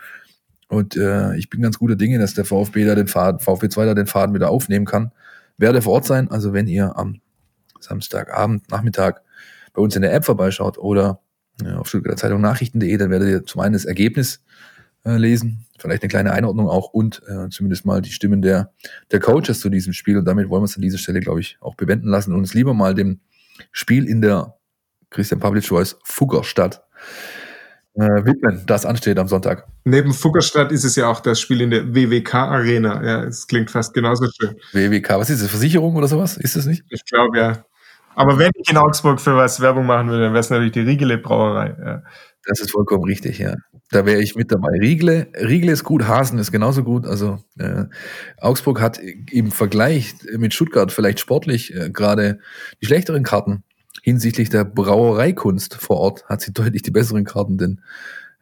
Und 0.69 0.97
äh, 0.97 1.35
ich 1.37 1.49
bin 1.49 1.63
ganz 1.63 1.79
guter 1.79 1.97
Dinge, 1.97 2.19
dass 2.19 2.35
der 2.35 2.45
VfB 2.45 2.85
da 2.85 2.95
den 2.95 3.09
Faden, 3.09 3.41
VfB 3.41 3.69
2 3.69 3.87
da 3.87 3.95
den 3.95 4.07
Faden 4.07 4.35
wieder 4.35 4.51
aufnehmen 4.51 4.85
kann. 4.85 5.13
Werde 5.57 5.83
vor 5.83 5.95
Ort 5.95 6.07
sein. 6.07 6.31
Also 6.31 6.53
wenn 6.53 6.67
ihr 6.67 6.97
am 6.97 7.21
Samstagabend, 7.81 8.71
Nachmittag 8.71 9.23
bei 9.73 9.83
uns 9.83 9.97
in 9.97 10.03
der 10.03 10.13
App 10.13 10.25
vorbeischaut 10.25 10.79
oder 10.79 11.21
ja, 11.63 11.79
auf 11.79 11.89
Stuttgarter 11.89 12.17
Zeitung 12.17 12.41
Nachrichten.de, 12.41 12.97
dann 12.97 13.11
werdet 13.11 13.29
ihr 13.29 13.45
zum 13.45 13.61
einen 13.61 13.73
das 13.73 13.85
Ergebnis 13.85 14.43
äh, 15.05 15.17
lesen, 15.17 15.67
vielleicht 15.79 16.03
eine 16.03 16.09
kleine 16.09 16.33
Einordnung 16.33 16.69
auch 16.69 16.91
und 16.91 17.23
äh, 17.29 17.49
zumindest 17.51 17.87
mal 17.87 18.03
die 18.03 18.13
Stimmen 18.13 18.43
der, 18.43 18.73
der 19.11 19.21
Coaches 19.21 19.61
zu 19.61 19.71
diesem 19.71 19.93
Spiel. 19.93 20.19
Und 20.19 20.27
damit 20.27 20.49
wollen 20.49 20.63
wir 20.63 20.67
es 20.67 20.77
an 20.77 20.83
dieser 20.83 20.99
Stelle, 20.99 21.21
glaube 21.21 21.41
ich, 21.41 21.57
auch 21.61 21.75
bewenden 21.75 22.09
lassen 22.09 22.33
und 22.33 22.39
uns 22.39 22.55
lieber 22.55 22.75
mal 22.75 22.95
dem 22.95 23.21
Spiel 23.73 24.07
in 24.07 24.21
der 24.21 24.55
Christian 25.11 25.41
Pavlic 25.41 25.71
Royce 25.71 25.99
Fuggerstadt 26.05 26.83
äh, 27.95 28.25
widmen, 28.25 28.63
das 28.67 28.87
ansteht 28.87 29.19
am 29.19 29.29
Sonntag. 29.29 29.67
Neben 29.85 30.13
Fuggerstadt 30.13 30.71
ist 30.71 30.85
es 30.85 30.95
ja 30.97 31.09
auch 31.09 31.21
das 31.21 31.41
Spiel 31.41 31.61
in 31.61 31.71
der 31.71 31.95
WWK 31.95 32.35
Arena. 32.35 33.05
Ja, 33.05 33.25
es 33.25 33.47
klingt 33.47 33.71
fast 33.71 33.93
genauso 33.93 34.27
schön. 34.31 34.55
WWK, 34.73 35.19
was 35.19 35.31
ist 35.31 35.43
das? 35.43 35.51
Versicherung 35.51 35.97
oder 35.97 36.07
sowas? 36.07 36.37
Ist 36.37 36.57
das 36.57 36.67
nicht? 36.67 36.85
Ich 36.91 37.05
glaube 37.05 37.39
ja. 37.39 37.65
Aber 38.15 38.39
wenn 38.39 38.51
ich 38.55 38.71
in 38.71 38.77
Augsburg 38.77 39.21
für 39.21 39.37
was 39.37 39.61
Werbung 39.61 39.87
machen 39.87 40.09
würde, 40.09 40.25
dann 40.25 40.33
wäre 40.33 40.41
es 40.41 40.51
natürlich 40.51 40.73
die 40.73 40.81
Riegele 40.81 41.19
Brauerei. 41.19 41.75
Ja. 41.79 42.03
Das 42.45 42.61
ist 42.61 42.71
vollkommen 42.71 43.05
richtig, 43.05 43.39
ja. 43.39 43.55
Da 43.91 44.05
wäre 44.05 44.21
ich 44.21 44.37
mit 44.37 44.53
dabei. 44.53 44.79
Riegle, 44.79 45.29
Riegle 45.35 45.73
ist 45.73 45.85
gut, 45.85 46.07
Hasen 46.07 46.39
ist 46.39 46.53
genauso 46.53 46.85
gut. 46.85 47.07
Also 47.07 47.39
äh, 47.59 47.85
Augsburg 48.37 48.81
hat 48.81 49.01
im 49.31 49.51
Vergleich 49.51 50.15
mit 50.37 50.53
Stuttgart 50.53 50.93
vielleicht 50.93 51.21
sportlich 51.21 51.75
äh, 51.75 51.89
gerade 51.91 52.39
die 52.83 52.87
schlechteren 52.87 53.23
Karten. 53.23 53.65
Hinsichtlich 54.03 54.51
der 54.51 54.65
Brauereikunst 54.65 55.75
vor 55.75 55.97
Ort 55.99 56.27
hat 56.27 56.43
sie 56.43 56.53
deutlich 56.55 56.83
die 56.83 56.91
besseren 56.91 57.25
Karten, 57.25 57.57
denn 57.57 57.81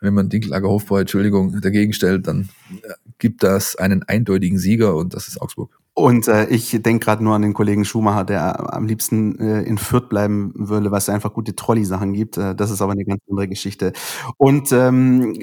wenn 0.01 0.15
man 0.15 0.29
Dinklager 0.29 0.69
Hofbräu, 0.69 1.01
Entschuldigung, 1.01 1.61
dagegen 1.61 1.93
stellt, 1.93 2.27
dann 2.27 2.49
äh, 2.83 2.95
gibt 3.19 3.43
das 3.43 3.77
einen 3.77 4.03
eindeutigen 4.03 4.59
Sieger 4.59 4.97
und 4.97 5.15
das 5.15 5.29
ist 5.29 5.41
Augsburg. 5.41 5.79
Und 5.99 6.29
äh, 6.29 6.47
ich 6.49 6.73
denke 6.83 7.07
gerade 7.07 7.25
nur 7.25 7.35
an 7.35 7.41
den 7.41 7.55
Kollegen 7.55 7.87
Schumacher, 7.87 8.25
der 8.25 8.75
am 8.75 8.87
liebsten 8.87 9.39
äh, 9.39 9.63
in 9.63 9.79
Fürth 9.79 10.11
bleiben 10.11 10.53
würde, 10.55 10.91
was 10.91 11.09
einfach 11.09 11.33
gute 11.33 11.57
Trolley-Sachen 11.57 12.13
gibt. 12.13 12.37
Äh, 12.37 12.55
das 12.55 12.71
ist 12.71 12.83
aber 12.83 12.93
eine 12.93 13.07
ganz 13.07 13.23
andere 13.27 13.49
Geschichte. 13.49 13.95
Und 14.37 14.73
ähm, 14.73 15.39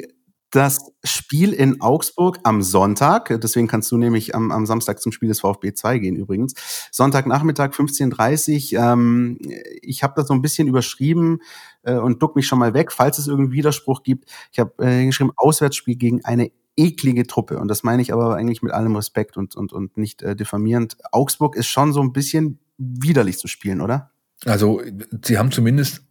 das 0.51 0.91
Spiel 1.03 1.53
in 1.53 1.81
Augsburg 1.81 2.37
am 2.43 2.61
Sonntag, 2.61 3.39
deswegen 3.41 3.67
kannst 3.67 3.91
du 3.91 3.97
nämlich 3.97 4.35
am, 4.35 4.51
am 4.51 4.67
Samstag 4.67 5.01
zum 5.01 5.11
Spiel 5.11 5.29
des 5.29 5.39
VfB 5.39 5.73
2 5.73 5.97
gehen 5.97 6.15
übrigens. 6.15 6.53
Sonntagnachmittag 6.91 7.71
15.30 7.71 8.77
ähm, 8.79 9.39
Ich 9.81 10.03
habe 10.03 10.13
das 10.15 10.27
so 10.27 10.35
ein 10.35 10.43
bisschen 10.43 10.67
überschrieben 10.67 11.39
äh, 11.81 11.95
und 11.95 12.21
duck 12.21 12.35
mich 12.35 12.45
schon 12.45 12.59
mal 12.59 12.75
weg, 12.75 12.91
falls 12.91 13.17
es 13.17 13.25
irgendeinen 13.25 13.53
Widerspruch 13.53 14.03
gibt. 14.03 14.29
Ich 14.51 14.59
habe 14.59 14.71
äh, 14.85 15.03
geschrieben, 15.03 15.31
Auswärtsspiel 15.35 15.95
gegen 15.95 16.23
eine 16.23 16.51
eklige 16.75 17.27
Truppe. 17.27 17.59
Und 17.59 17.67
das 17.67 17.83
meine 17.83 18.01
ich 18.01 18.13
aber 18.13 18.35
eigentlich 18.35 18.61
mit 18.61 18.71
allem 18.71 18.95
Respekt 18.95 19.37
und, 19.37 19.55
und, 19.55 19.73
und 19.73 19.97
nicht 19.97 20.21
äh, 20.21 20.35
diffamierend. 20.35 20.97
Augsburg 21.11 21.55
ist 21.55 21.67
schon 21.67 21.93
so 21.93 22.01
ein 22.01 22.13
bisschen 22.13 22.59
widerlich 22.77 23.37
zu 23.37 23.47
spielen, 23.47 23.81
oder? 23.81 24.11
Also, 24.45 24.81
sie 25.23 25.37
haben 25.37 25.51
zumindest 25.51 26.01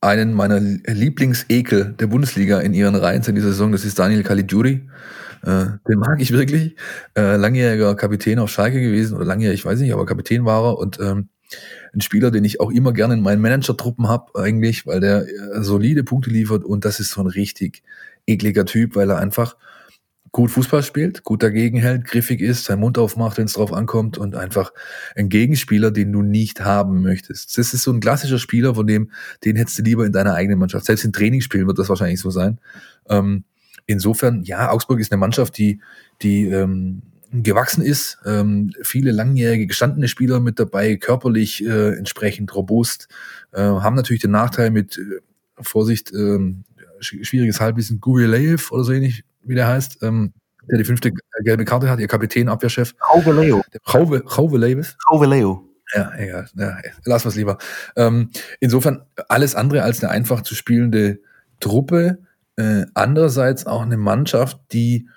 einen 0.00 0.32
meiner 0.34 0.60
Lieblingsekel 0.60 1.94
der 1.98 2.06
Bundesliga 2.06 2.60
in 2.60 2.74
ihren 2.74 2.94
Reihen 2.94 3.22
in 3.24 3.34
dieser 3.34 3.48
Saison. 3.48 3.72
Das 3.72 3.84
ist 3.84 3.98
Daniel 3.98 4.22
Caligiuri. 4.22 4.88
Äh, 5.42 5.66
den 5.88 5.98
mag 5.98 6.20
ich 6.20 6.32
wirklich. 6.32 6.76
Äh, 7.16 7.36
langjähriger 7.36 7.94
Kapitän 7.94 8.38
auf 8.38 8.50
Schalke 8.50 8.80
gewesen 8.80 9.16
oder 9.16 9.24
langjährig, 9.24 9.60
ich 9.60 9.66
weiß 9.66 9.80
nicht, 9.80 9.92
aber 9.92 10.06
Kapitän 10.06 10.44
war 10.44 10.64
er 10.64 10.78
und 10.78 10.98
ähm, 11.00 11.28
ein 11.94 12.00
Spieler, 12.00 12.30
den 12.30 12.44
ich 12.44 12.60
auch 12.60 12.70
immer 12.70 12.92
gerne 12.92 13.14
in 13.14 13.22
meinen 13.22 13.40
Manager-Truppen 13.40 14.08
habe 14.08 14.32
eigentlich, 14.34 14.86
weil 14.86 15.00
der 15.00 15.26
äh, 15.26 15.62
solide 15.62 16.04
Punkte 16.04 16.30
liefert 16.30 16.64
und 16.64 16.84
das 16.84 17.00
ist 17.00 17.10
so 17.10 17.20
ein 17.20 17.26
richtig 17.26 17.82
ekliger 18.26 18.66
Typ, 18.66 18.96
weil 18.96 19.10
er 19.10 19.18
einfach 19.18 19.56
gut 20.32 20.50
Fußball 20.50 20.82
spielt, 20.82 21.24
gut 21.24 21.42
dagegen 21.42 21.78
hält, 21.78 22.04
griffig 22.04 22.40
ist, 22.40 22.64
seinen 22.64 22.80
Mund 22.80 22.98
aufmacht, 22.98 23.38
wenn 23.38 23.46
es 23.46 23.54
drauf 23.54 23.72
ankommt 23.72 24.18
und 24.18 24.34
einfach 24.34 24.72
ein 25.16 25.28
Gegenspieler, 25.28 25.90
den 25.90 26.12
du 26.12 26.22
nicht 26.22 26.60
haben 26.60 27.02
möchtest. 27.02 27.56
Das 27.56 27.72
ist 27.72 27.82
so 27.82 27.92
ein 27.92 28.00
klassischer 28.00 28.38
Spieler, 28.38 28.74
von 28.74 28.86
dem, 28.86 29.10
den 29.44 29.56
hättest 29.56 29.78
du 29.78 29.82
lieber 29.82 30.04
in 30.06 30.12
deiner 30.12 30.34
eigenen 30.34 30.58
Mannschaft. 30.58 30.86
Selbst 30.86 31.04
in 31.04 31.12
Trainingsspielen 31.12 31.66
wird 31.66 31.78
das 31.78 31.88
wahrscheinlich 31.88 32.20
so 32.20 32.30
sein. 32.30 32.60
Ähm, 33.08 33.44
insofern, 33.86 34.42
ja, 34.44 34.70
Augsburg 34.70 35.00
ist 35.00 35.12
eine 35.12 35.18
Mannschaft, 35.18 35.56
die, 35.58 35.80
die 36.22 36.46
ähm, 36.46 37.02
gewachsen 37.32 37.82
ist. 37.82 38.18
Ähm, 38.24 38.72
viele 38.82 39.12
langjährige 39.12 39.66
gestandene 39.66 40.08
Spieler 40.08 40.40
mit 40.40 40.58
dabei, 40.58 40.96
körperlich 40.96 41.64
äh, 41.64 41.96
entsprechend 41.96 42.54
robust, 42.54 43.08
äh, 43.52 43.60
haben 43.60 43.96
natürlich 43.96 44.22
den 44.22 44.30
Nachteil 44.30 44.70
mit 44.70 44.98
äh, 44.98 45.20
Vorsicht, 45.60 46.12
äh, 46.12 46.38
schwieriges 47.00 47.60
Halbwissen, 47.60 48.00
Gurilev 48.00 48.72
oder 48.72 48.84
so 48.84 48.92
ähnlich, 48.92 49.24
wie 49.48 49.54
der 49.54 49.66
heißt, 49.66 50.02
ähm, 50.02 50.32
der 50.70 50.78
die 50.78 50.84
fünfte 50.84 51.12
gelbe 51.42 51.64
Karte 51.64 51.88
hat, 51.88 51.98
ihr 51.98 52.08
Kapitän, 52.08 52.48
Abwehrchef. 52.48 52.94
Rauveleo. 53.12 53.62
Rauveleo. 53.86 54.82
Rauveleo. 55.10 55.64
Ja, 55.94 56.12
egal. 56.16 56.48
Ja, 56.54 56.76
lass 57.04 57.24
was 57.24 57.36
lieber. 57.36 57.56
Ähm, 57.96 58.30
insofern 58.60 59.02
alles 59.28 59.54
andere 59.54 59.82
als 59.82 60.02
eine 60.02 60.12
einfach 60.12 60.42
zu 60.42 60.54
spielende 60.54 61.20
Truppe. 61.60 62.18
Äh, 62.56 62.84
andererseits 62.94 63.66
auch 63.66 63.82
eine 63.82 63.96
Mannschaft, 63.96 64.58
die, 64.72 65.08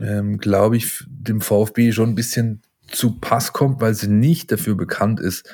ähm, 0.00 0.38
glaube 0.38 0.76
ich, 0.76 1.04
dem 1.08 1.40
VfB 1.40 1.92
schon 1.92 2.10
ein 2.10 2.14
bisschen 2.14 2.62
zu 2.88 3.18
Pass 3.18 3.52
kommt, 3.52 3.80
weil 3.80 3.94
sie 3.94 4.08
nicht 4.08 4.52
dafür 4.52 4.74
bekannt 4.74 5.20
ist, 5.20 5.48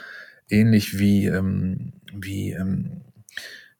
ähnlich 0.49 0.99
wie, 0.99 1.27
ähm, 1.27 1.93
wie 2.13 2.53
ähm, 2.53 3.03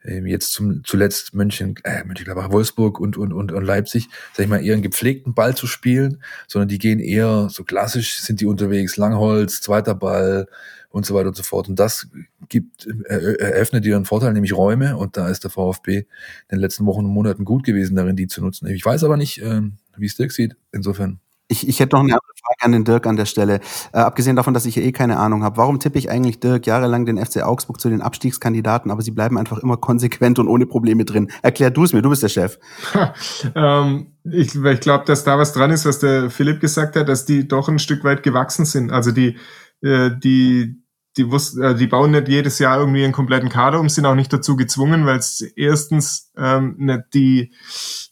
ähm, 0.05 0.27
jetzt 0.27 0.53
zum, 0.53 0.83
zuletzt 0.85 1.35
München, 1.35 1.75
äh, 1.85 2.05
Mönchengladbach, 2.05 2.51
Wolfsburg 2.51 2.99
und, 3.01 3.17
und, 3.17 3.33
und, 3.33 3.53
und 3.53 3.65
Leipzig, 3.65 4.09
sag 4.33 4.45
ich 4.45 4.51
mal, 4.51 4.65
eher 4.65 4.75
einen 4.75 4.83
gepflegten 4.83 5.35
Ball 5.35 5.57
zu 5.57 5.67
spielen, 5.67 6.23
sondern 6.49 6.69
die 6.69 6.79
gehen 6.79 7.01
eher 7.01 7.49
so 7.51 7.65
klassisch, 7.65 8.21
sind 8.21 8.41
die 8.41 8.47
unterwegs, 8.47 8.97
Langholz, 8.97 9.61
zweiter 9.61 9.95
Ball 9.95 10.49
und 10.91 11.07
so 11.07 11.15
weiter 11.15 11.29
und 11.29 11.37
so 11.37 11.43
fort. 11.43 11.69
Und 11.69 11.79
das 11.79 12.09
gibt, 12.49 12.87
äh, 12.87 13.35
eröffnet 13.35 13.85
dir 13.85 13.97
einen 13.97 14.05
Vorteil, 14.05 14.33
nämlich 14.33 14.57
Räume. 14.57 14.97
Und 14.97 15.17
da 15.17 15.29
ist 15.29 15.45
der 15.45 15.51
VfB 15.51 15.99
in 15.99 16.07
den 16.51 16.59
letzten 16.59 16.87
Wochen 16.87 17.05
und 17.05 17.13
Monaten 17.13 17.45
gut 17.45 17.65
gewesen, 17.65 17.97
darin 17.97 18.17
die 18.17 18.27
zu 18.27 18.43
nutzen. 18.43 18.67
Ich 18.69 18.85
weiß 18.85 19.05
aber 19.05 19.17
nicht, 19.17 19.41
äh, 19.43 19.63
wie 19.97 20.07
es 20.07 20.17
Dirk 20.17 20.33
sieht. 20.33 20.57
Insofern. 20.73 21.21
Ich, 21.49 21.69
ich 21.69 21.81
hätte 21.81 21.97
noch 21.97 22.03
eine 22.03 22.13
andere 22.13 22.33
Frage 22.41 22.65
an 22.65 22.73
den 22.73 22.85
Dirk 22.85 23.07
an 23.07 23.17
der 23.17 23.27
Stelle. 23.27 23.61
Äh, 23.93 23.99
abgesehen 23.99 24.37
davon, 24.37 24.55
dass 24.55 24.65
ich 24.65 24.79
eh 24.79 24.93
keine 24.93 25.19
Ahnung 25.19 25.43
habe. 25.45 25.57
Warum 25.59 25.79
tippe 25.79 25.99
ich 25.99 26.11
eigentlich 26.11 26.41
Dirk 26.41 26.67
jahrelang 26.67 27.05
den 27.05 27.23
FC 27.23 27.43
Augsburg 27.43 27.81
zu 27.81 27.91
den 27.91 28.01
Abstiegskandidaten, 28.01 28.91
aber 28.91 29.03
sie 29.03 29.11
bleiben 29.11 29.37
einfach 29.39 29.59
immer 29.59 29.77
konsequent 29.79 30.39
und 30.39 30.49
ohne 30.49 30.67
Probleme 30.67 31.05
drin? 31.05 31.31
Erklär 31.43 31.71
du 31.71 31.85
es 31.85 31.93
mir, 31.93 32.03
du 32.03 32.11
bist 32.11 32.23
der 32.23 32.29
Chef. 32.29 32.59
ähm, 33.55 34.15
ich 34.25 34.55
ich 34.55 34.81
glaube, 34.81 35.05
dass 35.05 35.25
da 35.25 35.39
was 35.39 35.53
dran 35.53 35.71
ist, 35.71 35.85
was 35.85 35.99
der 35.99 36.31
Philipp 36.31 36.61
gesagt 36.61 36.97
hat, 36.97 37.09
dass 37.09 37.25
die 37.27 37.47
doch 37.47 37.69
ein 37.69 37.79
Stück 37.79 38.05
weit 38.05 38.23
gewachsen 38.23 38.65
sind. 38.65 38.93
Also 38.93 39.11
die, 39.11 39.37
äh, 39.83 40.11
die, 40.23 40.82
die, 41.17 41.31
wussten, 41.31 41.63
äh, 41.63 41.75
die 41.75 41.87
bauen 41.87 42.13
nicht 42.13 42.29
jedes 42.29 42.59
Jahr 42.59 42.79
irgendwie 42.79 43.05
einen 43.05 43.13
kompletten 43.13 43.49
Kader 43.49 43.81
um, 43.81 43.89
sind 43.89 44.07
auch 44.07 44.15
nicht 44.15 44.33
dazu 44.33 44.57
gezwungen, 44.57 45.05
weil 45.05 45.19
es 45.19 45.41
erstens 45.41 46.31
ähm, 46.37 46.75
nicht 46.79 47.03
die 47.13 47.53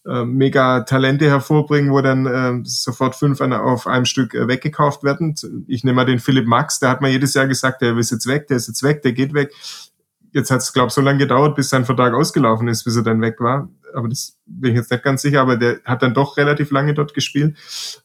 äh, 0.06 0.24
mega 0.24 0.80
Talente 0.80 1.26
hervorbringen, 1.26 1.92
wo 1.92 2.00
dann 2.02 2.26
äh, 2.26 2.60
sofort 2.64 3.16
fünf 3.16 3.40
an, 3.40 3.52
auf 3.52 3.86
einem 3.86 4.04
Stück 4.04 4.34
äh, 4.34 4.48
weggekauft 4.48 5.02
werden. 5.02 5.34
Ich 5.66 5.84
nehme 5.84 5.96
mal 5.96 6.04
den 6.04 6.18
Philipp 6.18 6.46
Max, 6.46 6.78
der 6.78 6.90
hat 6.90 7.00
mir 7.00 7.10
jedes 7.10 7.34
Jahr 7.34 7.46
gesagt, 7.46 7.80
der 7.80 7.96
ist 7.96 8.10
jetzt 8.10 8.26
weg, 8.26 8.48
der 8.48 8.58
ist 8.58 8.68
jetzt 8.68 8.82
weg, 8.82 9.02
der 9.02 9.12
geht 9.12 9.32
weg. 9.32 9.52
Jetzt 10.32 10.50
hat 10.50 10.60
es, 10.60 10.72
glaube 10.72 10.88
ich, 10.88 10.94
so 10.94 11.00
lange 11.00 11.18
gedauert, 11.18 11.56
bis 11.56 11.70
sein 11.70 11.84
Vertrag 11.84 12.14
ausgelaufen 12.14 12.68
ist, 12.68 12.84
bis 12.84 12.96
er 12.96 13.02
dann 13.02 13.20
weg 13.20 13.40
war. 13.40 13.68
Aber 13.94 14.08
das 14.08 14.38
bin 14.46 14.70
ich 14.70 14.76
jetzt 14.76 14.90
nicht 14.90 15.02
ganz 15.02 15.22
sicher, 15.22 15.40
aber 15.40 15.56
der 15.56 15.80
hat 15.84 16.02
dann 16.02 16.14
doch 16.14 16.36
relativ 16.36 16.70
lange 16.70 16.94
dort 16.94 17.14
gespielt. 17.14 17.56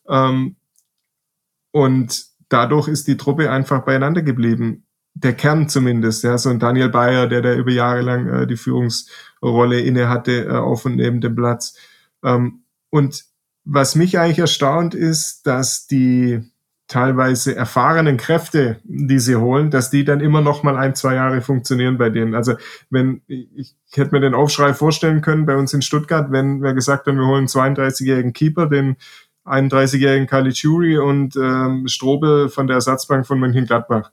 Ähm, 0.08 0.56
und 1.72 2.26
dadurch 2.50 2.88
ist 2.88 3.08
die 3.08 3.18
Truppe 3.18 3.52
einfach 3.52 3.84
beieinander 3.84 4.22
geblieben 4.22 4.85
der 5.16 5.34
Kern 5.34 5.70
zumindest, 5.70 6.24
ja, 6.24 6.38
so 6.38 6.50
ein 6.50 6.60
Daniel 6.60 6.90
Bayer, 6.90 7.28
der 7.28 7.42
da 7.42 7.54
über 7.54 7.72
Jahre 7.72 8.02
lang 8.02 8.28
äh, 8.28 8.48
die 8.48 8.58
Führungsrolle 8.58 9.80
inne 9.80 10.10
hatte, 10.10 10.46
äh, 10.46 10.50
auf 10.52 10.86
und 10.86 10.98
neben 10.98 11.22
dem 11.22 11.36
Platz. 11.36 11.78
Ähm, 12.24 12.64
und 12.90 13.24
was 13.64 13.96
mich 13.96 14.20
eigentlich 14.20 14.40
erstaunt 14.40 14.94
ist, 14.94 15.48
dass 15.48 15.88
die 15.88 16.42
teilweise 16.88 17.56
erfahrenen 17.56 18.18
Kräfte, 18.18 18.80
die 18.84 19.18
sie 19.18 19.38
holen, 19.38 19.72
dass 19.72 19.90
die 19.90 20.04
dann 20.04 20.20
immer 20.20 20.42
noch 20.42 20.62
mal 20.62 20.78
ein, 20.78 20.94
zwei 20.94 21.16
Jahre 21.16 21.42
funktionieren 21.42 21.98
bei 21.98 22.10
denen. 22.10 22.36
Also 22.36 22.56
wenn 22.92 23.22
ich, 23.26 23.76
ich 23.88 23.98
hätte 23.98 24.12
mir 24.12 24.22
den 24.22 24.36
Aufschrei 24.36 24.74
vorstellen 24.74 25.22
können 25.22 25.48
bei 25.48 25.56
uns 25.56 25.74
in 25.74 25.82
Stuttgart, 25.82 26.32
wenn 26.32 26.62
wir 26.62 26.74
gesagt 26.74 27.08
haben, 27.08 27.18
wir 27.18 27.26
holen 27.26 27.48
einen 27.56 27.76
32-jährigen 27.76 28.34
Keeper, 28.34 28.68
den 28.68 28.98
31-jährigen 29.46 30.28
Caligiuri 30.28 30.98
und 30.98 31.36
ähm, 31.38 31.88
Strobel 31.88 32.50
von 32.50 32.68
der 32.68 32.76
Ersatzbank 32.76 33.26
von 33.26 33.40
Mönchengladbach 33.40 34.12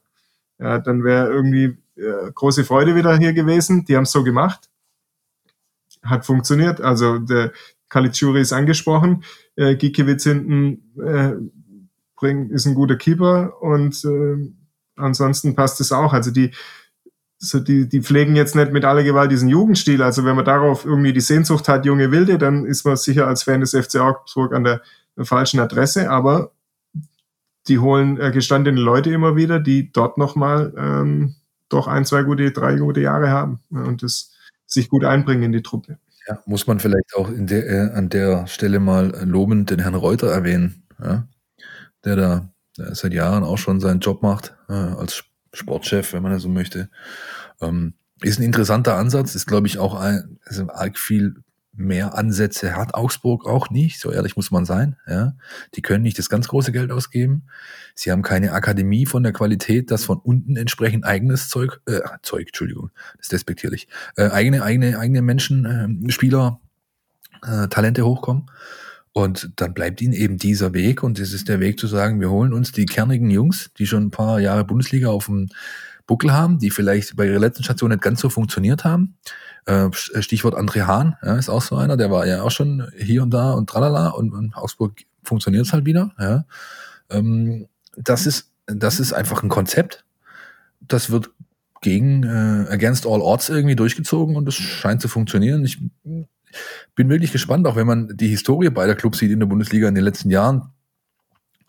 ja, 0.63 0.79
dann 0.79 1.03
wäre 1.03 1.29
irgendwie 1.29 1.77
äh, 1.97 2.31
große 2.33 2.65
Freude 2.65 2.95
wieder 2.95 3.17
hier 3.19 3.33
gewesen. 3.33 3.85
Die 3.85 3.97
haben 3.97 4.05
es 4.05 4.13
so 4.13 4.23
gemacht. 4.23 4.71
Hat 6.05 6.25
funktioniert. 6.25 6.81
Also 6.81 7.19
der 7.19 7.53
Kalitschuri 7.89 8.41
ist 8.41 8.53
angesprochen. 8.53 9.25
Äh, 9.57 9.75
Gikiewicz 9.77 10.25
hinten 10.25 11.01
äh, 11.03 11.33
bringt, 12.17 12.53
ist 12.53 12.67
ein 12.67 12.75
guter 12.75 12.97
Keeper 12.97 13.61
und 13.61 14.05
äh, 14.05 14.53
ansonsten 14.97 15.57
passt 15.57 15.81
es 15.81 15.91
auch. 15.91 16.13
Also 16.13 16.31
die, 16.31 16.53
so 17.39 17.59
die, 17.59 17.89
die 17.89 18.01
pflegen 18.01 18.37
jetzt 18.37 18.55
nicht 18.55 18.73
mit 18.73 18.85
aller 18.85 19.03
Gewalt 19.03 19.33
diesen 19.33 19.49
Jugendstil. 19.49 20.01
Also 20.01 20.25
wenn 20.25 20.37
man 20.37 20.45
darauf 20.45 20.85
irgendwie 20.85 21.13
die 21.13 21.21
Sehnsucht 21.21 21.67
hat, 21.69 21.85
junge 21.85 22.13
Wilde, 22.13 22.39
dann 22.39 22.65
ist 22.67 22.87
man 22.87 22.97
sicher 22.97 23.27
als 23.27 23.43
Fan 23.43 23.61
des 23.61 23.73
FC 23.73 23.97
Augsburg 23.97 24.55
an 24.55 24.63
der, 24.63 24.81
der 25.17 25.25
falschen 25.25 25.59
Adresse. 25.59 26.09
Aber 26.09 26.53
die 27.69 27.79
holen 27.79 28.21
äh, 28.21 28.31
gestandene 28.31 28.81
Leute 28.81 29.11
immer 29.11 29.37
wieder, 29.37 29.61
die 29.61 29.93
dort 29.93 30.19
nochmal 30.19 30.73
ähm, 30.77 31.35
doch 31.69 31.87
ein, 31.87 32.05
zwei 32.05 32.23
gute, 32.23 32.51
drei 32.51 32.77
gute 32.77 33.01
Jahre 33.01 33.31
haben 33.31 33.61
und 33.71 34.03
das 34.03 34.33
sich 34.67 34.89
gut 34.89 35.05
einbringen 35.05 35.45
in 35.45 35.53
die 35.53 35.63
Truppe. 35.63 35.99
Ja, 36.27 36.39
muss 36.47 36.67
man 36.67 36.81
vielleicht 36.81 37.15
auch 37.17 37.29
der, 37.33 37.69
äh, 37.69 37.93
an 37.95 38.09
der 38.09 38.47
Stelle 38.47 38.81
mal 38.81 39.13
lobend 39.25 39.71
den 39.71 39.81
Herrn 39.81 39.95
Reuter 39.95 40.29
erwähnen, 40.29 40.85
ja, 41.03 41.27
der 42.05 42.17
da 42.17 42.53
der 42.79 42.95
seit 42.95 43.13
Jahren 43.13 43.45
auch 43.45 43.59
schon 43.59 43.81
seinen 43.81 44.01
Job 44.01 44.23
macht, 44.23 44.55
äh, 44.69 44.73
als 44.73 45.25
Sportchef, 45.53 46.13
wenn 46.13 46.23
man 46.23 46.33
das 46.33 46.43
so 46.43 46.49
möchte. 46.49 46.89
Ähm, 47.61 47.95
ist 48.23 48.39
ein 48.39 48.45
interessanter 48.45 48.97
Ansatz, 48.97 49.35
ist, 49.35 49.47
glaube 49.47 49.67
ich, 49.67 49.79
auch 49.79 49.95
ein, 49.95 50.39
also 50.45 50.69
arg 50.71 50.99
viel 50.99 51.37
mehr 51.75 52.17
Ansätze 52.17 52.77
hat 52.77 52.95
Augsburg 52.95 53.47
auch 53.47 53.71
nicht, 53.71 53.99
so 53.99 54.11
ehrlich 54.13 54.37
muss 54.37 54.51
man 54.51 54.65
sein. 54.65 54.97
Ja. 55.07 55.35
Die 55.75 55.83
können 55.83 56.03
nicht 56.03 56.19
das 56.19 56.29
ganz 56.29 56.49
große 56.49 56.71
Geld 56.71 56.91
ausgeben. 56.91 57.45
Sie 57.95 58.11
haben 58.11 58.23
keine 58.23 58.53
Akademie 58.53 59.07
von 59.07 59.23
der 59.23 59.33
Qualität, 59.33 59.91
dass 59.91 60.05
von 60.05 60.19
unten 60.19 60.57
entsprechend 60.57 61.05
eigenes 61.05 61.49
Zeug, 61.49 61.81
äh, 61.87 62.01
Zeug, 62.23 62.49
Entschuldigung, 62.49 62.91
das 63.17 63.27
ist 63.27 63.33
despektierlich, 63.33 63.89
äh, 64.17 64.29
eigene, 64.29 64.63
eigene, 64.63 64.99
eigene 64.99 65.23
Menschen, 65.23 66.07
äh, 66.07 66.13
Spieler, 66.13 66.61
äh, 67.43 67.69
Talente 67.69 68.05
hochkommen. 68.05 68.51
Und 69.15 69.53
dann 69.57 69.75
bleibt 69.75 70.01
ihnen 70.01 70.15
eben 70.15 70.39
dieser 70.39 70.73
Weg 70.73 71.03
und 71.03 71.19
es 71.19 71.33
ist 71.33 71.49
der 71.49 71.61
Weg 71.61 71.79
zu 71.79 71.87
sagen, 71.87 72.21
wir 72.21 72.31
holen 72.31 72.53
uns 72.53 72.73
die 72.73 72.87
kernigen 72.87 73.31
Jungs, 73.31 73.71
die 73.79 73.87
schon 73.87 74.05
ein 74.05 74.11
paar 74.11 74.41
Jahre 74.41 74.65
Bundesliga 74.65 75.09
auf 75.09 75.27
dem 75.27 75.49
Buckel 76.07 76.33
haben, 76.33 76.59
die 76.59 76.71
vielleicht 76.71 77.15
bei 77.17 77.27
ihrer 77.27 77.39
letzten 77.39 77.63
Station 77.63 77.91
nicht 77.91 78.03
ganz 78.03 78.21
so 78.21 78.31
funktioniert 78.31 78.85
haben 78.85 79.17
äh, 79.67 79.89
Stichwort 79.93 80.55
André 80.55 80.87
Hahn, 80.87 81.17
ja, 81.23 81.37
ist 81.37 81.49
auch 81.49 81.63
so 81.63 81.77
einer, 81.77 81.97
der 81.97 82.11
war 82.11 82.27
ja 82.27 82.43
auch 82.43 82.51
schon 82.51 82.91
hier 82.99 83.23
und 83.23 83.31
da 83.31 83.53
und 83.53 83.69
tralala 83.69 84.09
und 84.09 84.35
in 84.35 84.55
Augsburg 84.55 85.03
funktioniert 85.23 85.67
es 85.67 85.73
halt 85.73 85.85
wieder. 85.85 86.13
Ja. 86.19 86.45
Ähm, 87.11 87.69
das, 87.97 88.27
ist, 88.27 88.51
das 88.67 89.01
ist 89.01 89.13
einfach 89.13 89.43
ein 89.43 89.49
Konzept. 89.49 90.05
Das 90.81 91.11
wird 91.11 91.31
gegen 91.81 92.23
äh, 92.25 92.67
Against 92.71 93.07
All 93.07 93.21
Odds 93.21 93.49
irgendwie 93.49 93.77
durchgezogen 93.77 94.37
und 94.37 94.49
es 94.49 94.55
scheint 94.55 95.01
zu 95.01 95.09
funktionieren. 95.09 95.65
Ich 95.65 95.81
bin 96.95 97.09
wirklich 97.09 97.33
gespannt, 97.33 97.67
auch 97.67 97.77
wenn 97.77 97.87
man 97.87 98.17
die 98.17 98.29
Historie 98.29 98.71
beider 98.71 98.95
Clubs 98.95 99.19
sieht 99.19 99.31
in 99.31 99.41
der 99.41 99.47
Bundesliga 99.47 99.89
in 99.89 99.95
den 99.95 100.05
letzten 100.05 100.31
Jahren, 100.31 100.71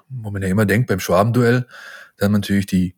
wo 0.10 0.32
man 0.32 0.42
ja 0.42 0.48
immer 0.48 0.66
denkt, 0.66 0.88
beim 0.88 1.00
Schwabenduell, 1.00 1.68
dann 2.18 2.32
natürlich 2.32 2.66
die 2.66 2.96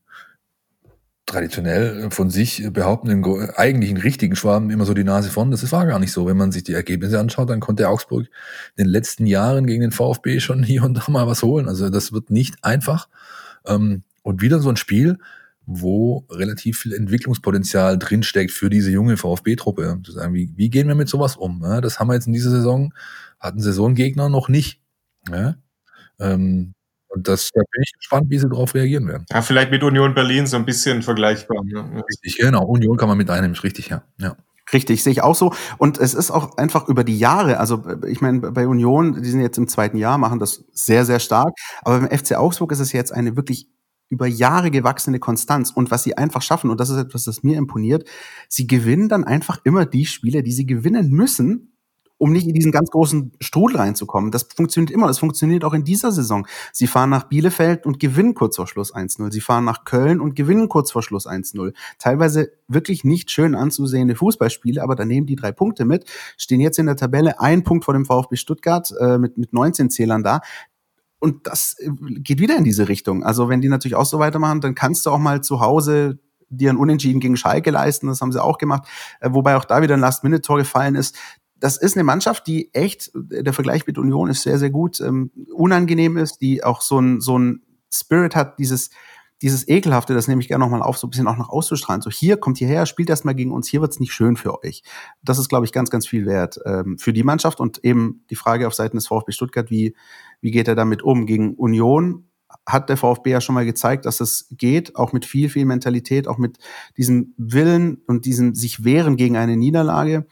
traditionell 1.36 2.10
von 2.12 2.30
sich 2.30 2.66
behauptenden 2.72 3.50
eigentlichen 3.56 3.98
richtigen 3.98 4.38
Schwaben 4.38 4.70
immer 4.70 4.86
so 4.86 4.94
die 4.94 5.04
Nase 5.04 5.30
vorn. 5.30 5.52
Das 5.52 5.70
war 5.70 5.86
gar 5.86 6.00
nicht 6.00 6.14
so. 6.14 6.26
Wenn 6.28 6.38
man 6.38 6.54
sich 6.54 6.64
die 6.64 6.74
Ergebnisse 6.74 7.20
anschaut, 7.20 7.50
dann 7.50 7.60
konnte 7.60 7.90
Augsburg 7.90 8.28
in 8.78 8.86
den 8.86 8.88
letzten 8.88 9.26
Jahren 9.26 9.68
gegen 9.68 9.82
den 9.82 9.92
VfB 9.92 10.40
schon 10.40 10.64
hier 10.64 10.84
und 10.84 10.94
da 10.94 11.04
mal 11.10 11.28
was 11.28 11.44
holen. 11.44 11.68
Also 11.68 11.90
das 11.90 12.14
wird 12.14 12.30
nicht 12.32 12.64
einfach. 12.64 13.10
Ähm, 13.66 14.04
und 14.24 14.42
wieder 14.42 14.60
so 14.60 14.70
ein 14.70 14.78
Spiel, 14.78 15.18
wo 15.66 16.26
relativ 16.32 16.80
viel 16.80 16.94
Entwicklungspotenzial 16.94 18.00
drinsteckt 18.00 18.52
für 18.52 18.70
diese 18.70 18.92
junge 18.92 19.18
VfB-Truppe. 19.18 20.00
Wie, 20.32 20.70
gehen 20.70 20.88
wir 20.88 20.96
mit 20.96 21.10
sowas 21.10 21.36
um? 21.36 21.62
Das 21.82 22.00
haben 22.00 22.08
wir 22.08 22.14
jetzt 22.14 22.28
in 22.28 22.34
dieser 22.34 22.52
Saison, 22.52 22.94
hatten 23.42 23.60
Saisongegner 23.60 24.30
noch 24.30 24.48
nicht. 24.48 24.80
Ähm, 26.18 26.75
und 27.16 27.28
das, 27.28 27.50
da 27.54 27.62
bin 27.72 27.82
ich 27.82 27.94
gespannt, 27.94 28.30
wie 28.30 28.38
sie 28.38 28.50
darauf 28.50 28.74
reagieren 28.74 29.08
werden. 29.08 29.26
Ja, 29.32 29.42
vielleicht 29.42 29.72
mit 29.72 29.84
Union 29.84 30.14
Berlin 30.14 30.48
so 30.48 30.58
ein 30.58 30.66
bisschen 30.66 31.02
vergleichbar. 31.02 31.64
Ne? 31.64 32.04
Richtig, 32.10 32.38
genau. 32.38 32.66
Union 32.66 32.98
kann 32.98 33.08
man 33.08 33.18
mit 33.18 33.30
einnehmen, 33.30 33.54
ist 33.54 33.64
richtig, 33.64 33.88
ja. 33.88 34.04
ja. 34.20 34.36
Richtig, 34.74 35.04
sehe 35.04 35.12
ich 35.12 35.22
auch 35.22 35.36
so. 35.36 35.54
Und 35.78 35.98
es 35.98 36.14
ist 36.14 36.32
auch 36.32 36.58
einfach 36.58 36.90
über 36.90 37.04
die 37.04 37.18
Jahre, 37.18 37.60
also 37.60 37.84
ich 38.08 38.20
meine, 38.20 38.40
bei 38.40 38.68
Union, 38.68 39.22
die 39.22 39.30
sind 39.30 39.42
jetzt 39.42 39.58
im 39.58 39.68
zweiten 39.68 39.98
Jahr, 39.98 40.18
machen 40.18 40.40
das 40.40 40.66
sehr, 40.74 41.06
sehr 41.06 41.20
stark. 41.20 41.54
Aber 41.84 42.00
beim 42.00 42.18
FC 42.18 42.36
Augsburg 42.36 42.72
ist 42.72 42.80
es 42.80 42.92
jetzt 42.92 43.14
eine 43.14 43.38
wirklich 43.38 43.70
über 44.10 44.28
Jahre 44.28 44.72
gewachsene 44.72 45.20
Konstanz. 45.20 45.72
Und 45.72 45.92
was 45.92 46.04
sie 46.04 46.18
einfach 46.18 46.42
schaffen, 46.42 46.70
und 46.70 46.80
das 46.80 46.90
ist 46.90 46.98
etwas, 46.98 47.24
das 47.24 47.44
mir 47.44 47.58
imponiert, 47.58 48.08
sie 48.50 48.68
gewinnen 48.68 49.08
dann 49.08 49.24
einfach 49.24 49.60
immer 49.64 49.86
die 49.86 50.06
Spiele, 50.06 50.44
die 50.44 50.52
sie 50.52 50.66
gewinnen 50.66 51.12
müssen, 51.12 51.75
um 52.18 52.32
nicht 52.32 52.48
in 52.48 52.54
diesen 52.54 52.72
ganz 52.72 52.90
großen 52.92 53.34
Strudel 53.42 53.78
reinzukommen. 53.78 54.32
Das 54.32 54.44
funktioniert 54.56 54.92
immer. 54.92 55.08
Das 55.08 55.20
funktioniert 55.20 55.66
auch 55.66 55.74
in 55.74 55.84
dieser 55.84 56.12
Saison. 56.12 56.48
Sie 56.72 56.88
fahren 56.88 57.10
nach 57.10 57.26
Bielefeld 57.26 57.86
und 57.86 58.00
gewinnen 58.00 58.34
kurz 58.34 58.56
vor 58.56 58.68
Schluss 58.68 58.94
1-0. 58.94 59.32
Sie 59.32 59.42
fahren 59.42 59.66
nach 59.66 59.84
Köln 59.84 60.22
und 60.22 60.36
gewinnen 60.36 60.70
kurz 60.70 60.92
vor 60.92 61.04
Schluss 61.04 61.28
1-0. 61.28 61.74
Teilweise 62.00 62.52
wirklich 62.68 63.04
nicht 63.04 63.32
schön 63.32 63.54
anzusehende 63.54 64.16
Fußballspiele, 64.16 64.82
aber 64.82 64.96
da 64.96 65.04
nehmen 65.04 65.28
die 65.28 65.36
drei 65.36 65.52
Punkte 65.52 65.84
mit, 65.84 66.06
stehen 66.38 66.62
jetzt 66.62 66.80
in 66.80 66.86
der 66.86 66.96
Tabelle 66.96 67.40
ein 67.42 67.64
Punkt 67.64 67.84
vor 67.84 67.94
dem 67.94 68.06
VfB 68.06 68.38
Stuttgart 68.38 68.94
äh, 69.00 69.18
mit, 69.18 69.38
mit 69.38 69.52
19 69.52 69.90
Zählern 69.90 70.24
da. 70.24 70.40
Und 71.20 71.48
das 71.48 71.76
äh, 71.80 71.90
geht 72.20 72.40
wieder 72.40 72.58
in 72.58 72.64
diese 72.64 72.88
Richtung. 72.88 73.24
Also 73.24 73.50
wenn 73.50 73.62
die 73.62 73.70
natürlich 73.70 73.96
auch 73.96 74.06
so 74.06 74.20
weitermachen, 74.20 74.62
dann 74.62 74.74
kannst 74.74 75.06
du 75.06 75.10
auch 75.10 75.20
mal 75.20 75.42
zu 75.42 75.60
Hause 75.60 76.20
dir 76.50 76.70
ein 76.70 76.78
Unentschieden 76.78 77.20
gegen 77.20 77.36
Schalke 77.36 77.72
leisten. 77.72 78.08
Das 78.08 78.22
haben 78.22 78.32
sie 78.32 78.42
auch 78.42 78.58
gemacht. 78.58 78.88
Äh, 79.20 79.30
wobei 79.34 79.58
auch 79.58 79.66
da 79.66 79.82
wieder 79.82 79.96
ein 79.96 80.00
Last-Minute-Tor 80.00 80.58
gefallen 80.58 80.96
ist 80.96 81.18
das 81.58 81.78
ist 81.78 81.96
eine 81.96 82.04
Mannschaft, 82.04 82.48
die 82.48 82.74
echt, 82.74 83.12
der 83.14 83.54
Vergleich 83.54 83.88
mit 83.88 83.98
Union 83.98 84.30
ist 84.30 84.44
sehr, 84.44 84.60
sehr 84.60 84.70
gut, 84.70 85.00
ähm, 85.00 85.32
unangenehm 85.54 86.18
ist, 86.18 86.42
die 86.42 86.64
auch 86.64 86.82
so 86.82 87.00
ein, 87.00 87.22
so 87.22 87.38
ein 87.38 87.62
Spirit 87.92 88.36
hat, 88.36 88.60
dieses, 88.60 88.90
dieses 89.42 89.68
Ekelhafte, 89.68 90.14
das 90.14 90.28
nehme 90.28 90.42
ich 90.42 90.48
gerne 90.48 90.64
nochmal 90.64 90.82
auf, 90.82 90.98
so 90.98 91.08
ein 91.08 91.10
bisschen 91.10 91.28
auch 91.28 91.38
noch 91.38 91.50
auszustrahlen. 91.50 92.02
So, 92.02 92.10
hier, 92.10 92.38
kommt 92.38 92.58
hierher, 92.58 92.86
spielt 92.86 93.10
erstmal 93.10 93.36
gegen 93.36 93.52
uns, 93.52 93.68
hier 93.68 93.82
wird's 93.82 94.00
nicht 94.00 94.14
schön 94.14 94.38
für 94.38 94.64
euch. 94.64 94.84
Das 95.24 95.40
ist, 95.40 95.50
glaube 95.50 95.66
ich, 95.66 95.72
ganz, 95.72 95.90
ganz 95.90 96.08
viel 96.08 96.26
wert 96.26 96.60
ähm, 96.66 96.98
für 96.98 97.14
die 97.14 97.24
Mannschaft 97.24 97.60
und 97.60 97.84
eben 97.84 98.24
die 98.30 98.36
Frage 98.36 98.68
auf 98.68 98.74
Seiten 98.74 98.98
des 98.98 99.08
VfB 99.08 99.32
Stuttgart, 99.32 99.70
wie, 99.70 99.96
wie 100.42 100.52
geht 100.52 100.68
er 100.68 100.76
damit 100.76 101.04
um? 101.04 101.26
Gegen 101.26 101.56
Union 101.56 102.30
hat 102.66 102.90
der 102.90 102.98
VfB 102.98 103.32
ja 103.32 103.42
schon 103.42 103.56
mal 103.56 103.66
gezeigt, 103.66 104.06
dass 104.06 104.22
es 104.22 104.48
geht, 104.52 104.96
auch 104.96 105.12
mit 105.14 105.26
viel, 105.26 105.50
viel 105.50 105.66
Mentalität, 105.66 106.28
auch 106.28 106.38
mit 106.38 106.58
diesem 106.98 107.34
Willen 107.38 108.02
und 108.08 108.26
diesem 108.26 108.56
sich 108.56 108.84
wehren 108.84 109.18
gegen 109.18 109.36
eine 109.36 109.58
Niederlage. 109.58 110.26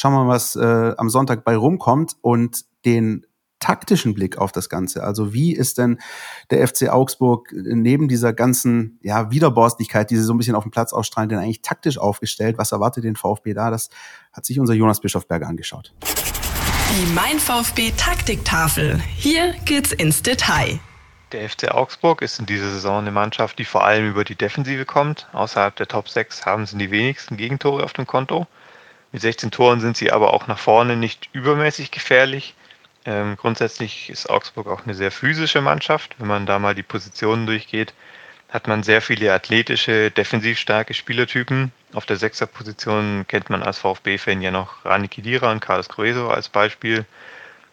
Schauen 0.00 0.14
wir 0.14 0.24
mal, 0.24 0.30
was 0.34 0.56
äh, 0.56 0.94
am 0.96 1.10
Sonntag 1.10 1.44
bei 1.44 1.54
rumkommt 1.54 2.16
und 2.22 2.64
den 2.86 3.26
taktischen 3.58 4.14
Blick 4.14 4.38
auf 4.38 4.50
das 4.50 4.70
Ganze. 4.70 5.04
Also 5.04 5.34
wie 5.34 5.54
ist 5.54 5.76
denn 5.76 5.98
der 6.48 6.66
FC 6.66 6.88
Augsburg 6.88 7.52
neben 7.52 8.08
dieser 8.08 8.32
ganzen 8.32 8.98
ja, 9.02 9.30
Widerborstigkeit, 9.30 10.08
die 10.08 10.16
sie 10.16 10.22
so 10.22 10.32
ein 10.32 10.38
bisschen 10.38 10.54
auf 10.54 10.62
dem 10.62 10.70
Platz 10.70 10.94
ausstrahlen, 10.94 11.28
denn 11.28 11.38
eigentlich 11.38 11.60
taktisch 11.60 11.98
aufgestellt? 11.98 12.56
Was 12.56 12.72
erwartet 12.72 13.04
den 13.04 13.14
VfB 13.14 13.52
da? 13.52 13.70
Das 13.70 13.90
hat 14.32 14.46
sich 14.46 14.58
unser 14.58 14.72
Jonas 14.72 15.02
Bischofberger 15.02 15.46
angeschaut. 15.46 15.92
Die 16.00 17.12
Mein 17.12 17.38
VfB 17.38 17.92
Taktiktafel. 17.94 19.02
Hier 19.16 19.52
geht's 19.66 19.92
ins 19.92 20.22
Detail. 20.22 20.80
Der 21.32 21.46
FC 21.46 21.70
Augsburg 21.70 22.22
ist 22.22 22.40
in 22.40 22.46
dieser 22.46 22.70
Saison 22.70 23.00
eine 23.00 23.12
Mannschaft, 23.12 23.58
die 23.58 23.66
vor 23.66 23.84
allem 23.84 24.08
über 24.08 24.24
die 24.24 24.34
Defensive 24.34 24.86
kommt. 24.86 25.28
Außerhalb 25.34 25.76
der 25.76 25.88
Top 25.88 26.08
6 26.08 26.46
haben 26.46 26.64
sie 26.64 26.78
die 26.78 26.90
wenigsten 26.90 27.36
Gegentore 27.36 27.84
auf 27.84 27.92
dem 27.92 28.06
Konto. 28.06 28.46
Mit 29.12 29.22
16 29.22 29.50
Toren 29.50 29.80
sind 29.80 29.96
sie 29.96 30.12
aber 30.12 30.32
auch 30.32 30.46
nach 30.46 30.58
vorne 30.58 30.96
nicht 30.96 31.28
übermäßig 31.32 31.90
gefährlich. 31.90 32.54
Ähm, 33.04 33.36
grundsätzlich 33.36 34.08
ist 34.10 34.30
Augsburg 34.30 34.68
auch 34.68 34.84
eine 34.84 34.94
sehr 34.94 35.10
physische 35.10 35.60
Mannschaft. 35.60 36.14
Wenn 36.18 36.28
man 36.28 36.46
da 36.46 36.58
mal 36.58 36.74
die 36.74 36.82
Positionen 36.82 37.46
durchgeht, 37.46 37.92
hat 38.50 38.68
man 38.68 38.82
sehr 38.82 39.00
viele 39.00 39.32
athletische, 39.32 40.10
defensiv 40.10 40.58
starke 40.58 40.94
Spielertypen. 40.94 41.72
Auf 41.92 42.06
der 42.06 42.16
Sechserposition 42.16 43.24
kennt 43.26 43.50
man 43.50 43.62
als 43.62 43.78
VfB-Fan 43.78 44.42
ja 44.42 44.50
noch 44.50 44.84
Rani 44.84 45.08
Kidira 45.08 45.50
und 45.50 45.60
Carlos 45.60 45.88
Crueso 45.88 46.28
als 46.28 46.48
Beispiel. 46.48 47.04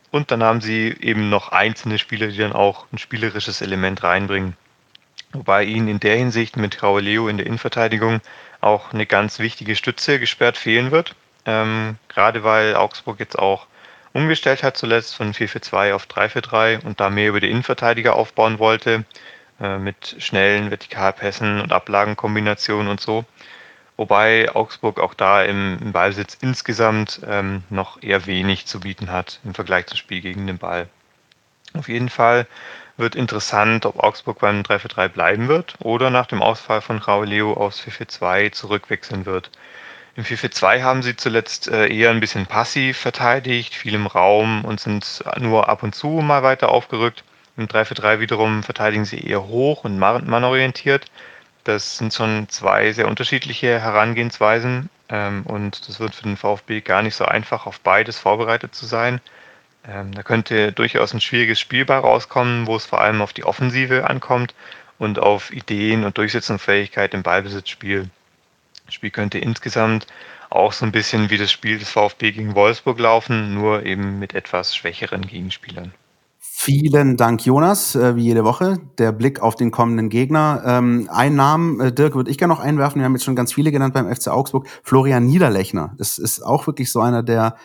Und 0.10 0.32
dann 0.32 0.42
haben 0.42 0.62
sie 0.62 0.96
eben 1.00 1.30
noch 1.30 1.50
einzelne 1.50 2.00
Spieler, 2.00 2.28
die 2.28 2.38
dann 2.38 2.54
auch 2.54 2.86
ein 2.92 2.98
spielerisches 2.98 3.62
Element 3.62 4.04
reinbringen. 4.04 4.56
Wobei 5.34 5.66
ihnen 5.66 5.88
in 5.88 6.00
der 6.00 6.16
Hinsicht 6.16 6.58
mit 6.58 6.82
Rauleo 6.82 7.28
in 7.28 7.38
der 7.38 7.46
Innenverteidigung 7.46 8.22
auch 8.62 8.94
eine 8.94 9.06
ganz 9.06 9.40
wichtige 9.40 9.76
Stütze 9.76 10.20
gesperrt 10.20 10.58
fehlen 10.58 10.92
wird. 10.92 11.16
Ähm, 11.48 11.98
gerade 12.10 12.44
weil 12.44 12.76
Augsburg 12.76 13.20
jetzt 13.20 13.40
auch 13.40 13.66
umgestellt 14.14 14.64
hat 14.64 14.78
zuletzt 14.78 15.16
von 15.16 15.34
4-4-2 15.34 15.94
auf 15.94 16.06
3-4-3 16.06 16.84
und 16.86 17.00
da 17.00 17.10
mehr 17.10 17.30
über 17.30 17.40
die 17.40 17.50
Innenverteidiger 17.50 18.16
aufbauen 18.16 18.60
wollte, 18.60 19.06
äh, 19.62 19.78
mit 19.78 20.16
schnellen 20.20 20.70
Vertikalpässen 20.70 21.62
und 21.62 21.72
Ablagenkombinationen 21.72 22.90
und 22.90 23.00
so. 23.00 23.26
Wobei 23.96 24.54
Augsburg 24.54 25.00
auch 25.00 25.16
da 25.16 25.44
im, 25.44 25.80
im 25.82 25.92
Ballbesitz 25.92 26.38
insgesamt 26.42 27.22
ähm, 27.28 27.64
noch 27.70 28.04
eher 28.04 28.28
wenig 28.28 28.68
zu 28.68 28.82
bieten 28.82 29.12
hat 29.12 29.40
im 29.44 29.56
Vergleich 29.56 29.88
zum 29.88 29.98
Spiel 29.98 30.22
gegen 30.22 30.46
den 30.46 30.60
Ball. 30.60 30.88
Auf 31.74 31.90
jeden 31.90 32.10
Fall 32.10 32.46
wird 32.98 33.16
interessant, 33.16 33.86
ob 33.86 34.00
Augsburg 34.04 34.40
beim 34.40 34.62
3-4-3 34.62 35.08
bleiben 35.10 35.48
wird 35.48 35.76
oder 35.80 36.10
nach 36.10 36.28
dem 36.28 36.42
Ausfall 36.42 36.82
von 36.82 36.98
Rauleo 36.98 37.54
aufs 37.54 37.80
4-4-2 37.82 38.52
zurückwechseln 38.52 39.26
wird. 39.26 39.50
Im 40.18 40.24
4-4-2 40.24 40.82
haben 40.82 41.04
sie 41.04 41.16
zuletzt 41.16 41.68
äh, 41.68 41.94
eher 41.94 42.10
ein 42.10 42.20
bisschen 42.20 42.48
passiv 42.48 42.98
verteidigt, 42.98 43.76
viel 43.76 43.94
im 43.94 44.08
Raum 44.08 44.66
und 44.66 44.80
sind 44.80 45.24
nur 45.40 45.70
ab 45.70 45.84
und 45.84 45.94
zu 45.94 46.08
mal 46.08 46.42
weiter 46.42 46.70
aufgerückt. 46.70 47.24
Im 47.56 47.68
3-4-3 47.68 48.20
wiederum 48.20 48.64
verteidigen 48.64 49.06
sie 49.06 49.20
eher 49.20 49.48
hoch 49.48 49.84
und 49.84 50.00
mannorientiert. 50.00 51.06
Das 51.66 52.00
sind 52.00 52.16
schon 52.16 52.50
zwei 52.50 52.94
sehr 52.94 53.08
unterschiedliche 53.08 53.80
Herangehensweisen 53.80 54.90
ähm, 55.10 55.44
und 55.46 55.88
das 55.88 56.00
wird 56.00 56.16
für 56.16 56.24
den 56.24 56.38
VfB 56.38 56.82
gar 56.82 57.04
nicht 57.04 57.16
so 57.16 57.26
einfach, 57.26 57.68
auf 57.68 57.80
beides 57.82 58.18
vorbereitet 58.18 58.74
zu 58.74 58.88
sein. 58.88 59.22
Ähm, 59.88 60.16
da 60.16 60.24
könnte 60.24 60.72
durchaus 60.72 61.14
ein 61.14 61.22
schwieriges 61.22 61.60
Spiel 61.60 61.86
bei 61.86 61.98
rauskommen, 61.98 62.66
wo 62.66 62.76
es 62.76 62.88
vor 62.88 63.02
allem 63.02 63.22
auf 63.22 63.34
die 63.34 63.44
Offensive 63.44 64.10
ankommt 64.10 64.56
und 64.98 65.20
auf 65.20 65.54
Ideen 65.54 66.06
und 66.06 66.18
Durchsetzungsfähigkeit 66.18 67.14
im 67.14 67.22
Ballbesitzspiel. 67.22 68.10
Das 68.88 68.96
Spiel 68.96 69.12
könnte 69.12 69.38
insgesamt 69.38 70.08
auch 70.50 70.74
so 70.74 70.86
ein 70.86 70.92
bisschen 70.92 71.30
wie 71.30 71.38
das 71.38 71.52
Spiel 71.52 71.78
des 71.78 71.90
VfB 71.90 72.32
gegen 72.32 72.56
Wolfsburg 72.56 73.00
laufen, 73.00 73.54
nur 73.54 73.86
eben 73.86 74.18
mit 74.18 74.34
etwas 74.34 74.76
schwächeren 74.76 75.22
Gegenspielern. 75.22 75.94
Vielen 76.40 77.18
Dank, 77.18 77.46
Jonas, 77.46 77.96
äh, 77.96 78.16
wie 78.16 78.24
jede 78.24 78.44
Woche. 78.44 78.80
Der 78.98 79.12
Blick 79.12 79.42
auf 79.42 79.56
den 79.56 79.70
kommenden 79.70 80.10
Gegner. 80.10 80.64
Ähm, 80.66 81.08
ein 81.12 81.36
Namen, 81.36 81.80
äh, 81.80 81.92
Dirk, 81.94 82.16
würde 82.16 82.32
ich 82.32 82.38
gerne 82.38 82.54
noch 82.54 82.60
einwerfen. 82.60 83.00
Wir 83.00 83.06
haben 83.06 83.14
jetzt 83.14 83.26
schon 83.26 83.36
ganz 83.36 83.54
viele 83.54 83.72
genannt 83.72 83.94
beim 83.94 84.14
FC 84.14 84.30
Augsburg. 84.30 84.68
Florian 84.82 85.28
Niederlechner. 85.28 85.94
Das 85.98 86.18
ist 86.18 86.42
auch 86.42 86.66
wirklich 86.66 86.92
so 86.92 87.00
einer, 87.00 87.22
der 87.22 87.58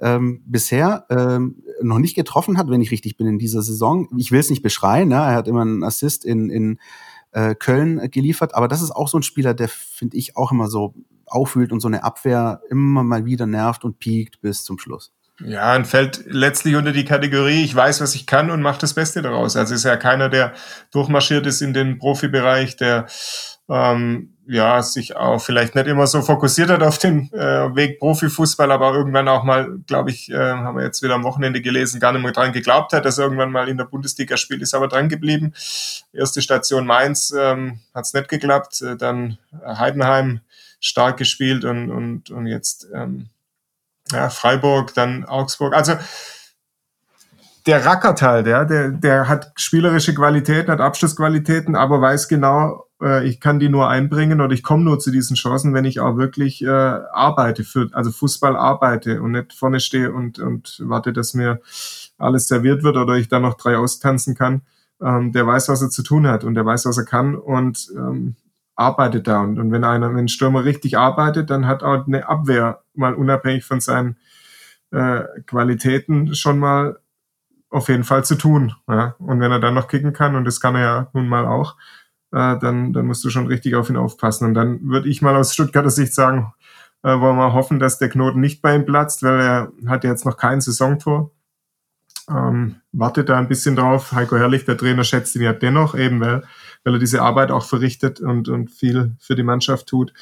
ähm, 0.00 0.42
bisher 0.44 1.06
ähm, 1.10 1.62
noch 1.82 1.98
nicht 1.98 2.16
getroffen 2.16 2.58
hat, 2.58 2.68
wenn 2.68 2.80
ich 2.80 2.90
richtig 2.90 3.16
bin 3.16 3.28
in 3.28 3.38
dieser 3.38 3.62
Saison. 3.62 4.08
Ich 4.16 4.32
will 4.32 4.40
es 4.40 4.50
nicht 4.50 4.62
beschreien. 4.62 5.08
Ne? 5.08 5.16
Er 5.16 5.34
hat 5.34 5.46
immer 5.46 5.62
einen 5.62 5.84
Assist 5.84 6.24
in, 6.24 6.50
in 6.50 6.78
äh, 7.32 7.54
Köln 7.54 8.10
geliefert. 8.10 8.54
Aber 8.54 8.68
das 8.68 8.82
ist 8.82 8.92
auch 8.92 9.08
so 9.08 9.18
ein 9.18 9.22
Spieler, 9.22 9.54
der, 9.54 9.68
finde 9.68 10.16
ich, 10.16 10.36
auch 10.36 10.52
immer 10.52 10.68
so 10.68 10.94
aufwühlt 11.26 11.72
und 11.72 11.80
so 11.80 11.88
eine 11.88 12.04
Abwehr 12.04 12.60
immer 12.70 13.02
mal 13.02 13.24
wieder 13.24 13.46
nervt 13.46 13.84
und 13.84 13.98
piekt 13.98 14.40
bis 14.40 14.64
zum 14.64 14.78
Schluss. 14.78 15.12
Ja, 15.40 15.74
und 15.74 15.86
fällt 15.86 16.24
letztlich 16.26 16.76
unter 16.76 16.92
die 16.92 17.04
Kategorie, 17.04 17.64
ich 17.64 17.74
weiß, 17.74 18.00
was 18.00 18.14
ich 18.14 18.26
kann 18.26 18.50
und 18.50 18.62
mache 18.62 18.80
das 18.80 18.94
Beste 18.94 19.22
daraus. 19.22 19.56
Also 19.56 19.74
ist 19.74 19.84
ja 19.84 19.96
keiner, 19.96 20.28
der 20.28 20.52
durchmarschiert 20.92 21.46
ist 21.46 21.62
in 21.62 21.72
den 21.72 21.98
Profibereich, 21.98 22.76
der 22.76 23.06
ähm, 23.68 24.36
ja 24.46 24.82
sich 24.82 25.16
auch 25.16 25.40
vielleicht 25.40 25.74
nicht 25.74 25.86
immer 25.86 26.06
so 26.06 26.20
fokussiert 26.20 26.68
hat 26.68 26.82
auf 26.82 26.98
den 26.98 27.32
äh, 27.32 27.74
Weg 27.74 27.98
Profifußball, 27.98 28.70
aber 28.70 28.92
irgendwann 28.92 29.28
auch 29.28 29.42
mal, 29.44 29.78
glaube 29.86 30.10
ich, 30.10 30.30
äh, 30.30 30.36
haben 30.36 30.76
wir 30.76 30.84
jetzt 30.84 31.02
wieder 31.02 31.14
am 31.14 31.24
Wochenende 31.24 31.62
gelesen, 31.62 31.98
gar 31.98 32.12
nicht 32.12 32.22
mehr 32.22 32.32
dran 32.32 32.52
geglaubt 32.52 32.92
hat, 32.92 33.04
dass 33.04 33.18
er 33.18 33.24
irgendwann 33.24 33.52
mal 33.52 33.68
in 33.68 33.78
der 33.78 33.84
Bundesliga 33.84 34.36
spielt, 34.36 34.62
ist 34.62 34.74
aber 34.74 34.88
dran 34.88 35.08
geblieben. 35.08 35.54
Erste 36.12 36.42
Station 36.42 36.86
Mainz 36.86 37.32
ähm, 37.36 37.80
hat 37.94 38.04
es 38.04 38.12
nicht 38.12 38.28
geklappt, 38.28 38.82
äh, 38.82 38.96
dann 38.96 39.38
Heidenheim 39.64 40.40
stark 40.80 41.16
gespielt 41.16 41.64
und, 41.64 41.90
und, 41.90 42.30
und 42.30 42.46
jetzt 42.46 42.88
ähm, 42.92 43.28
ja, 44.12 44.28
Freiburg, 44.30 44.94
dann 44.94 45.24
Augsburg. 45.24 45.74
Also 45.74 45.94
der 47.66 47.84
rackert 47.84 48.22
halt, 48.22 48.46
ja, 48.46 48.64
der, 48.64 48.90
der 48.90 49.28
hat 49.28 49.52
spielerische 49.56 50.14
Qualitäten, 50.14 50.70
hat 50.70 50.80
Abschlussqualitäten, 50.80 51.76
aber 51.76 52.00
weiß 52.00 52.26
genau, 52.26 52.86
äh, 53.00 53.26
ich 53.26 53.40
kann 53.40 53.60
die 53.60 53.68
nur 53.68 53.88
einbringen 53.88 54.40
oder 54.40 54.52
ich 54.52 54.62
komme 54.62 54.84
nur 54.84 54.98
zu 54.98 55.10
diesen 55.10 55.36
Chancen, 55.36 55.74
wenn 55.74 55.84
ich 55.84 56.00
auch 56.00 56.16
wirklich 56.16 56.62
äh, 56.62 56.68
arbeite, 56.68 57.62
für, 57.62 57.88
also 57.92 58.10
Fußball 58.10 58.56
arbeite 58.56 59.22
und 59.22 59.32
nicht 59.32 59.52
vorne 59.52 59.80
stehe 59.80 60.12
und, 60.12 60.38
und 60.40 60.80
warte, 60.84 61.12
dass 61.12 61.34
mir 61.34 61.60
alles 62.18 62.48
serviert 62.48 62.82
wird 62.82 62.96
oder 62.96 63.14
ich 63.14 63.28
dann 63.28 63.42
noch 63.42 63.54
drei 63.54 63.76
austanzen 63.76 64.34
kann. 64.34 64.62
Ähm, 65.00 65.32
der 65.32 65.46
weiß, 65.46 65.68
was 65.68 65.82
er 65.82 65.90
zu 65.90 66.02
tun 66.02 66.26
hat 66.26 66.44
und 66.44 66.54
der 66.54 66.66
weiß, 66.66 66.86
was 66.86 66.98
er 66.98 67.04
kann 67.04 67.36
und 67.36 67.88
ähm, 67.96 68.36
arbeitet 68.82 69.26
da. 69.26 69.40
Und, 69.40 69.58
und 69.58 69.72
wenn 69.72 69.84
einer, 69.84 70.10
wenn 70.10 70.24
ein 70.24 70.28
Stürmer 70.28 70.64
richtig 70.64 70.98
arbeitet, 70.98 71.50
dann 71.50 71.66
hat 71.66 71.82
auch 71.82 72.06
eine 72.06 72.28
Abwehr 72.28 72.82
mal 72.94 73.14
unabhängig 73.14 73.64
von 73.64 73.80
seinen 73.80 74.16
äh, 74.90 75.22
Qualitäten 75.46 76.34
schon 76.34 76.58
mal 76.58 76.98
auf 77.70 77.88
jeden 77.88 78.04
Fall 78.04 78.24
zu 78.24 78.36
tun. 78.36 78.74
Ja? 78.88 79.16
Und 79.18 79.40
wenn 79.40 79.50
er 79.50 79.60
dann 79.60 79.74
noch 79.74 79.88
kicken 79.88 80.12
kann, 80.12 80.36
und 80.36 80.44
das 80.44 80.60
kann 80.60 80.74
er 80.74 80.80
ja 80.80 81.10
nun 81.14 81.28
mal 81.28 81.46
auch, 81.46 81.76
äh, 82.32 82.58
dann, 82.58 82.92
dann 82.92 83.06
musst 83.06 83.24
du 83.24 83.30
schon 83.30 83.46
richtig 83.46 83.74
auf 83.74 83.90
ihn 83.90 83.96
aufpassen. 83.96 84.46
Und 84.46 84.54
dann 84.54 84.80
würde 84.82 85.08
ich 85.08 85.22
mal 85.22 85.36
aus 85.36 85.54
Stuttgarter 85.54 85.90
Sicht 85.90 86.14
sagen, 86.14 86.52
äh, 87.02 87.18
wollen 87.18 87.36
wir 87.36 87.52
hoffen, 87.52 87.78
dass 87.78 87.98
der 87.98 88.08
Knoten 88.08 88.40
nicht 88.40 88.62
bei 88.62 88.74
ihm 88.74 88.84
platzt, 88.84 89.22
weil 89.22 89.40
er 89.40 89.72
hat 89.86 90.04
jetzt 90.04 90.24
noch 90.24 90.36
kein 90.36 90.60
Saisontor. 90.60 91.30
Ähm, 92.30 92.76
wartet 92.92 93.28
da 93.28 93.38
ein 93.38 93.48
bisschen 93.48 93.74
drauf. 93.74 94.12
Heiko 94.12 94.36
Herrlich, 94.36 94.64
der 94.64 94.76
Trainer, 94.76 95.02
schätzt 95.04 95.34
ihn 95.34 95.42
ja 95.42 95.52
dennoch, 95.52 95.94
eben 95.94 96.20
weil, 96.20 96.44
weil 96.84 96.94
er 96.94 96.98
diese 96.98 97.22
Arbeit 97.22 97.50
auch 97.50 97.64
verrichtet 97.64 98.20
und, 98.20 98.48
und 98.48 98.70
viel 98.70 99.16
für 99.20 99.34
die 99.34 99.42
Mannschaft 99.42 99.86
tut. 99.86 100.12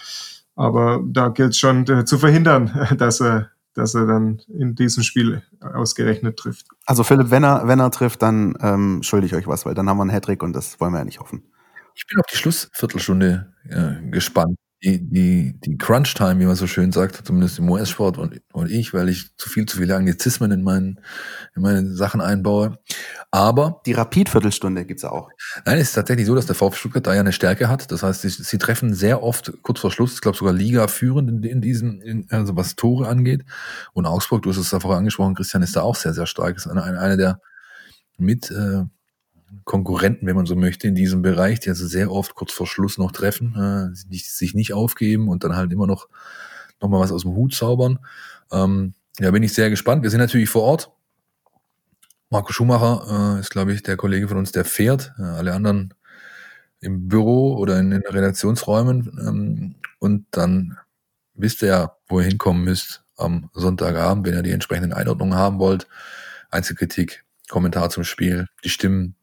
Aber 0.57 1.03
da 1.07 1.29
gilt 1.29 1.57
schon 1.57 1.89
äh, 1.89 2.05
zu 2.05 2.19
verhindern, 2.19 2.89
dass 2.99 3.21
er, 3.21 3.51
dass 3.75 3.95
er 3.95 4.07
dann 4.07 4.43
in 4.49 4.75
diesem 4.75 5.03
Spiel 5.03 5.43
ausgerechnet 5.61 6.37
trifft. 6.39 6.67
Also 6.87 7.05
Philipp, 7.05 7.31
wenn 7.31 7.45
er, 7.45 7.67
wenn 7.67 7.81
er 7.81 7.91
trifft, 7.91 8.23
dann 8.23 8.57
ähm, 8.61 9.03
schulde 9.03 9.27
ich 9.27 9.35
euch 9.35 9.47
was, 9.47 9.65
weil 9.65 9.75
dann 9.75 9.89
haben 9.89 9.99
wir 9.99 10.03
einen 10.03 10.11
Hattrick 10.11 10.43
und 10.43 10.53
das 10.53 10.81
wollen 10.81 10.93
wir 10.93 10.99
ja 10.99 11.05
nicht 11.05 11.21
hoffen. 11.21 11.45
Ich 11.95 12.07
bin 12.07 12.19
auf 12.19 12.27
die 12.27 12.37
Schlussviertelstunde 12.37 13.53
äh, 13.69 14.11
gespannt 14.11 14.57
die, 14.83 14.99
die, 14.99 15.61
die 15.61 15.77
Crunch-Time, 15.77 16.41
wie 16.41 16.47
man 16.47 16.57
so 16.57 16.67
schön 16.67 16.91
sagt, 16.91 17.27
zumindest 17.27 17.59
im 17.59 17.69
US-Sport 17.69 18.17
und, 18.17 18.41
und 18.53 18.71
ich, 18.71 18.95
weil 18.95 19.11
ich 19.11 19.37
zu 19.37 19.51
viel, 19.51 19.67
zu 19.67 19.77
viele 19.77 19.95
Anglizismen 19.95 20.51
in 20.53 20.63
meinen, 20.63 21.01
in 21.55 21.63
meine 21.63 21.95
Sachen 21.95 22.23
einbaue. 22.23 22.79
Aber. 23.31 23.83
Die 23.85 23.93
Rapid-Viertelstunde 23.93 24.87
gibt's 24.87 25.05
auch. 25.05 25.29
Nein, 25.67 25.79
es 25.79 25.89
ist 25.89 25.95
tatsächlich 25.95 26.27
so, 26.27 26.35
dass 26.35 26.47
der 26.47 26.55
VfB 26.55 26.77
Stuttgart 26.79 27.07
da 27.07 27.15
ja 27.15 27.21
eine 27.21 27.33
Stärke 27.33 27.69
hat. 27.69 27.93
Das 27.93 28.03
heißt, 28.03 28.23
sie, 28.23 28.31
sie 28.31 28.59
treffen 28.59 28.95
sehr 28.95 29.23
oft 29.23 29.53
kurz 29.63 29.81
vor 29.81 29.91
Schluss, 29.91 30.15
ich 30.15 30.21
glaube 30.23 30.39
sogar 30.39 30.55
Liga 30.55 30.89
führend 30.89 31.29
in, 31.29 31.43
in 31.43 31.61
diesem, 31.61 32.01
in, 32.01 32.27
also 32.31 32.57
was 32.57 32.75
Tore 32.75 33.07
angeht. 33.07 33.45
Und 33.93 34.07
Augsburg, 34.07 34.43
du 34.43 34.51
hast 34.51 34.57
es 34.57 34.71
davor 34.71 34.97
angesprochen, 34.97 35.35
Christian 35.35 35.63
ist 35.63 35.77
da 35.77 35.83
auch 35.83 35.97
sehr, 35.97 36.15
sehr 36.15 36.27
stark. 36.27 36.57
Ist 36.57 36.67
eine, 36.67 36.83
eine, 36.83 37.01
eine 37.01 37.17
der 37.19 37.41
mit, 38.17 38.51
äh, 38.51 38.85
Konkurrenten, 39.65 40.27
wenn 40.27 40.37
man 40.37 40.47
so 40.47 40.57
möchte, 40.57 40.89
in 40.89 40.95
diesem 40.95 41.23
Bereich, 41.23 41.61
die 41.61 41.71
also 41.71 41.87
sehr 41.87 42.11
oft 42.11 42.35
kurz 42.35 42.53
vor 42.53 42.67
Schluss 42.67 42.99
noch 42.99 43.13
treffen, 43.13 43.55
äh, 43.57 43.95
sich 43.95 44.55
nicht 44.55 44.73
aufgeben 44.73 45.29
und 45.29 45.45
dann 45.45 45.57
halt 45.57 45.73
immer 45.73 45.87
noch, 45.87 46.09
noch 46.81 46.91
was 46.91 47.13
aus 47.13 47.23
dem 47.23 47.35
Hut 47.35 47.55
zaubern. 47.55 47.99
Ähm, 48.53 48.95
ja, 49.19 49.31
bin 49.31 49.43
ich 49.43 49.53
sehr 49.53 49.71
gespannt. 49.71 50.03
Wir 50.03 50.11
sind 50.11 50.21
natürlich 50.21 50.49
vor 50.49 50.63
Ort. 50.63 50.91
Marco 52.31 52.53
Schumacher 52.53 53.37
äh, 53.37 53.41
ist, 53.41 53.51
glaube 53.51 53.73
ich, 53.73 53.83
der 53.83 53.97
Kollege 53.97 54.29
von 54.29 54.39
uns, 54.39 54.53
der 54.53 54.65
fährt. 54.65 55.13
Äh, 55.19 55.23
alle 55.23 55.53
anderen 55.53 55.95
im 56.81 57.09
Büro 57.09 57.57
oder 57.57 57.79
in 57.79 57.91
den 57.91 58.03
Redaktionsräumen. 58.03 59.19
Ähm, 59.21 59.75
und 59.99 60.27
dann 60.31 60.79
wisst 61.35 61.63
ihr 61.63 61.69
ja, 61.69 61.97
wo 62.09 62.21
ihr 62.21 62.27
hinkommen 62.27 62.65
müsst 62.65 63.03
am 63.17 63.51
Sonntagabend, 63.53 64.27
wenn 64.27 64.35
ihr 64.35 64.43
die 64.43 64.53
entsprechenden 64.53 64.93
Einordnungen 64.93 65.37
haben 65.37 65.59
wollt. 65.59 65.87
Einzelkritik, 66.51 67.25
Kommentar 67.49 67.91
zum 67.91 68.05
Spiel, 68.05 68.47
die 68.65 68.71
Stimmen, 68.71 69.17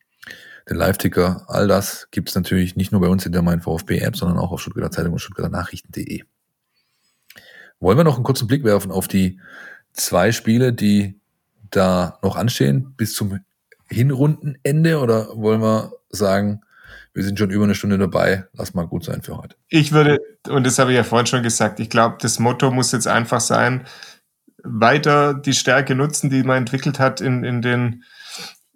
den 0.69 0.77
Live-Ticker, 0.77 1.45
all 1.47 1.67
das 1.67 2.07
gibt 2.11 2.29
es 2.29 2.35
natürlich 2.35 2.75
nicht 2.75 2.91
nur 2.91 3.01
bei 3.01 3.07
uns 3.07 3.25
in 3.25 3.31
der 3.31 3.41
Mein 3.41 3.61
VfB-App, 3.61 4.15
sondern 4.15 4.37
auch 4.37 4.51
auf 4.51 4.61
Stuttgarter 4.61 4.91
Zeitung 4.91 5.13
und 5.13 5.19
Stuttgarter 5.19 5.49
Nachrichten.de. 5.49 6.23
Wollen 7.79 7.97
wir 7.97 8.03
noch 8.03 8.15
einen 8.15 8.23
kurzen 8.23 8.47
Blick 8.47 8.63
werfen 8.63 8.91
auf 8.91 9.07
die 9.07 9.39
zwei 9.93 10.31
Spiele, 10.31 10.73
die 10.73 11.19
da 11.69 12.19
noch 12.21 12.35
anstehen 12.35 12.93
bis 12.97 13.13
zum 13.13 13.39
Hinrundenende 13.89 14.99
oder 14.99 15.29
wollen 15.35 15.61
wir 15.61 15.93
sagen, 16.09 16.61
wir 17.13 17.23
sind 17.23 17.39
schon 17.39 17.49
über 17.49 17.63
eine 17.63 17.75
Stunde 17.75 17.97
dabei, 17.97 18.45
lass 18.53 18.73
mal 18.73 18.85
gut 18.85 19.03
sein 19.03 19.21
für 19.21 19.37
heute. 19.37 19.55
Ich 19.69 19.91
würde, 19.91 20.19
und 20.49 20.65
das 20.65 20.77
habe 20.77 20.91
ich 20.91 20.97
ja 20.97 21.03
vorhin 21.03 21.25
schon 21.25 21.43
gesagt, 21.43 21.79
ich 21.79 21.89
glaube, 21.89 22.17
das 22.21 22.39
Motto 22.39 22.69
muss 22.69 22.91
jetzt 22.91 23.07
einfach 23.07 23.41
sein, 23.41 23.85
weiter 24.63 25.33
die 25.33 25.53
Stärke 25.53 25.95
nutzen, 25.95 26.29
die 26.29 26.43
man 26.43 26.57
entwickelt 26.57 26.99
hat 26.99 27.21
in, 27.21 27.43
in 27.43 27.61
den 27.61 28.03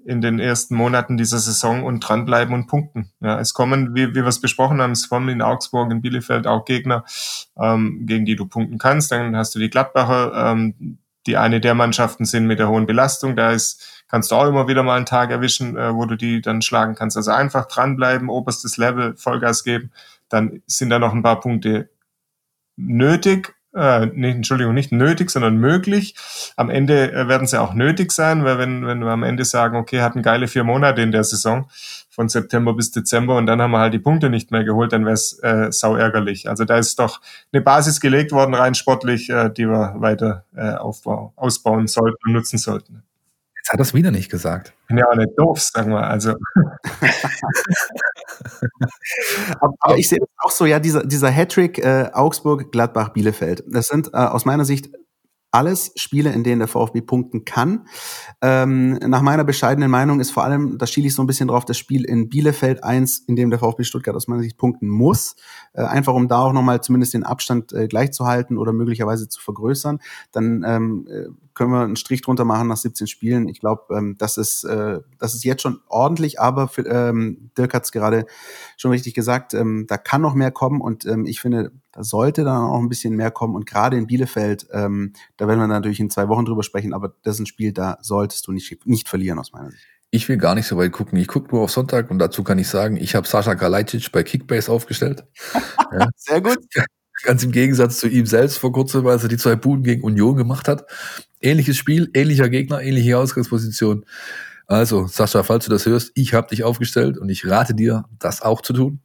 in 0.05 0.21
den 0.21 0.39
ersten 0.39 0.75
Monaten 0.75 1.17
dieser 1.17 1.39
Saison 1.39 1.83
und 1.83 1.99
dranbleiben 1.99 2.53
und 2.53 2.67
punkten. 2.67 3.11
Ja, 3.19 3.39
es 3.39 3.53
kommen, 3.53 3.95
wie, 3.95 4.09
wie 4.09 4.15
wir 4.15 4.27
es 4.27 4.41
besprochen 4.41 4.81
haben, 4.81 4.91
es 4.91 5.09
kommen 5.09 5.29
in 5.29 5.41
Augsburg, 5.41 5.91
in 5.91 6.01
Bielefeld 6.01 6.47
auch 6.47 6.65
Gegner, 6.65 7.03
ähm, 7.57 8.05
gegen 8.05 8.25
die 8.25 8.35
du 8.35 8.45
punkten 8.45 8.77
kannst. 8.77 9.11
Dann 9.11 9.35
hast 9.35 9.53
du 9.55 9.59
die 9.59 9.69
Gladbacher, 9.69 10.51
ähm, 10.51 10.97
die 11.27 11.37
eine 11.37 11.61
der 11.61 11.75
Mannschaften 11.75 12.25
sind 12.25 12.47
mit 12.47 12.59
der 12.59 12.69
hohen 12.69 12.87
Belastung. 12.87 13.35
Da 13.35 13.51
ist, 13.51 14.03
kannst 14.07 14.31
du 14.31 14.35
auch 14.35 14.47
immer 14.47 14.67
wieder 14.67 14.83
mal 14.83 14.97
einen 14.97 15.05
Tag 15.05 15.29
erwischen, 15.29 15.77
äh, 15.77 15.93
wo 15.93 16.05
du 16.05 16.15
die 16.15 16.41
dann 16.41 16.61
schlagen 16.61 16.95
kannst. 16.95 17.17
Also 17.17 17.31
einfach 17.31 17.67
dranbleiben, 17.67 18.29
oberstes 18.29 18.77
Level, 18.77 19.15
Vollgas 19.17 19.63
geben. 19.63 19.91
Dann 20.29 20.61
sind 20.65 20.89
da 20.89 20.99
noch 20.99 21.13
ein 21.13 21.23
paar 21.23 21.39
Punkte 21.39 21.89
nötig 22.75 23.53
äh, 23.75 24.05
nicht, 24.07 24.35
Entschuldigung, 24.35 24.73
nicht 24.73 24.91
nötig, 24.91 25.29
sondern 25.29 25.57
möglich. 25.57 26.15
Am 26.55 26.69
Ende 26.69 27.11
äh, 27.11 27.27
werden 27.27 27.47
sie 27.47 27.59
auch 27.59 27.73
nötig 27.73 28.11
sein, 28.11 28.43
weil 28.43 28.57
wenn, 28.57 28.85
wenn 28.85 28.99
wir 28.99 29.11
am 29.11 29.23
Ende 29.23 29.45
sagen, 29.45 29.77
okay, 29.77 30.01
hatten 30.01 30.21
geile 30.21 30.47
vier 30.47 30.63
Monate 30.63 31.01
in 31.01 31.11
der 31.11 31.23
Saison, 31.23 31.67
von 32.11 32.27
September 32.27 32.73
bis 32.73 32.91
Dezember 32.91 33.37
und 33.37 33.45
dann 33.45 33.61
haben 33.61 33.71
wir 33.71 33.79
halt 33.79 33.93
die 33.93 33.99
Punkte 33.99 34.29
nicht 34.29 34.51
mehr 34.51 34.65
geholt, 34.65 34.91
dann 34.91 35.05
wäre 35.05 35.13
es 35.13 35.39
äh, 35.39 35.71
sau 35.71 35.95
ärgerlich. 35.95 36.49
Also 36.49 36.65
da 36.65 36.77
ist 36.77 36.99
doch 36.99 37.21
eine 37.53 37.61
Basis 37.61 38.01
gelegt 38.01 38.33
worden, 38.33 38.53
rein 38.53 38.75
sportlich, 38.75 39.29
äh, 39.29 39.49
die 39.49 39.67
wir 39.67 39.95
weiter 39.97 40.45
äh, 40.55 40.73
aufbauen, 40.73 41.31
ausbauen 41.37 41.87
sollten 41.87 42.17
und 42.25 42.33
nutzen 42.33 42.57
sollten. 42.57 43.03
Jetzt 43.61 43.73
hat 43.73 43.79
er 43.79 43.83
es 43.83 43.93
wieder 43.93 44.09
nicht 44.09 44.31
gesagt. 44.31 44.73
Bin 44.87 44.97
ja 44.97 45.07
auch 45.07 45.15
nicht 45.15 45.37
doof, 45.37 45.61
sagen 45.61 45.91
wir. 45.91 46.01
Also. 46.01 46.31
aber, 49.59 49.97
ich 49.97 50.09
sehe 50.09 50.17
das 50.17 50.29
auch 50.39 50.49
so, 50.49 50.65
ja, 50.65 50.79
dieser, 50.79 51.05
dieser 51.05 51.29
Hattrick 51.29 51.77
äh, 51.77 52.09
Augsburg, 52.11 52.71
Gladbach, 52.71 53.09
Bielefeld. 53.09 53.63
Das 53.67 53.87
sind 53.87 54.07
äh, 54.13 54.17
aus 54.17 54.45
meiner 54.45 54.65
Sicht 54.65 54.89
alles 55.51 55.91
Spiele, 55.95 56.31
in 56.31 56.43
denen 56.43 56.59
der 56.59 56.67
VfB 56.67 57.01
punkten 57.01 57.45
kann. 57.45 57.85
Ähm, 58.41 58.93
nach 58.93 59.21
meiner 59.21 59.43
bescheidenen 59.43 59.91
Meinung 59.91 60.19
ist 60.21 60.31
vor 60.31 60.43
allem, 60.43 60.77
da 60.77 60.87
schiele 60.87 61.07
ich 61.07 61.13
so 61.13 61.21
ein 61.21 61.27
bisschen 61.27 61.49
drauf, 61.49 61.65
das 61.65 61.77
Spiel 61.77 62.05
in 62.05 62.29
Bielefeld 62.29 62.83
eins, 62.83 63.19
in 63.19 63.35
dem 63.35 63.51
der 63.51 63.59
VfB 63.59 63.83
Stuttgart 63.83 64.15
aus 64.15 64.27
meiner 64.27 64.41
Sicht 64.41 64.57
punkten 64.57 64.87
muss. 64.87 65.35
Äh, 65.73 65.83
einfach 65.83 66.13
um 66.13 66.27
da 66.27 66.39
auch 66.39 66.53
nochmal 66.53 66.81
zumindest 66.81 67.13
den 67.13 67.23
Abstand 67.23 67.73
äh, 67.73 67.87
gleich 67.87 68.11
zu 68.11 68.25
halten 68.25 68.57
oder 68.57 68.71
möglicherweise 68.71 69.27
zu 69.27 69.39
vergrößern. 69.39 69.99
Dann 70.31 70.63
ähm, 70.65 71.07
äh, 71.07 71.27
können 71.53 71.71
wir 71.71 71.81
einen 71.81 71.95
Strich 71.95 72.21
drunter 72.21 72.45
machen 72.45 72.67
nach 72.67 72.77
17 72.77 73.07
Spielen. 73.07 73.47
Ich 73.47 73.59
glaube, 73.59 73.95
ähm, 73.95 74.15
das, 74.17 74.37
ist, 74.37 74.63
äh, 74.63 74.99
das 75.19 75.33
ist 75.33 75.43
jetzt 75.43 75.61
schon 75.61 75.79
ordentlich, 75.87 76.39
aber 76.39 76.67
für, 76.67 76.85
ähm, 76.85 77.51
Dirk 77.57 77.73
hat 77.73 77.85
es 77.85 77.91
gerade 77.91 78.25
schon 78.77 78.91
richtig 78.91 79.13
gesagt, 79.13 79.53
ähm, 79.53 79.85
da 79.87 79.97
kann 79.97 80.21
noch 80.21 80.33
mehr 80.33 80.51
kommen 80.51 80.81
und 80.81 81.05
ähm, 81.05 81.25
ich 81.25 81.41
finde, 81.41 81.71
da 81.91 82.03
sollte 82.03 82.43
dann 82.43 82.63
auch 82.63 82.79
ein 82.79 82.89
bisschen 82.89 83.15
mehr 83.15 83.31
kommen. 83.31 83.55
Und 83.55 83.65
gerade 83.65 83.97
in 83.97 84.07
Bielefeld, 84.07 84.67
ähm, 84.71 85.13
da 85.37 85.47
werden 85.47 85.59
wir 85.59 85.67
natürlich 85.67 85.99
in 85.99 86.09
zwei 86.09 86.29
Wochen 86.29 86.45
drüber 86.45 86.63
sprechen, 86.63 86.93
aber 86.93 87.13
das 87.23 87.35
ist 87.35 87.41
ein 87.41 87.45
Spiel, 87.45 87.73
da 87.73 87.97
solltest 88.01 88.47
du 88.47 88.51
nicht, 88.51 88.85
nicht 88.85 89.09
verlieren 89.09 89.39
aus 89.39 89.51
meiner 89.51 89.71
Sicht. 89.71 89.83
Ich 90.13 90.27
will 90.27 90.37
gar 90.37 90.55
nicht 90.55 90.67
so 90.67 90.77
weit 90.77 90.91
gucken. 90.91 91.17
Ich 91.17 91.27
gucke 91.27 91.55
nur 91.55 91.63
auf 91.63 91.71
Sonntag 91.71 92.11
und 92.11 92.19
dazu 92.19 92.43
kann 92.43 92.59
ich 92.59 92.67
sagen, 92.67 92.97
ich 92.97 93.15
habe 93.15 93.27
Sascha 93.27 93.55
Kalajdzic 93.55 94.11
bei 94.11 94.23
Kickbase 94.23 94.69
aufgestellt. 94.69 95.25
ja. 95.91 96.09
Sehr 96.17 96.41
gut. 96.41 96.59
Ganz 97.23 97.43
im 97.43 97.51
Gegensatz 97.51 97.99
zu 97.99 98.07
ihm 98.07 98.25
selbst 98.25 98.57
vor 98.57 98.73
kurzem, 98.73 99.05
als 99.07 99.23
er 99.23 99.29
die 99.29 99.37
zwei 99.37 99.55
Buden 99.55 99.83
gegen 99.83 100.03
Union 100.03 100.35
gemacht 100.35 100.67
hat. 100.67 100.85
Ähnliches 101.41 101.77
Spiel, 101.77 102.09
ähnlicher 102.13 102.49
Gegner, 102.49 102.81
ähnliche 102.81 103.17
Ausgangsposition. 103.17 104.05
Also, 104.67 105.07
Sascha, 105.07 105.43
falls 105.43 105.65
du 105.65 105.71
das 105.71 105.85
hörst, 105.85 106.11
ich 106.15 106.33
habe 106.33 106.47
dich 106.47 106.63
aufgestellt 106.63 107.17
und 107.17 107.29
ich 107.29 107.45
rate 107.45 107.73
dir, 107.73 108.05
das 108.19 108.41
auch 108.41 108.61
zu 108.61 108.73
tun. 108.73 109.01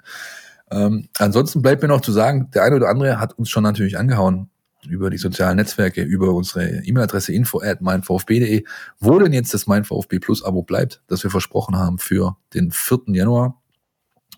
Ähm, 0.70 1.08
ansonsten 1.18 1.62
bleibt 1.62 1.82
mir 1.82 1.88
noch 1.88 2.00
zu 2.00 2.12
sagen, 2.12 2.50
der 2.52 2.64
eine 2.64 2.76
oder 2.76 2.88
andere 2.88 3.18
hat 3.20 3.38
uns 3.38 3.48
schon 3.48 3.62
natürlich 3.62 3.98
angehauen 3.98 4.50
über 4.88 5.10
die 5.10 5.18
sozialen 5.18 5.56
Netzwerke, 5.56 6.02
über 6.02 6.32
unsere 6.32 6.84
E-Mail-Adresse 6.84 7.32
info 7.32 7.60
at 7.60 7.80
meinvfb.de, 7.80 8.64
wo 9.00 9.18
denn 9.18 9.32
jetzt 9.32 9.54
das 9.54 9.66
Mein 9.66 9.84
VfB 9.84 10.18
Plus 10.18 10.44
Abo 10.44 10.62
bleibt, 10.62 11.02
das 11.08 11.22
wir 11.22 11.30
versprochen 11.30 11.76
haben 11.76 11.98
für 11.98 12.36
den 12.54 12.70
4. 12.70 13.00
Januar. 13.08 13.60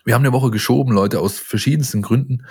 Wir 0.05 0.15
haben 0.15 0.23
eine 0.23 0.33
Woche 0.33 0.51
geschoben, 0.51 0.93
Leute, 0.93 1.21
aus 1.21 1.39
verschiedensten 1.39 2.03
Gründen. 2.03 2.45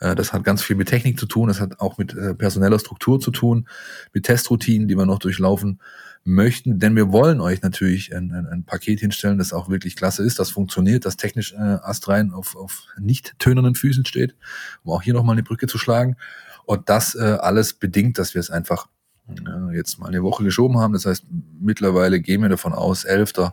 Äh, 0.00 0.14
das 0.14 0.32
hat 0.32 0.44
ganz 0.44 0.62
viel 0.62 0.76
mit 0.76 0.88
Technik 0.88 1.18
zu 1.18 1.26
tun, 1.26 1.48
das 1.48 1.60
hat 1.60 1.80
auch 1.80 1.98
mit 1.98 2.14
äh, 2.14 2.34
personeller 2.34 2.78
Struktur 2.78 3.20
zu 3.20 3.30
tun, 3.30 3.68
mit 4.12 4.24
Testroutinen, 4.24 4.88
die 4.88 4.96
wir 4.96 5.06
noch 5.06 5.18
durchlaufen 5.18 5.80
möchten, 6.24 6.78
denn 6.78 6.96
wir 6.96 7.12
wollen 7.12 7.40
euch 7.40 7.60
natürlich 7.60 8.14
ein, 8.14 8.32
ein, 8.32 8.46
ein 8.46 8.64
Paket 8.64 9.00
hinstellen, 9.00 9.36
das 9.36 9.52
auch 9.52 9.68
wirklich 9.68 9.94
klasse 9.94 10.22
ist, 10.22 10.38
das 10.38 10.50
funktioniert, 10.50 11.04
das 11.04 11.16
technisch 11.16 11.52
äh, 11.52 11.56
astrein 11.82 12.32
auf, 12.32 12.56
auf 12.56 12.86
nicht 12.98 13.38
tönernen 13.38 13.74
Füßen 13.74 14.06
steht, 14.06 14.34
um 14.82 14.92
auch 14.92 15.02
hier 15.02 15.12
nochmal 15.12 15.34
eine 15.34 15.42
Brücke 15.42 15.66
zu 15.66 15.76
schlagen. 15.76 16.16
Und 16.64 16.88
das 16.88 17.14
äh, 17.14 17.36
alles 17.40 17.74
bedingt, 17.74 18.18
dass 18.18 18.32
wir 18.32 18.40
es 18.40 18.50
einfach 18.50 18.88
äh, 19.28 19.76
jetzt 19.76 19.98
mal 19.98 20.08
eine 20.08 20.22
Woche 20.22 20.44
geschoben 20.44 20.78
haben. 20.78 20.94
Das 20.94 21.04
heißt, 21.04 21.26
mittlerweile 21.60 22.20
gehen 22.20 22.40
wir 22.40 22.48
davon 22.48 22.72
aus, 22.72 23.04
11., 23.04 23.52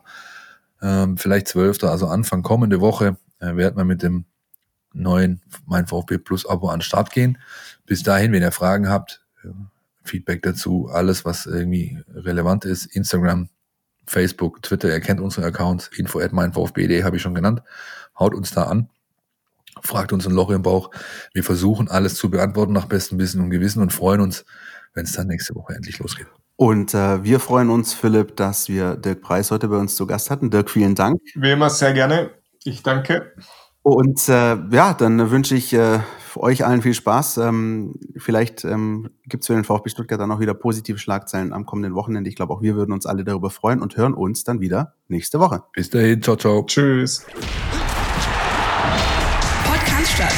ähm, 0.81 1.18
vielleicht 1.18 1.49
12., 1.49 1.84
also 1.84 2.07
Anfang 2.07 2.41
kommende 2.41 2.80
Woche 2.80 3.18
äh, 3.41 3.55
werden 3.55 3.77
wir 3.77 3.85
mit 3.85 4.03
dem 4.03 4.26
neuen 4.93 5.41
Mein 5.65 5.88
VfB 5.88 6.18
Plus 6.18 6.45
Abo 6.45 6.69
an 6.69 6.80
den 6.80 6.84
Start 6.84 7.11
gehen. 7.11 7.38
Bis 7.85 8.03
dahin, 8.03 8.31
wenn 8.31 8.41
ihr 8.41 8.51
Fragen 8.51 8.89
habt, 8.89 9.22
Feedback 10.03 10.41
dazu, 10.43 10.89
alles, 10.91 11.26
was 11.26 11.45
irgendwie 11.45 11.99
relevant 12.13 12.65
ist, 12.65 12.85
Instagram, 12.85 13.49
Facebook, 14.05 14.61
Twitter, 14.61 14.89
ihr 14.89 14.99
kennt 14.99 15.22
unsere 15.22 15.45
Accounts, 15.45 15.89
info 15.95 16.19
at 16.19 16.34
meinvfb.de 16.34 17.03
habe 17.03 17.15
ich 17.15 17.22
schon 17.22 17.35
genannt. 17.35 17.61
Haut 18.18 18.34
uns 18.34 18.51
da 18.51 18.63
an, 18.63 18.89
fragt 19.81 20.11
uns 20.11 20.27
ein 20.27 20.34
Loch 20.34 20.49
im 20.49 20.63
Bauch. 20.63 20.91
Wir 21.34 21.43
versuchen 21.43 21.88
alles 21.88 22.15
zu 22.15 22.30
beantworten 22.30 22.73
nach 22.73 22.85
bestem 22.85 23.19
Wissen 23.19 23.41
und 23.41 23.51
Gewissen 23.51 23.81
und 23.81 23.93
freuen 23.93 24.22
uns, 24.22 24.45
wenn 24.93 25.05
es 25.05 25.13
dann 25.13 25.27
nächste 25.27 25.55
Woche 25.55 25.76
endlich 25.76 25.99
losgeht. 25.99 26.27
Und 26.57 26.93
äh, 26.93 27.23
wir 27.23 27.39
freuen 27.39 27.69
uns, 27.69 27.93
Philipp, 27.93 28.35
dass 28.35 28.69
wir 28.69 28.95
Dirk 28.95 29.22
Preis 29.22 29.49
heute 29.49 29.68
bei 29.68 29.77
uns 29.77 29.95
zu 29.95 30.05
Gast 30.05 30.30
hatten. 30.30 30.51
Dirk, 30.51 30.69
vielen 30.69 30.93
Dank. 30.93 31.19
Wie 31.34 31.51
immer 31.51 31.69
sehr 31.69 31.93
gerne. 31.93 32.31
Ich 32.63 32.83
danke. 32.83 33.33
Und 33.83 34.29
äh, 34.29 34.57
ja, 34.71 34.93
dann 34.93 35.31
wünsche 35.31 35.55
ich 35.55 35.73
äh, 35.73 35.99
euch 36.35 36.65
allen 36.65 36.83
viel 36.83 36.93
Spaß. 36.93 37.38
Ähm, 37.38 37.95
vielleicht 38.15 38.63
ähm, 38.63 39.09
gibt 39.25 39.43
es 39.43 39.47
für 39.47 39.53
den 39.53 39.63
VfB 39.63 39.89
Stuttgart 39.89 40.19
dann 40.19 40.31
auch 40.31 40.39
wieder 40.39 40.53
positive 40.53 40.99
Schlagzeilen 40.99 41.51
am 41.51 41.65
kommenden 41.65 41.95
Wochenende. 41.95 42.29
Ich 42.29 42.35
glaube, 42.35 42.53
auch 42.53 42.61
wir 42.61 42.75
würden 42.75 42.91
uns 42.91 43.07
alle 43.07 43.23
darüber 43.23 43.49
freuen 43.49 43.81
und 43.81 43.97
hören 43.97 44.13
uns 44.13 44.43
dann 44.43 44.59
wieder 44.61 44.93
nächste 45.07 45.39
Woche. 45.39 45.63
Bis 45.73 45.89
dahin, 45.89 46.21
ciao, 46.21 46.35
ciao. 46.35 46.63
Tschüss. 46.65 47.25
Podcast 49.65 50.11
statt. 50.11 50.35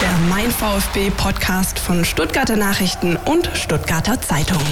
Der 0.00 0.16
Mein 0.28 0.50
VfB 0.50 1.10
Podcast 1.16 1.80
von 1.80 2.04
Stuttgarter 2.04 2.56
Nachrichten 2.56 3.16
und 3.26 3.50
Stuttgarter 3.54 4.20
Zeitung. 4.20 4.62